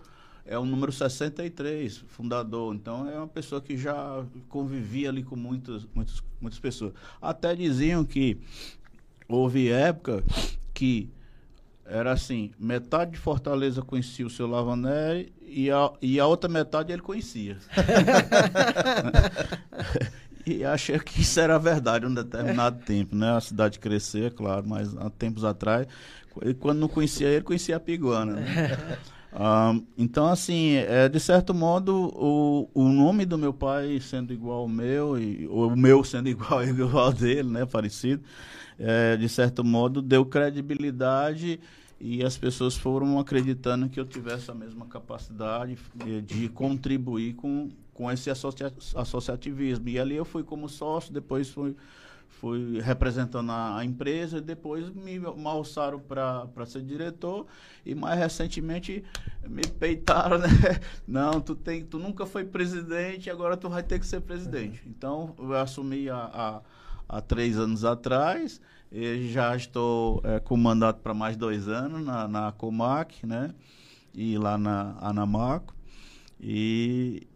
é 0.48 0.58
o 0.58 0.64
número 0.64 0.90
63, 0.90 1.98
fundador. 2.08 2.74
Então, 2.74 3.08
é 3.08 3.18
uma 3.18 3.28
pessoa 3.28 3.60
que 3.60 3.76
já 3.76 4.24
convivia 4.48 5.10
ali 5.10 5.22
com 5.22 5.36
muitas, 5.36 5.86
muitas, 5.94 6.22
muitas 6.40 6.58
pessoas. 6.58 6.94
Até 7.20 7.54
diziam 7.54 8.02
que 8.02 8.38
houve 9.28 9.70
época 9.70 10.24
que 10.72 11.10
era 11.84 12.12
assim, 12.12 12.52
metade 12.58 13.12
de 13.12 13.18
Fortaleza 13.18 13.82
conhecia 13.82 14.26
o 14.26 14.30
seu 14.30 14.46
Lavanelli 14.46 15.32
e 15.40 15.70
a, 15.70 15.90
e 16.02 16.20
a 16.20 16.26
outra 16.26 16.48
metade 16.48 16.92
ele 16.92 17.00
conhecia. 17.00 17.56
e 20.44 20.64
achei 20.64 20.98
que 20.98 21.22
isso 21.22 21.40
era 21.40 21.58
verdade 21.58 22.04
um 22.04 22.12
determinado 22.12 22.84
tempo, 22.84 23.16
né? 23.16 23.34
A 23.34 23.40
cidade 23.40 23.78
crescer, 23.78 24.26
é 24.26 24.30
claro, 24.30 24.68
mas 24.68 24.94
há 24.96 25.08
tempos 25.08 25.44
atrás, 25.44 25.86
quando 26.60 26.78
não 26.78 26.88
conhecia 26.88 27.28
ele, 27.28 27.42
conhecia 27.42 27.76
a 27.76 27.80
Piguana. 27.80 28.34
Né? 28.34 28.98
Um, 29.32 29.86
então, 29.96 30.26
assim, 30.26 30.74
é, 30.74 31.08
de 31.08 31.18
certo 31.18 31.54
modo, 31.54 32.12
o, 32.14 32.68
o 32.74 32.88
nome 32.88 33.24
do 33.24 33.38
meu 33.38 33.54
pai 33.54 33.98
sendo 34.00 34.32
igual 34.32 34.60
ao 34.60 34.68
meu, 34.68 35.18
e 35.18 35.46
o 35.48 35.74
meu 35.74 36.04
sendo 36.04 36.28
igual, 36.28 36.62
igual 36.64 37.06
ao 37.06 37.12
dele, 37.12 37.48
né, 37.48 37.64
parecido, 37.64 38.22
é, 38.78 39.16
de 39.16 39.28
certo 39.28 39.64
modo, 39.64 40.00
deu 40.00 40.24
credibilidade 40.24 41.58
e 42.00 42.24
as 42.24 42.36
pessoas 42.36 42.76
foram 42.76 43.18
acreditando 43.18 43.88
que 43.88 43.98
eu 43.98 44.06
tivesse 44.06 44.50
a 44.50 44.54
mesma 44.54 44.86
capacidade 44.86 45.76
de, 45.94 46.22
de 46.22 46.48
contribuir 46.48 47.34
com, 47.34 47.70
com 47.92 48.10
esse 48.10 48.30
associa 48.30 48.72
associativismo. 48.94 49.88
E 49.88 49.98
ali 49.98 50.14
eu 50.14 50.24
fui 50.24 50.44
como 50.44 50.68
sócio, 50.68 51.12
depois 51.12 51.50
fui, 51.50 51.74
fui 52.28 52.80
representando 52.80 53.50
a, 53.50 53.78
a 53.78 53.84
empresa, 53.84 54.40
depois 54.40 54.88
me, 54.90 55.20
alçaram 55.44 55.98
para 55.98 56.66
ser 56.66 56.82
diretor 56.82 57.46
e 57.84 57.96
mais 57.96 58.16
recentemente 58.16 59.02
me 59.48 59.62
peitaram, 59.66 60.38
né? 60.38 60.48
Não, 61.04 61.40
tu, 61.40 61.56
tem, 61.56 61.84
tu 61.84 61.98
nunca 61.98 62.24
foi 62.24 62.44
presidente, 62.44 63.28
agora 63.28 63.56
tu 63.56 63.68
vai 63.68 63.82
ter 63.82 63.98
que 63.98 64.06
ser 64.06 64.20
presidente. 64.20 64.84
Então 64.86 65.34
eu 65.36 65.52
assumi 65.54 66.08
há, 66.08 66.62
há 67.08 67.20
três 67.20 67.56
anos 67.58 67.84
atrás 67.84 68.60
eu 68.90 69.28
já 69.28 69.54
estou 69.54 70.20
é, 70.24 70.40
com 70.40 70.56
mandato 70.56 71.00
para 71.00 71.12
mais 71.12 71.36
dois 71.36 71.68
anos 71.68 72.04
na, 72.04 72.26
na 72.26 72.52
Comac, 72.52 73.26
né? 73.26 73.54
E 74.14 74.38
lá 74.38 74.56
na 74.56 74.96
Anamaco. 75.00 75.76
E, 76.40 77.26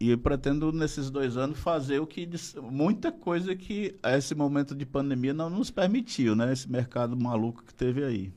e 0.00 0.16
pretendo, 0.16 0.72
nesses 0.72 1.10
dois 1.10 1.36
anos, 1.36 1.58
fazer 1.58 2.00
o 2.00 2.06
que 2.06 2.28
muita 2.62 3.12
coisa 3.12 3.54
que 3.54 3.94
esse 4.02 4.34
momento 4.34 4.74
de 4.74 4.86
pandemia 4.86 5.34
não 5.34 5.50
nos 5.50 5.70
permitiu, 5.70 6.34
né? 6.34 6.52
Esse 6.52 6.70
mercado 6.70 7.16
maluco 7.16 7.62
que 7.62 7.74
teve 7.74 8.02
aí. 8.02 8.32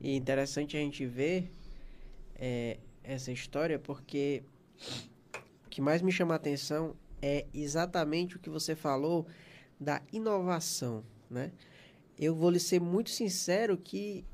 E 0.00 0.14
interessante 0.14 0.76
a 0.76 0.80
gente 0.80 1.04
ver 1.04 1.52
é, 2.36 2.78
essa 3.02 3.32
história, 3.32 3.78
porque 3.78 4.44
o 5.66 5.68
que 5.68 5.80
mais 5.80 6.00
me 6.00 6.12
chama 6.12 6.34
a 6.34 6.36
atenção 6.36 6.94
é 7.20 7.46
exatamente 7.52 8.36
o 8.36 8.38
que 8.38 8.48
você 8.48 8.76
falou 8.76 9.26
da 9.80 10.02
inovação 10.12 11.02
né? 11.30 11.52
Eu 12.18 12.34
vou 12.34 12.50
lhe 12.50 12.60
ser 12.60 12.80
muito 12.80 13.08
sincero 13.08 13.78
que 13.78 14.24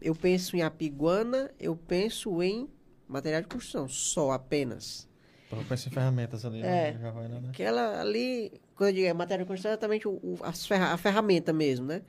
eu 0.00 0.14
penso 0.14 0.56
em 0.56 0.62
apiguana, 0.62 1.50
eu 1.60 1.76
penso 1.76 2.42
em 2.42 2.68
material 3.06 3.42
de 3.42 3.48
construção, 3.48 3.88
só 3.88 4.32
apenas. 4.32 5.06
Então, 5.46 5.60
eu 5.60 5.64
penso 5.66 5.88
em 5.88 5.92
ferramentas 5.92 6.44
ali, 6.44 6.62
né? 6.62 6.88
é? 6.88 6.92
Vai, 6.92 7.28
né? 7.28 7.42
Aquela 7.50 8.00
ali, 8.00 8.60
quando 8.74 8.88
eu 8.90 8.94
digo 8.94 9.06
é 9.06 9.12
material 9.12 9.44
de 9.44 9.48
construção, 9.48 9.70
é 9.70 9.74
exatamente 9.74 10.08
o, 10.08 10.12
o, 10.12 10.38
a, 10.42 10.52
ferra, 10.52 10.92
a 10.92 10.96
ferramenta 10.96 11.52
mesmo, 11.52 11.86
né? 11.86 12.02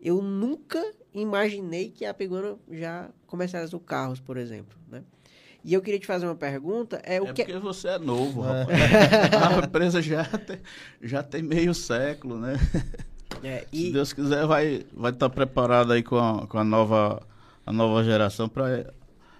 Eu 0.00 0.20
nunca 0.20 0.82
imaginei 1.12 1.90
que 1.90 2.04
a 2.06 2.10
Apiguana 2.10 2.58
já 2.70 3.10
comercializou 3.26 3.78
carros, 3.78 4.18
por 4.18 4.36
exemplo, 4.36 4.76
né? 4.88 5.04
E 5.64 5.74
eu 5.74 5.82
queria 5.82 5.98
te 5.98 6.06
fazer 6.06 6.26
uma 6.26 6.34
pergunta. 6.34 7.00
É, 7.04 7.20
o 7.20 7.26
é 7.26 7.32
que... 7.32 7.44
porque 7.44 7.58
você 7.58 7.88
é 7.88 7.98
novo, 7.98 8.44
é. 8.44 8.62
rapaz. 8.62 9.62
a 9.62 9.66
empresa 9.66 10.02
já 10.02 10.24
tem, 10.24 10.58
já 11.02 11.22
tem 11.22 11.42
meio 11.42 11.74
século, 11.74 12.38
né? 12.38 12.54
É, 13.42 13.66
e... 13.72 13.86
Se 13.86 13.92
Deus 13.92 14.12
quiser, 14.12 14.46
vai 14.46 14.84
vai 14.92 15.12
estar 15.12 15.28
tá 15.28 15.34
preparado 15.34 15.92
aí 15.92 16.02
com 16.02 16.18
a, 16.18 16.46
com 16.46 16.58
a 16.58 16.64
nova 16.64 17.22
a 17.64 17.72
nova 17.72 18.02
geração 18.04 18.48
para 18.48 18.92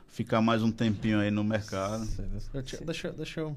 ficar 0.09 0.41
mais 0.41 0.63
um 0.63 0.71
tempinho 0.71 1.21
aí 1.21 1.31
no 1.31 1.45
mercado. 1.45 2.07
Eu 2.55 2.63
te, 2.63 2.83
deixa, 2.85 3.11
deixa 3.13 3.41
eu 3.41 3.57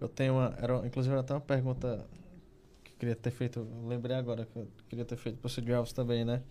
eu 0.00 0.08
tenho 0.08 0.34
uma 0.34 0.54
era 0.58 0.86
inclusive 0.86 1.12
era 1.12 1.20
até 1.20 1.34
uma 1.34 1.40
pergunta 1.40 2.04
que 2.82 2.92
queria 2.92 3.16
ter 3.16 3.30
feito, 3.30 3.66
lembrei 3.86 4.16
agora 4.16 4.46
que 4.46 4.58
eu 4.58 4.68
queria 4.88 5.04
ter 5.04 5.16
feito 5.16 5.38
para 5.38 5.48
o 5.48 5.76
Alves 5.76 5.92
também, 5.92 6.24
né? 6.24 6.42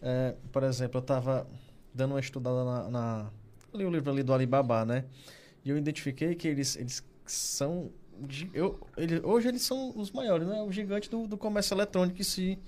É, 0.00 0.34
por 0.50 0.62
exemplo, 0.62 0.98
eu 0.98 1.02
estava 1.02 1.46
dando 1.94 2.12
uma 2.12 2.20
estudada 2.20 2.64
na, 2.64 2.90
na 2.90 3.30
li 3.74 3.84
o 3.84 3.90
livro 3.90 4.10
ali 4.10 4.22
do 4.22 4.32
Alibaba, 4.32 4.84
né? 4.84 5.04
E 5.64 5.70
eu 5.70 5.78
identifiquei 5.78 6.34
que 6.34 6.48
eles 6.48 6.76
eles 6.76 7.04
são 7.26 7.90
eu, 8.52 8.78
ele, 8.96 9.20
hoje 9.20 9.48
eles 9.48 9.62
são 9.62 9.92
os 9.96 10.10
maiores, 10.10 10.46
né? 10.46 10.62
O 10.62 10.70
gigante 10.70 11.10
do, 11.10 11.26
do 11.26 11.36
comércio 11.36 11.74
eletrônico 11.74 12.20
em 12.20 12.24
si 12.24 12.58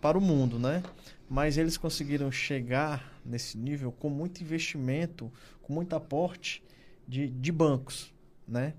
para 0.00 0.18
o 0.18 0.20
mundo, 0.20 0.58
né? 0.58 0.82
Mas 1.28 1.56
eles 1.56 1.76
conseguiram 1.76 2.30
chegar 2.30 3.18
nesse 3.24 3.56
nível 3.56 3.90
com 3.90 4.10
muito 4.10 4.42
investimento, 4.42 5.32
com 5.62 5.72
muito 5.72 5.96
aporte 5.96 6.62
de, 7.08 7.28
de 7.28 7.50
bancos, 7.50 8.12
né? 8.46 8.74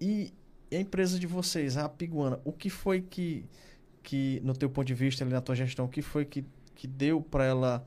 E 0.00 0.32
a 0.70 0.76
empresa 0.76 1.18
de 1.18 1.26
vocês, 1.26 1.76
a 1.76 1.88
Piguana, 1.88 2.40
o 2.44 2.52
que 2.52 2.70
foi 2.70 3.00
que, 3.00 3.44
que 4.02 4.40
no 4.44 4.54
teu 4.54 4.70
ponto 4.70 4.86
de 4.86 4.94
vista, 4.94 5.24
ali 5.24 5.32
na 5.32 5.40
tua 5.40 5.56
gestão, 5.56 5.86
o 5.86 5.88
que 5.88 6.02
foi 6.02 6.24
que, 6.24 6.44
que 6.74 6.86
deu 6.86 7.20
para 7.20 7.44
ela 7.44 7.86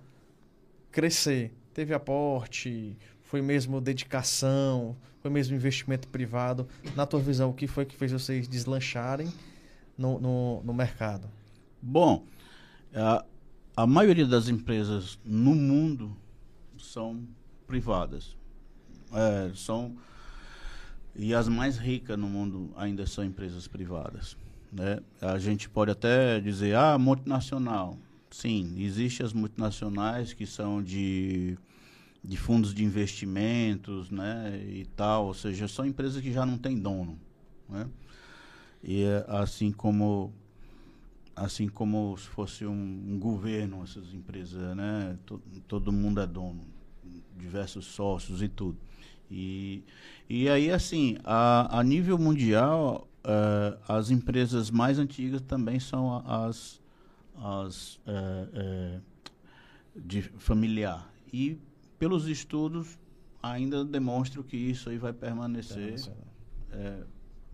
crescer? 0.92 1.54
Teve 1.74 1.94
aporte? 1.94 2.98
Foi 3.22 3.42
mesmo 3.42 3.80
dedicação? 3.80 4.96
Foi 5.22 5.32
mesmo 5.32 5.56
investimento 5.56 6.08
privado? 6.08 6.68
Na 6.96 7.06
tua 7.06 7.20
visão, 7.20 7.50
o 7.50 7.54
que 7.54 7.68
foi 7.68 7.86
que 7.86 7.96
fez 7.96 8.12
vocês 8.12 8.48
deslancharem 8.48 9.32
no, 9.98 10.20
no, 10.20 10.64
no 10.64 10.74
mercado? 10.74 11.30
Bom, 11.82 12.26
a, 12.94 13.24
a 13.76 13.88
maioria 13.88 14.26
das 14.26 14.48
empresas 14.48 15.20
no 15.24 15.56
mundo 15.56 16.16
são 16.78 17.26
privadas. 17.68 18.36
É, 19.14 19.52
são 19.56 19.96
e 21.16 21.34
as 21.34 21.48
mais 21.48 21.78
ricas 21.78 22.18
no 22.18 22.28
mundo 22.28 22.72
ainda 22.76 23.06
são 23.06 23.24
empresas 23.24 23.68
privadas. 23.68 24.38
Né? 24.72 25.00
A 25.22 25.38
gente 25.38 25.70
pode 25.70 25.92
até 25.92 26.40
dizer, 26.40 26.76
ah, 26.76 26.98
multinacional. 26.98 27.98
Sim, 28.32 28.76
existem 28.82 29.26
as 29.26 29.34
multinacionais 29.34 30.34
que 30.34 30.46
são 30.46 30.82
de 30.82 31.58
de 32.24 32.38
fundos 32.38 32.74
de 32.74 32.84
investimentos, 32.84 34.12
né, 34.12 34.56
e 34.64 34.86
tal, 34.96 35.26
ou 35.28 35.34
seja, 35.34 35.68
são 35.68 35.86
empresas 35.88 36.22
que 36.22 36.32
já 36.32 36.46
não 36.46 36.56
têm 36.58 36.78
dono, 36.78 37.20
né? 37.68 37.90
E 38.84 39.04
assim 39.28 39.72
como 39.72 40.34
assim 41.36 41.68
como 41.68 42.18
se 42.18 42.28
fosse 42.28 42.66
um, 42.66 42.74
um 42.74 43.20
governo 43.20 43.84
essas 43.84 44.14
empresas, 44.14 44.76
né? 44.76 45.18
Todo, 45.26 45.44
todo 45.68 45.92
mundo 45.92 46.22
é 46.22 46.28
dono, 46.28 46.62
diversos 47.38 47.86
sócios 47.86 48.42
e 48.44 48.48
tudo. 48.50 48.78
E, 49.30 49.84
e 50.30 50.50
aí 50.50 50.72
assim, 50.72 51.18
a, 51.24 51.80
a 51.80 51.84
nível 51.84 52.18
mundial, 52.18 53.08
uh, 53.26 53.80
as 53.88 54.12
empresas 54.12 54.70
mais 54.70 55.00
antigas 55.00 55.42
também 55.42 55.80
são 55.80 56.24
as 56.28 56.81
as 57.38 57.96
uh, 57.96 58.98
uh, 58.98 59.02
de 59.96 60.22
familiar 60.22 61.12
e 61.32 61.58
pelos 61.98 62.28
estudos, 62.28 62.98
ainda 63.42 63.86
demonstram 63.86 64.42
que 64.42 64.58
isso 64.58 64.90
aí 64.90 64.98
vai 64.98 65.14
permanecer. 65.14 65.96
É, 66.72 67.04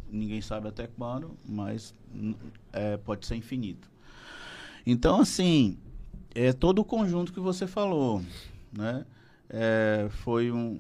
ninguém 0.10 0.42
sabe 0.42 0.70
até 0.70 0.88
quando, 0.88 1.38
mas 1.46 1.94
é, 2.72 2.96
pode 2.98 3.26
ser 3.26 3.36
infinito. 3.36 3.92
Então, 4.86 5.20
assim, 5.20 5.78
é 6.34 6.54
todo 6.54 6.80
o 6.80 6.86
conjunto 6.86 7.34
que 7.34 7.42
você 7.42 7.68
falou, 7.68 8.24
né? 8.72 9.06
É, 9.50 10.08
foi 10.10 10.50
um, 10.52 10.80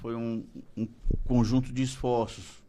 foi 0.00 0.14
um, 0.14 0.44
um 0.76 0.86
conjunto 1.24 1.72
de 1.72 1.82
esforços 1.82 2.61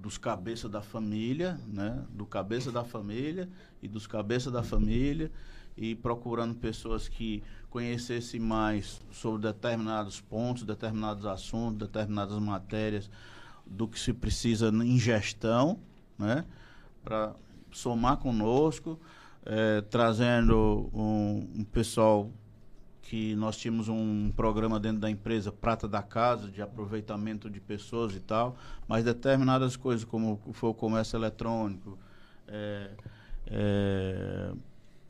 dos 0.00 0.16
cabeças 0.16 0.70
da 0.70 0.80
família, 0.80 1.60
né? 1.66 2.02
Do 2.10 2.24
cabeça 2.24 2.72
da 2.72 2.82
família 2.82 3.48
e 3.82 3.88
dos 3.88 4.06
cabeças 4.06 4.52
da 4.52 4.62
família 4.62 5.30
e 5.76 5.94
procurando 5.94 6.54
pessoas 6.54 7.06
que 7.06 7.42
conhecessem 7.68 8.40
mais 8.40 9.00
sobre 9.12 9.42
determinados 9.42 10.20
pontos, 10.20 10.62
determinados 10.62 11.26
assuntos, 11.26 11.86
determinadas 11.86 12.38
matérias 12.38 13.10
do 13.66 13.86
que 13.86 14.00
se 14.00 14.12
precisa 14.12 14.68
em 14.68 14.98
gestão, 14.98 15.78
né? 16.18 16.44
Para 17.04 17.34
somar 17.70 18.16
conosco, 18.16 18.98
é, 19.44 19.82
trazendo 19.82 20.90
um, 20.94 21.60
um 21.60 21.64
pessoal 21.64 22.30
que 23.02 23.34
nós 23.34 23.56
tínhamos 23.56 23.88
um 23.88 24.30
programa 24.30 24.78
dentro 24.78 25.00
da 25.00 25.10
empresa 25.10 25.50
Prata 25.50 25.88
da 25.88 26.02
Casa, 26.02 26.48
de 26.48 26.62
aproveitamento 26.62 27.50
de 27.50 27.60
pessoas 27.60 28.14
e 28.14 28.20
tal, 28.20 28.56
mas 28.86 29.04
determinadas 29.04 29.76
coisas, 29.76 30.04
como 30.04 30.40
foi 30.52 30.70
o 30.70 30.74
comércio 30.74 31.16
eletrônico, 31.16 31.98
é, 32.46 32.90
é, 33.46 34.52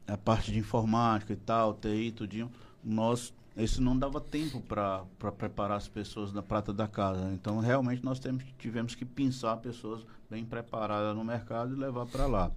a 0.07 0.17
parte 0.17 0.53
de 0.53 0.59
informática 0.59 1.33
e 1.33 1.37
tal, 1.37 1.75
TI, 1.75 2.13
tudinho, 2.13 2.51
nós 2.83 3.33
isso 3.57 3.83
não 3.83 3.99
dava 3.99 4.21
tempo 4.21 4.61
para 4.61 5.05
preparar 5.37 5.77
as 5.77 5.89
pessoas 5.89 6.33
na 6.33 6.41
prata 6.41 6.73
da 6.73 6.87
casa. 6.87 7.31
Então, 7.33 7.59
realmente, 7.59 8.03
nós 8.05 8.19
temos, 8.19 8.45
tivemos 8.59 8.95
que 8.95 9.05
pensar 9.05 9.57
pessoas 9.57 10.07
bem 10.31 10.45
preparadas 10.45 11.15
no 11.17 11.25
mercado 11.25 11.75
e 11.75 11.79
levar 11.79 12.07
para 12.07 12.27
lá. 12.27 12.51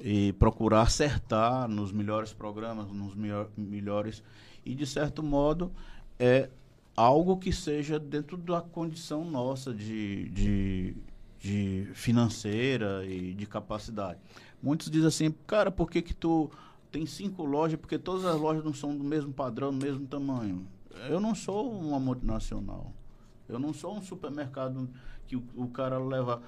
E 0.00 0.32
procurar 0.34 0.82
acertar 0.82 1.68
nos 1.68 1.90
melhores 1.90 2.32
programas, 2.32 2.90
nos 2.90 3.14
melhor, 3.14 3.48
melhores. 3.56 4.22
E, 4.64 4.74
de 4.74 4.86
certo 4.86 5.22
modo, 5.22 5.72
é 6.18 6.48
algo 6.96 7.36
que 7.36 7.52
seja 7.52 7.98
dentro 7.98 8.36
da 8.36 8.60
condição 8.60 9.24
nossa 9.24 9.72
de, 9.74 10.28
de, 10.30 10.96
de 11.40 11.88
financeira 11.94 13.04
e 13.06 13.34
de 13.34 13.46
capacidade. 13.46 14.18
Muitos 14.62 14.90
dizem 14.90 15.08
assim, 15.08 15.34
cara, 15.46 15.70
por 15.70 15.90
que 15.90 16.02
que 16.02 16.14
tu 16.14 16.50
tem 16.90 17.06
cinco 17.06 17.44
lojas, 17.44 17.78
porque 17.78 17.98
todas 17.98 18.24
as 18.24 18.38
lojas 18.40 18.64
não 18.64 18.72
são 18.72 18.96
do 18.96 19.04
mesmo 19.04 19.32
padrão, 19.32 19.70
do 19.70 19.84
mesmo 19.84 20.06
tamanho. 20.06 20.66
Eu 21.08 21.20
não 21.20 21.34
sou 21.34 21.70
uma 21.70 22.00
multinacional. 22.00 22.92
Eu 23.48 23.58
não 23.58 23.72
sou 23.72 23.96
um 23.96 24.02
supermercado 24.02 24.88
que 25.26 25.36
o, 25.36 25.44
o 25.54 25.68
cara 25.68 25.98
leva, 25.98 26.42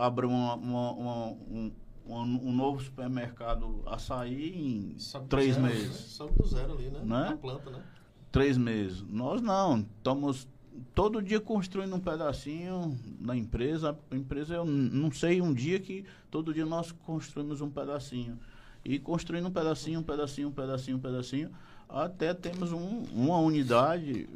abre 0.00 0.26
uma, 0.26 0.54
uma, 0.54 0.92
uma, 0.92 1.26
um, 1.26 1.72
um, 2.06 2.52
novo 2.52 2.82
supermercado 2.82 3.82
açaí 3.86 4.52
em 4.54 4.98
Sabe 4.98 5.28
três 5.28 5.54
zero, 5.54 5.66
meses. 5.66 5.88
Né? 5.88 5.94
Sabe 6.08 6.32
do 6.32 6.46
zero 6.46 6.72
ali, 6.72 6.90
né? 6.90 6.98
né? 7.00 7.04
Na 7.04 7.36
planta, 7.36 7.70
né? 7.70 7.82
Três 8.30 8.56
meses. 8.56 9.02
Nós 9.08 9.42
não. 9.42 9.80
Estamos 9.98 10.48
todo 10.94 11.22
dia 11.22 11.40
construindo 11.40 11.94
um 11.94 12.00
pedacinho 12.00 12.98
na 13.20 13.36
empresa. 13.36 13.96
A 14.10 14.16
empresa, 14.16 14.54
eu 14.54 14.64
não 14.64 15.10
sei 15.10 15.40
um 15.40 15.52
dia 15.52 15.78
que 15.78 16.04
todo 16.30 16.52
dia 16.52 16.64
nós 16.64 16.92
construímos 16.92 17.60
um 17.60 17.70
pedacinho 17.70 18.38
e 18.84 18.98
construindo 18.98 19.46
um 19.46 19.50
pedacinho, 19.50 20.00
um 20.00 20.02
pedacinho, 20.02 20.48
um 20.48 20.52
pedacinho, 20.52 20.96
um 20.96 21.00
pedacinho, 21.00 21.50
até 21.88 22.32
temos 22.34 22.72
um, 22.72 23.04
uma 23.12 23.38
unidade 23.38 24.28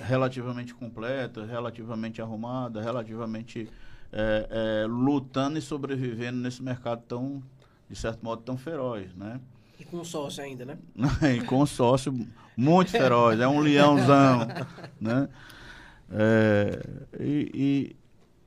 relativamente 0.00 0.74
completa, 0.74 1.44
relativamente 1.44 2.20
arrumada, 2.20 2.82
relativamente 2.82 3.68
é, 4.16 4.46
é, 4.48 4.86
lutando 4.86 5.58
e 5.58 5.60
sobrevivendo 5.60 6.38
nesse 6.38 6.62
mercado 6.62 7.02
tão, 7.02 7.42
de 7.90 7.96
certo 7.96 8.24
modo, 8.24 8.42
tão 8.42 8.56
feroz, 8.56 9.12
né? 9.16 9.40
E 9.78 9.84
com 9.84 10.04
sócio 10.04 10.42
ainda, 10.42 10.64
né? 10.64 10.78
e 11.36 11.42
com 11.42 11.66
sócio 11.66 12.14
muito 12.56 12.92
feroz, 12.92 13.40
é 13.40 13.48
um 13.48 13.58
leãozão, 13.58 14.46
né? 15.00 15.28
É, 16.12 16.80
e, 17.18 17.96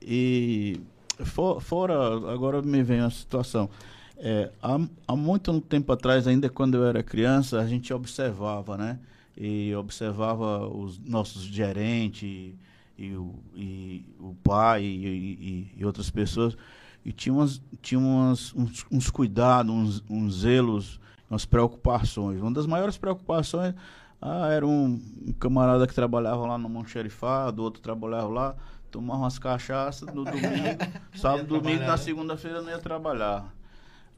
e, 0.00 0.80
e 1.20 1.24
for, 1.26 1.60
fora, 1.60 1.94
agora 2.32 2.62
me 2.62 2.82
vem 2.82 3.00
a 3.00 3.10
situação, 3.10 3.68
é, 4.16 4.50
há, 4.62 4.78
há 5.06 5.14
muito 5.14 5.60
tempo 5.60 5.92
atrás, 5.92 6.26
ainda 6.26 6.48
quando 6.48 6.78
eu 6.78 6.86
era 6.86 7.02
criança, 7.02 7.60
a 7.60 7.66
gente 7.66 7.92
observava, 7.92 8.78
né? 8.78 8.98
E 9.36 9.74
observava 9.74 10.66
os 10.66 10.98
nossos 10.98 11.42
gerentes 11.42 12.54
e, 12.98 13.06
e, 13.06 13.16
o, 13.16 13.34
e 13.54 14.04
o 14.18 14.34
pai 14.42 14.82
e, 14.82 15.72
e, 15.76 15.84
outras 15.84 16.10
pessoas 16.10 16.56
e 17.04 17.12
tinha, 17.12 17.32
umas, 17.32 17.62
tinha 17.80 17.98
umas, 17.98 18.52
uns, 18.54 18.84
uns 18.90 19.08
cuidados, 19.08 19.72
uns, 19.72 20.04
uns 20.10 20.40
zelos, 20.40 21.00
umas 21.30 21.46
preocupações. 21.46 22.40
Uma 22.40 22.50
das 22.50 22.66
maiores 22.66 22.98
preocupações 22.98 23.74
ah, 24.20 24.48
era 24.48 24.66
um, 24.66 25.00
um 25.26 25.32
camarada 25.32 25.86
que 25.86 25.94
trabalhava 25.94 26.44
lá 26.46 26.58
no 26.58 26.68
Monte 26.68 26.90
Xerifado, 26.90 27.62
outro 27.62 27.80
trabalhava 27.80 28.28
lá, 28.28 28.56
tomava 28.90 29.20
umas 29.20 29.38
cachaças 29.38 30.12
no 30.12 30.24
domingo, 30.26 30.78
sábado, 31.14 31.46
domingo, 31.46 31.80
na 31.80 31.92
né? 31.92 31.96
segunda-feira 31.96 32.60
não 32.60 32.70
ia 32.70 32.78
trabalhar. 32.78 33.54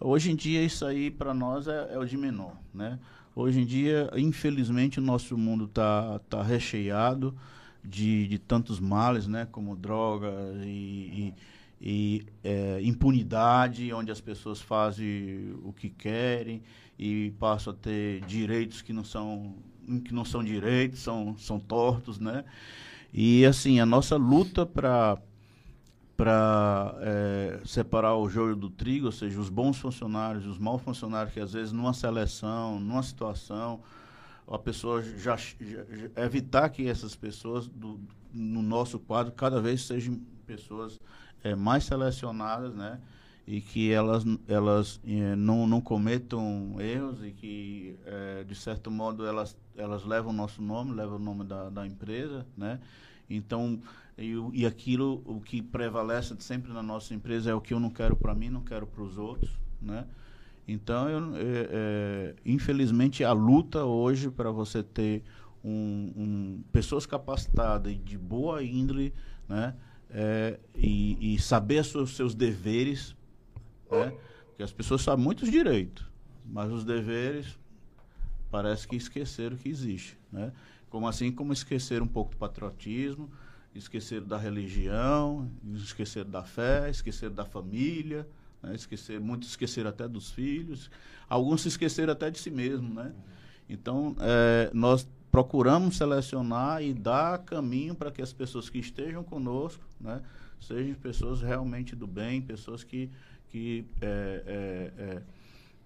Hoje 0.00 0.32
em 0.32 0.36
dia 0.36 0.64
isso 0.64 0.86
aí 0.86 1.10
para 1.10 1.34
nós 1.34 1.68
é, 1.68 1.90
é, 1.92 1.98
o 1.98 2.04
de 2.04 2.16
menor, 2.16 2.56
né? 2.72 2.98
Hoje 3.36 3.60
em 3.60 3.66
dia, 3.66 4.10
infelizmente, 4.16 4.98
o 4.98 5.02
nosso 5.02 5.38
mundo 5.38 5.66
está 5.66 6.18
tá 6.28 6.42
recheado 6.42 7.34
de, 7.84 8.26
de 8.26 8.38
tantos 8.38 8.78
males, 8.80 9.26
né? 9.26 9.46
Como 9.50 9.76
drogas 9.76 10.56
e, 10.62 10.68
e, 10.68 11.34
e 11.80 12.26
é, 12.44 12.80
impunidade, 12.82 13.92
onde 13.92 14.10
as 14.10 14.20
pessoas 14.20 14.60
fazem 14.60 15.54
o 15.64 15.72
que 15.72 15.88
querem 15.88 16.62
e 16.98 17.32
passam 17.38 17.72
a 17.72 17.76
ter 17.76 18.20
direitos 18.26 18.82
que 18.82 18.92
não 18.92 19.04
são 19.04 19.54
que 20.04 20.14
não 20.14 20.24
são 20.24 20.44
direitos, 20.44 21.00
são, 21.00 21.36
são 21.36 21.58
tortos, 21.58 22.20
né? 22.20 22.44
E 23.12 23.44
assim, 23.44 23.80
a 23.80 23.86
nossa 23.86 24.16
luta 24.16 24.64
para 24.64 25.18
para 26.16 26.94
é, 27.00 27.60
separar 27.64 28.14
o 28.14 28.28
joio 28.28 28.54
do 28.54 28.68
trigo, 28.68 29.06
ou 29.06 29.12
seja, 29.12 29.40
os 29.40 29.48
bons 29.48 29.78
funcionários, 29.78 30.46
os 30.46 30.58
maus 30.58 30.82
funcionários, 30.82 31.32
que 31.32 31.40
às 31.40 31.54
vezes 31.54 31.72
numa 31.72 31.94
seleção, 31.94 32.78
numa 32.78 33.02
situação, 33.02 33.80
a 34.50 34.58
pessoa 34.58 35.00
já, 35.02 35.36
já 35.36 35.84
evitar 36.16 36.68
que 36.70 36.88
essas 36.88 37.14
pessoas 37.14 37.68
do, 37.68 38.00
no 38.32 38.60
nosso 38.60 38.98
quadro 38.98 39.32
cada 39.32 39.60
vez 39.60 39.86
sejam 39.86 40.20
pessoas 40.44 40.98
é, 41.42 41.54
mais 41.54 41.84
selecionadas, 41.84 42.74
né? 42.74 43.00
E 43.46 43.60
que 43.60 43.90
elas, 43.90 44.24
elas 44.46 45.00
é, 45.04 45.34
não, 45.36 45.66
não 45.66 45.80
cometam 45.80 46.76
erros 46.80 47.24
e 47.24 47.30
que, 47.30 47.98
é, 48.04 48.44
de 48.44 48.54
certo 48.54 48.90
modo, 48.90 49.24
elas, 49.26 49.56
elas 49.76 50.04
levam 50.04 50.30
o 50.30 50.36
nosso 50.36 50.60
nome, 50.60 50.92
levam 50.92 51.16
o 51.16 51.20
nome 51.20 51.44
da, 51.44 51.70
da 51.70 51.86
empresa, 51.86 52.46
né? 52.56 52.80
Então, 53.28 53.80
e, 54.18 54.34
e 54.52 54.66
aquilo, 54.66 55.22
o 55.24 55.40
que 55.40 55.62
prevalece 55.62 56.34
sempre 56.40 56.72
na 56.72 56.82
nossa 56.82 57.14
empresa 57.14 57.50
é 57.50 57.54
o 57.54 57.60
que 57.60 57.72
eu 57.72 57.80
não 57.80 57.90
quero 57.90 58.16
para 58.16 58.34
mim, 58.34 58.50
não 58.50 58.62
quero 58.62 58.86
para 58.86 59.02
os 59.02 59.16
outros, 59.16 59.50
né? 59.80 60.06
Então, 60.72 61.08
eu, 61.08 61.36
é, 61.36 61.40
é, 61.40 62.34
infelizmente, 62.46 63.24
a 63.24 63.32
luta 63.32 63.84
hoje 63.84 64.30
para 64.30 64.52
você 64.52 64.84
ter 64.84 65.24
um, 65.64 66.12
um, 66.16 66.64
pessoas 66.70 67.06
capacitadas 67.06 67.92
e 67.92 67.96
de 67.96 68.16
boa 68.16 68.62
índole, 68.62 69.12
né? 69.48 69.74
É, 70.08 70.60
e, 70.76 71.34
e, 71.34 71.38
saber 71.40 71.80
os 71.80 72.16
seus 72.16 72.34
deveres, 72.34 73.16
né? 73.90 74.12
Porque 74.46 74.62
as 74.62 74.72
pessoas 74.72 75.02
sabem 75.02 75.24
muitos 75.24 75.50
direitos, 75.50 76.04
mas 76.44 76.70
os 76.70 76.84
deveres 76.84 77.58
parece 78.48 78.86
que 78.86 78.96
esqueceram 78.96 79.56
que 79.56 79.68
existe, 79.68 80.16
né? 80.30 80.52
Como 80.88 81.06
assim 81.08 81.32
como 81.32 81.52
esquecer 81.52 82.00
um 82.00 82.06
pouco 82.06 82.30
do 82.32 82.36
patriotismo, 82.36 83.28
esquecer 83.74 84.20
da 84.20 84.36
religião, 84.36 85.50
esquecer 85.74 86.24
da 86.24 86.44
fé, 86.44 86.90
esquecer 86.90 87.30
da 87.30 87.44
família, 87.44 88.26
né? 88.62 88.74
esquecer, 88.74 89.20
muitos 89.20 89.50
esqueceram 89.50 89.90
até 89.90 90.08
dos 90.08 90.30
filhos, 90.30 90.90
alguns 91.28 91.62
se 91.62 91.68
esqueceram 91.68 92.12
até 92.12 92.30
de 92.30 92.38
si 92.38 92.50
mesmo, 92.50 92.92
né? 92.92 93.12
Então, 93.68 94.16
é, 94.20 94.70
nós 94.74 95.08
procuramos 95.30 95.96
selecionar 95.96 96.82
e 96.82 96.92
dar 96.92 97.38
caminho 97.38 97.94
para 97.94 98.10
que 98.10 98.20
as 98.20 98.32
pessoas 98.32 98.68
que 98.68 98.78
estejam 98.78 99.22
conosco, 99.22 99.84
né, 100.00 100.20
sejam 100.60 100.94
pessoas 100.96 101.40
realmente 101.40 101.94
do 101.94 102.06
bem, 102.06 102.42
pessoas 102.42 102.82
que, 102.82 103.08
que 103.48 103.86
é, 104.00 105.22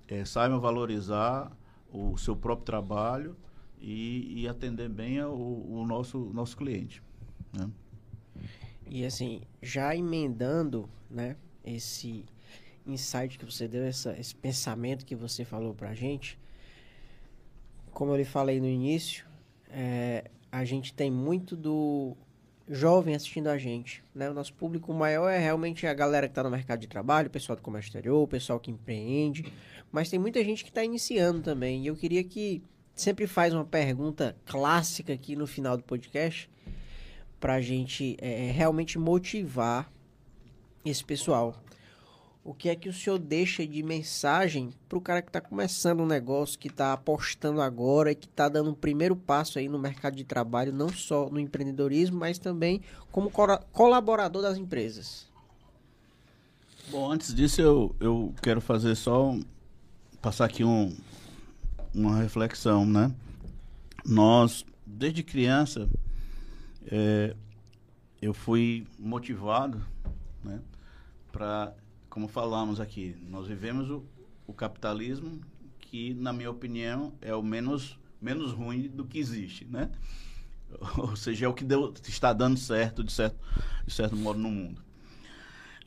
é, 0.09 0.25
saibam 0.25 0.59
valorizar 0.59 1.53
o 1.93 2.17
seu 2.17 2.35
próprio 2.35 2.65
trabalho 2.65 3.37
e, 3.79 4.43
e 4.43 4.49
atender 4.49 4.89
bem 4.89 5.23
o 5.23 5.85
nosso, 5.87 6.19
nosso 6.33 6.57
cliente. 6.57 7.03
Né? 7.53 7.71
E 8.87 9.05
assim, 9.05 9.43
já 9.63 9.95
emendando 9.95 10.89
né, 11.11 11.37
esse 11.65 12.25
insight 12.87 13.39
que 13.39 13.45
você 13.45 13.67
deu, 13.67 13.85
essa, 13.85 14.19
esse 14.19 14.35
pensamento 14.35 15.05
que 15.05 15.15
você 15.15 15.45
falou 15.45 15.75
pra 15.75 15.95
gente, 15.95 16.39
como 17.93 18.13
eu 18.13 18.17
lhe 18.17 18.25
falei 18.25 18.61
no 18.61 18.67
início, 18.67 19.25
é, 19.71 20.31
a 20.51 20.65
gente 20.65 20.93
tem 20.93 21.11
muito 21.11 21.57
do 21.57 22.17
jovem 22.69 23.15
assistindo 23.15 23.49
a 23.49 23.59
gente. 23.59 24.03
Né? 24.15 24.31
O 24.31 24.35
nosso 24.35 24.53
público 24.55 24.93
maior 24.93 25.29
é 25.29 25.39
realmente 25.39 25.87
a 25.87 25.95
galera 25.95 26.27
que 26.27 26.33
está 26.33 26.43
no 26.43 26.51
mercado 26.51 26.81
de 26.81 26.89
trabalho, 26.89 27.29
o 27.29 27.31
pessoal 27.31 27.57
do 27.57 27.63
comércio 27.63 27.89
exterior, 27.89 28.23
o 28.23 28.29
pessoal 28.29 28.59
que 28.59 28.71
empreende, 28.71 29.53
mas 29.93 30.09
tem 30.09 30.19
muita 30.19 30.43
gente 30.45 30.65
que 30.65 30.71
está 30.71 30.85
iniciando 30.85 31.41
também. 31.41 31.83
E 31.83 31.87
eu 31.87 31.97
queria 31.97 32.25
que 32.25 32.63
sempre 32.95 33.27
faz 33.27 33.53
uma 33.53 33.65
pergunta 33.65 34.37
clássica 34.45 35.13
aqui 35.13 35.37
no 35.37 35.47
final 35.47 35.77
do 35.77 35.83
podcast 35.83 36.51
para 37.41 37.55
a 37.55 37.61
gente 37.61 38.17
é, 38.21 38.51
realmente 38.51 38.99
motivar 38.99 39.93
esse 40.85 41.05
pessoal. 41.05 41.64
O 42.45 42.53
que 42.53 42.69
é 42.69 42.77
que 42.77 42.91
o 42.91 42.93
senhor 42.93 43.19
deixa 43.19 43.67
de 43.67 43.83
mensagem 43.83 44.69
para 44.87 44.99
o 44.99 45.01
cara 45.01 45.23
que 45.23 45.31
está 45.31 45.41
começando 45.41 46.01
um 46.01 46.07
negócio, 46.07 46.59
que 46.59 46.69
está 46.69 46.93
apostando 46.93 47.63
agora 47.63 48.13
e 48.13 48.15
que 48.15 48.27
está 48.27 48.51
dando 48.51 48.69
um 48.69 48.75
primeiro 48.75 49.17
passo 49.17 49.59
aí 49.59 49.67
no 49.67 49.79
mercado 49.79 50.15
de 50.15 50.25
trabalho, 50.25 50.71
não 50.71 50.91
só 50.91 51.31
no 51.31 51.41
empreendedorismo, 51.41 52.19
mas 52.19 52.39
também 52.39 52.83
como 53.11 53.31
colaborador 53.73 54.43
das 54.43 54.59
empresas? 54.59 55.27
Bom, 56.91 57.11
antes 57.11 57.35
disso 57.35 57.63
eu, 57.63 57.97
eu 57.99 58.35
quero 58.43 58.61
fazer 58.61 58.95
só 58.95 59.35
passar 60.21 60.45
aqui 60.45 60.63
um, 60.63 60.95
uma 61.95 62.19
reflexão, 62.19 62.85
né? 62.85 63.11
Nós, 64.05 64.67
desde 64.85 65.23
criança, 65.23 65.89
é, 66.87 67.35
eu 68.21 68.35
fui 68.35 68.87
motivado, 68.99 69.83
né? 70.45 70.61
Para, 71.33 71.75
como 72.15 72.29
falamos 72.29 72.79
aqui, 72.79 73.17
nós 73.29 73.49
vivemos 73.49 73.91
o, 73.91 74.05
o 74.47 74.53
capitalismo 74.53 75.41
que, 75.81 76.15
na 76.15 76.33
minha 76.33 76.49
opinião, 76.49 77.13
é 77.21 77.35
o 77.35 77.43
menos 77.43 77.99
menos 78.23 78.53
ruim 78.53 78.87
do 78.87 79.05
que 79.05 79.19
existe, 79.19 79.65
né? 79.65 79.91
Ou 80.97 81.17
seja, 81.17 81.47
é 81.47 81.49
o 81.49 81.53
que 81.53 81.65
deu, 81.65 81.93
está 82.07 82.33
dando 82.33 82.57
certo 82.57 83.03
de, 83.03 83.11
certo, 83.11 83.37
de 83.85 83.93
certo 83.93 84.17
modo, 84.17 84.39
no 84.39 84.49
mundo. 84.49 84.81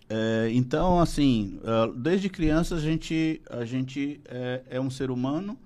É, 0.09 0.49
então, 0.51 0.99
assim, 0.99 1.61
é, 1.63 1.93
desde 1.97 2.27
criança 2.27 2.75
a 2.75 2.79
gente, 2.79 3.41
a 3.49 3.63
gente 3.63 4.19
é, 4.25 4.63
é, 4.71 4.81
um 4.81 4.89
ser 4.89 5.09
humano 5.09 5.57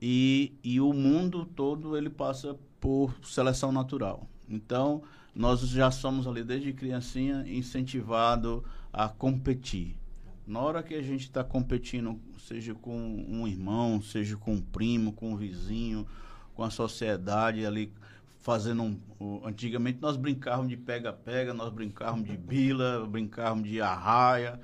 e, 0.00 0.52
e 0.62 0.80
o 0.80 0.92
mundo 0.92 1.44
todo 1.44 1.96
ele 1.96 2.08
passa 2.08 2.56
por 2.80 3.12
seleção 3.24 3.72
natural. 3.72 4.28
Então, 4.48 5.02
nós 5.34 5.58
já 5.62 5.90
somos 5.90 6.24
ali 6.28 6.44
desde 6.44 6.72
criancinha 6.72 7.44
incentivado 7.48 8.64
a 8.98 9.08
competir. 9.08 9.96
Na 10.44 10.58
hora 10.58 10.82
que 10.82 10.92
a 10.92 11.00
gente 11.00 11.22
está 11.22 11.44
competindo, 11.44 12.20
seja 12.36 12.74
com 12.74 12.98
um 13.28 13.46
irmão, 13.46 14.02
seja 14.02 14.36
com 14.36 14.54
um 14.54 14.60
primo, 14.60 15.12
com 15.12 15.34
um 15.34 15.36
vizinho, 15.36 16.04
com 16.52 16.64
a 16.64 16.70
sociedade 16.70 17.64
ali, 17.64 17.92
fazendo 18.40 18.82
um, 19.20 19.40
antigamente 19.44 20.00
nós 20.00 20.16
brincávamos 20.16 20.68
de 20.68 20.76
pega-pega, 20.76 21.54
nós 21.54 21.72
brincávamos 21.72 22.26
de 22.28 22.36
bila, 22.36 23.06
brincávamos 23.06 23.68
de 23.68 23.80
arraia, 23.80 24.60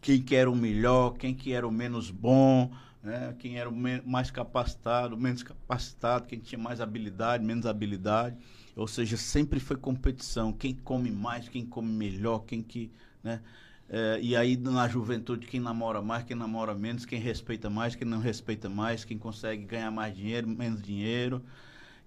quem 0.00 0.22
que 0.22 0.34
era 0.34 0.50
o 0.50 0.56
melhor, 0.56 1.10
quem 1.18 1.34
que 1.34 1.52
era 1.52 1.68
o 1.68 1.70
menos 1.70 2.10
bom, 2.10 2.72
né? 3.02 3.36
quem 3.38 3.58
era 3.58 3.68
o 3.68 3.76
mais 4.06 4.30
capacitado, 4.30 5.18
menos 5.18 5.42
capacitado, 5.42 6.26
quem 6.26 6.38
tinha 6.38 6.58
mais 6.58 6.80
habilidade, 6.80 7.44
menos 7.44 7.66
habilidade. 7.66 8.38
Ou 8.74 8.86
seja, 8.86 9.18
sempre 9.18 9.60
foi 9.60 9.76
competição, 9.76 10.50
quem 10.50 10.74
come 10.74 11.10
mais, 11.10 11.46
quem 11.46 11.66
come 11.66 11.92
melhor, 11.92 12.38
quem 12.46 12.62
que, 12.62 12.90
né? 13.22 13.40
É, 13.88 14.20
e 14.22 14.36
aí 14.36 14.56
na 14.56 14.86
juventude 14.88 15.46
quem 15.46 15.58
namora 15.58 16.00
mais, 16.00 16.22
quem 16.24 16.36
namora 16.36 16.74
menos, 16.74 17.04
quem 17.04 17.18
respeita 17.18 17.68
mais, 17.68 17.96
quem 17.96 18.06
não 18.06 18.20
respeita 18.20 18.68
mais, 18.68 19.04
quem 19.04 19.18
consegue 19.18 19.64
ganhar 19.64 19.90
mais 19.90 20.14
dinheiro, 20.14 20.46
menos 20.46 20.80
dinheiro 20.80 21.42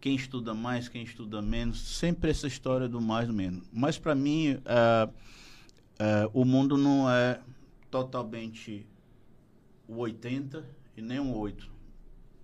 quem 0.04 0.16
estuda 0.16 0.54
mais, 0.54 0.90
quem 0.90 1.04
estuda 1.04 1.42
menos, 1.42 1.80
sempre 1.80 2.30
essa 2.30 2.46
história 2.46 2.90
do 2.90 3.00
mais 3.00 3.30
ou 3.30 3.34
menos. 3.34 3.64
Mas 3.72 3.98
para 3.98 4.14
mim, 4.14 4.60
é, 4.66 5.10
é, 5.98 6.30
o 6.34 6.44
mundo 6.44 6.76
não 6.76 7.10
é 7.10 7.40
totalmente 7.90 8.86
o 9.88 9.96
80 10.00 10.62
e 10.98 11.02
nem 11.02 11.22
um 11.22 11.34
8. 11.34 11.72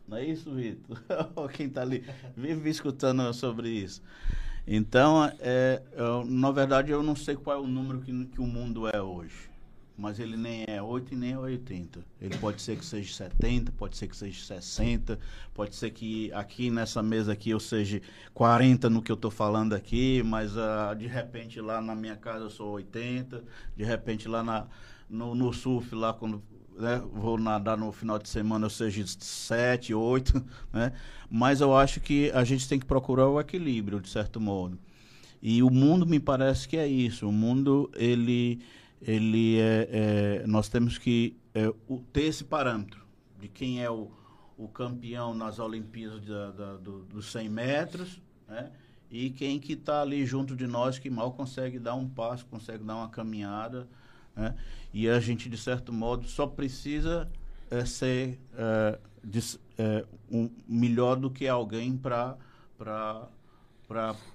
Não 0.07 0.15
é 0.15 0.23
isso, 0.23 0.55
Vitor? 0.55 1.03
quem 1.51 1.67
está 1.67 1.81
ali 1.81 2.05
vive 2.33 2.69
escutando 2.69 3.33
sobre 3.33 3.67
isso. 3.67 4.01
Então, 4.71 5.25
é, 5.39 5.81
eu, 5.93 6.23
na 6.25 6.51
verdade, 6.51 6.91
eu 6.91 7.01
não 7.01 7.15
sei 7.15 7.35
qual 7.35 7.57
é 7.57 7.59
o 7.59 7.67
número 7.67 8.01
que, 8.01 8.25
que 8.25 8.39
o 8.39 8.45
mundo 8.45 8.87
é 8.87 9.01
hoje 9.01 9.49
mas 9.99 10.17
ele 10.17 10.37
nem 10.37 10.63
é 10.65 10.81
8 10.81 11.13
e 11.13 11.17
nem 11.17 11.33
é 11.33 11.37
80. 11.37 11.99
Ele 12.21 12.37
pode 12.37 12.61
ser 12.61 12.77
que 12.77 12.85
seja 12.85 13.13
70, 13.13 13.73
pode 13.73 13.97
ser 13.97 14.07
que 14.07 14.15
seja 14.15 14.41
60, 14.45 15.19
pode 15.53 15.75
ser 15.75 15.91
que 15.91 16.31
aqui 16.31 16.71
nessa 16.71 17.03
mesa 17.03 17.33
aqui 17.33 17.49
eu 17.49 17.59
seja 17.59 18.01
40 18.33 18.89
no 18.89 19.01
que 19.01 19.11
eu 19.11 19.15
estou 19.15 19.29
falando 19.29 19.73
aqui, 19.73 20.23
mas 20.23 20.55
uh, 20.55 20.95
de 20.97 21.05
repente 21.05 21.59
lá 21.59 21.81
na 21.81 21.95
minha 21.95 22.15
casa 22.15 22.45
eu 22.45 22.49
sou 22.49 22.71
80, 22.71 23.43
de 23.75 23.83
repente 23.83 24.25
lá 24.29 24.41
na, 24.41 24.67
no, 25.09 25.35
no 25.35 25.51
surf, 25.51 25.93
lá 25.93 26.13
quando 26.13 26.41
né, 26.79 27.03
vou 27.13 27.37
nadar 27.37 27.77
no 27.77 27.91
final 27.91 28.17
de 28.17 28.29
semana 28.29 28.65
eu 28.65 28.69
seja 28.69 29.05
7, 29.05 29.93
8, 29.93 30.45
né? 30.71 30.93
Mas 31.29 31.61
eu 31.61 31.75
acho 31.75 31.99
que 31.99 32.31
a 32.31 32.43
gente 32.43 32.67
tem 32.67 32.79
que 32.79 32.85
procurar 32.85 33.27
o 33.27 33.39
equilíbrio, 33.39 33.99
de 33.99 34.09
certo 34.09 34.39
modo. 34.39 34.79
E 35.41 35.61
o 35.61 35.69
mundo 35.69 36.05
me 36.05 36.19
parece 36.19 36.67
que 36.67 36.77
é 36.77 36.87
isso. 36.87 37.27
O 37.27 37.31
mundo, 37.31 37.89
ele 37.95 38.61
ele 39.01 39.59
é, 39.59 39.89
é 40.43 40.47
nós 40.47 40.67
temos 40.67 40.97
que 40.97 41.37
é, 41.53 41.69
o, 41.87 41.99
ter 42.11 42.23
esse 42.23 42.43
parâmetro 42.43 43.05
de 43.39 43.47
quem 43.47 43.81
é 43.81 43.89
o, 43.89 44.11
o 44.57 44.67
campeão 44.67 45.33
nas 45.33 45.59
Olimpíadas 45.59 46.25
da, 46.25 46.51
da, 46.51 46.77
do, 46.77 47.03
dos 47.05 47.31
100 47.31 47.49
metros, 47.49 48.21
né? 48.47 48.71
E 49.11 49.31
quem 49.31 49.59
que 49.59 49.73
está 49.73 50.01
ali 50.01 50.25
junto 50.25 50.55
de 50.55 50.67
nós 50.67 50.99
que 50.99 51.09
mal 51.09 51.31
consegue 51.31 51.79
dar 51.79 51.95
um 51.95 52.07
passo, 52.07 52.45
consegue 52.45 52.83
dar 52.83 52.95
uma 52.95 53.09
caminhada, 53.09 53.87
né? 54.39 54.55
E 54.93 55.07
a 55.09 55.19
gente, 55.19 55.49
de 55.49 55.57
certo 55.57 55.93
modo, 55.93 56.27
só 56.27 56.47
precisa 56.47 57.29
é, 57.69 57.85
ser 57.85 58.39
é, 58.55 58.99
de, 59.23 59.39
é, 59.77 60.05
um, 60.31 60.49
melhor 60.67 61.17
do 61.17 61.29
que 61.29 61.47
alguém 61.47 61.95
para 61.95 62.37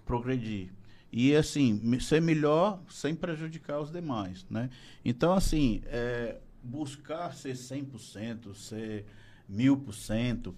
progredir 0.04 0.70
e 1.12 1.34
assim 1.34 1.80
ser 2.00 2.20
melhor 2.20 2.80
sem 2.88 3.14
prejudicar 3.14 3.80
os 3.80 3.90
demais, 3.90 4.44
né? 4.50 4.68
Então 5.04 5.32
assim 5.32 5.80
é, 5.86 6.38
buscar 6.62 7.32
ser 7.34 7.54
100%, 7.54 8.54
ser 8.54 9.06
mil 9.48 9.76
por 9.76 9.94
cento 9.94 10.54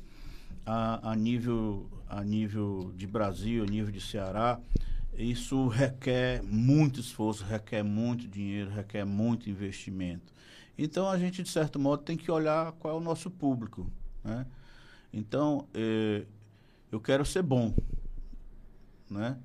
a 0.65 1.15
nível 1.15 1.89
a 2.09 2.25
nível 2.25 2.93
de 2.97 3.07
Brasil, 3.07 3.65
a 3.65 3.67
nível 3.67 3.93
de 3.93 4.01
Ceará, 4.01 4.61
isso 5.17 5.69
requer 5.69 6.43
muito 6.43 7.01
esforço, 7.01 7.45
requer 7.45 7.83
muito 7.83 8.29
dinheiro, 8.29 8.71
requer 8.71 9.05
muito 9.05 9.49
investimento. 9.49 10.33
Então 10.79 11.09
a 11.09 11.19
gente 11.19 11.43
de 11.43 11.49
certo 11.49 11.79
modo 11.79 12.03
tem 12.03 12.17
que 12.17 12.31
olhar 12.31 12.73
qual 12.73 12.95
é 12.95 12.97
o 12.99 13.01
nosso 13.01 13.31
público, 13.31 13.91
né? 14.23 14.47
Então 15.13 15.67
é, 15.73 16.27
eu 16.93 17.01
quero 17.01 17.25
ser 17.25 17.43
bom, 17.43 17.75
né? 19.09 19.39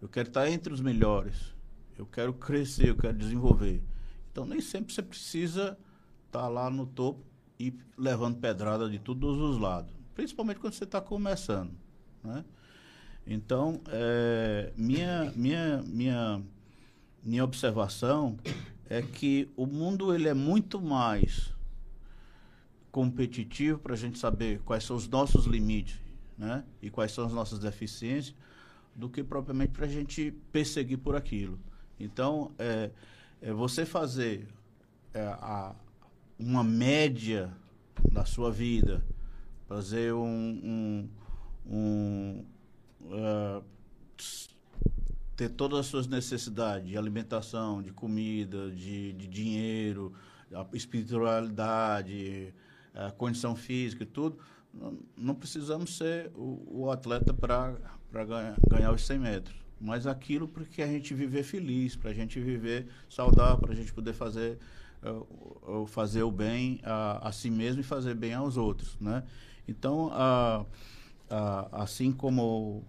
Eu 0.00 0.08
quero 0.08 0.28
estar 0.28 0.50
entre 0.50 0.72
os 0.72 0.80
melhores. 0.80 1.54
Eu 1.96 2.04
quero 2.04 2.34
crescer, 2.34 2.88
eu 2.88 2.96
quero 2.96 3.16
desenvolver. 3.16 3.82
Então 4.30 4.44
nem 4.44 4.60
sempre 4.60 4.92
você 4.92 5.02
precisa 5.02 5.78
estar 6.26 6.48
lá 6.48 6.68
no 6.68 6.84
topo 6.86 7.24
e 7.58 7.72
levando 7.96 8.36
pedrada 8.38 8.90
de 8.90 8.98
todos 8.98 9.38
os 9.38 9.58
lados. 9.58 9.94
Principalmente 10.14 10.60
quando 10.60 10.74
você 10.74 10.84
está 10.84 11.00
começando. 11.00 11.72
Né? 12.22 12.44
Então, 13.26 13.80
é, 13.88 14.72
minha, 14.76 15.32
minha, 15.34 15.82
minha, 15.86 16.42
minha 17.22 17.44
observação 17.44 18.38
é 18.88 19.00
que 19.00 19.50
o 19.56 19.66
mundo 19.66 20.14
ele 20.14 20.28
é 20.28 20.34
muito 20.34 20.80
mais 20.80 21.52
competitivo 22.92 23.78
para 23.78 23.94
a 23.94 23.96
gente 23.96 24.18
saber 24.18 24.60
quais 24.60 24.84
são 24.84 24.94
os 24.94 25.08
nossos 25.08 25.46
limites 25.46 25.98
né? 26.36 26.64
e 26.82 26.90
quais 26.90 27.12
são 27.12 27.24
as 27.24 27.32
nossas 27.32 27.58
deficiências 27.58 28.34
do 28.94 29.08
que 29.08 29.24
propriamente 29.24 29.72
para 29.72 29.86
a 29.86 29.88
gente 29.88 30.32
perseguir 30.52 30.98
por 30.98 31.16
aquilo. 31.16 31.58
Então, 31.98 32.52
é, 32.58 32.90
é 33.40 33.52
você 33.52 33.84
fazer 33.84 34.46
é, 35.12 35.20
a, 35.22 35.74
uma 36.38 36.62
média 36.62 37.50
da 38.12 38.24
sua 38.24 38.50
vida, 38.50 39.04
fazer 39.66 40.12
um, 40.12 40.28
um, 40.28 41.08
um 41.66 42.44
ter 45.36 45.48
todas 45.50 45.80
as 45.80 45.86
suas 45.86 46.06
necessidades 46.06 46.88
de 46.88 46.96
alimentação, 46.96 47.82
de 47.82 47.92
comida, 47.92 48.70
de, 48.70 49.12
de 49.12 49.26
dinheiro, 49.26 50.12
espiritualidade, 50.72 52.54
condição 53.16 53.56
física 53.56 54.04
e 54.04 54.06
tudo, 54.06 54.38
não, 55.16 55.34
precisamos 55.34 55.96
ser 55.96 56.30
o, 56.34 56.82
o 56.82 56.90
atleta 56.90 57.32
para 57.32 57.76
para 58.14 58.24
ganhar, 58.24 58.56
ganhar 58.68 58.92
os 58.92 59.04
100 59.04 59.18
metros. 59.18 59.56
Mas 59.80 60.06
aquilo 60.06 60.46
porque 60.46 60.80
a 60.80 60.86
gente 60.86 61.12
viver 61.12 61.42
feliz, 61.42 61.96
para 61.96 62.10
a 62.10 62.14
gente 62.14 62.38
viver 62.38 62.86
saudável, 63.10 63.58
para 63.58 63.72
a 63.72 63.74
gente 63.74 63.92
poder 63.92 64.12
fazer, 64.12 64.56
uh, 65.02 65.84
fazer 65.88 66.22
o 66.22 66.30
bem 66.30 66.80
a, 66.84 67.28
a, 67.28 67.32
si 67.32 67.50
mesmo 67.50 67.80
e 67.80 67.82
fazer 67.82 68.14
bem 68.14 68.32
aos 68.32 68.56
outros, 68.56 68.96
né? 69.00 69.24
Então, 69.66 70.12
assim 71.72 72.12
como 72.12 72.84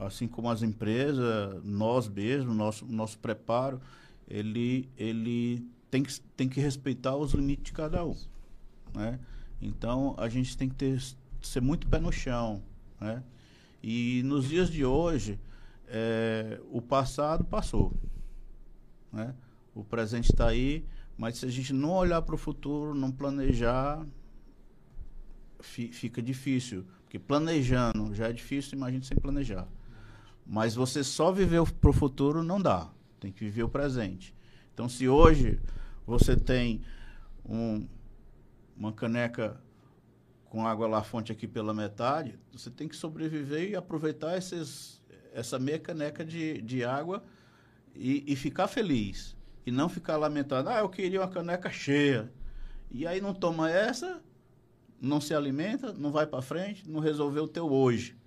assim 0.00 0.26
como 0.26 0.48
as 0.48 0.62
empresas, 0.62 1.62
nós 1.62 2.08
mesmos, 2.08 2.56
nosso 2.56 2.86
nosso 2.86 3.18
preparo, 3.18 3.80
ele 4.26 4.88
ele 4.96 5.66
tem 5.90 6.02
que, 6.02 6.20
tem 6.36 6.48
que 6.48 6.60
respeitar 6.60 7.16
os 7.16 7.32
limites 7.32 7.64
de 7.64 7.72
cada 7.72 8.04
um, 8.04 8.16
né? 8.94 9.20
Então, 9.60 10.14
a 10.16 10.28
gente 10.28 10.56
tem 10.56 10.68
que 10.68 10.74
ter 10.74 11.00
ser 11.42 11.60
muito 11.60 11.86
pé 11.86 11.98
no 11.98 12.10
chão, 12.10 12.62
né? 13.00 13.22
E 13.82 14.22
nos 14.24 14.48
dias 14.48 14.70
de 14.70 14.84
hoje, 14.84 15.38
é, 15.86 16.60
o 16.70 16.80
passado 16.80 17.44
passou. 17.44 17.92
Né? 19.12 19.34
O 19.74 19.82
presente 19.82 20.30
está 20.30 20.48
aí, 20.48 20.84
mas 21.16 21.38
se 21.38 21.46
a 21.46 21.48
gente 21.48 21.72
não 21.72 21.92
olhar 21.92 22.22
para 22.22 22.34
o 22.34 22.38
futuro, 22.38 22.94
não 22.94 23.10
planejar, 23.10 24.06
fi, 25.60 25.88
fica 25.88 26.22
difícil. 26.22 26.84
Porque 27.02 27.18
planejando 27.18 28.14
já 28.14 28.28
é 28.28 28.32
difícil, 28.32 28.76
imagine 28.76 29.04
sem 29.04 29.16
planejar. 29.16 29.66
Mas 30.50 30.74
você 30.74 31.04
só 31.04 31.30
viver 31.30 31.64
para 31.74 31.90
o 31.90 31.92
futuro 31.92 32.42
não 32.42 32.60
dá. 32.60 32.90
Tem 33.20 33.30
que 33.30 33.44
viver 33.44 33.62
o 33.62 33.68
presente. 33.68 34.34
Então, 34.74 34.88
se 34.88 35.08
hoje 35.08 35.60
você 36.04 36.34
tem 36.34 36.82
um, 37.48 37.86
uma 38.76 38.92
caneca 38.92 39.60
com 40.46 40.66
água 40.66 40.88
lá 40.88 41.04
fonte 41.04 41.30
aqui 41.30 41.46
pela 41.46 41.72
metade, 41.72 42.36
você 42.52 42.68
tem 42.68 42.88
que 42.88 42.96
sobreviver 42.96 43.70
e 43.70 43.76
aproveitar 43.76 44.36
esses, 44.36 45.00
essa 45.32 45.56
meia 45.56 45.78
caneca 45.78 46.24
de, 46.24 46.60
de 46.62 46.84
água 46.84 47.22
e, 47.94 48.24
e 48.26 48.34
ficar 48.34 48.66
feliz. 48.66 49.36
E 49.64 49.70
não 49.70 49.88
ficar 49.88 50.16
lamentando, 50.16 50.68
ah, 50.68 50.80
eu 50.80 50.88
queria 50.88 51.20
uma 51.20 51.28
caneca 51.28 51.70
cheia. 51.70 52.28
E 52.90 53.06
aí 53.06 53.20
não 53.20 53.32
toma 53.32 53.70
essa, 53.70 54.20
não 55.00 55.20
se 55.20 55.32
alimenta, 55.32 55.92
não 55.92 56.10
vai 56.10 56.26
para 56.26 56.42
frente, 56.42 56.90
não 56.90 56.98
resolveu 56.98 57.44
o 57.44 57.48
teu 57.48 57.70
hoje. 57.70 58.18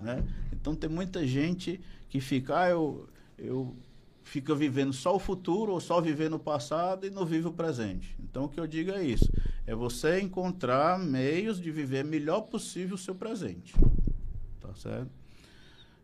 Né? 0.00 0.24
Então 0.52 0.74
tem 0.74 0.88
muita 0.88 1.26
gente 1.26 1.80
que 2.08 2.20
fica, 2.20 2.62
ah, 2.62 2.70
eu, 2.70 3.08
eu 3.38 3.76
fica 4.22 4.54
vivendo 4.54 4.92
só 4.92 5.14
o 5.14 5.18
futuro 5.18 5.72
ou 5.72 5.80
só 5.80 6.00
vivendo 6.00 6.34
o 6.34 6.38
passado 6.38 7.06
e 7.06 7.10
não 7.10 7.26
vive 7.26 7.48
o 7.48 7.52
presente. 7.52 8.16
Então 8.20 8.44
o 8.44 8.48
que 8.48 8.60
eu 8.60 8.66
digo 8.66 8.90
é 8.90 9.04
isso, 9.04 9.30
é 9.66 9.74
você 9.74 10.20
encontrar 10.20 10.98
meios 10.98 11.60
de 11.60 11.70
viver 11.70 12.04
melhor 12.04 12.42
possível 12.42 12.94
o 12.94 12.98
seu 12.98 13.14
presente. 13.14 13.74
Tá 14.60 14.74
certo? 14.74 15.10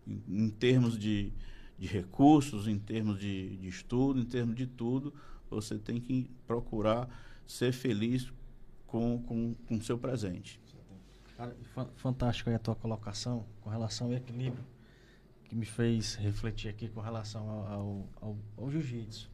Em, 0.07 0.23
em 0.29 0.49
termos 0.49 0.99
de, 0.99 1.33
de 1.79 1.87
recursos, 1.87 2.69
em 2.69 2.79
termos 2.79 3.19
de, 3.19 3.57
de 3.57 3.69
estudo, 3.69 4.21
em 4.21 4.25
termos 4.25 4.57
de 4.57 4.67
tudo, 4.67 5.13
você 5.49 5.79
tem 5.79 6.01
que 6.01 6.29
procurar 6.47 7.09
ser 7.47 7.73
feliz 7.73 8.31
com 8.87 9.17
o 9.17 9.19
com, 9.21 9.55
com 9.67 9.81
seu 9.81 9.99
presente. 9.99 10.61
Fantástico 11.97 12.49
aí 12.49 12.57
a 12.57 12.59
tua 12.59 12.75
colocação 12.75 13.45
com 13.61 13.71
relação 13.71 14.09
ao 14.09 14.15
equilíbrio 14.15 14.65
que 15.45 15.55
me 15.55 15.67
fez 15.67 16.15
refletir 16.17 16.69
aqui 16.69 16.89
com 16.89 17.01
relação 17.01 17.49
ao, 17.49 18.09
ao, 18.21 18.37
ao 18.57 18.71
jiu-jitsu. 18.71 19.31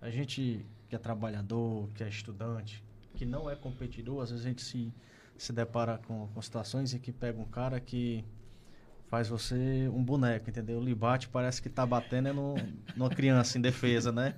A 0.00 0.10
gente 0.10 0.64
que 0.88 0.96
é 0.96 0.98
trabalhador, 0.98 1.88
que 1.94 2.02
é 2.02 2.08
estudante, 2.08 2.82
que 3.14 3.24
não 3.24 3.48
é 3.48 3.54
competidor, 3.54 4.22
às 4.22 4.30
vezes 4.30 4.44
a 4.44 4.48
gente 4.48 4.62
se, 4.62 4.92
se 5.38 5.52
depara 5.52 5.98
com, 5.98 6.26
com 6.28 6.42
situações 6.42 6.92
em 6.92 6.98
que 6.98 7.12
pega 7.12 7.40
um 7.40 7.44
cara 7.44 7.78
que 7.78 8.24
faz 9.06 9.28
você 9.28 9.88
um 9.94 10.02
boneco, 10.02 10.50
entendeu? 10.50 10.80
Lhe 10.82 10.94
bate, 10.94 11.28
parece 11.28 11.62
que 11.62 11.68
tá 11.68 11.86
batendo 11.86 12.28
é 12.28 12.32
no, 12.32 12.54
numa 12.96 13.10
criança 13.10 13.56
em 13.56 13.60
defesa, 13.60 14.10
né? 14.10 14.34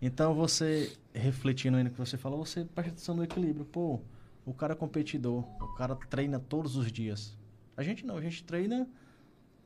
Então 0.00 0.34
você, 0.34 0.92
refletindo 1.12 1.76
aí 1.76 1.84
no 1.84 1.90
que 1.90 1.98
você 1.98 2.16
falou, 2.16 2.44
você 2.44 2.64
presta 2.64 2.92
atenção 2.92 3.16
no 3.16 3.24
equilíbrio. 3.24 3.64
Pô, 3.66 4.00
o 4.48 4.54
cara 4.54 4.72
é 4.72 4.76
competidor, 4.76 5.44
o 5.60 5.74
cara 5.74 5.94
treina 5.94 6.38
todos 6.38 6.74
os 6.74 6.90
dias. 6.90 7.36
A 7.76 7.82
gente 7.82 8.06
não, 8.06 8.16
a 8.16 8.20
gente 8.20 8.42
treina 8.42 8.88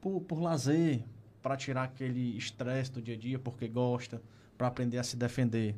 por, 0.01 0.21
por 0.23 0.41
lazer, 0.41 1.05
para 1.41 1.57
tirar 1.57 1.85
aquele 1.85 2.37
estresse 2.37 2.91
do 2.91 3.01
dia 3.01 3.15
a 3.15 3.19
dia, 3.19 3.39
porque 3.39 3.69
gosta, 3.69 4.21
para 4.59 4.67
aprender 4.67 4.99
a 4.99 5.05
se 5.05 5.17
defender, 5.17 5.77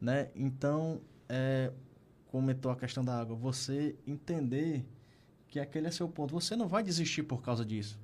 né? 0.00 0.30
Então, 0.34 1.00
é, 1.28 1.72
comentou 2.26 2.72
a 2.72 2.76
questão 2.76 3.04
da 3.04 3.20
água, 3.20 3.36
você 3.36 3.94
entender 4.04 4.84
que 5.46 5.60
aquele 5.60 5.86
é 5.86 5.90
seu 5.90 6.08
ponto. 6.08 6.32
Você 6.32 6.56
não 6.56 6.66
vai 6.66 6.82
desistir 6.82 7.22
por 7.22 7.42
causa 7.42 7.64
disso. 7.64 7.98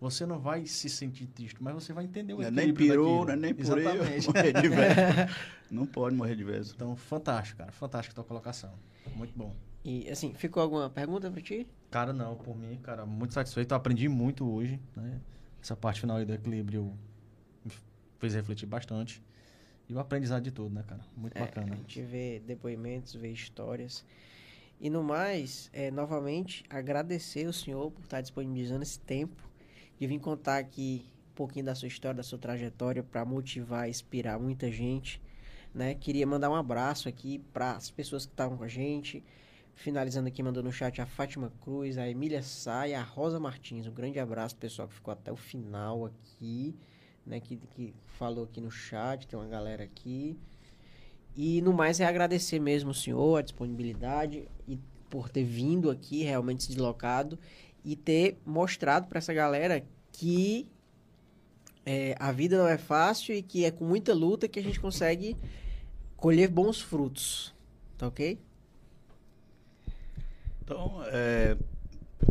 Você 0.00 0.26
não 0.26 0.40
vai 0.40 0.66
se 0.66 0.88
sentir 0.88 1.26
triste, 1.28 1.62
mas 1.62 1.74
você 1.74 1.92
vai 1.92 2.04
entender 2.04 2.34
o 2.34 2.42
é 2.42 2.50
Nem 2.50 2.74
pirou, 2.74 3.24
né? 3.24 3.36
nem 3.36 3.54
por 3.54 3.78
Exatamente. 3.78 4.28
vez. 4.68 5.30
não 5.70 5.86
pode 5.86 6.16
morrer 6.16 6.34
de 6.34 6.42
vez. 6.42 6.72
Então, 6.72 6.96
fantástico, 6.96 7.58
cara. 7.58 7.70
Fantástico 7.70 8.12
a 8.12 8.14
tua 8.16 8.24
colocação. 8.24 8.72
Muito 9.14 9.32
bom. 9.36 9.54
E, 9.84 10.08
assim, 10.08 10.32
ficou 10.34 10.62
alguma 10.62 10.88
pergunta 10.88 11.30
para 11.30 11.40
ti? 11.40 11.66
Cara, 11.90 12.12
não. 12.12 12.36
Por 12.36 12.56
mim, 12.56 12.78
cara, 12.82 13.04
muito 13.04 13.34
satisfeito. 13.34 13.72
Eu 13.72 13.76
aprendi 13.76 14.08
muito 14.08 14.48
hoje, 14.48 14.80
né? 14.96 15.20
Essa 15.62 15.76
parte 15.76 16.00
final 16.00 16.16
aí 16.16 16.24
do 16.24 16.32
equilíbrio 16.32 16.92
me 17.64 17.72
fez 18.18 18.34
refletir 18.34 18.66
bastante. 18.66 19.22
E 19.88 19.94
o 19.94 19.98
aprendizado 19.98 20.42
de 20.42 20.50
tudo, 20.50 20.74
né, 20.74 20.84
cara? 20.86 21.02
Muito 21.16 21.36
é, 21.36 21.40
bacana. 21.40 21.74
A 21.74 21.76
gente 21.76 22.00
vê 22.02 22.40
depoimentos, 22.46 23.14
vê 23.14 23.30
histórias. 23.30 24.04
E 24.80 24.88
no 24.90 25.02
mais, 25.02 25.70
é, 25.72 25.90
novamente, 25.90 26.64
agradecer 26.68 27.46
o 27.46 27.52
senhor 27.52 27.90
por 27.90 28.02
estar 28.02 28.20
disponibilizando 28.20 28.82
esse 28.82 28.98
tempo 28.98 29.48
de 29.98 30.06
vir 30.06 30.18
contar 30.18 30.58
aqui 30.58 31.04
um 31.30 31.34
pouquinho 31.34 31.64
da 31.64 31.74
sua 31.74 31.88
história, 31.88 32.16
da 32.16 32.22
sua 32.22 32.38
trajetória 32.38 33.02
para 33.02 33.24
motivar, 33.24 33.88
inspirar 33.88 34.38
muita 34.38 34.70
gente, 34.72 35.20
né? 35.74 35.94
Queria 35.94 36.26
mandar 36.26 36.50
um 36.50 36.54
abraço 36.54 37.08
aqui 37.08 37.38
para 37.52 37.72
as 37.72 37.90
pessoas 37.90 38.26
que 38.26 38.32
estavam 38.32 38.56
com 38.56 38.64
a 38.64 38.68
gente, 38.68 39.22
Finalizando 39.74 40.28
aqui, 40.28 40.42
mandando 40.42 40.68
no 40.68 40.72
chat 40.72 41.00
a 41.00 41.06
Fátima 41.06 41.52
Cruz, 41.60 41.98
a 41.98 42.08
Emília 42.08 42.42
Sá 42.42 42.86
e 42.86 42.94
a 42.94 43.02
Rosa 43.02 43.40
Martins. 43.40 43.86
Um 43.86 43.92
grande 43.92 44.18
abraço, 44.18 44.56
pessoal, 44.56 44.86
que 44.86 44.94
ficou 44.94 45.12
até 45.12 45.32
o 45.32 45.36
final 45.36 46.06
aqui, 46.06 46.76
né? 47.26 47.40
Que, 47.40 47.56
que 47.56 47.94
falou 48.18 48.44
aqui 48.44 48.60
no 48.60 48.70
chat, 48.70 49.26
tem 49.26 49.38
uma 49.38 49.48
galera 49.48 49.84
aqui. 49.84 50.38
E 51.34 51.62
no 51.62 51.72
mais 51.72 51.98
é 52.00 52.04
agradecer 52.04 52.58
mesmo 52.58 52.90
o 52.90 52.94
senhor, 52.94 53.38
a 53.38 53.42
disponibilidade 53.42 54.46
e 54.68 54.78
por 55.08 55.28
ter 55.28 55.44
vindo 55.44 55.90
aqui, 55.90 56.22
realmente 56.22 56.62
se 56.62 56.68
deslocado 56.70 57.38
e 57.84 57.96
ter 57.96 58.38
mostrado 58.46 59.08
para 59.08 59.18
essa 59.18 59.32
galera 59.32 59.84
que 60.12 60.68
é, 61.84 62.14
a 62.18 62.30
vida 62.30 62.56
não 62.56 62.68
é 62.68 62.78
fácil 62.78 63.34
e 63.34 63.42
que 63.42 63.64
é 63.64 63.70
com 63.70 63.84
muita 63.84 64.14
luta 64.14 64.46
que 64.46 64.58
a 64.58 64.62
gente 64.62 64.78
consegue 64.78 65.36
colher 66.16 66.48
bons 66.48 66.80
frutos. 66.80 67.54
Tá 67.98 68.06
ok? 68.06 68.38
Então, 70.64 71.02
é, 71.06 71.56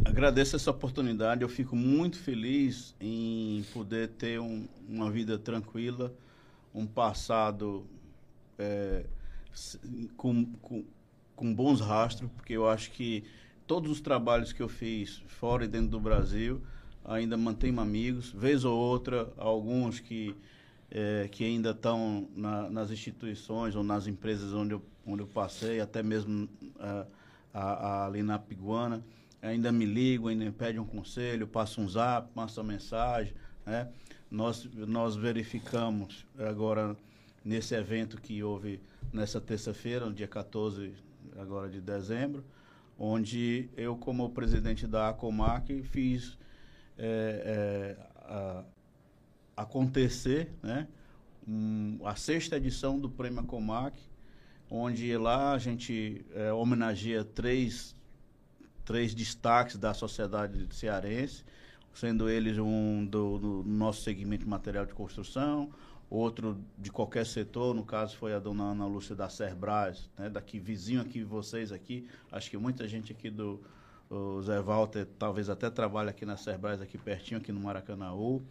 agradeço 0.05 0.55
essa 0.55 0.71
oportunidade. 0.71 1.41
Eu 1.41 1.49
fico 1.49 1.75
muito 1.75 2.17
feliz 2.17 2.95
em 2.99 3.63
poder 3.73 4.07
ter 4.07 4.39
um, 4.39 4.65
uma 4.87 5.11
vida 5.11 5.37
tranquila, 5.37 6.13
um 6.73 6.87
passado 6.87 7.85
é, 8.57 9.05
com, 10.15 10.45
com, 10.61 10.85
com 11.35 11.53
bons 11.53 11.81
rastros, 11.81 12.31
porque 12.31 12.53
eu 12.53 12.69
acho 12.69 12.91
que 12.91 13.25
todos 13.67 13.91
os 13.91 13.99
trabalhos 13.99 14.53
que 14.53 14.61
eu 14.61 14.69
fiz 14.69 15.21
fora 15.27 15.65
e 15.65 15.67
dentro 15.67 15.89
do 15.89 15.99
Brasil 15.99 16.61
ainda 17.03 17.35
mantenho 17.35 17.81
amigos, 17.81 18.31
vez 18.31 18.63
ou 18.63 18.77
outra, 18.77 19.33
alguns 19.35 19.99
que, 19.99 20.33
é, 20.89 21.27
que 21.29 21.43
ainda 21.43 21.71
estão 21.71 22.29
na, 22.33 22.69
nas 22.69 22.91
instituições 22.91 23.75
ou 23.75 23.83
nas 23.83 24.07
empresas 24.07 24.53
onde 24.53 24.73
eu, 24.73 24.81
onde 25.05 25.21
eu 25.21 25.27
passei, 25.27 25.81
até 25.81 26.01
mesmo 26.01 26.47
uh, 26.77 27.20
a, 27.53 27.61
a, 27.61 28.05
ali 28.05 28.23
na 28.23 28.39
Piguana, 28.39 29.03
ainda 29.41 29.71
me 29.71 29.85
ligam, 29.85 30.27
ainda 30.27 30.45
me 30.45 30.51
pedem 30.51 30.79
um 30.79 30.85
conselho, 30.85 31.47
passam 31.47 31.83
um 31.83 31.89
zap, 31.89 32.31
passam 32.33 32.63
mensagem, 32.63 33.33
né? 33.65 33.89
Nós, 34.29 34.65
nós 34.73 35.15
verificamos 35.15 36.25
agora 36.37 36.95
nesse 37.43 37.75
evento 37.75 38.21
que 38.21 38.41
houve 38.41 38.79
nessa 39.11 39.41
terça-feira, 39.41 40.05
no 40.05 40.13
dia 40.13 40.27
14 40.27 40.93
agora 41.37 41.69
de 41.69 41.81
dezembro, 41.81 42.43
onde 42.97 43.69
eu, 43.75 43.97
como 43.97 44.29
presidente 44.29 44.87
da 44.87 45.09
ACOMAC, 45.09 45.83
fiz 45.83 46.37
é, 46.97 47.97
é, 47.97 48.07
a, 48.25 48.63
acontecer 49.57 50.51
né, 50.61 50.87
um, 51.47 51.99
a 52.05 52.15
sexta 52.15 52.57
edição 52.57 52.99
do 52.99 53.09
Prêmio 53.09 53.41
ACOMAC, 53.41 53.99
onde 54.71 55.17
lá 55.17 55.51
a 55.51 55.57
gente 55.57 56.25
é, 56.33 56.53
homenageia 56.53 57.25
três, 57.25 57.93
três 58.85 59.13
destaques 59.13 59.75
da 59.75 59.93
sociedade 59.93 60.65
cearense, 60.73 61.43
sendo 61.93 62.29
eles 62.29 62.57
um 62.57 63.05
do, 63.05 63.37
do, 63.37 63.63
nosso 63.65 64.01
segmento 64.01 64.47
material 64.47 64.85
de 64.85 64.93
construção, 64.93 65.69
outro 66.09 66.57
de 66.77 66.89
qualquer 66.89 67.25
setor, 67.25 67.75
no 67.75 67.83
caso 67.83 68.15
foi 68.15 68.33
a 68.33 68.39
dona 68.39 68.63
Ana 68.63 68.87
Lúcia 68.87 69.13
da 69.13 69.27
Cerbras, 69.27 70.09
né, 70.17 70.29
daqui 70.29 70.57
vizinho 70.57 71.01
aqui 71.01 71.21
vocês 71.21 71.73
aqui, 71.73 72.07
acho 72.31 72.49
que 72.49 72.57
muita 72.57 72.87
gente 72.87 73.11
aqui 73.11 73.29
do 73.29 73.59
Zé 74.41 74.61
Walter 74.61 75.05
talvez 75.19 75.49
até 75.49 75.69
trabalha 75.69 76.11
aqui 76.11 76.25
na 76.25 76.37
Cerbras, 76.37 76.81
aqui 76.81 76.97
pertinho, 76.97 77.41
aqui 77.41 77.51
no 77.51 77.59
Maracanãú. 77.59 78.41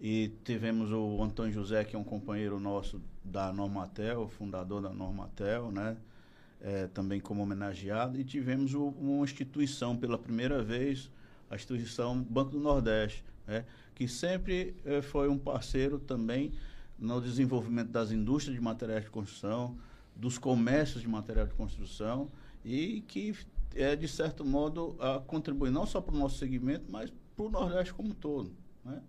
E 0.00 0.30
tivemos 0.44 0.92
o 0.92 1.20
Antônio 1.20 1.52
José, 1.52 1.82
que 1.82 1.96
é 1.96 1.98
um 1.98 2.04
companheiro 2.04 2.60
nosso 2.60 3.02
da 3.28 3.52
Normatel, 3.52 4.28
fundador 4.28 4.82
da 4.82 4.90
Normatel, 4.90 5.70
né? 5.70 5.96
É, 6.60 6.88
também 6.88 7.20
como 7.20 7.42
homenageado. 7.42 8.18
E 8.18 8.24
tivemos 8.24 8.74
o, 8.74 8.88
uma 8.88 9.24
instituição, 9.24 9.96
pela 9.96 10.18
primeira 10.18 10.62
vez, 10.62 11.08
a 11.48 11.54
instituição 11.54 12.20
Banco 12.20 12.50
do 12.50 12.58
Nordeste, 12.58 13.24
né? 13.46 13.64
que 13.94 14.08
sempre 14.08 14.74
é, 14.84 15.00
foi 15.00 15.28
um 15.28 15.38
parceiro 15.38 15.98
também 15.98 16.52
no 16.98 17.20
desenvolvimento 17.20 17.90
das 17.90 18.10
indústrias 18.10 18.56
de 18.56 18.62
materiais 18.62 19.04
de 19.04 19.10
construção, 19.10 19.78
dos 20.16 20.36
comércios 20.36 21.00
de 21.00 21.08
material 21.08 21.46
de 21.46 21.54
construção 21.54 22.28
e 22.64 23.02
que, 23.06 23.36
é, 23.74 23.94
de 23.94 24.08
certo 24.08 24.44
modo, 24.44 24.96
a 24.98 25.20
contribui 25.20 25.70
não 25.70 25.86
só 25.86 26.00
para 26.00 26.14
o 26.14 26.18
nosso 26.18 26.38
segmento, 26.38 26.86
mas 26.90 27.12
para 27.36 27.46
o 27.46 27.50
Nordeste 27.50 27.94
como 27.94 28.10
um 28.10 28.14
todo. 28.14 28.50
Né? 28.84 29.00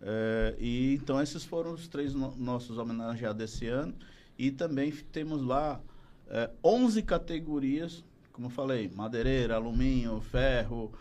É, 0.00 0.54
e 0.58 0.94
então 0.94 1.20
esses 1.20 1.44
foram 1.44 1.72
os 1.72 1.88
três 1.88 2.14
no, 2.14 2.34
nossos 2.36 2.78
homenageados 2.78 3.42
esse 3.42 3.66
ano. 3.66 3.94
E 4.38 4.50
também 4.50 4.90
temos 5.12 5.42
lá 5.42 5.80
é, 6.28 6.50
11 6.62 7.02
categorias, 7.02 8.04
como 8.32 8.46
eu 8.46 8.50
falei, 8.50 8.90
madeireira, 8.94 9.56
alumínio, 9.56 10.20
ferro, 10.20 10.92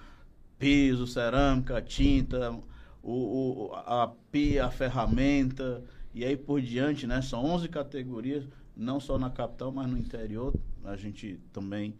piso, 0.57 1.05
cerâmica, 1.05 1.81
tinta, 1.81 2.57
o, 3.03 3.69
o, 3.69 3.73
a 3.73 4.13
pia, 4.31 4.65
a 4.65 4.71
ferramenta, 4.71 5.83
e 6.13 6.23
aí 6.23 6.37
por 6.37 6.61
diante, 6.61 7.05
né? 7.05 7.21
São 7.21 7.43
11 7.43 7.67
categorias, 7.67 8.47
não 8.75 8.99
só 8.99 9.17
na 9.17 9.29
capital, 9.29 9.71
mas 9.71 9.87
no 9.87 9.97
interior. 9.97 10.53
A 10.83 10.95
gente 10.95 11.39
também 11.51 11.95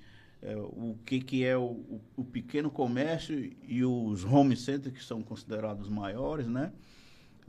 é, 0.46 0.56
o 0.56 0.96
que, 1.04 1.20
que 1.20 1.44
é 1.44 1.58
o, 1.58 2.00
o, 2.16 2.24
pequeno 2.24 2.70
comércio 2.70 3.52
e 3.68 3.84
os 3.84 4.24
home 4.24 4.56
centers, 4.56 4.96
que 4.96 5.04
são 5.04 5.24
considerados 5.24 5.90
maiores, 5.90 6.46
né? 6.46 6.72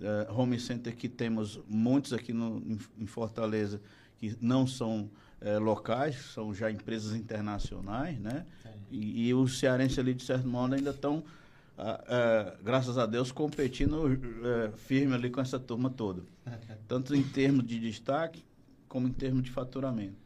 É, 0.01 0.33
home 0.33 0.59
center 0.59 0.97
que 0.97 1.07
temos 1.07 1.61
muitos 1.69 2.15
aqui 2.15 2.33
no, 2.33 2.63
em, 2.99 3.07
Fortaleza, 3.07 3.83
que 4.17 4.35
não 4.41 4.67
são 4.67 5.11
é, 5.43 5.59
locais, 5.59 6.17
são 6.33 6.55
já 6.55 6.71
empresas 6.71 7.15
internacionais, 7.15 8.19
né? 8.19 8.47
E, 8.91 9.29
e 9.29 9.35
os 9.35 9.59
cearenses 9.59 9.99
ali, 9.99 10.15
de 10.15 10.23
certo 10.23 10.49
modo, 10.49 10.75
ainda 10.75 10.91
estão, 10.91 11.23
ah, 11.77 12.57
graças 12.63 12.97
a 12.97 13.05
Deus, 13.05 13.31
competindo 13.31 14.11
eh, 14.13 14.71
firme 14.77 15.13
ali 15.13 15.29
com 15.29 15.41
essa 15.41 15.59
turma 15.59 15.91
toda. 15.91 16.23
Tanto 16.89 17.15
em 17.15 17.23
termos 17.23 17.67
de 17.67 17.79
destaque, 17.81 18.45
como 18.89 19.09
em 19.09 19.13
termos 19.13 19.43
de 19.43 19.51
faturamento. 19.51 20.17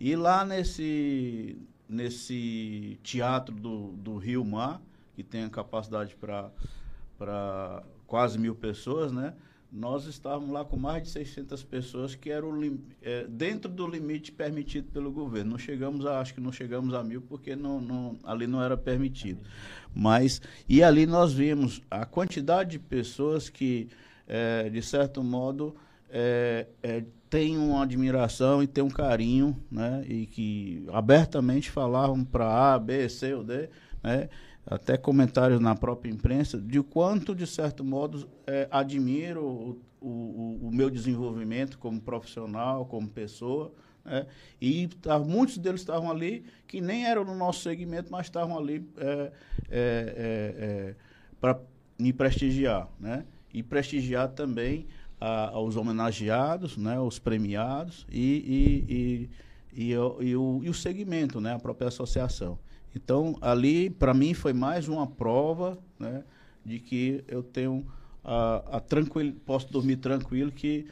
E 0.00 0.16
lá 0.16 0.44
nesse, 0.44 1.58
nesse 1.88 2.98
teatro 3.02 3.54
do, 3.54 3.92
do 3.92 4.16
Rio 4.16 4.44
Mar, 4.44 4.80
que 5.14 5.22
tem 5.22 5.44
a 5.44 5.50
capacidade 5.50 6.16
para 6.16 7.82
quase 8.06 8.38
mil 8.38 8.54
pessoas, 8.54 9.10
né? 9.10 9.34
nós 9.70 10.06
estávamos 10.06 10.50
lá 10.50 10.64
com 10.64 10.76
mais 10.76 11.02
de 11.02 11.10
600 11.10 11.62
pessoas, 11.62 12.14
que 12.14 12.30
era 12.30 12.44
o, 12.44 12.78
é, 13.02 13.26
dentro 13.28 13.70
do 13.70 13.86
limite 13.86 14.32
permitido 14.32 14.90
pelo 14.90 15.12
governo. 15.12 15.52
Não 15.52 15.58
chegamos 15.58 16.06
a, 16.06 16.20
acho 16.20 16.34
que 16.34 16.40
não 16.40 16.50
chegamos 16.50 16.94
a 16.94 17.04
mil, 17.04 17.20
porque 17.20 17.54
não, 17.54 17.80
não, 17.80 18.18
ali 18.24 18.46
não 18.46 18.62
era 18.62 18.76
permitido. 18.76 19.40
Mas, 19.94 20.40
e 20.68 20.82
ali 20.82 21.06
nós 21.06 21.32
vimos 21.32 21.82
a 21.90 22.06
quantidade 22.06 22.72
de 22.72 22.78
pessoas 22.78 23.48
que, 23.48 23.88
é, 24.26 24.70
de 24.70 24.80
certo 24.80 25.22
modo, 25.22 25.76
é, 26.08 26.66
é, 26.82 27.04
tem 27.30 27.56
uma 27.56 27.82
admiração 27.82 28.62
e 28.62 28.66
tem 28.66 28.82
um 28.82 28.90
carinho, 28.90 29.56
né? 29.70 30.04
E 30.08 30.26
que 30.26 30.84
abertamente 30.92 31.70
falavam 31.70 32.24
para 32.24 32.74
A, 32.74 32.78
B, 32.78 33.08
C 33.08 33.34
ou 33.34 33.44
D, 33.44 33.68
né? 34.02 34.28
até 34.70 34.98
comentários 34.98 35.60
na 35.60 35.74
própria 35.74 36.10
imprensa, 36.10 36.58
de 36.58 36.82
quanto, 36.82 37.34
de 37.34 37.46
certo 37.46 37.82
modo, 37.82 38.28
é, 38.46 38.68
admiro 38.70 39.42
o, 39.42 39.80
o, 40.00 40.68
o, 40.68 40.70
meu 40.70 40.90
desenvolvimento 40.90 41.78
como 41.78 42.00
profissional, 42.00 42.84
como 42.84 43.08
pessoa. 43.08 43.72
Né? 44.04 44.26
E 44.60 44.88
tá, 45.00 45.18
muitos 45.18 45.56
deles 45.56 45.80
estavam 45.80 46.10
ali 46.10 46.44
que 46.66 46.82
nem 46.82 47.06
eram 47.06 47.24
no 47.24 47.34
nosso 47.34 47.60
segmento, 47.62 48.12
mas 48.12 48.26
estavam 48.26 48.58
ali 48.58 48.86
é, 48.98 49.10
é, 49.10 49.32
é, 49.70 50.54
é 50.58 50.94
para 51.40 51.58
me 51.98 52.12
prestigiar. 52.12 52.88
Né? 53.00 53.24
E 53.52 53.62
prestigiar 53.62 54.28
também 54.28 54.86
a, 55.20 55.48
aos 55.50 55.76
homenageados, 55.76 56.76
né? 56.76 56.98
os 56.98 57.18
premiados 57.18 58.06
e, 58.10 59.28
e, 59.74 59.84
e, 59.84 59.90
e, 59.90 59.92
e 59.92 59.96
o, 60.36 60.60
e 60.62 60.68
o 60.68 60.74
segmento, 60.74 61.40
né? 61.40 61.54
a 61.54 61.58
própria 61.58 61.88
associação. 61.88 62.58
Então, 62.94 63.36
ali, 63.40 63.90
para 63.90 64.14
mim, 64.14 64.34
foi 64.34 64.52
mais 64.52 64.88
uma 64.88 65.06
prova 65.06 65.78
né, 65.98 66.24
de 66.64 66.80
que 66.80 67.22
eu 67.28 67.42
tenho 67.42 67.86
a, 68.24 68.76
a 68.76 68.80
tranquilo, 68.80 69.32
posso 69.44 69.70
dormir 69.70 69.96
tranquilo, 69.96 70.50
que 70.50 70.86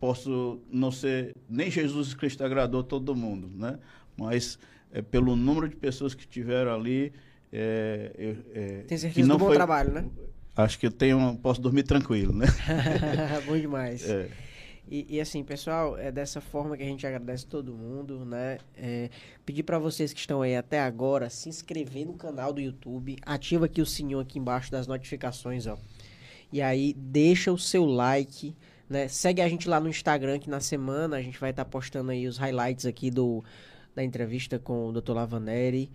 posso 0.00 0.60
não 0.70 0.90
ser. 0.90 1.34
Nem 1.48 1.70
Jesus 1.70 2.14
Cristo 2.14 2.42
agradou 2.42 2.82
todo 2.82 3.14
mundo, 3.14 3.48
né? 3.54 3.78
mas 4.16 4.58
é, 4.92 5.02
pelo 5.02 5.34
número 5.36 5.68
de 5.68 5.76
pessoas 5.76 6.14
que 6.14 6.26
tiveram 6.26 6.74
ali. 6.74 7.12
É, 7.52 8.36
é, 8.52 8.82
Tem 8.82 8.98
certeza 8.98 9.28
do 9.28 9.38
bom 9.38 9.46
foi, 9.46 9.56
trabalho, 9.56 9.92
né? 9.92 10.08
Acho 10.56 10.78
que 10.78 10.86
eu 10.86 10.92
tenho, 10.92 11.36
posso 11.42 11.60
dormir 11.60 11.82
tranquilo, 11.82 12.32
né? 12.32 12.46
bom 13.46 13.58
demais. 13.58 14.08
É. 14.08 14.28
E, 14.88 15.16
e, 15.16 15.20
assim, 15.20 15.42
pessoal, 15.42 15.98
é 15.98 16.12
dessa 16.12 16.40
forma 16.40 16.76
que 16.76 16.82
a 16.82 16.86
gente 16.86 17.06
agradece 17.06 17.46
todo 17.46 17.72
mundo, 17.74 18.24
né? 18.24 18.58
É, 18.76 19.08
pedir 19.44 19.62
para 19.62 19.78
vocês 19.78 20.12
que 20.12 20.20
estão 20.20 20.42
aí 20.42 20.54
até 20.54 20.78
agora, 20.78 21.30
se 21.30 21.48
inscrever 21.48 22.06
no 22.06 22.14
canal 22.14 22.52
do 22.52 22.60
YouTube, 22.60 23.16
ativa 23.24 23.64
aqui 23.64 23.80
o 23.80 23.86
sininho 23.86 24.20
aqui 24.20 24.38
embaixo 24.38 24.70
das 24.70 24.86
notificações, 24.86 25.66
ó. 25.66 25.78
E 26.52 26.60
aí, 26.60 26.94
deixa 26.96 27.50
o 27.50 27.58
seu 27.58 27.84
like, 27.84 28.54
né? 28.88 29.08
Segue 29.08 29.40
a 29.40 29.48
gente 29.48 29.68
lá 29.68 29.80
no 29.80 29.88
Instagram, 29.88 30.38
que 30.38 30.50
na 30.50 30.60
semana 30.60 31.16
a 31.16 31.22
gente 31.22 31.40
vai 31.40 31.50
estar 31.50 31.64
tá 31.64 31.70
postando 31.70 32.10
aí 32.10 32.28
os 32.28 32.36
highlights 32.36 32.84
aqui 32.84 33.10
do, 33.10 33.42
da 33.94 34.04
entrevista 34.04 34.58
com 34.58 34.88
o 34.88 34.92
Dr. 34.92 35.12
Lavaneri. 35.12 35.90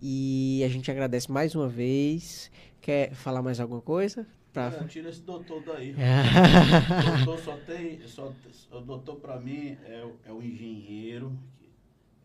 E 0.00 0.62
a 0.64 0.68
gente 0.68 0.90
agradece 0.90 1.32
mais 1.32 1.54
uma 1.54 1.68
vez. 1.68 2.50
Quer 2.84 3.14
falar 3.14 3.40
mais 3.40 3.60
alguma 3.60 3.80
coisa? 3.80 4.26
Pra... 4.52 4.70
Tira 4.84 5.08
esse 5.08 5.22
doutor 5.22 5.62
daí. 5.64 5.94
o 5.96 7.24
doutor 7.24 7.42
só 7.42 7.56
tem. 7.64 8.06
Só, 8.06 8.30
o 8.70 8.80
doutor, 8.82 9.16
para 9.16 9.40
mim, 9.40 9.78
é, 9.86 10.06
é 10.26 10.30
o 10.30 10.42
engenheiro, 10.42 11.34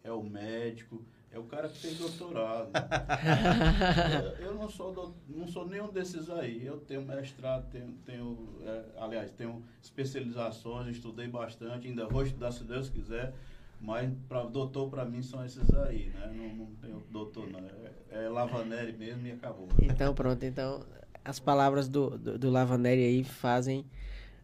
é 0.03 0.11
o 0.11 0.21
médico, 0.21 1.01
é 1.31 1.39
o 1.39 1.43
cara 1.43 1.69
que 1.69 1.77
fez 1.77 1.97
doutorado. 1.97 2.71
eu, 4.41 4.47
eu 4.47 4.55
não 4.55 4.67
sou 4.67 4.91
do, 4.91 5.15
não 5.29 5.47
sou 5.47 5.65
nenhum 5.65 5.87
desses 5.93 6.29
aí. 6.29 6.65
Eu 6.65 6.77
tenho 6.81 7.03
mestrado, 7.03 7.71
tenho, 7.71 7.93
tenho 8.05 8.59
é, 8.65 8.83
aliás, 8.97 9.31
tenho 9.31 9.63
especializações, 9.81 10.97
estudei 10.97 11.29
bastante, 11.29 11.87
ainda 11.87 12.05
vou 12.05 12.23
estudar 12.23 12.51
se 12.51 12.65
Deus 12.65 12.89
quiser. 12.89 13.33
Mas 13.79 14.11
para 14.27 14.43
doutor 14.43 14.89
para 14.89 15.05
mim 15.05 15.21
são 15.21 15.45
esses 15.45 15.73
aí, 15.73 16.09
né? 16.09 16.27
Não, 16.35 16.65
não 16.65 16.75
tenho 16.75 17.01
doutor 17.09 17.49
não. 17.49 17.59
É, 17.59 17.93
é 18.11 18.29
Lavaneri 18.29 18.93
mesmo 18.93 19.27
e 19.27 19.31
acabou. 19.31 19.67
Então 19.81 20.13
pronto, 20.13 20.43
então 20.43 20.83
as 21.23 21.39
palavras 21.39 21.87
do, 21.87 22.17
do, 22.17 22.37
do 22.37 22.49
Lavaneri 22.49 23.03
aí 23.03 23.23
fazem, 23.23 23.85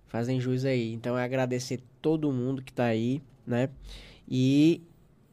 fazem 0.07 0.39
jus 0.39 0.65
aí. 0.65 0.93
Então 0.93 1.17
é 1.17 1.23
agradecer 1.23 1.81
todo 2.01 2.31
mundo 2.31 2.61
que 2.61 2.71
tá 2.71 2.85
aí, 2.85 3.21
né? 3.45 3.69
E 4.27 4.83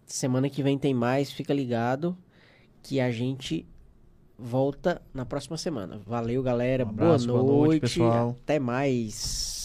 semana 0.07 0.49
que 0.49 0.63
vem 0.63 0.79
tem 0.79 0.95
mais, 0.95 1.33
fica 1.33 1.53
ligado 1.53 2.17
que 2.83 3.01
a 3.01 3.11
gente 3.11 3.67
volta 4.39 5.01
na 5.15 5.25
próxima 5.25 5.57
semana. 5.57 6.01
Valeu, 6.07 6.43
galera. 6.43 6.85
Um 6.85 6.89
abraço, 6.89 7.27
boa, 7.27 7.39
noite, 7.39 7.53
boa 7.53 7.67
noite, 7.67 7.81
pessoal. 7.81 8.37
Até 8.43 8.59
mais. 8.59 9.62